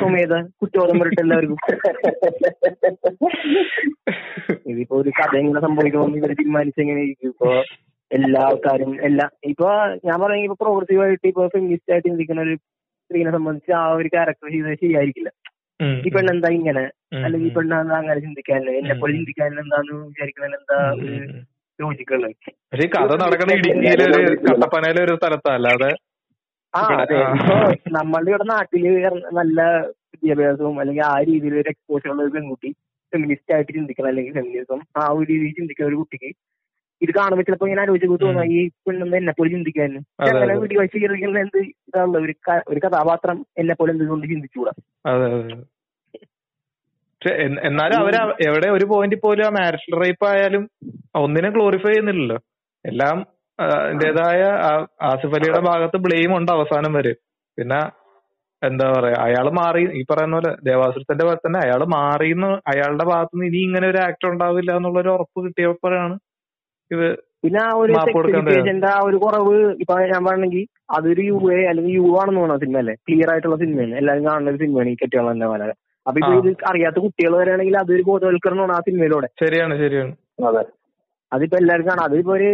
സ്വമേധ 0.00 0.32
കുറ്റബോധം 0.60 0.98
വരട്ടെ 1.02 1.22
എല്ലാവർക്കും. 1.24 1.58
ഇതിപ്പോ 4.72 4.94
ഒരു 5.02 5.10
കഥ 5.18 5.34
എങ്ങനെ 5.42 5.60
സംഭവിക്കണമെന്ന് 5.66 6.18
ഇവർ 6.22 6.32
തീരുമാനിച്ചെങ്ങനെയായിരിക്കും 6.40 7.30
ഇപ്പൊ 7.34 7.50
എല്ലാ 8.10 8.40
ആൾക്കാരും 8.48 8.92
എല്ലാ 9.08 9.26
ഇപ്പൊ 9.52 9.68
ഞാൻ 10.08 10.16
പറയുന്നത് 10.22 10.46
ഇപ്പൊ 10.48 10.58
പ്രോഗ്രസീവ് 10.64 11.02
ആയിട്ട് 11.06 11.26
ഇപ്പൊ 11.32 11.44
ഫെമിനിസ്റ്റ് 11.54 11.92
ആയിട്ട് 11.94 12.08
ചിന്തിക്കുന്ന 12.08 12.46
ഒരു 12.46 12.54
സ്ത്രീനെ 13.10 13.30
സംബന്ധിച്ച് 13.36 13.72
ആ 13.80 13.84
ഒരു 13.98 14.08
ക്യാരക്ടർ 14.14 14.48
ചെയ്തത് 14.54 14.80
ശരിയായിരിക്കില്ല. 14.82 15.30
ഈ 15.80 16.10
പെണ്ണെന്താ 16.10 16.48
ഇങ്ങനെ? 16.56 16.84
ഉം, 17.12 17.22
അല്ലെങ്കിൽ 17.24 17.48
ഈ 17.48 17.54
പെണ്ണ് 17.54 17.74
എന്താ 17.76 17.96
അങ്ങനെ 17.98 18.20
ചിന്തിക്കാനില്ല? 18.24 18.72
എന്നെ 18.80 18.94
പോലെ 18.94 19.12
ചിന്തിക്കാനില്ല 19.16 19.60
എന്താന്ന് 19.64 19.94
വിചാരിക്കുന്നതിൽ 20.08 20.56
എന്താ 20.58 20.78
ഒരു 20.98 21.12
ഉം. 21.28 21.38
ലോജിക്കുള്ളത് 21.78 22.34
പക്ഷെ 22.70 22.84
ഈ 22.84 22.90
കഥ 22.94 23.10
നടക്കണ 23.20 23.50
ഇടുക്കിയിലെ 23.58 24.06
ഒരു 24.12 24.30
കട്ടപ്പനയിലെ 24.46 25.00
ഒരു 25.06 25.14
സ്ഥലത്താ 25.18 25.50
അല്ലാതെ 25.58 25.90
ആ 26.74 26.80
അതെ. 26.96 27.18
ഇപ്പൊ 27.36 27.54
നമ്മളുടെ 27.96 28.30
ഇവിടെ 28.32 28.46
നാട്ടിൽ 28.50 28.82
നല്ല 29.38 29.60
വിദ്യാഭ്യാസവും 30.14 30.76
അല്ലെങ്കിൽ 30.80 31.04
ആ 31.06 31.16
രീതിയിൽ 31.28 31.54
ഒരു 31.54 31.70
എക്സ്പോഷർ 31.70 32.10
ഉള്ള 32.10 32.22
ഒരു 32.22 32.32
പെൺകുട്ടി 32.34 32.70
ഫെമിനിസ്റ്റ് 33.12 33.52
ആയിട്ട് 33.54 33.72
ചിന്തിക്കണം 33.72 34.08
അല്ലെങ്കിൽ 34.08 34.34
ഫെമിനിസം 34.34 34.80
ആ 34.96 35.06
ഒരു 35.12 35.26
രീതിയിൽ 35.32 35.54
ചിന്തിക്കുന്ന 35.58 35.90
ഒരു 35.90 36.00
കുട്ടിക്ക് 36.02 36.30
ഇത് 37.02 37.10
കാണുമ്പോൾ 37.16 37.44
ചിലപ്പോ 37.48 37.66
ഞാൻ 37.70 37.80
ആലോചിച്ച് 37.82 38.08
തോന്നുക 38.22 38.44
ഈ 38.52 38.60
പെണ്ണെന്ന് 38.86 39.16
എന്നെ 39.16 39.32
പോലെ 39.32 39.50
ചിന്തിക്കാൻ 39.54 39.90
അതെ, 39.96 40.30
അങ്ങനെ 40.30 40.44
അതെ. 40.46 40.60
വീഡിയോ 40.62 40.84
ചെയ്തിരിക്കുന്ന 40.86 41.42
എന്ത്? 41.44 41.58
ഇതാണല്ലോ 41.88 42.20
ഒരു 42.20 42.34
ഒരു 42.72 42.80
കഥാപാത്രം 42.84 43.38
എന്നെ 43.60 43.74
പോലെ 43.80 43.92
എന്തുകൊണ്ട് 43.94 44.26
ചിന്തിച്ചുകൂടാ? 44.32 44.72
എന്നാലും 47.66 47.98
അവർ 48.00 48.14
എവിടെ 48.48 48.68
ഒരു 48.74 48.84
പോയിന്റ് 48.90 49.16
പോലും 49.22 49.44
ആ 49.46 49.52
മാരിറ്റൽ 49.56 49.94
റേപ്പ് 50.02 50.26
ആയാലും 50.32 50.64
ഒന്നിനെ 51.20 51.48
ഗ്ലോറിഫൈ 51.54 51.90
ചെയ്യുന്നില്ലല്ലോ. 51.90 52.38
എല്ലാം 52.84 53.16
അതിന്റേതായ 53.58 54.40
ആസിഫ് 55.08 55.36
അലിയുടെ 55.38 55.62
ഭാഗത്ത് 55.68 55.98
ബ്ലെയിം 56.04 56.32
ഉണ്ട് 56.36 56.50
അവസാനം 56.56 56.92
വരെ. 56.98 57.12
പിന്നെ 57.58 57.80
എന്താ 58.62 58.86
പറയാ 58.94 59.16
അയാൾ 59.24 59.46
മാറി 59.58 59.82
ഈ 59.98 60.04
പറയുന്ന 60.10 60.36
പോലെ 60.36 60.52
ദേവാസുരത്തിന്റെ 60.68 61.24
പോലെ 61.26 61.38
തന്നെ 61.42 61.58
അയാൾ 61.64 61.80
മാറിന്ന് 61.94 62.50
അയാളുടെ 62.72 63.04
ഭാഗത്തുനിന്ന് 63.10 63.48
ഇനി 63.50 63.60
ഇങ്ങനെ 63.66 63.86
ഒരു 63.92 64.00
ആക്ട് 64.06 64.26
ഉണ്ടാവില്ല 64.30 64.70
എന്നുള്ള 64.78 64.98
ഒരു 65.02 65.10
ഉറപ്പ് 65.14 65.44
കിട്ടിയപ്പോഴാണ് 65.44 66.14
ഇത് 66.90 67.06
പിന്നെ 67.42 67.58
ആ 67.64 67.70
ഒരു 67.80 67.92
ആ 67.96 69.00
ഒരു 69.00 69.16
കുറവ് 69.16 69.56
ഇപ്പൊ 69.82 69.94
ഞാൻ 70.12 70.22
പറയണെങ്കിൽ 70.24 70.62
അതൊരു 70.96 71.22
യു 71.22 71.36
എ 71.56 71.58
അല്ലെങ്കിൽ 71.66 71.92
യു 71.98 72.06
ആണെന്ന് 72.20 72.40
പറഞ്ഞ 72.40 72.56
സിനിമ 72.58 72.78
അല്ലേ 72.78 72.94
ക്ലിയർ 73.06 73.30
ആയിട്ടുള്ള 73.32 73.56
സിനിമയാണ് 73.56 73.94
എല്ലാവരും 74.00 74.24
കാണുന്ന 74.28 74.50
ഒരു 74.50 74.60
സിനിമയാണ് 74.62 74.90
ഈ 74.90 74.96
കെട്ടിയുള്ള 75.02 75.46
പോലെ. 75.46 75.68
അപ്പൊ 76.06 76.18
ഇപ്പൊ. 76.20 76.32
ഇത് 76.40 76.50
അറിയാത്ത 76.64 76.98
കുട്ടികൾ 77.04 77.32
വരെയാണെങ്കിൽ 77.36 77.76
അതൊരു 77.76 78.04
ബോധവൽക്കരണമാണ് 78.10 78.72
ആ 78.72 78.80
സിനിമയിലൂടെ 78.86 79.28
ശരിയാണ് 79.42 79.74
ശരിയാണ്. 79.82 80.12
അതെ. 80.48 80.62
അതിപ്പോ 81.32 81.56
എല്ലാവരും 81.60 81.86
കാണാം. 81.88 82.04
അതിപ്പോ 82.08 82.32
ഒരു 82.36 82.50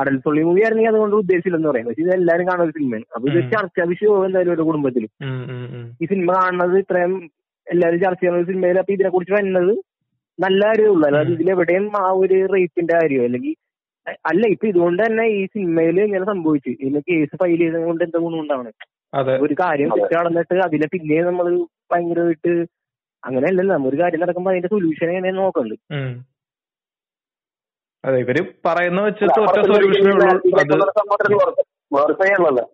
അടൽ 0.00 0.16
സൊള്ളി 0.24 0.42
മൂവി 0.42 0.60
ആയിരുന്നെങ്കിൽ 0.62 0.92
അതുകൊണ്ട് 0.92 1.16
ഉദ്ദേശിച്ചില്ലെന്ന് 1.16 1.68
പറയാം. 1.70 1.86
പക്ഷെ 1.88 2.02
ഇത് 2.02 2.12
എല്ലാവരും 2.18 2.46
കാണുന്ന 2.48 2.66
ഒരു 2.68 2.74
സിനിമയാണ് 2.78 3.06
അപ്പൊ 3.16 3.26
ഇത് 3.32 3.40
ചർച്ച 3.54 3.88
വിഷയവും 3.92 4.26
എന്തായാലും 4.26 4.52
ഒരു 4.52 4.66
കുടുംബത്തിൽ. 4.68 5.04
ഈ 6.02 6.06
സിനിമ 6.12 6.28
കാണുന്നത് 6.38 6.76
ഇത്രയും 6.78 7.14
എല്ലാവരും 7.66 8.00
ചർച്ച 8.04 8.20
ചെയ്യുന്ന 8.20 8.40
ഒരു 8.40 8.48
സിനിമയിൽ 8.52 8.78
അപ്പൊ 8.78 8.92
ഇതിനെ 8.92 9.10
കുറിച്ച് 9.10 9.34
വരുന്നത് 9.34 9.72
നല്ല 10.38 10.60
കാര്യമുള്ളൂ 10.66 11.06
അല്ലാതെ. 11.08 11.30
ഇതിലെവിടെയും 11.36 11.86
ആ 12.00 12.08
ഒരു 12.22 12.38
റേപ്പിന്റെ 12.54 12.94
കാര്യം 12.96 13.24
അല്ലെങ്കിൽ 13.28 13.54
അല്ല 14.30 14.42
ഇപ്പൊ 14.54 14.66
ഇതുകൊണ്ട് 14.70 15.00
തന്നെ 15.02 15.24
ഈ 15.36 15.40
സിനിമയിൽ 15.54 15.96
ഇങ്ങനെ 16.02 16.26
സംഭവിച്ചു. 16.30 16.70
ഇതിന് 16.82 17.00
കേസ് 17.08 17.36
ഫയൽ 17.40 17.60
ചെയ്തത് 17.62 17.84
കൊണ്ട് 17.88 18.02
എന്താ 18.06 18.18
ഗുണം 18.24 18.38
ഉണ്ടാവണം 18.42 18.74
അതെ. 19.12 19.34
ഒരു 19.44 19.54
കാര്യം 19.62 19.88
നടന്നിട്ട് 20.12 20.56
അതിനെ 20.66 20.86
പിന്നെ 20.92 21.18
നമ്മൾ 21.28 21.46
ഭയങ്കരമായിട്ട് 21.92 22.52
അങ്ങനെയല്ലല്ലോ. 23.22 23.72
നമ്മ 23.74 23.88
ഒരു 23.92 23.98
കാര്യം 24.02 24.22
നടക്കുമ്പോ 24.24 24.50
അതിന്റെ 24.52 24.70
സൊല്യൂഷൻ 24.74 25.08
എങ്ങനെ 25.12 25.36
നോക്കണ്ട്? 25.40 25.74
ഉം. 25.96 26.12
അതെ 28.04 28.18
ഇവർ 28.24 28.36
പറയുന്ന 28.66 29.00
വെച്ചിട്ട് 29.06 29.38
ഒറ്റ 29.44 29.58
സൊല്യൂഷനേ 29.70 30.12
ഉള്ളൂ. 30.12 30.26
അത് 30.60 31.34
വേർഫൈ 31.96 32.28
ആണല്ലോ 32.36 32.64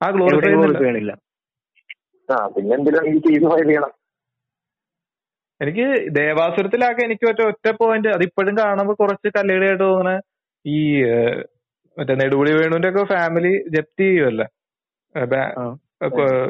ആ 0.00 0.10
ഗ്ലോറിഫൈ 0.12 0.52
ചെയ്യണില്ല 0.78 1.12
ആ 2.28 2.36
പിന്നെ 2.54 2.72
എന്തിനാണ് 2.76 3.08
ഈ 3.08 3.18
കേസ് 3.24 3.46
ഫയൽ 3.52 3.66
ചെയ്യണം? 3.68 3.92
എനിക്ക് 5.60 5.86
ദേവാസുരത്തിലാകെ 6.14 7.02
എനിക്ക് 7.08 7.26
ഒറ്റ 7.30 7.40
ഒറ്റ 7.48 7.66
പോയിന്റ് 7.80 8.08
അത് 8.08 8.22
ഇപ്പോഴും 8.28 8.54
കാണുമ്പോൾ 8.60 8.96
കുറച്ച് 9.00 9.28
കല്ലുകടിയായിട്ട് 9.36 9.82
തോന്നണ 9.82 10.12
ഈ 10.64 10.78
മറ്റേ 11.96 12.14
നെടുപുളി 12.20 12.52
വേണുവിന്റെ 12.58 12.88
ഒക്കെ 12.92 13.04
ഫാമിലി 13.12 13.52
ജപ്തി 13.76 14.04
ചെയ്യുമല്ല 14.04 14.42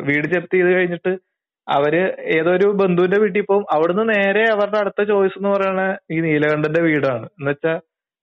വീട് 0.08 0.26
ജപ്തി 0.34 0.56
ചെയ്ത് 0.56 0.70
കഴിഞ്ഞിട്ട് 0.74 1.12
അവർ 1.66 1.94
ഏതൊരു 2.36 2.66
ബന്ധുവിന്റെ 2.80 3.18
വീട്ടിൽ 3.22 3.44
പോകും 3.50 3.64
അവിടുന്ന് 3.74 4.04
നേരെ 4.12 4.44
അവരുടെ 4.54 4.78
അടുത്ത 4.82 5.00
ചോയ്സ് 5.10 5.36
എന്ന് 5.38 5.50
പറയുന്ന 5.50 5.82
ഈ 6.10 6.16
നീലകണ്ഠന്റെ 6.20 6.82
വീടാണ്. 6.86 7.26
എന്നുവെച്ചാ 7.36 7.72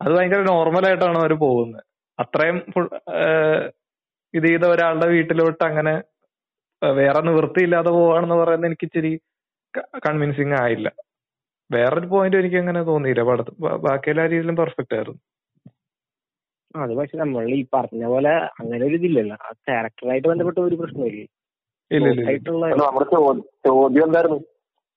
അത് 0.01 0.11
ഭയങ്കര 0.15 0.41
നോർമൽ 0.49 0.85
ആയിട്ടാണ് 0.89 1.17
അവർ 1.19 1.33
പോകുന്നത് 1.43 1.83
അത്രയും 2.19 2.57
ഫുൾ 2.73 2.85
ഇത് 4.33 4.45
ചെയ്ത 4.47 4.65
ഒരാളുടെ 4.73 5.07
വീട്ടിലോട്ട് 5.13 5.63
അങ്ങനെ 5.69 5.93
വേറെ 6.81 6.95
വേറെ 6.99 7.21
നിവൃത്തിയില്ലാതെ 7.29 7.91
പോവാണെന്ന് 7.97 8.37
പറയുന്നത് 8.41 8.69
എനിക്ക് 8.69 8.85
ഇച്ചിരി 8.87 9.13
കൺവിൻസിങ് 9.79 10.53
ആയില്ല. 10.61 10.91
വേറൊരു 11.71 12.05
പോയിന്റ് 12.05 12.37
എനിക്ക് 12.37 12.55
അങ്ങനെ 12.55 12.83
തോന്നിയില്ല. 12.83 13.23
പടത്ത് 13.23 13.51
ബാക്കി 13.61 14.09
എല്ലാ 14.09 14.25
രീതിയിലും 14.25 14.55
പെർഫെക്റ്റ് 14.55 14.95
ആയിരുന്നു. 14.95 15.19
അത് 16.75 16.95
പക്ഷെ 16.95 17.17
നമ്മൾ 17.17 17.49
ഈ 17.49 17.65
പറഞ്ഞ 17.73 18.05
പോലെ 18.05 18.29
അങ്ങനെ 18.29 18.85
ഒരു 18.85 18.93
ഇതില്ലല്ലോ. 18.93 19.37
ആ 19.45 19.51
ക്യാരക്ടറായിട്ട് 19.51 20.27
ബന്ധപ്പെട്ട 20.27 20.59
ഒരു 20.59 20.75
പ്രശ്നം 20.75 21.09
ചോദ്യം 23.67 24.05
എന്തായിരുന്നു? 24.05 24.39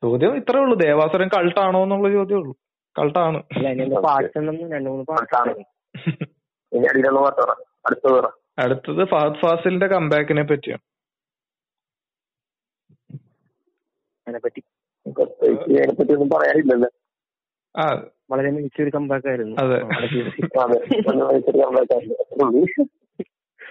ചോദ്യം 0.03 0.37
ഇത്രേ 0.37 0.61
ഉള്ളൂ. 0.61 0.77
ദേവാസുരം 0.79 1.29
കൾട്ടാണോ 1.29 1.83
എന്നുള്ള 1.83 2.09
ചോദ്യമേ 2.09 2.41
ഉള്ളൂ. 2.41 2.57
കൾട്ടാണ് 2.99 3.43
അടുത്തത് 8.59 9.05
ഫഹദ് 9.09 9.41
ഫാസിലിന്റെ 9.43 9.87
കംബാക്കിനെ 9.87 10.43
പറ്റിയാണ്. 10.43 10.83
അതിനെ 14.31 14.39
പറ്റി 14.39 14.61
പ്രത്യേകിച്ച് 15.11 15.81
അതിനെപ്പറ്റി 15.81 16.13
ഒന്നും 16.13 16.29
പറയാനില്ലല്ലോ. 16.29 16.91
ആ. 17.77 18.07
വളരെ 18.31 18.51
മികച്ചൊരു 18.51 18.91
കമ്പാക്ക് 18.95 19.29
ആയിരുന്നു. 19.29 19.57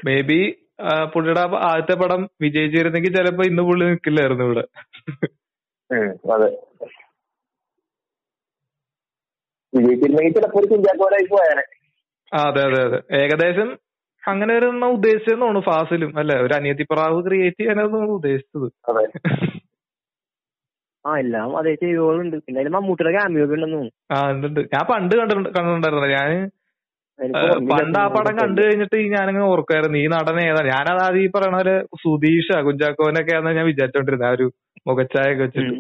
മേ 0.06 0.22
ബി 0.22 0.56
പുള്ളിയുടെ 1.16 1.40
ആദ്യത്തെ 1.40 2.04
പടം 2.04 2.30
വിജയിച്ചിരുന്നെങ്കിൽ 2.42 3.16
ചിലപ്പോ 3.16 3.44
ഇന്ന് 3.44 3.64
പുള്ളി 3.64 3.86
നിൽക്കില്ലായിരുന്നു 3.86 4.44
ഇവിടെ. 4.44 4.68
അതെ. 6.34 6.48
വിജയിച്ചിരുന്നെങ്കിൽ 9.76 10.34
ചിലപ്പോ 10.34 10.60
ഒരു 10.60 10.68
കുഞ്ചാക്കോലായി 10.68 11.28
പോയാനെ. 11.32 11.64
ആ 12.34 12.48
അതെ 12.48 12.62
അതെ 12.62 12.84
അതെ. 12.84 13.18
ഏകദേശം 13.22 13.80
അങ്ങനെ 14.28 14.58
ഒരു 14.58 14.66
ഉദ്ദേശിച്ചെന്ന് 14.66 15.46
തോന്നുന്നു 15.46 15.72
ഫാസിലും 15.72 16.20
അല്ലെ? 16.20 16.42
ഒരു 16.42 16.54
അനിയത്തി 16.54 16.84
പ്രാവ് 16.84 17.26
ക്രിയേറ്റ് 17.28 17.58
ചെയ്യാനായിരുന്നു 17.60 18.00
ഉദ്ദേശിച്ചത്. 18.00 18.72
ആ 21.06 21.12
എല്ലാം 21.24 21.50
അതേ 21.60 21.74
ചെയ്തോളുണ്ട്. 21.82 22.38
പിന്നെ 22.46 22.60
അതിൽ 22.62 22.72
മമ്മൂട്ടിയുടെ 22.76 23.12
ക്യാമിയോ 23.16 23.44
ഒക്കെ 23.46 23.56
ഉണ്ടെന്ന് 23.58 23.78
തോന്നുന്നു. 23.78 23.94
ആ 24.14 24.18
ഉണ്ട് 24.32 24.62
ഞാൻ 24.74 24.84
പണ്ട് 24.92 25.14
കണ്ടിട്ടുണ്ട് 25.20 25.50
കണ്ടിട്ടുണ്ടായിരുന്നു? 25.58 26.10
ഞാൻ 26.18 26.32
പണ്ട് 27.72 27.98
ആ 28.02 28.06
പടം 28.16 28.34
കണ്ടു 28.40 28.60
കഴിഞ്ഞിട്ട് 28.66 28.98
ഞാനിങ്ങനെ 29.16 29.46
ഓർക്കായിരുന്നു 29.54 29.98
ഈ 30.02 30.08
നടൻ 30.14 30.38
ഏതാ? 30.46 30.62
ഞാൻ 30.74 30.86
അതാ 30.94 31.08
ഈ 31.24 31.28
പറയണ 31.36 31.56
പോലെ 31.60 31.74
സുധീഷ 32.04 32.60
കുഞ്ചാക്കോനൊക്കെ 32.68 33.34
ആണെന്ന് 33.38 33.58
ഞാൻ 33.60 33.68
വിചാരിച്ചോണ്ടിരുന്നത് 33.72 34.28
ആ 34.30 34.36
ഒരു 34.38 34.48
മുഖച്ചായ 34.90 35.34
ഒക്കെ 35.34 35.44
വെച്ചിട്ട്. 35.46 35.74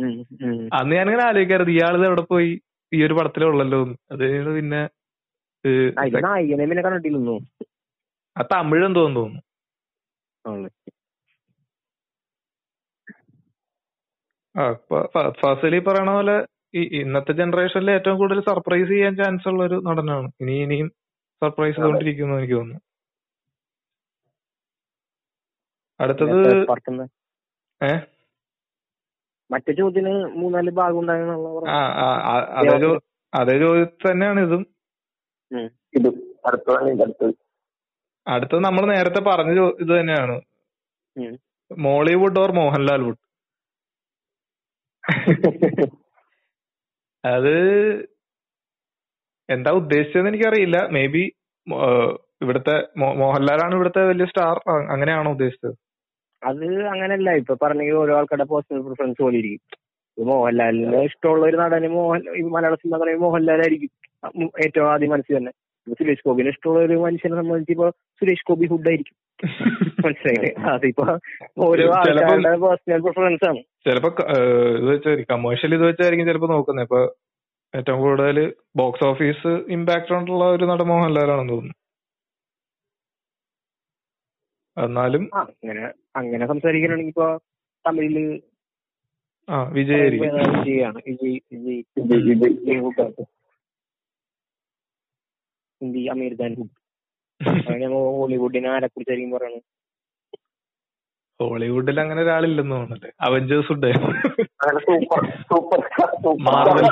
അന്ന് 0.79 0.93
ഞാനിങ്ങനെ 0.97 1.23
ആലോചിക്കാറുണ്ട് 1.27 1.73
ഇയാളിത് 1.77 2.05
എവിടെ 2.09 2.25
പോയി? 2.33 2.51
ഈ 2.91 2.99
ഒരു 3.07 3.15
പടത്തിലുള്ളല്ലോ 3.17 3.79
ഉള്ളല്ലോ 3.79 3.95
അത് 4.13 4.53
പിന്നെ 4.57 4.81
പിന്നെ 6.65 6.81
കണ്ടിട്ടില്ലെന്നു 6.85 7.35
ആ 8.35 8.43
തമിഴെന്ന് 8.51 8.99
തോന്നുന്നു 8.99 9.25
ആ 14.57 14.73
ഫ- 14.73 15.05
ഫ- 15.05 15.51
ഈ 15.75 15.79
പറയണ 15.79 16.09
പോലെ 16.11 16.45
ഈ 16.75 17.01
ഇന്നത്തെ 17.01 17.31
ജനറേഷനിൽ 17.31 17.91
ഏറ്റവും 17.91 18.17
കൂടുതൽ 18.17 18.41
സർപ്രൈസ് 18.41 18.89
ചെയ്യാൻ 18.89 19.15
ചാൻസ് 19.15 19.47
ഉള്ള 19.47 19.63
ഒരു 19.63 19.75
നടനാണ്. 19.75 20.31
ഇനി 20.41 20.51
ഇനിയും 20.51 20.89
സർപ്രൈസ് 21.43 21.75
ചെയ്തോണ്ടിരിക്കുന്നു 21.75 22.35
എനിക്ക് 22.35 22.53
തോന്നുന്നു. 22.53 22.79
അടുത്തത് 25.99 26.29
മറ്റേ 29.51 29.73
ചോദ്യത്തിന് 29.73 30.25
മൂന്നാൽ 30.25 30.69
ഭാഗം 30.69 30.97
അതേ 33.33 33.59
ചോദ്യത്തിൽ 33.59 34.11
തന്നെയാണ് 34.11 34.39
ഇതും. 34.39 34.67
ഇത്. 35.93 36.07
അടുത്തത്. 38.27 38.59
നമ്മൾ 38.59 38.95
നേരത്തെ 38.95 39.19
പറഞ്ഞ 39.19 39.51
ഇത് 39.65 39.99
തന്നെയാണ്. 39.99 40.41
Mollywood 41.77 42.39
or 42.39 42.51
Mohanlal 42.51 43.01
would? 43.01 43.28
അത് 47.23 47.53
എന്താ 49.49 49.69
ഉദ്ദേശിച്ചതെന്ന് 49.79 50.31
എനിക്കറിയില്ല. 50.31 50.77
മേ 50.95 51.03
ബി 51.13 51.23
ഇവിടുത്തെ 52.41 52.75
മോഹൻലാലാണ് 53.21 53.73
ഇവിടുത്തെ 53.77 54.01
വലിയ 54.09 54.25
സ്റ്റാർ. 54.31 54.57
അങ്ങനെയാണോ 54.93 55.31
ഉദ്ദേശിച്ചത്? 55.35 55.73
അത് 56.41 56.65
അങ്ങനല്ല 56.91 57.29
ഇപ്പൊ 57.41 57.53
പറഞ്ഞെങ്കിൽ 57.63 57.95
ഓരോ 58.03 58.13
ആൾക്കാരുടെ 58.17 58.47
പേഴ്സണൽ 58.51 58.83
പ്രിഫറൻസ് 58.85 59.21
പോലെ 59.21 59.37
ഇരിക്കും. 59.41 59.77
മോഹൻലാലിന് 60.17 61.01
ഇഷ്ടമുള്ള 61.09 61.43
ഒരു 61.45 61.57
നടന് 61.63 61.89
മോഹൻ 61.97 62.21
മലയാള 62.55 62.75
സിനിമ 62.75 62.97
പറയുമ്പോൾ 63.03 63.25
മോഹൻലാലായിരിക്കും 63.27 63.91
ഏറ്റവും 64.65 64.87
ആദ്യം 64.93 65.11
മനസ്സിൽ 65.13 65.37
തന്നെ 65.37 65.51
സുരേഷ് 65.95 66.23
ഗോപിനെ 66.25 66.49
ഇഷ്ടമുള്ള 66.49 66.79
ഒരു 66.79 66.95
മനുഷ്യനെ 66.99 67.35
സംബന്ധിച്ച് 67.35 67.73
ഇപ്പൊ 67.73 67.87
സുരേഷ് 68.21 68.45
ഗോപി 68.47 68.67
ഫുഡ് 68.67 68.89
ആയിരിക്കും 68.89 69.17
മനസ്സിലായില്ലേ 70.05 70.51
അതിപ്പോ 70.71 71.05
ഓരോ 71.61 71.85
ആൾക്കാരുടെ 71.91 72.53
പേഴ്സണൽ 72.57 73.01
പ്രിഫറൻസ് 73.01 73.45
ആണ് 73.45 73.61
ചിലപ്പോ 73.85 74.09
ഇത് 74.77 74.87
വെച്ചായിരിക്കും 74.89 75.31
കമേഴ്ഷ്യൽ 75.33 75.75
ഇത് 75.75 75.85
വെച്ചായിരിക്കും 75.85 76.27
ചിലപ്പോ 76.27 76.49
നോക്കുന്നത് 76.51 76.85
ഇപ്പൊ 76.85 77.01
ഏറ്റവും 77.73 77.99
കൂടുതൽ 78.01 78.37
ബോക്സ് 78.75 79.03
ഓഫീസ് 79.03 79.51
ഇമ്പാക്ട് 79.71 80.13
ഉള്ള 80.33 80.45
ഒരു 80.49 80.65
നടൻ 80.65 80.87
മോഹൻലാലാണെന്ന് 80.87 81.53
തോന്നുന്നു 81.53 81.77
എന്നാലും 84.77 85.23
അങ്ങനെ 85.35 85.81
അങ്ങനെ 86.15 86.45
സംസാരിക്കുകയാണെങ്കിൽ 86.47 87.11
ഇപ്പൊ 87.13 87.27
തമിഴിൽ 87.85 88.17
വിജയ് 89.73 90.09
വിജയ് 90.09 90.87
വിജയ് 91.49 91.81
ഹിന്ദി 95.81 95.99
അമീർ 96.05 96.33
ഖാൻ. 96.33 96.51
ഞങ്ങൾ 96.51 97.73
അങ്ങനെ 97.73 97.93
ഹോളിവുഡിനെ 97.93 98.69
ആരെ 98.69 98.87
കുറിച്ചായിരിക്കും 98.87 99.37
പറയണത് 99.37 99.61
ഹോളിവുഡിൽ 101.41 102.01
അങ്ങനെ 102.01 102.21
ഒരാളില്ലെന്ന് 102.21 102.75
തോന്നുന്നുണ്ട്. 102.75 103.07
അവഞ്ചേഴ്സ് 103.21 103.71
ഉണ്ട്. 103.71 103.87
മാർവൽ. 106.49 106.85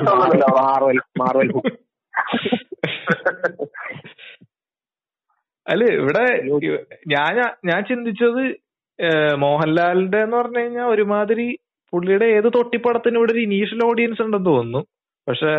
Marvel 0.59 0.99
Marvel. 1.19 1.49
അല്ല 5.67 5.83
ഇവിടെ 5.93 6.25
ഞാൻ 7.07 7.33
ഞാൻ 7.65 7.83
ചിന്തിച്ചത് 7.83 8.43
മോഹൻലാലിന്റെ 9.35 10.17
എന്ന് 10.23 10.37
പറഞ്ഞു 10.37 10.59
കഴിഞ്ഞാൽ 10.59 10.85
ഒരുമാതിരി 10.85 11.57
പുള്ളിയുടെ 11.93 12.25
ഏത് 12.25 12.43
തൊട്ടിപ്പടത്തിന് 12.43 13.17
ഇവിടെ 13.17 13.31
ഒരു 13.31 13.39
ഇനീഷ്യൽ 13.39 13.81
ഓഡിയൻസ് 13.85 14.21
ഉണ്ടെന്ന് 14.21 14.45
തോന്നുന്നു. 14.45 14.85
പക്ഷെ 15.27 15.51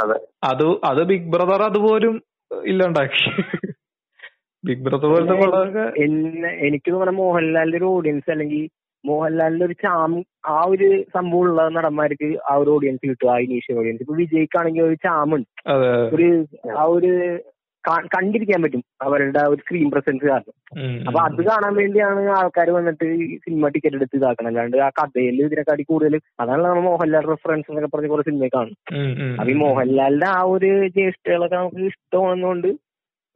അതെ. 0.00 0.16
അത് 0.44 0.66
അത് 0.84 1.02
ബിഗ് 1.04 1.30
ബ്രദർ 1.30 1.62
അതുപോലും 1.62 2.22
ഇല്ലാണ്ടാക്കി. 2.50 3.22
ബിഗ് 4.64 4.82
ബ്രദർ 4.84 5.06
പോലത്തെ 5.06 5.34
പടമൊക്കെ 5.34 5.84
എന്നെ 6.02 6.50
എനിക്ക് 6.58 6.88
തോന്നുന്ന 6.92 7.14
മോഹൻലാലിന്റെ 7.18 7.78
ഒരു 7.78 7.88
ഓഡിയൻസ് 7.88 8.30
അല്ലെങ്കിൽ 8.30 8.62
മോഹൻലാലിന്റെ 9.04 9.64
ഒരു 9.64 9.72
ചാം 9.82 10.12
ആ 10.48 10.60
ഒരു 10.64 10.86
സംഭവം 11.14 11.42
ഉള്ള 11.42 11.68
നടന്മാർക്ക് 11.68 12.28
ആ 12.50 12.54
ഒരു 12.54 12.70
ഓഡിയൻസ് 12.70 13.10
കിട്ടും 13.10 13.30
ആ 13.32 13.38
ഇനീഷ്യൽ 13.38 13.78
ഓഡിയൻസ് 13.78 14.02
ഇപ്പൊ 14.02 14.14
വിജയ്ക്കാണെങ്കിൽ 14.14 14.82
ഒരു 14.82 14.96
ചാമുണ്ട് 15.04 15.48
ഒരു 16.12 16.28
ആ 16.76 16.84
ഒരു 16.94 17.12
കണ്ടിരിക്കാൻ 18.12 18.60
പറ്റും 18.62 18.82
അവരുടെ 19.02 19.42
ഒരു 19.50 19.60
സ്ക്രീൻ 19.62 19.88
പ്രസൻസ് 19.92 20.24
കാരണം. 20.26 20.54
അപ്പൊ 21.06 21.18
അത് 21.24 21.40
കാണാൻ 21.48 21.74
വേണ്ടിയാണ് 21.76 22.22
ആൾക്കാർ 22.36 22.70
വന്നിട്ട് 22.76 23.06
സിനിമ 23.44 23.68
ടിക്കറ്റ് 23.74 23.98
എടുത്ത് 24.00 24.18
ഇതാക്കണം 24.18 24.50
അല്ലാണ്ട് 24.50 24.76
ആ 24.80 24.90
കഥയിൽ 24.98 25.38
ഇതിനെക്കാട്ടി 25.42 25.84
കൂടുതൽ 25.84 26.14
അതാണ് 26.42 26.64
നമ്മൾ 26.64 26.82
മോഹൻലാൽ 26.88 27.28
റെഫറൻസ് 27.32 27.70
എന്നൊക്കെ 27.70 27.90
പറഞ്ഞ 27.94 28.10
കുറെ 28.12 28.24
സിനിമ 28.28 28.48
കാണും 28.56 28.76
അപ്പൊ 29.36 29.50
ഈ 29.52 29.58
മോഹൻലാലിന്റെ 29.62 30.28
ആ 30.32 30.42
ഒരു 30.54 30.70
ജ്യേഷ്ഠകളൊക്കെ 30.96 31.56
നമുക്ക് 31.56 31.86
ഇഷ്ടമാണെന്നുകൊണ്ട് 31.92 32.68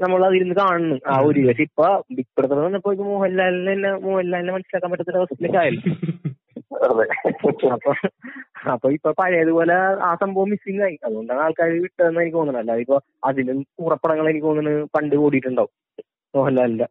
നമ്മൾ 0.00 0.20
അതിരുന്ന് 0.26 0.54
കാണുന്നു 0.58 0.96
ആ 1.08 1.16
ഒരു 1.24 1.40
പക്ഷെ 1.46 1.64
ഇപ്പൊ 1.68 1.86
ബിഗ് 2.16 2.30
ബ്രദർ 2.36 2.58
വന്നപ്പോ 2.60 2.92
മോഹൻലാലിനെ 3.08 3.72
തന്നെ 3.72 3.90
മോഹൻലാലിനെ 4.06 4.52
മനസ്സിലാക്കാൻ 4.54 4.90
പറ്റാത്ത 4.92 5.18
അവസ്ഥയിലേക്ക് 5.22 5.60
ആയല്ലോ 5.62 5.82
അതെ 5.84 6.28
അപ്പൊ 6.80 7.92
അപ്പൊ 8.72 8.88
ഇപ്പൊ 8.90 9.10
പഴയതുപോലെ 9.12 9.74
ആ 10.06 10.10
സംഭവം 10.14 10.50
മിസ്സിംഗ് 10.50 10.82
ആയി. 10.82 10.96
അതുകൊണ്ടാണ് 11.04 11.40
ആൾക്കാർ 11.40 11.68
വിട്ടതെന്ന് 11.84 12.20
എനിക്ക് 12.20 12.38
തോന്നുന്നത്. 12.38 12.62
അല്ലാതെ 12.62 12.82
ഇപ്പൊ 12.82 12.98
അതിലും 13.24 13.58
കൂറപ്പടങ്ങൾ 13.78 14.28
എനിക്ക് 14.28 14.46
തോന്നുന്നു 14.46 14.86
പണ്ട് 14.96 15.16
കൂടിയിട്ടുണ്ടാവും. 15.16 15.72
മോഹൻലാലിന്റെ. 16.34 16.86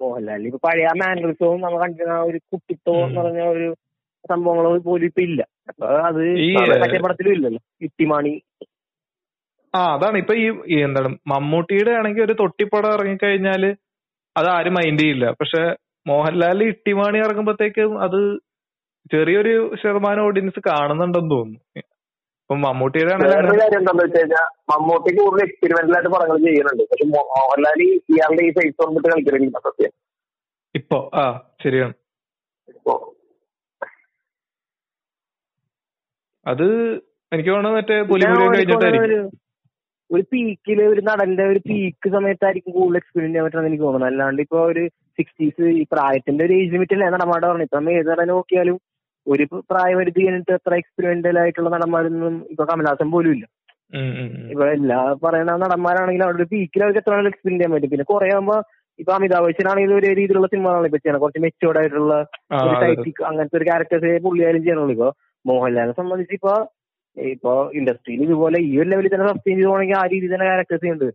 മോഹൻലാലിന് 0.00 0.48
ഇപ്പൊ 0.50 0.60
പഴയ 0.68 0.88
മാനറിസവും 1.02 1.60
നമ്മൾ 1.60 1.78
കണ്ടിരുന്ന 1.80 2.14
ആ 2.14 2.24
ഒരു 2.30 2.38
കുട്ടിത്തവും 2.52 3.04
എന്ന് 3.06 3.20
പറഞ്ഞ 3.20 3.42
ഒരു 3.54 3.68
സംഭവങ്ങൾ 4.24 4.78
പോലും 4.88 5.06
ഇപ്പൊ 5.06 5.22
ഇല്ല. 5.22 5.40
അപ്പൊ 5.68 5.86
അത് 6.08 6.22
മറ്റേ 6.82 6.98
പടത്തിലും 6.98 7.32
ഇല്ലല്ലോ. 7.32 7.60
ഇട്ടിമാണി. 7.80 8.34
ആ 9.74 9.80
അതാണ്. 9.94 10.16
ഇപ്പൊ 10.18 10.34
ഈ 10.34 10.46
ഈ 10.66 10.78
എന്താണ് 10.82 11.08
മമ്മൂട്ടിയുടെ 11.26 11.90
ആണെങ്കിൽ 11.90 12.22
ഒരു 12.22 12.32
തൊട്ടിപ്പടം 12.32 12.92
ഇറങ്ങിക്കഴിഞ്ഞാൽ 12.92 13.62
അത് 14.36 14.48
ആരും 14.48 14.74
മൈൻഡ് 14.74 15.02
ചെയ്യില്ല. 15.02 15.26
പക്ഷെ 15.40 15.62
മോഹൻലാൽ 16.06 16.58
ഇട്ടിമാണി 16.64 17.18
ഇറങ്ങുമ്പോഴത്തേക്കും 17.18 17.92
അത് 18.06 18.20
ചെറിയൊരു 19.12 19.52
ശതമാനം 19.82 20.24
ഓഡിയൻസ് 20.28 20.60
കാണുന്നുണ്ടെന്ന് 20.68 21.30
തോന്നുന്നു. 21.34 21.60
ഇപ്പൊ 22.42 22.54
മമ്മൂട്ടിയുടെ 22.64 23.14
വേറൊരു 23.22 23.58
കാര്യം 23.60 23.78
എന്താന്ന് 23.78 24.02
വെച്ച് 24.04 24.18
കഴിഞ്ഞാൽ 24.18 24.46
മമ്മൂട്ടി 24.70 25.10
കൂടുതൽ 25.18 25.42
എക്സ്പെരിമെന്റൽ 25.46 25.94
ആയിട്ട് 25.96 26.10
പടങ്ങൾ 26.14 26.38
ചെയ്യുന്നുണ്ട്. 26.46 26.82
പക്ഷെ 26.90 27.06
മോഹൻലാൽ 27.14 27.80
ഇയാളുടെ 28.14 28.44
ഈ 28.48 28.50
സൈസ് 28.50 28.78
വന്നിട്ട് 28.84 29.08
കളിക്കുന്നില്ല 29.08 29.60
സത്യം. 29.68 29.92
ഇപ്പൊ 30.74 30.98
ആ 31.14 31.24
ശരിയാണ്. 31.64 31.94
ഇപ്പോ. 32.68 32.94
അത് 36.46 36.66
എനിക്ക് 37.32 37.50
തോന്നുന്നു 37.50 37.76
മറ്റേ 37.78 37.96
പിന്നെ 37.98 38.08
പുലിമുരുകൻ 38.12 38.52
കഴിഞ്ഞിട്ടായിരിക്കും. 38.54 39.06
ഒരു 39.08 39.18
ഒരു 40.10 40.22
പീക്കിൽ 40.32 40.78
ഒരു 40.92 41.00
നടന്റെ 41.00 41.44
ഒരു 41.44 41.60
പീക്ക് 41.68 42.08
സമയത്തായിരിക്കും 42.16 42.72
കൂടുതൽ 42.72 42.96
എക്സ്പീരിയൻസ് 42.96 43.32
ചെയ്യാൻ 43.32 43.46
പറ്റുന്നത് 43.46 43.70
എനിക്ക് 43.70 43.84
തോന്നുന്നു. 43.84 44.06
അല്ലാണ്ട് 44.06 44.42
ഇപ്പൊ 44.42 44.58
ഒരു 44.72 44.82
സിക്സ്റ്റീസ് 45.18 45.66
ഈ 45.78 45.84
പ്രായത്തിന്റെ 45.92 46.42
ഒരു 46.46 46.54
ഏജ് 46.58 46.72
ലിമിറ്റ് 46.74 46.94
അല്ലേ 46.96 47.08
നടന്മാരുടെ 47.14 47.48
പറഞ്ഞു 47.48 47.66
ഇപ്പൊ 47.66 47.78
നമ്മൾ 47.78 47.94
ഏത് 47.94 48.10
നടനെ 48.12 48.32
നോക്കിയാലും 48.32 48.76
ഒരു 49.26 49.44
പ്രായപരിധി 49.70 50.20
കഴിഞ്ഞിട്ട് 50.20 50.54
അത്ര 50.58 50.74
എക്സ്പെരിമെന്റൽ 50.80 51.36
ആയിട്ടുള്ള 51.42 51.70
നടന്മാരൊന്നും 51.74 52.36
ഇപ്പൊ 52.52 52.64
കമലഹാസൻ 52.70 53.08
പോലും 53.14 53.32
ഇല്ല. 53.34 53.44
ഇപ്പൊ 54.52 54.64
എല്ലാ 54.76 54.98
പറയുന്ന 55.24 55.56
നടന്മാരാണെങ്കിലും 55.64 56.26
അവരുടെ 56.26 56.46
പീക്കിൽ 56.52 56.82
അവർക്ക് 56.84 57.00
എത്ര 57.02 57.18
എക്സ്പീരിയൻസ് 57.30 57.60
ചെയ്യാൻ 57.60 57.74
പറ്റും. 57.74 57.90
പിന്നെ 57.92 58.06
കുറെ 58.10 58.28
ആകുമ്പോ 58.34 58.56
ഇപ്പൊ 58.98 59.12
അമിതാഭ് 59.16 59.44
ബച്ചനാണെങ്കിലും 59.46 59.96
ഒരു 59.98 60.08
രീതിയിലുള്ള 60.10 60.48
സിനിമകളാണ് 60.52 60.88
ഇപ്പൊ 60.90 60.98
ചെയ്യണം 60.98 61.20
കുറച്ച് 61.22 61.40
മെച്ചോർഡ് 61.44 61.78
ആയിട്ടുള്ള 61.80 62.14
അങ്ങനത്തെ 63.28 63.56
ഒരു 63.58 63.66
ക്യാരക്ടേഴ്സ് 63.68 64.10
പുള്ളിയായാലും 64.26 64.62
ചെയ്യണുള്ളൂ 64.64 64.94
ഇപ്പൊ 64.96 65.08
മോഹൻലാലിനെ 65.44 65.94
സംബന്ധിച്ച് 66.00 66.34
ഇപ്പൊ 66.38 66.54
ഇപ്പൊ 67.16 67.52
ഇൻഡസ്ട്രിയിൽ 67.78 68.20
ഇതുപോലെ 68.26 68.58
ഈ 68.66 68.72
ഒരു 68.80 68.88
ലെവലിൽ 68.90 69.12
തന്നെ 69.14 69.26
സസ്റ്റെയിൻ 69.30 69.56
ചെയ്ത് 69.56 69.68
പോകണമെങ്കിൽ 69.68 69.96
ആ 69.96 70.06
രീതിയിൽ 70.12 70.32
തന്നെ 70.34 70.46
ക്യാരക്ടേഴ്സ് 70.50 70.92
ഉണ്ട് 70.94 71.08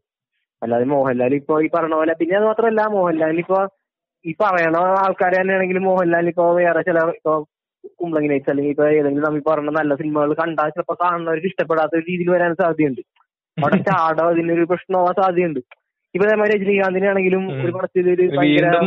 അല്ലാതെ 0.61 0.86
മോഹൻലാൽ 0.91 1.34
ഇപ്പൊ 1.40 1.56
ഈ 1.65 1.69
പറഞ്ഞ 1.76 1.95
പോലെ 1.95 2.14
പിന്നെ 2.19 2.36
അത് 2.40 2.45
മാത്രമല്ല 2.49 2.82
മോഹൻലാൽ 2.95 3.40
ഇപ്പൊ 3.44 3.60
ഈ 4.26 4.31
പറയണ 4.41 4.77
ആൾക്കാർ 5.03 5.34
തന്നെയാണെങ്കിലും 5.39 5.84
മോഹൻലാൽ 5.89 6.27
ഇപ്പൊ 6.31 6.45
വേറെ 6.60 6.81
ചില 6.88 6.99
ഇപ്പൊ 7.18 7.34
കുമ്പളങ്ങി 7.99 8.30
നൈറ്റ്സ് 8.31 8.52
അല്ലെങ്കിൽ 8.52 8.73
ഇപ്പൊ 8.76 8.85
ഏതെങ്കിലും 8.98 9.26
നമ്മൾ 9.27 9.41
പറഞ്ഞ 9.49 9.72
നല്ല 9.80 9.95
സിനിമകൾ 10.02 10.31
കണ്ടാൽ 10.41 10.69
ചിലപ്പോ 10.76 10.95
കാണുന്നവർക്ക് 11.03 11.49
ഇഷ്ടപ്പെടാത്ത 11.52 11.94
ഒരു 11.99 12.06
രീതിയിൽ 12.10 12.30
വരാൻ 12.35 12.53
സാധ്യതയുണ്ട്. 12.61 13.02
അവിടെ 13.57 13.77
ചാടോ 13.89 14.26
അതിനൊരു 14.31 14.65
പ്രശ്നമാവാൻ 14.72 15.15
സാധ്യതയുണ്ട്. 15.19 15.61
ഇപ്പൊ 16.15 16.26
അതേമാതിരി 16.27 16.56
രജനീകാന്തിനെ 16.57 17.07
ആണെങ്കിലും. 17.11 17.44
ഒരു 17.64 17.72
പടത്തിൽ 17.77 18.10
ഒരു 18.15 18.26
ഭയങ്കര 18.38 18.77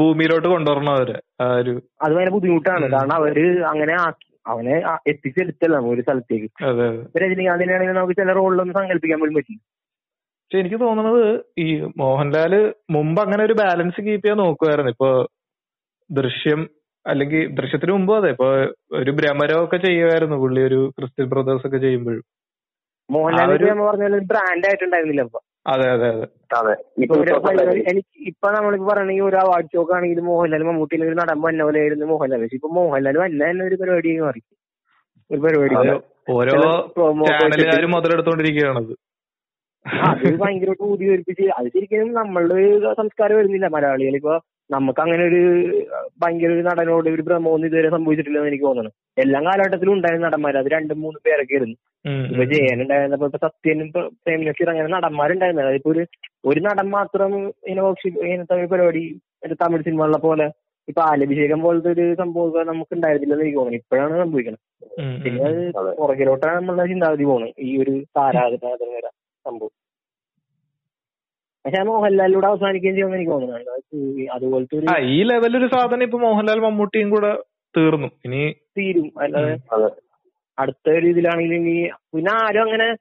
ഭൂമിയിലോട്ട് 0.00 0.48
കൊണ്ടുവരണം 0.54 0.92
അവർ 0.96 1.10
അത് 1.46 1.70
ഭയങ്കര 2.14 2.30
ബുദ്ധിമുട്ടാണ്. 2.36 2.84
കാരണം 2.94 3.16
അവർ 3.20 3.38
അങ്ങനെ 3.72 3.94
ആക്കി 4.04 4.28
അവനെ 4.52 4.76
എത്തിച്ചെടുത്തല്ല 5.10 5.76
ഒരു 5.92 6.02
സ്ഥലത്തേക്ക്. 6.06 6.48
രജനീകാന്തിനെ 7.22 7.74
ആണെങ്കിലും 7.76 7.98
നമുക്ക് 8.00 8.16
ചില 8.20 8.32
റോളിലൊന്നും 8.40 8.76
സങ്കല്പിക്കാൻ 8.80 9.20
പോലും 9.22 9.36
പറ്റില്ല. 9.38 9.60
പക്ഷെ 10.52 10.62
എനിക്ക് 10.62 10.78
തോന്നുന്നത് 10.80 11.22
ഈ 11.58 11.66
മോഹൻലാൽ 12.00 12.54
മുമ്പ് 12.94 13.18
അങ്ങനെ 13.22 13.42
ഒരു 13.46 13.54
ബാലൻസ് 13.60 14.00
കീപ്പ് 14.06 14.22
ചെയ്യാൻ 14.24 14.38
നോക്കുമായിരുന്നു 14.40 14.90
ഇപ്പൊ 14.94 15.08
ദൃശ്യം 16.10 16.60
അല്ലെങ്കിൽ 17.06 17.42
ദൃശ്യത്തിന് 17.58 17.92
മുമ്പ് 17.94 18.12
അതെ 18.16 18.30
ഇപ്പൊ 18.34 18.48
ഒരു 18.98 19.12
ഭ്രമരം 19.18 19.60
ഒക്കെ 19.62 19.78
ചെയ്യുമായിരുന്നു 19.84 20.36
പുള്ളി 20.42 20.60
ഒരു 20.66 20.80
ക്രിസ്ത്യൻ 20.96 21.26
ബ്രദേഴ്സ് 21.30 21.64
ഒക്കെ 21.68 21.78
ചെയ്യുമ്പോഴും. 21.84 22.20
മോഹൻലാൽ 23.08 23.54
ബ്രാൻഡ് 24.32 24.66
ആയിട്ടുണ്ടായിരുന്നില്ല 24.70 25.22
അതെ 25.72 25.86
അതെ 25.94 26.08
അതെ. 26.10 26.26
അതെ. 26.58 26.74
ഇപ്പൊ 27.02 27.16
ഇപ്പൊ 27.30 27.52
എനിക്ക് 27.92 28.18
ഇപ്പൊ 28.30 28.50
നമ്മളിപ്പോ 28.56 28.88
പറയണെങ്കിൽ 28.90 29.24
ഒരു 29.28 29.38
അവാർഡ് 29.42 29.70
ഷോക്ക് 29.74 29.94
ആണെങ്കിലും 29.98 30.26
മോഹൻലാൽ 30.30 30.64
മമ്മൂട്ടിയിൽ 30.68 31.04
ഒരു 31.08 31.16
നടൻ 31.20 31.40
വന്ന 31.46 31.68
പോലെ 31.68 31.80
ആയിരുന്നു 31.84 32.08
മോഹൻലാൽ 32.12 32.42
പക്ഷെ 32.42 32.58
ഇപ്പൊ 32.60 32.70
മോഹൻലാൽ 32.78 33.18
വന്ന 33.22 33.40
തന്നെ 33.44 33.64
ഒരു 33.68 33.78
പരിപാടി 33.82 34.12
മാറി. 34.26 34.42
ഒരു 35.30 35.40
പരിപാടി 35.46 35.76
ഓരോ 36.32 36.58
ചാനലുകാരും 37.30 37.94
മുതലെടുത്തോണ്ടിരിക്കുകയാണത്. 37.96 38.92
അത് 39.86 40.24
ഭയങ്കരമായിട്ട് 40.42 40.84
ഊതി 40.88 41.04
പെരുപ്പിച്ച് 41.08 41.44
അത് 41.58 41.68
ശരിക്കും 41.74 42.10
നമ്മളുടെ 42.18 42.58
സംസ്കാരം 43.00 43.38
വരുന്നില്ല. 43.38 43.68
മലയാളികൾ 43.74 44.16
ഇപ്പൊ 44.20 44.34
നമുക്ക് 44.70 45.00
അങ്ങനെ 45.04 45.22
ഒരു 45.30 45.40
ഭയങ്കര 46.22 46.50
ഒരു 46.56 46.62
നടനോട് 46.68 47.08
ഒരു 47.14 47.22
ഭ്രമമൊന്നും 47.26 47.68
ഇതുവരെ 47.68 47.88
സംഭവിച്ചിട്ടില്ലെന്ന് 47.94 48.50
എനിക്ക് 48.50 48.66
തോന്നുന്നു. 48.68 48.92
എല്ലാ 49.16 49.40
കാലഘട്ടത്തിലും 49.46 49.94
ഉണ്ടായിരുന്ന 49.96 50.26
നടന്മാർ 50.28 50.56
അത് 50.60 50.68
രണ്ടും 50.74 51.00
മൂന്നും 51.04 51.22
പേരൊക്കെ 51.26 51.56
ആയിരുന്നു. 51.56 51.76
ഇപ്പൊ 52.30 52.44
ജയൻ 52.52 52.78
ഉണ്ടായിരുന്നപ്പോ 52.84 53.26
ഇപ്പൊ 53.26 53.40
സത്യനും 53.44 53.88
പ്രേമനക്ഷീർ 53.90 54.22
പ്രേം 54.24 54.40
നസീർ 54.46 54.70
അങ്ങനെ 54.72 54.88
നടന്മാരുണ്ടായിരുന്നു 54.96 55.62
അതായത് 55.64 55.80
ഇപ്പൊ 55.80 55.92
ഒരു 55.94 56.04
ഒരു 56.50 56.60
നടൻ 56.60 56.86
മാത്രം 56.96 57.32
ഇങ്ങനെ 57.68 57.82
തമിഴ് 57.82 58.24
ഇങ്ങനത്തെ 58.24 58.56
ഒരു 58.56 58.70
പരിപാടി 58.72 59.02
ഒരു 59.46 59.56
തമിഴ് 59.62 59.86
സിനിമകളെ 59.88 60.20
പോലെ 60.26 60.46
ഇപ്പൊ 60.88 61.00
ആലഭിഷേകം 61.10 61.60
പോലത്തെ 61.64 61.90
ഒരു 61.96 62.06
സംഭവം 62.20 62.66
നമുക്ക് 62.70 62.94
ഉണ്ടായിരുന്നില്ലെന്ന് 62.96 63.44
എനിക്ക് 63.44 63.58
തോന്നുന്നു. 63.58 63.80
ഇപ്പോഴാണ് 63.82 64.22
സംഭവിക്കുന്നത് 64.22 64.62
പിന്നെ. 65.24 65.50
പുറകിലോട്ടാണ് 66.00 66.56
നമ്മളുടെ 66.60 66.86
ചിന്താഗതി 66.92 67.26
പോകുന്നത് 67.30 67.60
ഈ 67.66 67.72
ഒരു 67.82 67.94
താരാധന 68.18 68.74
സംഭവം. 69.46 69.70
പക്ഷെ 71.64 71.80
ആ 71.80 71.82
മോഹൻലാലിലൂടെ 71.82 72.46
അവസാനിക്കുകയും 72.46 72.94
ചെയ്യുമെന്ന് 72.94 73.18
എനിക്ക് 73.18 73.32
തോന്നുന്നത് 73.32 73.68
അത് 73.68 73.96
ഈ 73.96 74.26
അതുപോലത്തെ 74.26 74.76
ഒരു 74.76 74.86
ഈ 75.00 75.22
ലെവലൊരു 75.22 75.66
സാധനം 75.66 76.02
ഇപ്പൊ 76.02 76.18
മോഹൻലാൽ 76.18 76.60
മമ്മൂട്ടിയും 76.60 77.10
കൂടെ 77.10 77.32
തീർന്നു. 77.76 78.08
ഇനി 78.24 78.54
തീരും. 78.78 79.12
അല്ലാതെ 79.20 79.90
അടുത്ത 80.58 80.88
രീതിയിലാണെങ്കിലും 80.90 81.56
ഇനി 81.56 81.90
പിന്നെ 82.14 82.32
ആരും 82.44 82.62
അങ്ങനെ 82.62 82.96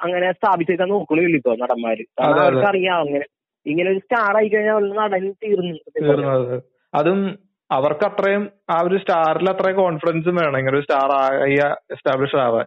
അങ്ങനെ 0.00 0.32
സ്ഥാപിച്ചേക്കാൻ 0.32 0.88
നോക്കണില്ല 0.88 1.36
ഇപ്പൊ 1.36 1.56
നടന്മാര്. 1.56 2.04
അതെ, 2.18 2.32
അതെ. 2.32 2.42
അവർക്ക് 2.42 2.66
അറിയാം 2.66 3.00
അങ്ങനെ. 3.00 3.26
ഇങ്ങനെ 3.66 3.90
ഒരു 3.90 3.98
സ്റ്റാർ 3.98 4.36
ആയി 4.36 4.48
കഴിഞ്ഞാൽ 4.48 4.94
നടൻ 4.94 5.30
തീർന്നു. 5.30 6.62
അതും. 6.94 7.38
അവർക്ക് 7.70 8.04
അത്രയും 8.04 8.50
ആ 8.70 8.80
ഒരു 8.80 8.96
സ്റ്റാറിൽ 8.96 9.50
അത്രയും 9.50 9.76
കോൺഫിഡൻസും 9.76 10.36
വേണം. 10.36 10.58
ഇങ്ങനെ 10.58 10.76
ഒരു 10.76 10.84
സ്റ്റാർ 10.84 11.10
ആയി 11.12 11.54
എസ്റ്റാബ്ലിഷ് 11.92 12.36
ആവാൻ. 12.36 12.66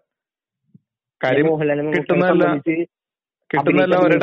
കാര്യം 1.21 1.47
കിട്ടുന്നതെല്ലാം 1.95 2.57
കിട്ടുന്നതെല്ലാം 3.49 4.01
ഒരു 4.05 4.17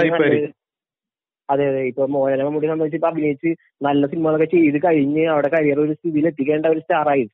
അതെ 1.48 1.64
അതെ. 1.70 1.80
ഇപ്പൊ 1.88 2.02
മോഹൻലാൽ 2.06 2.46
മമ്മൂട്ടി 2.46 2.68
സംബന്ധിച്ച് 2.68 2.98
ഇപ്പൊ 2.98 3.08
അഭിനയിച്ച് 3.08 3.50
നല്ല 3.82 4.06
സിനിമകളൊക്കെ 4.06 4.46
ചെയ്ത് 4.52 4.78
കഴിഞ്ഞ് 4.84 5.24
അവിടെ 5.32 5.48
കരിയർ 5.54 5.78
ഒരു 5.80 5.94
സ്ഥിതിയിൽ 5.98 6.26
എത്തിക്കേണ്ട 6.30 6.66
ഒരു 6.66 6.80
സ്റ്റാറായി 6.84 7.24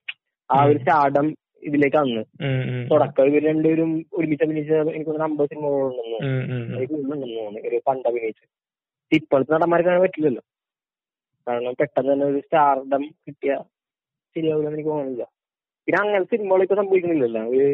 ആ 0.50 0.58
ഒരു. 0.64 0.78
സ്റ്റാർഡം 0.78 1.26
ഇതിലേക്ക് 1.62 1.96
വന്ന്. 1.96 2.22
തുടക്കം 2.90 3.26
ഇവർ 3.30 3.42
രണ്ടുപേരും 3.44 3.90
ഒരുമിച്ച് 4.12 4.44
അഭിനയിച്ച 4.44 4.72
എനിക്ക് 4.94 5.22
അമ്പത് 5.28 5.48
സിനിമകളുണ്ടെന്ന് 5.52 6.18
ഒരു 7.68 7.78
പണ്ട് 7.88 8.08
അഭിനയിച്ച്. 8.08 8.44
ഇപ്പോഴത്തെ 9.12 9.52
നടന്മാർക്ക് 9.54 9.88
അങ്ങനെ 9.88 10.04
പറ്റില്ലല്ലോ. 10.06 10.42
കാരണം 11.46 11.74
പെട്ടെന്ന് 11.80 12.10
തന്നെ 12.12 12.26
ഒരു 12.26 12.40
സ്റ്റാർഡം 12.46 13.04
കിട്ടിയ 13.26 13.52
ശരിയാവില്ലെന്ന് 14.36 14.78
എനിക്ക് 14.78 14.90
തോന്നുന്നില്ല. 14.90 15.24
പിന്നെ 15.88 15.98
അങ്ങനത്തെ 16.02 16.30
സിനിമകൾ 16.34 16.62
ഇപ്പൊ 16.62 16.76
സംഭവിക്കുന്നില്ലല്ലോ. 16.82 17.42
ഒരു 17.52 17.68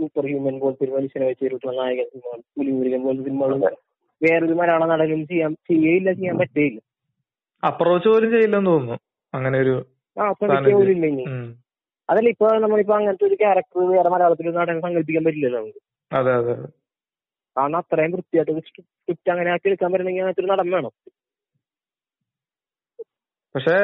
സൂപ്പർ 0.00 0.24
ഹ്യൂമൻ 0.30 0.56
പോലത്തെ 0.62 0.84
ഒരു 0.86 0.92
മനുഷ്യനെ 0.96 1.26
വെച്ചിട്ടുള്ള 1.28 1.72
നായകൻ 1.78 2.06
സിനിമകൾ 2.12 2.40
പുലിമുരുകൻ 2.58 3.00
പോലത്തെ 3.06 3.24
സിനിമകളും 3.28 3.62
വേറൊരു 4.20 4.54
മലയാള 4.60 4.84
നടനും 4.92 5.22
ചെയ്യാൻ 5.30 5.52
ചെയ്യേയില്ല 5.70 6.10
ചെയ്യാൻ 6.18 6.36
പറ്റേയില്ല. 6.40 6.80
അപ്രോച്ച് 7.62 8.08
പോലും 8.12 8.30
ചെയ്യില്ലെന്ന് 8.34 8.70
തോന്നുന്നു. 8.72 8.96
അങ്ങനെ 9.32 9.56
ഒരു. 9.64 9.76
അതല്ല 12.08 12.28
ഇപ്പൊ 12.34 12.46
നമ്മളിപ്പോ 12.64 12.94
അങ്ങനത്തെ 12.98 13.24
ഒരു 13.28 13.36
ക്യാരക്ടർ 13.42 13.82
വേറെ 13.94 14.08
മലയാളത്തിൽ 14.14 14.50
നടനെ 14.58 14.80
സങ്കല്പിക്കാൻ 14.86 15.24
പറ്റില്ലല്ലോ 15.26 15.58
നമുക്ക്. 15.60 15.80
അതെ 16.10 16.32
അതെ. 16.40 16.54
കാരണം 17.56 17.78
അത്രയും 17.82 18.12
വൃത്തിയായിട്ട് 18.14 18.66
സ്ക്രിപ്റ്റ് 18.68 19.30
അങ്ങനെ 19.34 19.50
ആക്കി 19.54 19.68
എടുക്കാൻ 19.70 19.90
പറ്റണമെങ്കിൽ 19.92 20.22
അങ്ങനത്തെ 20.22 20.42
ഒരു 20.44 20.50
നടൻ 20.52 20.68
വേണം. 20.76 20.92
പക്ഷെ 23.54 23.76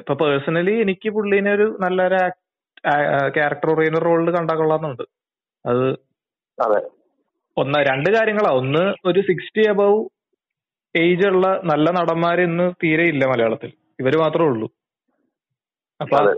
ഇപ്പൊ 0.00 0.14
പേഴ്സണലി 0.20 0.74
എനിക്ക് 0.84 1.08
പുള്ളിനെ 1.16 1.50
ഒരു 1.58 1.66
നല്ലൊരു 1.84 2.20
ക്യാരക്ടർ 3.36 3.70
ഓറിയന്റഡ് 3.72 4.06
റോളിൽ 4.08 4.30
കണ്ടാ 4.36 4.54
കൊള്ളാന്നുണ്ട് 4.60 5.04
അത് 5.64 5.84
അതെ. 6.58 6.80
ഒന്ന് 7.56 7.78
രണ്ട് 7.88 8.10
കാര്യങ്ങളാ. 8.10 8.50
ഒന്ന് 8.52 8.82
ഒരു 9.04 9.20
സിക്സ്റ്റി 9.20 9.62
അബവ് 9.68 9.98
ഏജ് 10.94 11.26
ഉള്ള 11.26 11.46
നല്ല 11.64 11.86
നടന്മാര് 11.90 12.38
ഇന്ന് 12.40 12.72
തീരെ 12.82 13.04
ഇല്ല 13.04 13.24
മലയാളത്തിൽ. 13.26 13.70
ഇവർ 14.00 14.16
മാത്രമേ 14.16 14.46
ഉള്ളൂ. 14.46 14.66
അപ്പൊ 16.00 16.16
അതെ 16.20 16.32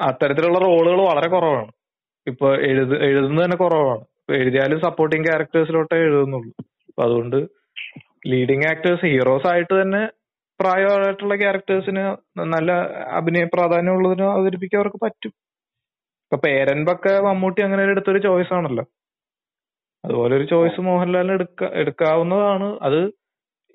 അത്തരത്തിലുള്ള 0.00 0.58
റോളുകൾ 0.58 1.00
വളരെ 1.02 1.28
കുറവാണ്. 1.28 1.70
ഇപ്പൊ 2.26 2.48
എഴുത 2.68 2.92
എഴുതുന്നത് 3.08 3.44
തന്നെ 3.44 3.56
കുറവാണ്. 3.56 4.02
എഴുതിയാലും 4.32 4.80
സപ്പോർട്ടിങ് 4.80 5.24
ക്യാരക്ടേഴ്സിലോട്ടേ 5.24 5.96
എഴുതുന്നുള്ളൂ. 6.06 6.52
അപ്പൊ 6.88 7.02
അതുകൊണ്ട് 7.02 7.38
ലീഡിങ് 8.26 8.66
ആക്ടേഴ്സ് 8.66 9.06
ഹീറോസ് 9.06 9.46
ആയിട്ട് 9.46 9.82
തന്നെ 9.82 10.02
പ്രായമായിട്ടുള്ള 10.60 11.34
ക്യാരക്ടേഴ്സിന് 11.36 12.04
നല്ല 12.54 12.70
അഭിനയ 13.18 13.44
പ്രാധാന്യം 13.54 13.92
ഉള്ളതിനെ 13.92 14.26
അവതരിപ്പിക്കാൻ 14.28 14.80
അവർക്ക് 14.80 14.98
പറ്റും. 15.02 15.32
ഇപ്പൊ 16.32 16.48
പേരൻപൊക്കെ 16.48 17.20
മമ്മൂട്ടി 17.20 17.62
അങ്ങനെ 17.62 17.82
ഒരു 17.82 17.90
എടുത്തൊരു 17.90 18.18
ചോയ്സ് 18.18 18.54
ആണല്ലോ. 18.54 18.84
അതുപോലെ 20.04 20.36
ഒരു 20.36 20.44
ചോയ്സ് 20.44 20.80
മോഹൻലാലിന് 20.80 21.32
എടുക്ക 21.32 21.64
എടുക്കാവുന്നതാണ്. 21.64 22.78
അത് 22.82 23.00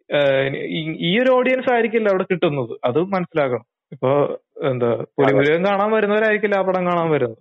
ഏഹ്, 0.09 0.57
ഈ- 0.99 1.19
ഒരു 1.21 1.31
ഓഡിയൻസ് 1.31 1.73
ആയിരിക്കില്ല 1.73 2.09
അവിടെ 2.09 2.23
കിട്ടുന്നത്. 2.23 2.79
അത് 2.85 2.99
മനസ്സിലാക്കണം. 2.99 3.65
ഇപ്പൊ 3.91 4.09
എന്താ 4.63 4.87
പുലിമുരുകൻ 5.17 5.65
കാണാൻ 5.65 5.91
വരുന്നവരായിരിക്കില്ല 5.91 6.55
ആ 6.55 6.61
പടം 6.61 6.85
കാണാൻ 6.85 7.09
വരുന്നത്. 7.09 7.37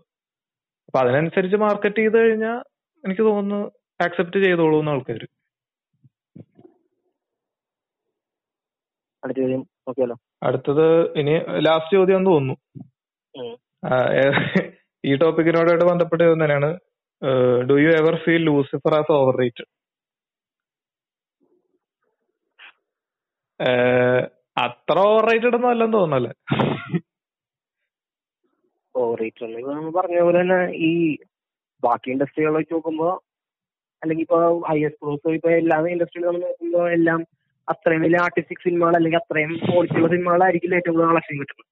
അപ്പൊ 0.86 0.98
അതിനനുസരിച്ച് 1.00 1.56
മാർക്കറ്റ് 1.56 1.96
ചെയ്ത് 1.96 2.18
കഴിഞ്ഞാൽ 2.18 2.58
എനിക്ക് 3.04 3.22
തോന്നുന്നു 3.22 3.72
ആക്സെപ്റ്റ് 4.04 4.44
ചെയ്തോളൂന്ന് 4.44 4.90
ആൾക്കാർ 4.90 5.26
അടുത്ത 9.24 9.38
ചോദ്യം 9.38 9.60
നോക്കിയാലോ? 9.60 10.16
അടുത്തത് 10.42 11.12
ഇനി 11.12 11.34
ലാസ്റ്റ് 11.60 11.96
ചോദ്യം 11.96 12.16
എന്ന് 12.16 12.30
തോന്നുന്നു. 12.30 12.56
ഈ 15.04 15.12
ടോപ്പിക്കിനോടായിട്ട് 15.16 15.84
ബന്ധപ്പെട്ട് 15.84 16.24
തന്നെയാണ് 16.32 16.70
do 17.70 17.76
you 17.80 17.90
ever 18.00 18.14
feel 18.24 18.42
Lucifer 18.44 18.94
as 18.94 19.12
overrate 19.42 19.64
അത്ര 24.56 24.96
ഓവർ 25.08 25.24
റേറ്റഡ് 25.30 25.56
ഒന്നും 25.58 25.70
അല്ലെന്ന് 25.70 25.98
തോന്നല്ലേ 25.98 26.32
ഓവറേറ്റർ 28.94 29.44
നമ്മൾ 29.66 29.92
പറഞ്ഞ 29.92 30.22
പോലെ 30.22 30.40
തന്നെ 30.40 30.60
ഈ 30.86 30.90
ബാക്കി 31.82 32.08
ഇൻഡസ്ട്രികളെ 32.10 32.56
വെച്ച് 32.56 32.74
നോക്കുമ്പോ 32.74 33.10
അല്ലെങ്കിൽ 34.02 34.24
ഇപ്പൊ 34.26 34.38
എസ് 34.88 34.98
പ്രോസ് 35.02 35.34
ഇപ്പൊ 35.38 35.50
എല്ലാ 35.60 35.76
ഇൻഡസ്ട്രിയിലും 35.94 36.28
നമ്മൾ 36.28 36.42
നോക്കുമ്പോ 36.48 36.82
എല്ലാം 36.88 37.20
അത്രയും 37.68 38.02
വലിയ 38.04 38.20
ആർട്ടിസ്റ്റിക് 38.24 38.64
സിനിമകൾ 38.66 38.94
അല്ലെങ്കിൽ 38.98 39.20
അത്രയും 39.20 39.52
ക്വാളിറ്റിയുള്ള 39.66 40.08
സിനിമകളായിരിക്കില്ല 40.14 40.78
ഏറ്റവും 40.80 40.96
കൂടുതൽ 40.96 41.10
കളക്ഷൻ 41.12 41.36
കിട്ടുന്നത്. 41.40 41.68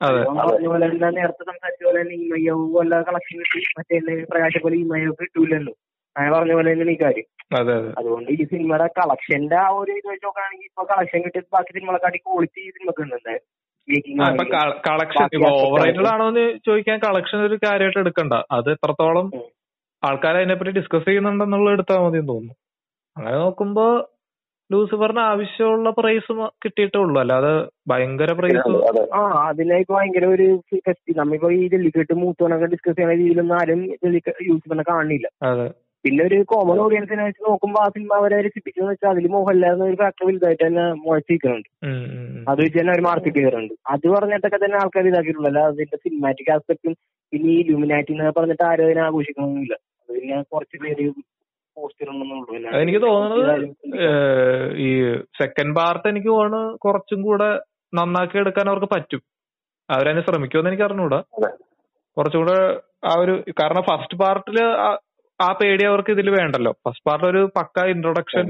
അതെ. 0.00 0.18
ഇപ്പൊ 0.20 0.32
പറഞ്ഞ 0.42 0.66
പോലെ 0.68 0.86
തന്നെ 0.86 1.08
നേരത്തെ 1.16 1.44
സംസാരിച്ച 1.48 1.82
പോലെ 1.86 1.98
തന്നെ 2.02 2.16
ഇമയോ 2.22 2.54
വല്ല 2.74 3.00
കളക്ഷൻ 3.08 3.38
കിട്ടി 3.44 3.60
മറ്റേ 3.78 3.98
പ്രകാശ 4.32 4.54
പോലെ 4.64 4.76
ഇമയോ 4.82 5.12
കിട്ടൂലല്ലോ. 5.20 5.72
അങ്ങനെ 6.16 6.32
പറഞ്ഞ 6.36 6.52
പോലെ 6.58 6.68
തന്നെയാണ് 6.70 6.94
ഈ 6.94 7.00
കാര്യം. 7.02 7.26
അതെ 7.58 7.72
അതെ. 7.78 7.90
അതുകൊണ്ട് 7.98 8.28
ഈ 8.34 8.44
സിനിമയുടെ 8.52 8.86
കളക്ഷന്റെ 8.98 9.56
ആ 9.64 9.68
ഒരു 9.78 9.92
ഇത് 9.98 10.06
വെച്ച് 10.12 10.24
നോക്കുകയാണെങ്കിൽ 10.26 10.68
ഇപ്പൊ 10.70 10.82
കളക്ഷൻ 10.92 11.20
കിട്ടിയത് 11.26 11.48
ബാക്കി 11.56 11.70
സിനിമകളെക്കാട്ടി 11.76 12.18
ക്വാളിറ്റി 12.26 12.60
ഈ 12.66 12.70
സിനിമക്ക് 12.76 13.02
ഉണ്ട് 13.04 13.16
എന്തായാലും 13.18 13.46
കളക്ഷൻ 14.88 15.20
ബാക്കി 15.20 15.38
ഓവർ 15.50 15.78
റേറ്റഡ് 15.82 16.08
ആണോ 16.12 16.24
എന്ന് 16.32 16.44
ചോദിക്കാൻ 16.66 16.98
കളക്ഷൻ 17.06 17.38
ഒരു 17.46 17.56
കാര്യമായിട്ട് 17.64 18.00
എടുക്കണ്ട. 18.04 18.34
അത് 18.56 18.68
എത്രത്തോളം 18.74 19.28
ആൾക്കാർ 20.02 20.34
അതിനെപ്പറ്റി 20.40 20.72
ഡിസ്കസ് 20.78 21.06
ചെയ്യുന്നുണ്ടെന്നുള്ളത് 21.06 21.74
എടുത്താൽ 21.76 22.00
മതി 22.02 22.18
എന്ന് 22.20 22.30
തോന്നുന്നു. 22.32 22.54
അങ്ങനെ 23.16 23.36
നോക്കുമ്പോ 23.44 23.86
ലൂസിഫറിന് 24.70 25.22
ആവശ്യമുള്ള 25.30 25.90
പ്രൈസ് 25.98 26.32
കിട്ടിയിട്ടേ 26.64 26.98
ഉള്ളൂ. 26.98 27.18
അല്ലാതെ 27.20 27.52
ഭയങ്കര 27.90 28.32
പ്രൈസ് 28.38 28.72
ആ 29.18 29.20
അതിലേക്ക് 29.48 29.92
ഭയങ്കര 29.92 30.24
ഒരു 30.34 30.46
നമ്മിപ്പോ 30.70 31.14
നമ്മളിപ്പോ 31.20 31.50
ഈ 31.58 31.62
ജെല്ലിക്കെട്ട് 31.74 32.14
മൂത്തോണൊക്കെ 32.22 32.68
ഡിസ്കസ് 32.74 32.96
ചെയ്യുന്ന 32.96 33.14
രീതിയിലൊന്നും 33.14 33.56
ആരും 33.60 33.82
ജെല്ലിക്കെട്ട് 34.02 34.44
യൂസ് 34.48 34.84
കാണില്ല. 34.90 35.28
അതെ. 35.50 35.68
പിന്നെ 36.04 36.22
ഒരു 36.24 36.36
കോമൺ 36.50 36.78
ഓഡിയൻസിനെ 36.82 37.22
വെച്ച് 37.28 37.42
നോക്കുമ്പോൾ 37.46 37.80
ആ 37.84 37.86
സിനിമ 37.94 38.12
അവരെ 38.14 38.36
രസിപ്പിച്ചെന്ന് 38.46 38.90
വെച്ചാൽ 38.90 39.10
അതിൽ 39.12 39.24
മോഹൻലാലിന് 39.28 39.84
ഒരു 39.88 39.96
ഫാക്ടർ 40.02 40.24
വലുതായിട്ട് 40.28 40.62
തന്നെ 40.64 40.84
മുഴച്ചിരിക്കുന്നുണ്ട്. 41.04 41.68
അത് 42.50 42.60
വെച്ച് 42.64 42.78
തന്നെ 42.78 42.92
അവർ 42.94 43.02
മാർക്കറ്റ് 43.08 43.38
ചെയ്യുന്നുണ്ട് 43.38 43.74
അത് 43.94 44.06
പറഞ്ഞിട്ടൊക്കെ 44.14 44.58
തന്നെ 44.64 44.76
ആൾക്കാർ 44.82 45.06
ഇതാക്കിയിട്ടുള്ളൂ. 45.10 45.50
അല്ല 45.52 45.62
അതിന്റെ 45.70 45.98
സിനിമാറ്റിക് 46.04 46.52
ആസ്പെക്ടും 46.56 46.94
പിന്നെ 47.32 47.50
ഈ 47.56 47.62
ലുമിനാറ്റി 47.70 48.12
എന്നൊക്കെ 48.14 48.34
പറഞ്ഞിട്ട് 48.38 48.64
ആരും 48.70 48.84
അതിനെ 48.86 49.02
ആഘോഷിക്കണമെന്നില്ല 49.08 49.74
അത് 50.00 50.12
പിന്നെ 50.16 50.38
കുറച്ച് 50.52 50.78
പേര് 50.84 51.06
എനിക്ക് 52.82 53.00
തോന്നുന്നത് 53.06 53.64
ഈ 54.86 54.90
സെക്കൻഡ് 55.40 55.74
പാർട്ട് 55.78 56.06
എനിക്ക് 56.12 56.30
തോന്നുന്നു 56.34 56.62
കുറച്ചും 56.84 57.20
കൂടെ 57.28 57.50
നന്നാക്കി 57.92 58.38
എടുക്കാൻ 58.42 58.66
അവർക്ക് 58.70 58.88
പറ്റും. 58.94 59.22
അവരതിനെ 59.88 60.22
ശ്രമിക്കുമെന്ന് 60.28 60.70
എനിക്ക് 60.70 60.86
അറിഞ്ഞൂടാ 60.88 61.20
കുറച്ചും 62.16 62.40
കൂടെ 62.42 62.58
ആ 63.10 63.12
ഒരു 63.22 63.34
കാരണം 63.60 63.84
ഫസ്റ്റ് 63.90 64.18
പാർട്ടിൽ 64.22 64.58
ആ 65.40 65.48
പേടി 65.60 65.84
അവർക്ക് 65.90 66.10
ഇതിൽ 66.16 66.28
വേണ്ടല്ലോ. 66.38 66.72
ഫസ്റ്റ് 66.86 67.06
പാർട്ട് 67.08 67.26
ഒരു 67.32 67.42
പക്ക 67.58 67.84
ഇൻട്രൊഡക്ഷൻ 67.94 68.46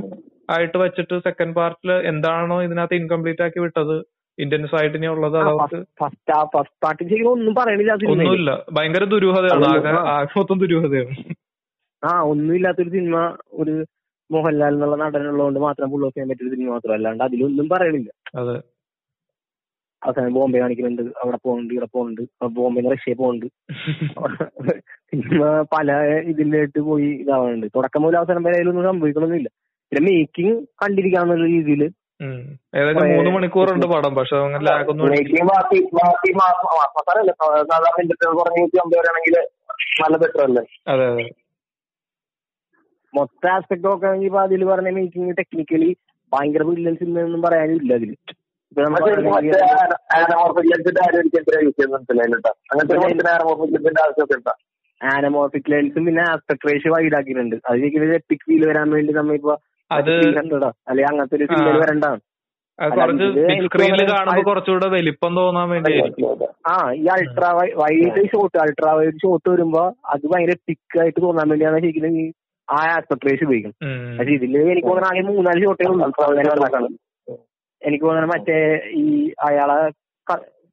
ആയിട്ട് 0.55 0.79
വെച്ചിട്ട് 0.83 1.17
സെക്കൻഡ് 1.27 1.57
പാർട്ടിൽ 1.59 1.91
എന്താണോ 2.13 2.57
ഇതിനകത്ത് 2.67 2.99
ഇൻകംപ്ലീറ്റ് 3.01 3.45
ആക്കി 3.47 3.61
വിട്ടത് 3.65 3.97
ഇന്റൻസ് 4.39 4.75
ആയിട്ട് 4.79 4.97
ഇനി 4.99 5.09
ഉള്ളത് 5.15 5.37
അത് 5.41 5.49
അവർക്ക് 5.53 5.79
ഫസ്റ്റ് 6.01 6.33
ഫസ്റ്റ് 6.55 6.81
പാർട്ടി 6.85 7.21
ഒന്നും 7.35 7.55
പറയണില്ല 7.61 7.93
ആ 7.95 7.99
സിനിമയിൽ 8.03 8.29
ഒന്നുമില്ല. 8.29 8.51
ഭയങ്കര 8.77 9.05
ദുരൂഹതയാണ്. 9.15 9.69
ആകെ 10.15 10.35
മൊത്തം 10.41 10.59
ദുരൂഹതയാണ്. 10.65 11.15
ആ 12.03 12.11
ഒന്നുമില്ലാത്തൊരു 12.23 12.91
സിനിമ 12.91 13.17
ഒരു 13.53 13.75
മോഹൻലാൽ 14.31 14.75
എന്നുള്ള 14.75 14.97
നടനുള്ളതുകൊണ്ട് 15.03 15.61
മാത്രം 15.61 15.91
ഫുൾ 15.93 16.03
ഓഫ് 16.07 16.15
ചെയ്യാൻ 16.15 16.29
പറ്റിയ 16.31 16.51
സിനിമ 16.55 16.69
മാത്രം 16.71 16.95
അല്ലാണ്ട് 16.95 17.23
അതിലൊന്നും 17.25 17.69
പറയണില്ല. 17.69 18.11
അതെ. 18.37 18.57
അവസാനം 20.03 20.35
ബോംബെ 20.35 20.59
കാണിക്കുന്നുണ്ട് 20.59 21.03
അവിടെ 21.23 21.39
പോകുന്നുണ്ട് 21.45 21.73
ഇവിടെ 21.75 21.89
പോകുന്നുണ്ട് 21.95 22.23
ബോംബെ 22.57 22.83
റഷ്യ 22.93 23.15
പോകുന്നുണ്ട് 23.15 23.47
സിനിമ 25.11 25.41
പല 25.73 25.89
ഇതിലായിട്ട് 26.33 26.81
പോയി 26.81 27.09
ഇതാവുന്നുണ്ട് 27.23 27.67
തുടക്കം 27.75 28.03
മുതൽ 28.03 28.19
അവസാനം 28.21 28.45
വരെ 28.47 28.59
അതിലൊന്നും 28.59 28.87
സംഭവിക്കണമെന്നില്ല 28.91 29.51
പിന്നെ 29.93 30.03
മേക്കിംഗ് 30.09 30.55
കണ്ടിരിക്കാന്നുള്ള 30.83 31.47
രീതിയിൽ 31.47 31.83
മൂന്ന് 33.09 33.33
മണിക്കൂറുണ്ട് 33.35 33.87
പടം 33.87 34.15
പക്ഷെ 34.17 34.37
സാധാരണ 34.53 34.87
നല്ല 40.01 40.17
ബെറ്റർ 40.17 40.41
അല്ലേ? 40.43 40.63
അതെ 40.87 41.05
അതെ. 41.05 41.25
മൊത്തം 43.19 43.51
ആസ്പെക്ട് 43.55 43.85
നോക്കുകയാണെങ്കിൽ 43.87 44.29
ഇപ്പൊ 44.31 44.41
അതിൽ 44.45 44.63
പറഞ്ഞ 44.73 44.91
മീറ്റിംഗ് 44.99 45.37
ടെക്നിക്കലി 45.41 45.91
ഭയങ്കര 46.33 46.63
ബ്രില്യൻസ് 46.69 47.03
ഇല്ലെന്നും 47.07 47.43
പറയാനില്ല 47.47 47.93
അതിൽ. 47.95 48.11
നമ്മൾ 48.77 49.01
ആനമോർഫിക് 55.01 55.69
ലെൻസും 55.73 56.05
പിന്നെ 56.07 56.23
ആസ്പെക്ട് 56.31 56.67
റേഷ്യോ 56.69 56.93
വൈഡ് 56.95 57.17
ആക്കിയിട്ടുണ്ട്. 57.19 57.57
അത് 57.67 57.77
ശരിക്കും 57.81 58.15
എപ്പിക് 58.15 58.45
ഫീൽ 58.47 58.63
വരാൻ 58.71 58.89
വേണ്ടി 58.97 59.13
നമ്മ 59.19 59.37
ഇപ്പൊ 59.41 59.53
അല്ലെങ്കിൽ 59.91 61.07
അങ്ങനത്തെ 61.11 61.37
ഒരു 61.39 61.47
ഫീൽ. 61.51 61.69
വരണ്ടാണ് 61.83 62.21
സ്ക്രീനിൽ 63.67 64.03
കാണുമ്പോൾ 64.11 64.45
കുറച്ചുകൂടെ 64.49 64.89
വലിപ്പം 64.93 65.33
തോന്നാൻ 65.39 65.69
വേണ്ടി 65.71 65.95
ആ 66.69 66.75
ഈ 66.99 67.07
ultra 67.15 67.49
wide 67.81 68.23
shot 68.33 68.59
ultra 68.65 68.91
wide 68.99 69.19
shot 69.23 69.49
വരുമ്പോ 69.51 69.83
അത് 70.13 70.25
ഭയങ്കര 70.33 70.57
പിക്ക് 70.69 70.99
ആയിട്ട് 71.03 71.21
തോന്നാൻ 71.25 71.49
വേണ്ടിയാണ് 71.53 71.81
ശരിക്കും 71.81 72.19
ആ 72.69 72.79
ആസ്പെക്ട് 72.95 73.27
റേഷ്യോ 73.29 73.47
ഉപയോഗിക്കും. 73.49 73.75
പക്ഷെ 74.19 74.33
ഇതിൽ 74.33 74.55
എനിക്ക് 74.73 74.89
തോന്നുന്നു 74.89 75.11
ആകെ 75.11 75.23
മൂന്നാൽ 75.29 75.59
ഷോട്ടേ 75.65 75.85
ഉള്ളൂ 75.87 76.07
എനിക്ക് 77.83 78.05
തോന്നുന്നത് 78.05 78.31
മറ്റേ 78.35 78.57
ഈ 79.03 79.05
അയാളെ 79.49 79.79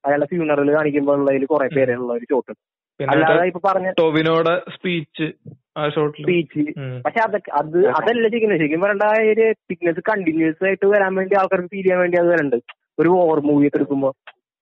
അയാളെ 0.04 0.26
ഫ്യൂണറൽ 0.26 0.70
കാണിക്കുമ്പോൾ 0.76 1.20
ഉള്ളതിൽ 1.20 1.46
കുറെ 1.46 1.68
പേരുള്ള 1.76 2.14
ഒരു 2.14 2.26
ഷോട്ട് 2.32 2.54
അല്ലാതെ 3.00 3.46
ഇപ്പൊ 3.48 3.62
പറഞ്ഞ 3.68 3.88
ടോവിനോടെ 4.00 4.54
സ്പീച്ച് 4.76 5.26
സ്പീച്ച് 6.22 6.62
പക്ഷെ 7.06 7.20
അതൊക്കെ 7.20 7.52
അത് 7.52 7.80
അതല്ല 8.00 8.28
ശരിക്കും 8.28 8.52
ശരിക്കും 8.54 8.82
പറയേണ്ട 8.82 9.06
ആ 9.12 9.16
ഒരു 9.32 9.46
തിക്നെസ് 9.70 10.02
കണ്ടിന്യൂസ് 10.10 10.64
ആയിട്ട് 10.68 10.86
വരാൻ 10.86 11.16
വേണ്ടി 11.16 11.36
ആൾക്കാർക്ക് 11.40 11.70
ഫീൽ 11.74 11.82
ചെയ്യാൻ 11.82 12.00
വേണ്ടി 12.00 12.18
അത് 12.22 12.28
വരണ്ട്. 12.28 12.58
ഒരു 13.00 13.10
ഓവർ 13.24 13.40
മൂവി 13.40 13.68
ഒക്കെ 13.68 13.78
എടുക്കുമ്പോ. 13.78 14.10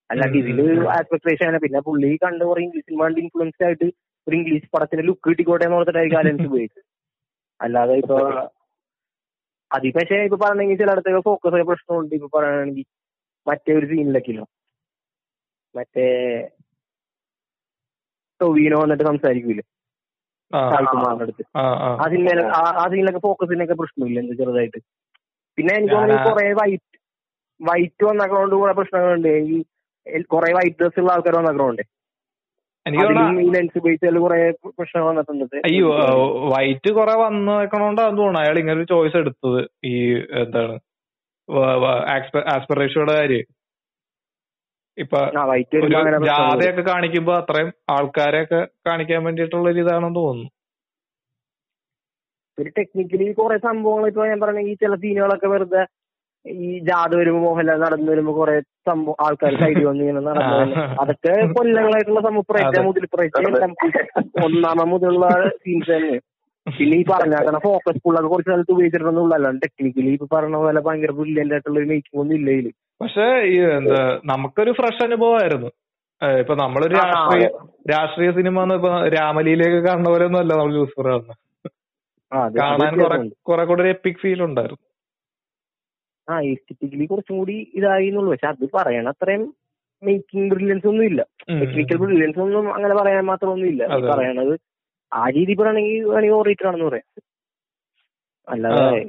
അല്ലാണ്ട്. 0.10 0.38
ഇതിൽ 0.44 0.60
ആക്സ്പെക്ടേഷൻ 0.98 1.46
ആണ്. 1.48 1.60
പിന്നെ 1.60 1.80
പുള്ളി 1.82 2.18
കണ്ട് 2.24 2.44
കുറെ 2.46 2.62
ഇംഗ്ലീഷ് 2.66 2.90
ഇൻഫ്ലുവൻസ് 3.24 3.64
ആയിട്ട് 3.68 3.88
ഒരു 4.28 4.36
ഇംഗ്ലീഷ് 4.36 4.68
പടത്തിന്റെ 4.74 5.04
ലുക്ക് 5.04 5.30
കിട്ടിക്കോട്ടെ 5.30 5.66
എന്ന് 5.66 5.78
ഓർത്തിട്ടായിരിക്കും 5.78 6.20
ആ 6.20 6.26
ലെൻസ് 6.30 6.48
ഉപയോഗിച്ചത്. 6.50 6.84
അല്ലാതെ 7.64 7.94
ഇപ്പൊ 7.94 8.18
അതി 9.72 9.90
പക്ഷേ 9.92 10.18
ഇപ്പൊ 10.24 10.38
പറഞ്ഞെങ്കിൽ 10.38 10.78
ചിലയിടത്തൊക്കെ 10.78 11.22
ഫോക്കസ് 11.22 11.56
ആയ 11.56 11.64
പ്രശ്നമുണ്ട്. 11.64 12.16
ഇപ്പൊ 12.16 12.30
പറയുകയാണെങ്കിൽ 12.36 12.86
മറ്റേ 13.48 13.72
ഒരു 13.74 13.86
സീനിലൊക്കെയല്ലോ 13.86 14.46
മറ്റേ 15.76 16.06
ടൊവീനോ 18.42 18.78
വന്നിട്ട് 18.80 19.04
സംസാരിക്കൂലേ 19.04 19.64
ആ 20.52 20.60
സായികുമാറിന്റെ 20.72 21.24
അടുത്ത്. 21.24 21.44
ആ 21.56 21.64
ആ. 21.86 22.86
സീനിലൊക്കെ 22.92 23.20
ഫോക്കസിനൊക്കെ 23.20 23.74
പ്രശ്നമില്ല 23.74 24.20
എന്ത് 24.20 24.36
ചെറുതായിട്ട്. 24.38 24.80
പിന്നെ 25.58 25.74
എനിക്ക് 25.76 25.96
തോന്നുന്നു 25.96 26.30
കുറെ 26.30 26.46
വൈറ്റ് 26.54 26.98
വൈറ്റ് 27.60 28.04
വന്നക്കൊണ്ട് 28.06 28.56
കുറെ 28.56 28.74
പ്രശ്നങ്ങളുണ്ട്. 28.74 29.34
ഈ 29.50 29.58
കുറെ 30.34 30.50
വൈറ്റ് 30.54 30.80
ഡ്രസ് 30.80 31.00
ഉള്ള 31.00 31.12
ആൾക്കാർ 31.12 31.36
വന്ന 31.40 31.84
ഈ 32.90 33.52
ലെൻസ് 33.52 33.78
ഉപയോഗിച്ചാൽ 33.78 34.20
കുറെ 34.20 34.52
പ്രശ്നം 34.52 35.06
വന്നിട്ടുണ്ട്. 35.06 35.56
അയ്യോ 35.56 35.90
വൈറ്റ് 36.50 36.92
കുറെ 36.92 37.14
വന്നേക്കണോണ്ടാന്ന് 37.16 38.18
തോന്നുന്നു. 38.18 38.40
അയാൾ 38.40 38.60
ഇങ്ങനെ 38.60 38.78
ഒരു 38.78 38.88
ചോയ്സ് 38.90 39.18
എടുത്തത്. 39.18 39.68
ഈ 39.86 40.14
എന്താണ് 40.14 40.80
ആസ്പിറേഷയുടെ 42.56 43.14
കാര്യം. 43.14 43.46
ഇപ്പൊ. 44.98 45.20
ജാഥയൊക്കെ 46.26 46.82
കാണിക്കുമ്പോ 46.82 47.36
അത്രയും 47.36 47.74
ആൾക്കാരെയൊക്കെ 47.90 48.68
കാണിക്കാൻ 48.88 49.24
വേണ്ടിയിട്ടുള്ള 49.24 49.70
ഒരു 49.70 49.80
ഇതാണെന്ന് 49.80 50.16
തോന്നുന്നു. 50.16 50.50
ഒരു 52.60 52.70
ടെക്നിക്കലി 52.70 53.32
കുറെ 53.32 53.58
സംഭവങ്ങൾ 53.58 54.08
ഇപ്പൊ 54.08 54.28
ഞാൻ 54.28 54.40
പറഞ്ഞ 54.40 54.60
ഈ 54.60 54.74
ചില 54.74 54.96
സീനുകളൊക്കെ 54.96 55.48
വെറുതെ 55.48 55.86
ഈ 56.46 56.80
ജാഥ 56.88 57.12
വരുമ്പോ 57.16 57.40
മോഹൻലാൽ 57.42 57.78
നടന്നു 57.84 58.12
വരുമ്പോ 58.12 58.34
കുറെ 58.40 58.56
സംഭവം 58.88 59.16
ആൾക്കാർ 59.26 59.54
സൈഡിൽ 59.62 59.86
വന്ന് 59.90 60.02
ഇങ്ങനെ 60.04 60.22
നടന്നു 60.28 60.56
വരുന്നു. 60.56 60.76
അതൊക്കെ 61.02 61.34
കൊല്ലങ്ങളായിട്ടുള്ള 61.58 62.22
മുതൽ 62.88 63.06
പ്രേറ്റ 63.14 63.38
ഒന്നാമ 64.46 64.84
മുതലുള്ള 64.92 65.28
സീൻസ് 65.64 65.92
തന്നെ. 65.92 66.18
പിന്നെ 66.68 66.98
ഈ 66.98 67.04
പറഞ്ഞ 67.12 67.36
ഫോക്കസ് 67.66 68.02
ഫുള്ളൊക്കെ 68.04 68.30
കുറച്ച് 68.30 68.50
സ്ഥലത്ത് 68.50 68.72
ഉപയോഗിച്ചിട്ടുണ്ടെന്നുള്ള 68.72 69.34
അല്ലാണ്ട് 69.36 69.64
ടെക്നിക്കലി 69.66 70.12
ഇപ്പൊ 70.18 70.28
പറഞ്ഞ 70.36 70.56
പോലെ 70.56 70.82
ഭയങ്കര 70.82 71.12
ബ്രില്യന്റ് 71.12 71.54
ആയിട്ടുള്ള 71.54 71.80
ഒരു 71.80 71.88
മേക്കിംഗ് 71.88 72.22
ഒന്നും 72.22 72.36
ഇല്ല 72.36 72.50
ഇതിൽ. 72.52 72.74
പക്ഷെ 73.02 73.26
ഈ 73.54 73.56
എന്താ 73.78 74.02
നമുക്കൊരു 74.26 74.72
ഫ്രഷ് 74.72 75.04
അനുഭവമായിരുന്നു. 75.04 75.70
ഇപ്പൊ 76.22 76.54
നമ്മളൊരു 76.56 76.96
രാഷ്ട്രീയ. 76.96 77.48
രാഷ്ട്രീയ 77.92 78.32
സിനിമ 78.32 78.62
എന്ന് 78.64 78.76
ഇപ്പൊ 78.76 78.92
രാമലീലയൊക്കെ 79.16 79.82
കാണുന്ന 79.88 80.10
പോലെ 80.10 80.26
ഒന്നും 80.26 80.40
അല്ല 80.40 80.54
നമ്മൾ 80.54 80.74
ലൂസിഫർ 80.78 81.08
കാണുന്നത് 81.08 81.40
കാണാൻ 82.60 82.94
കുറെ. 83.02 83.18
കുറെ 83.50 83.64
കൂടെ 83.66 83.82
ഒരു 83.82 83.90
എപ്പിക് 83.90 84.22
ഫീൽ 84.22 84.42
ഉണ്ടായിരുന്നു. 84.44 84.82
ആ 86.28 86.36
എസ്തെറ്റിക്കലി 86.52 87.06
കുറച്ചും 87.06 87.36
കൂടി 87.40 87.56
ഇതായി 87.80 88.08
എന്നുള്ളൂ. 88.10 88.32
പക്ഷെ 88.34 88.50
അത് 88.52 88.66
പറയണ 88.76 89.08
അത്രയും 89.14 89.44
മേക്കിംഗ് 90.04 90.50
ബ്രില്യൻസ് 90.54 90.88
ഒന്നും 90.92 91.06
ഇല്ല. 91.10 91.22
ടെക്നിക്കൽ 91.62 91.98
ബ്രില്യൻസ് 92.04 92.40
ഒന്നും 92.46 92.66
അങ്ങനെ 92.76 92.96
പറയാൻ 93.00 93.26
മാത്രം 93.32 93.52
ഒന്നും 93.56 93.70
ഇല്ല 93.74 93.84
പറയണത് 94.12 94.54
ആ 95.12 95.24
രീതി 95.36 95.54
പറയണെങ്കിൽ 95.60 95.98
വേണമെങ്കിൽ 96.12 96.38
ഓറിയേറ്റർ 96.40 96.68
ആണെന്ന് 96.70 96.88
പറയാം. 96.90 97.08
അല്ലാതെ 98.48 99.02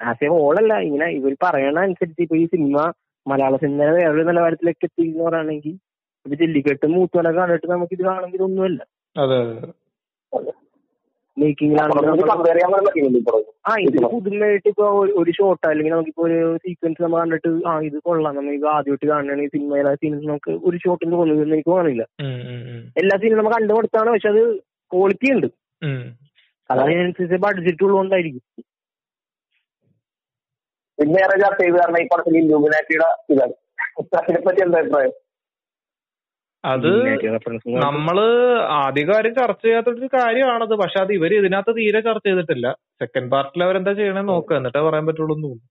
ആസ് 0.00 0.24
എ 0.24 0.30
ഹോളല്ല 0.34 0.72
ഇങ്ങനെ 0.88 1.06
ഇവർ 1.18 1.32
പറയണ 1.44 1.76
അനുസരിച്ച് 1.86 2.22
ഇപ്പൊ 2.26 2.36
ഈ 2.36 2.46
സിനിമ 2.46 2.78
മലയാള 3.26 3.54
സിനിമ 3.62 3.86
വേറൊരു 3.98 4.24
നിലവാരത്തിലേക്ക് 4.28 4.86
എത്തി 4.88 5.02
എന്ന് 5.06 5.24
പറയുകയാണെങ്കിൽ 5.24 5.74
ഇപ്പൊ 6.26 6.36
ജെല്ലിക്കെട്ട് 6.42 6.86
മൂത്തോല 6.94 7.30
കണ്ടിട്ട് 7.38 7.66
നമുക്ക് 7.72 7.94
ഇത് 7.96 8.04
കാണണമെങ്കിൽ 8.08 8.42
ഒന്നുമല്ല. 8.42 8.80
ഇപ്പോൾ 11.36 11.82
ആ 13.64 13.76
ഇത് 13.86 14.06
പുതുമയായിട്ട് 14.06 14.68
ഇപ്പൊ 14.68 14.84
ഒരു- 15.18 15.34
ഷോട്ട് 15.38 15.70
അല്ലെങ്കിൽ 15.70 15.92
നമുക്കിപ്പോ 15.92 16.26
ഒരു 16.26 16.56
സീക്വൻസ് 16.56 17.02
നമ്മൾ 17.02 17.22
കണ്ടിട്ട് 17.22 17.66
ആ 17.66 17.80
ഇത് 17.80 17.98
കൊള്ളാം. 18.06 18.36
നമ്മൾ 18.36 18.52
ഇത് 18.52 18.66
ആദ്യമായിട്ട് 18.66 19.10
കാണുകയാണെങ്കിൽ 19.10 19.50
സിനിമയിലെ 19.54 19.94
സീൻസ് 19.94 20.24
നമുക്ക് 20.24 20.66
ഒരു 20.66 20.78
ഷോട്ടിന് 20.84 21.14
തോന്നുന്നു 21.14 21.48
എനിക്ക് 21.48 21.70
ഉം. 22.22 22.90
എല്ലാ 22.96 23.20
സീനും 23.20 23.40
നമ്മൾ 23.40 23.54
കണ്ടുകൊടുത്താണ് 23.54 24.10
പക്ഷെ 24.10 24.28
അത് 24.28 24.60
ക്വാളിറ്റി 24.92 25.34
ഉണ്ട്. 25.34 25.46
ഉം. 25.82 26.16
അത് 26.70 26.80
അതിനനുസരിച്ച് 26.84 27.42
ബഡ്ജറ്റ് 27.42 27.84
ഉള്ളതുകൊണ്ടായിരിക്കും 27.84 28.42
പിന്നെ 30.98 31.22
ഏറെ 31.22 31.40
ചർച്ച 31.40 31.62
ചെയ്ത് 31.62 31.78
കാരണം 31.78 32.00
ഈ 32.00 32.06
പടത്തിൽ 32.10 32.38
ഇല്ലുമിനാറ്റിയുടെ 32.38 33.32
ഇതാണ് 33.32 33.52
അതിനെപ്പറ്റി 34.18 34.62
എന്താ 34.62 34.80
അഭിപ്രായം? 34.80 35.10
അത് 36.72 36.90
നമ്മൾ 37.84 38.18
ആദ്യകാര്യം 38.82 39.34
ചർച്ച 39.34 39.62
ചെയ്യാത്തൊരു 39.66 40.08
കാര്യമാണത്. 40.14 40.74
പക്ഷെ 40.82 40.98
അത് 41.04 41.12
ഇവർ 41.12 41.32
ഇതിനകത്ത് 41.38 41.72
തീരെ 41.78 42.00
ചർച്ച 42.00 42.26
ചെയ്തിട്ടില്ല. 42.28 42.66
സെക്കൻഡ് 43.02 43.30
പാർട്ടിൽ 43.30 43.64
അവരെന്താ 43.64 43.92
ചെയ്യണമെന്ന് 43.92 44.32
നോക്കുക 44.32 44.56
എന്നിട്ടേ 44.56 44.80
പറയാൻ 44.88 45.06
പറ്റുള്ളൂ 45.06 45.34
എന്ന് 45.36 45.48
തോന്നുന്നു. 45.48 45.66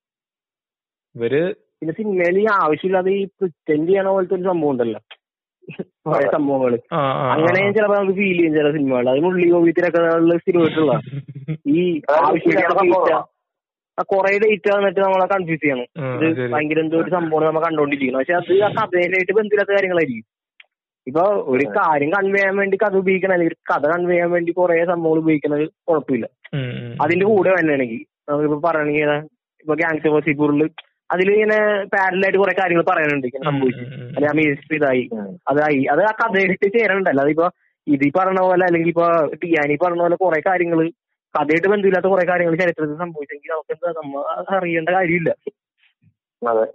ഇവർ 1.16 1.34
പിന്നെ 1.80 1.94
സിനിമയിൽ 2.00 2.38
ഈ 2.44 2.46
ആവശ്യമില്ലാതെ 2.62 3.12
ഈ 3.20 3.24
പ്രിറ്റൻഡ് 3.40 3.88
ചെയ്യണ 3.90 4.08
പോലത്തെ 4.16 4.36
ഒരു 4.36 4.46
സംഭവം 4.50 4.72
ഉണ്ടല്ലോ. 4.74 5.02
സംഭവങ്ങൾ. 6.34 6.74
അങ്ങനെ 7.34 7.62
ചിലപ്പോ 7.76 7.96
നമുക്ക് 7.96 8.16
ഫീൽ 8.20 8.38
ചെയ്യും 8.40 8.54
ചില 8.58 8.68
സിനിമകൾ 8.76 9.06
അത് 9.14 9.22
മുള്ളി 9.26 9.48
ഗോപിത്തിനൊക്കെ 9.54 10.02
സ്ഥിരമായിട്ടുള്ള 10.44 10.94
ഈ 11.78 11.84
ആവശ്യമില്ലാത്ത 12.18 14.04
കൊറേ 14.14 14.32
ഡേറ്റ് 14.44 14.70
വന്നിട്ട് 14.76 15.00
നമ്മളെ 15.00 15.28
കൺഫ്യൂസ് 15.34 15.62
ചെയ്യണം. 15.64 15.88
ഇത് 16.28 16.40
ഭയങ്കര 16.54 16.80
എന്തോ 16.86 16.98
ഒരു 17.04 17.12
സംഭവം 17.18 17.46
നമ്മൾ 17.48 17.64
കണ്ടോണ്ടിരിക്കണം 17.68 18.20
പക്ഷെ 18.22 18.36
അത് 18.40 18.54
ആ 18.68 18.70
കഥയിലായിട്ട് 18.80 19.34
ബന്ധമില്ലാത്ത 19.40 19.74
കാര്യങ്ങളായിരിക്കും. 19.78 20.26
ഇപ്പൊ 21.08 21.24
ഒരു 21.54 21.66
കാര്യം 21.78 22.10
കൺവേ 22.12 22.38
ചെയ്യാൻ 22.38 22.56
വേണ്ടി 22.58 22.78
കഥ 22.84 22.96
ഉപയോഗിക്കണം 23.02 23.34
അല്ലെങ്കിൽ 23.34 23.54
ഒരു 23.54 23.60
കഥ 23.72 23.84
കൺവേ 23.92 24.14
ചെയ്യാൻ 24.14 24.32
വേണ്ടി 24.32 24.52
കുറെ 24.52 24.86
സംഭവങ്ങൾ 24.86 25.20
ഉപയോഗിക്കുന്നത് 25.24 25.64
കുഴപ്പമില്ല. 25.88 26.26
അതിന്റെ 27.04 27.26
കൂടെ 27.26 27.52
വന്നെയാണെങ്കിൽ 27.58 28.02
നമുക്കിപ്പോ 28.30 28.60
പറയണെങ്കിൽ 28.68 29.12
ഇപ്പൊ 29.66 29.76
ഗാങ്സ് 29.76 30.08
ഓഫ് 30.12 30.70
അതിൽ 31.10 31.28
ഇങ്ങനെ 31.34 31.58
പാരലായിട്ട് 31.86 32.38
കുറെ 32.38 32.54
കാര്യങ്ങൾ 32.60 32.84
പറയാനുണ്ട് 32.84 33.26
ഇങ്ങനെ 33.28 33.46
സംഭവിച്ചു. 33.50 33.84
അല്ലെ 34.16 34.28
ആ 34.30 34.34
മിനിസ്റ്റർ 34.40 34.76
ഇതായി. 34.76 35.04
അതായി 35.48 35.82
അത് 35.94 36.02
ആ 36.02 36.12
കഥയിട്ട് 36.22 36.68
ചേരണ്ടല്ലോ 36.76 37.24
അതിപ്പോ 37.24 37.48
ഇത് 37.88 38.06
പറഞ്ഞ 38.18 38.40
പോലെ 38.40 38.64
അല്ലെങ്കിൽ 38.66 38.90
ഇപ്പൊ 38.90 39.08
ടിയാനി 39.42 39.76
പറഞ്ഞ 39.84 40.00
പോലെ 40.00 40.16
കുറെ 40.16 40.40
കാര്യങ്ങൾ 40.48 40.80
കഥയായിട്ട് 41.36 41.68
ബന്ധമില്ലാത്ത 41.68 42.08
കുറെ 42.08 42.26
കാര്യങ്ങൾ 42.26 42.56
ചരിത്രത്തിൽ 42.56 42.98
സംഭവിച്ചെങ്കിൽ 43.04 43.52
നമുക്ക് 43.54 43.74
എന്താ 43.76 43.92
നമ്മ 44.00 44.24
അറിയേണ്ട 44.58 44.90
കാര്യമില്ല. 44.90 45.32
അതെ. 46.42 46.66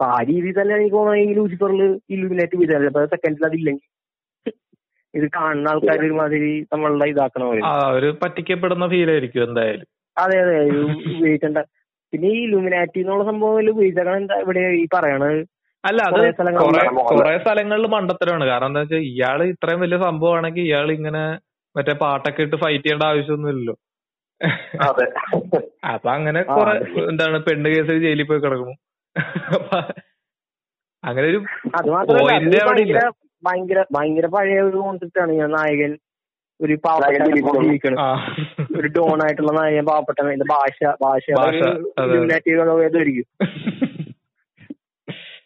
അപ്പൊ 0.00 0.12
ആ 0.16 0.20
രീതിയിൽ 0.28 0.54
തന്നെ 0.58 0.72
എനിക്ക് 0.76 0.94
തോന്നുന്നത് 0.96 1.22
ഈ 1.22 1.32
ലൂസിഫറിൽ 1.38 1.80
ഇല്ലുമിനേറ്റ് 2.14 2.56
വിചാരിച്ചു 2.60 2.90
അപ്പൊ 2.90 3.00
സെക്കൻഡിൽ 3.14 3.42
അതില്ലെങ്കിൽ 3.48 3.88
ഇത് 5.14 5.26
കാണുന്ന 5.34 5.72
ആൾക്കാർ 5.72 5.98
ഒരുമാതിരി 6.04 6.52
നമ്മളുടെ 6.72 7.06
ഇതാക്കണ 7.12 7.42
പോലെ. 7.48 7.60
ഒരു 7.96 8.08
പറ്റിക്കപ്പെടുന്ന 8.22 8.86
ഫീൽ 8.92 9.10
ആയിരിക്കും 9.14 9.44
എന്തായാലും. 9.46 9.86
അതെ 10.16 10.36
അതെ 10.44 10.56
ഉപയോഗിക്കണ്ട. 11.10 11.58
പിന്നെ 12.12 12.30
ഈ 12.36 12.40
ഇലുമിനാറ്റി 12.46 13.00
എന്നുള്ള 13.04 13.24
സംഭവം 13.30 13.70
ഉപയോഗിച്ചാൽ 13.74 14.10
എന്താ 14.22 14.40
ഇവിടെ 14.44 14.64
ഈ 14.80 14.84
പറയണത്? 14.96 15.38
അല്ല 15.84 16.00
അത് 16.08 16.18
കുറെ 17.12 17.36
സ്ഥലങ്ങളിൽ 17.44 17.88
മണ്ടത്തരമാണ്. 17.96 18.46
കാരണം 18.52 18.70
എന്താ 18.72 18.82
വെച്ചാൽ 18.84 19.06
ഇയാൾ 19.12 19.38
ഇത്രയും 19.52 19.82
വലിയ 19.86 20.00
സംഭവമാണെങ്കിൽ 20.08 20.66
ഇയാൾ 20.68 20.88
ഇങ്ങനെ 20.98 21.24
മറ്റേ 21.76 21.96
പാട്ടൊക്കെ 22.04 22.46
ഇട്ട് 22.48 22.58
ഫൈറ്റ് 22.64 22.84
ചെയ്യേണ്ട 22.84 23.04
ആവശ്യമൊന്നുമില്ലല്ലോ. 23.12 23.76
അപ്പൊ 25.94 26.08
അങ്ങനെ 26.18 26.42
കൊറേ 26.56 26.74
എന്താണ് 27.10 27.40
പെണ്ണ് 27.48 27.68
കേസിൽ 27.74 28.00
ജയിലിൽ 28.06 28.28
പോയി 28.30 28.42
കിടക്കുന്നു. 28.46 28.76
അങ്ങനെ 31.02 31.26
ഒരു 31.28 31.38
പോയിന്റ് 32.10 32.58
ഭയങ്കര 33.42 33.80
ഭയങ്കര 33.92 34.26
പഴയ 34.34 34.58
ഒരു 34.68 34.78
കോൺസെപ്റ്റ് 34.84 35.20
ആണ്. 35.22 35.32
ഞാൻ 35.40 35.50
നായകൻ 35.56 35.92
ഒരു 36.60 36.74
പാവപ്പെട്ട 36.84 37.22
ഒരു 38.78 38.88
ഡോൺ 38.96 39.18
ആയിട്ടുള്ള 39.26 39.52
നായകൻ 39.58 39.84
പാവപ്പെട്ട 39.90 40.18
ഭാഷ 40.52 40.78
ഭാഷ 41.04 41.24
ഭാഷ, 41.38 41.60
അതെ. 42.00 42.08
ഇലുമിനാറ്റി 42.08 42.50
ഏതായിരിക്കും 42.88 43.26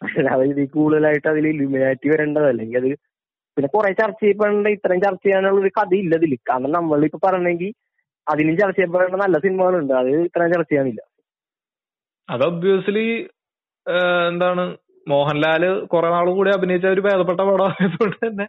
അല്ലാതെ 0.09 0.43
ഇതിൽ 0.49 0.67
കൂടുതലായിട്ട് 0.75 1.27
അതിൽ 1.31 1.45
ഇലുമിനാറ്റി 1.53 2.07
വരേണ്ടത് 2.11 2.47
അല്ലെങ്കിൽ 2.51 2.77
അത് 2.81 2.89
പിന്നെ 3.57 3.67
കുറെ 3.75 3.89
ചർച്ച 3.99 4.19
ചെയ്യപ്പെടേണ്ട 4.21 4.67
ഇത്രയും 4.75 5.01
ചർച്ച 5.05 5.23
ചെയ്യാനുള്ള 5.25 5.59
ഒരു 5.63 5.71
കഥ 5.77 5.91
ഇല്ല 6.01 6.13
ഇതിൽ 6.21 6.33
കാരണം 6.49 6.71
നമ്മളിപ്പോ 6.77 7.19
പറഞ്ഞെങ്കിൽ 7.25 7.71
അതിനും 8.27 8.55
ചർച്ച 8.61 8.77
ചെയ്യപ്പെടേണ്ട 8.79 9.17
നല്ല 9.23 9.37
സിനിമകളുണ്ട്. 9.45 9.93
അത് 10.01 10.11
ഇത്രയും 10.27 10.53
ചർച്ച 10.55 10.69
ചെയ്യാനില്ല. 10.71 11.01
അത് 12.29 12.43
ഒബ്വിയസ്ലി 12.49 13.07
എന്താണ് 14.29 14.63
മോഹൻലാൽ 15.07 15.63
കുറെ 15.93 16.07
നാൾ 16.09 16.27
കൂടി 16.37 16.51
അഭിനയിച്ച 16.55 16.87
ഒരു 16.95 17.01
ഭേദപ്പെട്ട 17.07 17.41
പടമായതുകൊണ്ട് 17.41 18.17
തന്നെ 18.23 18.45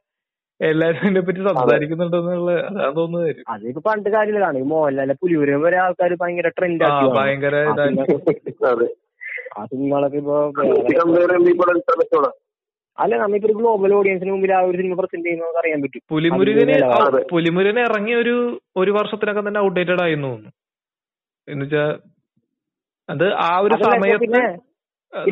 എല്ലാരും 0.60 1.00
അതിനെ 1.02 1.20
പറ്റി 1.20 1.40
സംസാരിക്കുന്നുണ്ടെന്നുള്ള 1.48 2.52
അതാ 2.68 2.86
തോന്നുന്നത്. 2.98 3.40
അതിപ്പോ 3.54 3.82
പണ്ട് 3.88 4.08
കാര്യമില്ലാണ് 4.14 4.46
കാണും 4.48 4.62
ഈ 4.62 4.68
മോഹൻലാലെ 4.70 5.14
പുലിയൂരം 5.22 5.60
വരെ 5.66 5.78
ആൾക്കാർ 5.84 6.12
ഭയങ്കര 6.22 6.50
ട്രെൻഡ് 6.58 6.84
ആക്കി 6.88 7.08
ഭയങ്കര 7.18 7.56
ആ 9.56 9.64
സിനിമകളൊക്കെ 9.72 10.18
ഇപ്പൊ 10.22 10.36
അല്ല 12.98 13.14
നമ്മിപ്പോ 13.22 13.46
ഒരു 13.48 13.54
ഗ്ലോബൽ 13.58 13.90
ഓഡിയൻസിന് 13.96 14.30
മുമ്പിൽ 14.34 14.52
ആ 14.58 14.60
ഒരു 14.68 14.76
സിനിമ 14.80 14.94
പ്രസന്റ് 15.00 15.26
ചെയ്യുന്ന 15.26 15.44
നമുക്ക് 15.44 15.60
അറിയാൻ 15.62 15.80
പറ്റും. 15.82 16.02
പുലിമുരുകന് 16.12 16.76
പുലിമുരുകന് 17.32 17.82
ഇറങ്ങി 17.88 18.12
ഒരു 18.22 18.34
ഒരു 18.82 18.90
വർഷത്തിനൊക്കെ 18.98 19.42
തന്നെ 19.48 19.60
ഔട്ട്ഡേറ്റഡ് 19.66 20.02
ആയിരുന്നു 20.04 20.28
തോന്നുന്നു. 20.28 20.52
എന്നുവെച്ചാ 21.48 21.84
അത് 23.08 23.26
ആ 23.46 23.50
ഒരു 23.64 23.74
സമയത്ത് 23.84 24.40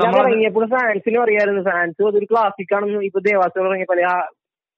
നമ്മൾ 0.03 0.21
ഇറങ്ങിയപ്പോൾ 0.23 0.67
ഫാൻസിനും 0.75 1.23
അറിയാമായിരുന്നു 1.23 1.65
ഫാൻസ് 1.71 2.07
അതൊരു 2.11 2.29
ക്ലാസിക് 2.31 2.75
ആണെന്ന് 2.77 3.01
ഇപ്പൊ 3.09 3.21
ദേവാസുരം 3.29 3.69
ഇറങ്ങിയപ്പോൾ 3.71 4.01
ആ 4.13 4.15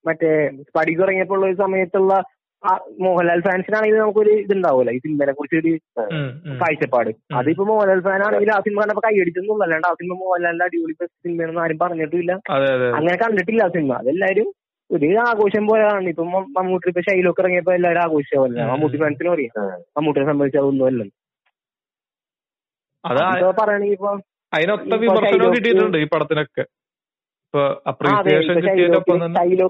മറ്റേ 0.05 0.31
സ്പടിക്ക് 0.67 1.03
ഇറങ്ങിയപ്പോൾ 1.05 1.37
ഉള്ള 1.37 1.47
ഒരു 1.47 1.57
സമയത്തുള്ള 1.63 2.15
ആ 2.63 2.71
മോഹൻലാൽ 3.05 3.41
ഫാൻസിനാണെങ്കിൽ 3.47 3.99
നമുക്കൊരു 3.99 4.33
ഇതുണ്ടാവുമല്ലോ 4.43 4.93
ഈ 4.97 5.01
സിനിമയെ 5.05 5.33
കുറിച്ച് 5.39 5.57
ഒരു. 5.61 5.73
കാഴ്ചപ്പാട്. 6.63 7.11
അതിപ്പോ 7.41 7.65
മോഹൻലാൽ 7.71 8.01
ഫാൻ 8.07 8.23
ആണെങ്കിൽ 8.27 8.51
ആ 8.55 8.59
സിനിമ 8.67 8.79
കണ്ടപ്പോ 8.83 9.03
കൈയടിച്ചൊന്നും 9.07 9.63
അല്ലാണ്ട് 9.65 9.89
ആ 9.89 9.95
സിനിമ 10.01 10.15
മോഹൻലാലിന്റെ 10.23 10.67
അടിപൊളി 10.69 10.95
സിനിമയാണെന്ന് 11.25 11.63
ആരും 11.65 11.79
പറഞ്ഞിട്ടില്ല. 11.85 12.33
അതെ 12.55 12.69
അതെ 12.77 12.89
അങ്ങനെ 12.99 13.17
കണ്ടിട്ടില്ല 13.25 13.63
ആ 13.67 13.73
സിനിമ 13.77 13.93
അതെല്ലാരും 14.03 14.49
ഒരു 14.91 15.07
ആഘോഷം 15.29 15.65
പോലെയാണ്. 15.71 16.09
ഇപ്പൊ 16.13 16.25
മമ്മൂട്ടി 16.57 16.89
ഇപ്പൊ 16.93 17.03
ശൈലൊക്കെ 17.09 17.43
ഇറങ്ങിയപ്പോ 17.43 17.73
എല്ലാവരും 17.79 18.03
ആഘോഷിച്ച 18.07 18.35
പോലെ. 18.43 18.59
മമ്മൂട്ടി 18.73 18.99
ഫാൻസിനും 19.05 19.33
അറിയാം. 19.37 19.55
മമ്മൂട്ടിയെ 19.99 20.27
സംബന്ധിച്ച് 20.31 20.61
അതൊന്നും 20.63 20.87
അല്ല 20.91 21.05
അത് 23.05 23.21
ഇപ്പൊ 23.35 23.51
പറയണെങ്കിൽ 23.63 23.97
ഇപ്പൊ 23.99 24.13
അതിനൊത്ത 24.53 24.95
വിമർശനം 25.03 25.53
കിട്ടിയിട്ടുണ്ട് 25.55 25.99
ഈ 25.99 26.07
പടത്തിനൊക്കെ. 26.13 26.65
ഇപ്പൊ 27.47 27.63
അപ്രീസിയേഷൻ 27.91 28.55
കിട്ടിയതിനൊപ്പം 28.59 29.21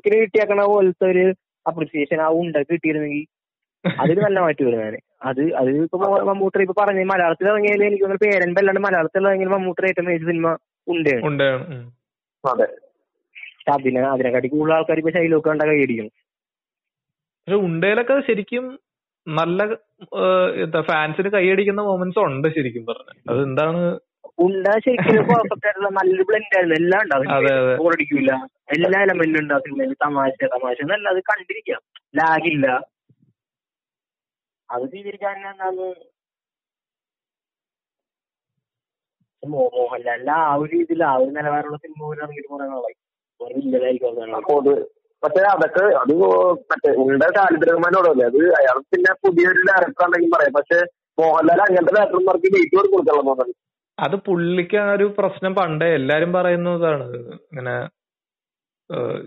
കിട്ടിയേക്കണ 0.07 0.61
പോലത്തെ 0.73 1.07
ഒരു 1.12 1.24
അപ്രീസിയേഷൻ 1.66 2.20
ആ 2.27 2.28
ഉണ്ട 2.40 2.57
കിട്ടിയിരുന്നെങ്കിൽ 2.70 3.24
അതൊരു 3.85 4.20
നല്ല 4.24 4.39
മാറ്റി 4.44 4.62
വരും 4.66 5.03
അത് 5.28 5.43
അത് 5.59 5.69
ഇപ്പൊ 5.77 5.98
മമ്മൂട്ടർ 5.98 6.24
മമ്മൂട്ടി 6.28 6.62
ഇപ്പൊ 6.65 6.77
പറഞ്ഞു 6.81 7.03
മലയാളത്തിൽ 7.11 7.48
ഇറങ്ങിയാൽ 7.51 7.82
എനിക്ക് 7.89 8.05
തോന്നുന്നു 8.05 8.24
പേരന്റെ 8.24 8.61
അല്ലാണ്ട് 8.62 8.82
മലയാളത്തിൽ 8.86 9.28
ഇറങ്ങിയ 9.28 9.51
മമ്മൂട്ടർ 9.55 9.85
ഏറ്റവും 9.90 10.07
മികച്ച 10.09 10.27
സിനിമ 10.31 10.48
ഉണ്ട്. 10.86 11.12
അതെ. 12.44 12.66
അതിനെ 13.66 14.01
അതിനെക്കാട്ടി 14.11 14.48
കൂടുതൽ 14.48 14.74
ആൾക്കാർ 14.77 14.98
ഇപ്പൊ 14.98 15.12
ഷൈലോക്ക് 15.16 15.48
കണ്ട 15.48 15.62
കൈയടിക്കും 15.70 16.09
പക്ഷെ 17.48 17.59
ഉണ്ടയിലൊക്കെ 17.66 18.15
ശരിക്കും 18.28 18.65
നല്ല 19.27 19.61
എന്താ 20.65 20.81
ഫാൻസിന് 20.90 21.31
കൈയടിക്കുന്ന 21.36 21.82
മൊമെന്റ്സ് 21.82 22.20
ഉണ്ട് 22.27 22.48
ശരിക്കും 22.57 22.85
പറഞ്ഞു. 22.90 23.15
അത് 23.31 23.40
എന്താണ് 23.48 23.81
ഉണ്ട 24.44 24.66
ശരിക്കും 24.85 25.23
പെർഫെക്റ്റ് 25.31 25.66
ആയിട്ടുള്ള 25.69 25.90
നല്ലൊരു 25.98 26.24
ബ്ലെൻഡ് 26.28 26.55
ആയിരുന്നു. 26.57 26.77
എല്ലാം 26.81 27.01
ഉണ്ടാവും. 27.05 27.28
ബോറടിക്കൂല 27.82 28.32
എല്ലാ 28.74 28.98
എലമെന്റും 29.07 29.40
ഉണ്ടാവും 29.43 29.94
തമാശ 30.05 30.39
തമാശ. 30.55 30.77
എന്നല്ല 30.85 31.09
അത് 31.15 31.23
കണ്ടിരിക്കാം. 31.31 31.81
ലാഗില്ല 32.20 32.66
അത് 34.69 34.85
സ്വീകരിക്കാൻ 34.93 35.36
എന്താന്ന് 35.53 35.89
മോഹൻലാലിന്റെ 39.43 40.32
ആ 40.43 40.55
ഒരു 40.61 40.69
രീതിയിൽ 40.77 41.03
ആ 41.09 41.15
ഒരു 41.23 41.31
നിലവാരമുള്ള 41.36 41.78
സിനിമ 41.82 42.01
പോലും 42.07 42.23
ഇറങ്ങിയിട്ട് 42.23 42.48
കുറെ 42.53 42.66
നാളായി. 42.70 42.97
ഇല്ലതായിരിക്കും 43.62 44.78
പക്ഷെ 45.23 45.43
അതൊക്കെ 45.53 45.85
അത് 46.01 46.12
മറ്റേ 46.70 46.90
ഉണ്ട 47.03 47.23
ദാരിദ്ര്യമാനോടല്ലേ 47.36 48.24
അത് 48.31 48.40
അയാൾ 48.59 48.77
പിന്നെ 48.93 49.12
പുതിയൊരു 49.23 49.61
ഡയറക്ടർ 49.69 50.05
ആണെങ്കിൽ 50.07 50.31
പറയാം. 50.35 50.53
പക്ഷെ 50.59 50.78
മോഹൻലാൽ 51.20 51.61
അങ്ങനത്തെ 51.66 51.94
ഡയറക്ടർമാർക്ക് 51.97 52.48
കൊടുക്കണം 52.94 53.27
തോന്നുന്നു. 53.28 53.55
അത് 53.98 54.16
പുള്ളിക്ക് 54.27 54.77
ആ 54.82 54.89
ഒരു 54.97 55.06
പ്രശ്നം 55.18 55.52
പണ്ടേ 55.59 55.89
എല്ലാരും 55.98 56.31
പറയുന്നതാണ് 56.36 57.06
ഇങ്ങനെ 57.51 57.77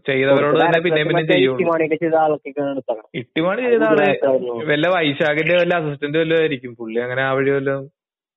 ചെയ്തവരോട് 0.08 0.58
തന്നെ 0.60 0.80
പിന്നെ 0.84 1.02
പിന്നെ 1.08 1.24
ചെയ്യുള്ളൂ. 1.32 1.56
ഇട്ടിമാണി 3.22 3.62
ചെയ്ത 3.64 3.84
ആൾ 3.88 4.00
വല്ല 4.70 4.86
വൈശാഖിന്റെ 4.96 5.56
വല്ല 5.62 5.74
അസിസ്റ്റന്റ് 5.82 6.20
വല്ലതും 6.22 6.42
ആയിരിക്കും. 6.42 6.74
പുള്ളി 6.80 7.00
അങ്ങനെ 7.06 7.24
ആ 7.28 7.32
വഴി 7.38 7.52
വല്ലതും 7.58 7.84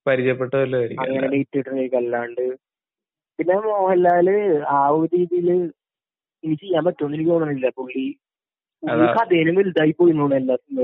പരിചയപ്പെട്ട 0.07 0.53
വല്ലതും 0.63 0.81
ആയിരിക്കും. 0.81 1.05
അങ്ങനെ 1.05 1.27
ഡേറ്റ് 1.27 1.43
ഇട്ടിട്ടുണ്ടെങ്കിൽ 1.51 1.99
അല്ലാണ്ട് 2.03 2.45
പിന്നെ 3.39 3.55
മോഹൻലാൽ 3.69 4.29
ആ 4.73 4.81
ഒരു 4.97 5.07
രീതിയിൽ 5.15 5.49
ഇനി 6.45 6.57
ചെയ്യാൻ 6.63 6.83
പറ്റുമെന്ന് 6.89 7.17
എനിക്ക് 7.19 7.33
തോന്നണില്ല. 7.33 7.69
പുള്ളി 7.79 8.05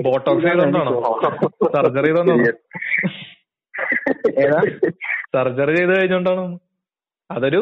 ബോട്ടോക്സ് 0.09 0.47
ചെയ്തോണ്ടാണോ? 0.47 0.93
സർജറി 1.77 2.09
ചെയ്തോണ്ടാണോ? 2.09 2.47
ഏതാ? 4.39 4.61
സർജറി 5.35 5.77
ചെയ്ത് 5.77 6.01
കഴിഞ്ഞോണ്ടാണോ? 6.01 6.45
അതൊരു 7.31 7.61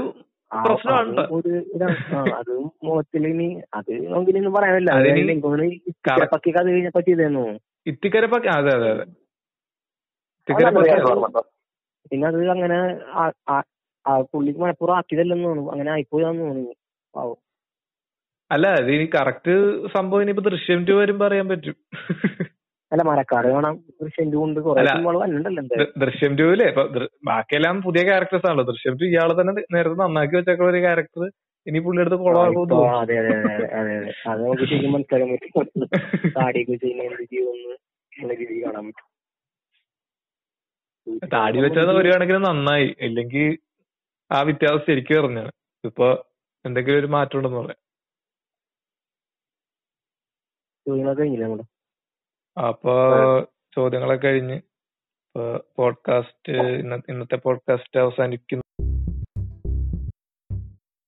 പ്രശ്നമാണ് 0.52 1.20
അതും 2.32 2.70
ഇനി 3.26 3.48
കഴിഞ്ഞപ്പോ 6.74 7.01
ചെയ്തെന്നു. 7.01 7.44
ഇത്തിക്കരപ്പൊക്കെ 7.86 8.48
അതെ 8.48 8.72
അതെ 8.74 8.90
അതെ. 8.90 9.05
പിന്നെ 12.10 12.28
അത് 12.28 12.51
അങ്ങനെ 12.51 12.78
പുള്ളിക്ക് 14.32 14.60
മലപ്പുറം 14.60 14.97
ആക്കിയതല്ലെന്ന് 14.97 15.44
തോന്നുന്നു. 15.44 15.70
അങ്ങനെ 15.70 15.90
ആയിപ്പോയാന്ന് 15.90 16.40
തോന്നുന്നു. 16.40 16.74
അല്ല 18.51 18.66
അത് 18.66 18.90
ഇനി 18.90 19.10
കറക്റ്റ് 19.14 19.55
സംഭവം 19.86 20.20
ഇനിയിപ്പോ 20.20 20.43
ദൃശ്യം 20.51 20.84
ടു 20.84 20.93
വരുമ്പോ 20.93 21.26
അറിയാൻ 21.26 21.48
പറ്റും. 21.48 21.76
അല്ല 22.92 23.02
മരക്കാട് 23.02 23.48
കാണാം. 23.48 23.74
ദൃശ്യം 24.02 24.28
ടു 24.32 24.38
ഉണ്ട്. 24.44 24.58
ദൃ- 25.72 25.92
ദൃശ്യം 26.02 26.32
ടൂവിലെ 26.38 26.66
ഇപ്പൊ 26.70 26.82
ബാക്കിയെല്ലാം 27.24 27.76
പുതിയ 27.82 28.02
ക്യാരക്ടേഴ്സ് 28.04 28.46
ആണല്ലോ. 28.46 28.64
ദൃശ്യം 28.64 28.94
ടു 29.00 29.04
ഇയാൾ 29.04 29.30
തന്നെ 29.40 29.54
നേരത്തെ 29.74 29.96
നന്നാക്കി 30.02 30.36
വെച്ചേക്കുന്ന 30.36 30.70
ഒരു 30.70 30.80
ക്യാരക്ടർ 30.80 31.24
ഇനി 31.66 31.80
പുള്ളി 31.86 32.00
എടുത്ത് 32.00 32.16
കൊളോ 32.16 32.40
അതെ 33.00 33.16
അതെ 33.20 33.32
അതെ 33.38 33.66
അതെ 33.80 33.96
അതെ 34.30 34.42
നമുക്ക് 34.42 34.66
ശരിക്കും 34.70 34.92
മനസ്സിലാക്കാൻ 34.92 35.30
പറ്റും. 35.32 35.86
താടിയൊക്കെ 36.36 36.76
ചെയ്യുന്ന 36.76 37.02
ഉള്ള 38.12 38.32
രീതിയിൽ 38.34 38.64
കാണാൻ 38.66 38.84
പറ്റും. 38.88 39.06
താടി 41.34 41.58
വെച്ചത് 41.64 41.92
ഒരു 42.00 42.08
കണക്കിന് 42.14 42.40
നന്നായി. 42.46 42.88
ഇല്ലെങ്കിൽ 43.00 43.48
ആ 44.30 44.38
വ്യത്യാസം 44.42 44.82
ശരിക്കും 44.88 45.18
പറഞ്ഞാണ് 45.20 45.52
ഇപ്പൊ 45.84 46.06
എന്തെങ്കിലും 46.64 46.98
ഒരു 46.98 47.08
മാറ്റം 47.14 47.38
ഉണ്ടെന്ന് 47.38 47.60
പറയാം 47.60 47.80
കഴിഞ്ഞില്ലേ 51.20 51.46
നമ്മുടെ? 51.46 51.66
അപ്പൊ 52.59 52.93
ചോദ്യങ്ങളൊക്കെ 53.77 54.27
കഴിഞ്ഞ്. 54.27 54.61
പോഡ്കാസ്റ്റ് 55.77 56.53
ഇന്നത്തെ 57.09 57.37
പോഡ്കാസ്റ്റ് 57.37 58.01
അവസാനിക്കുന്നു. 58.01 58.65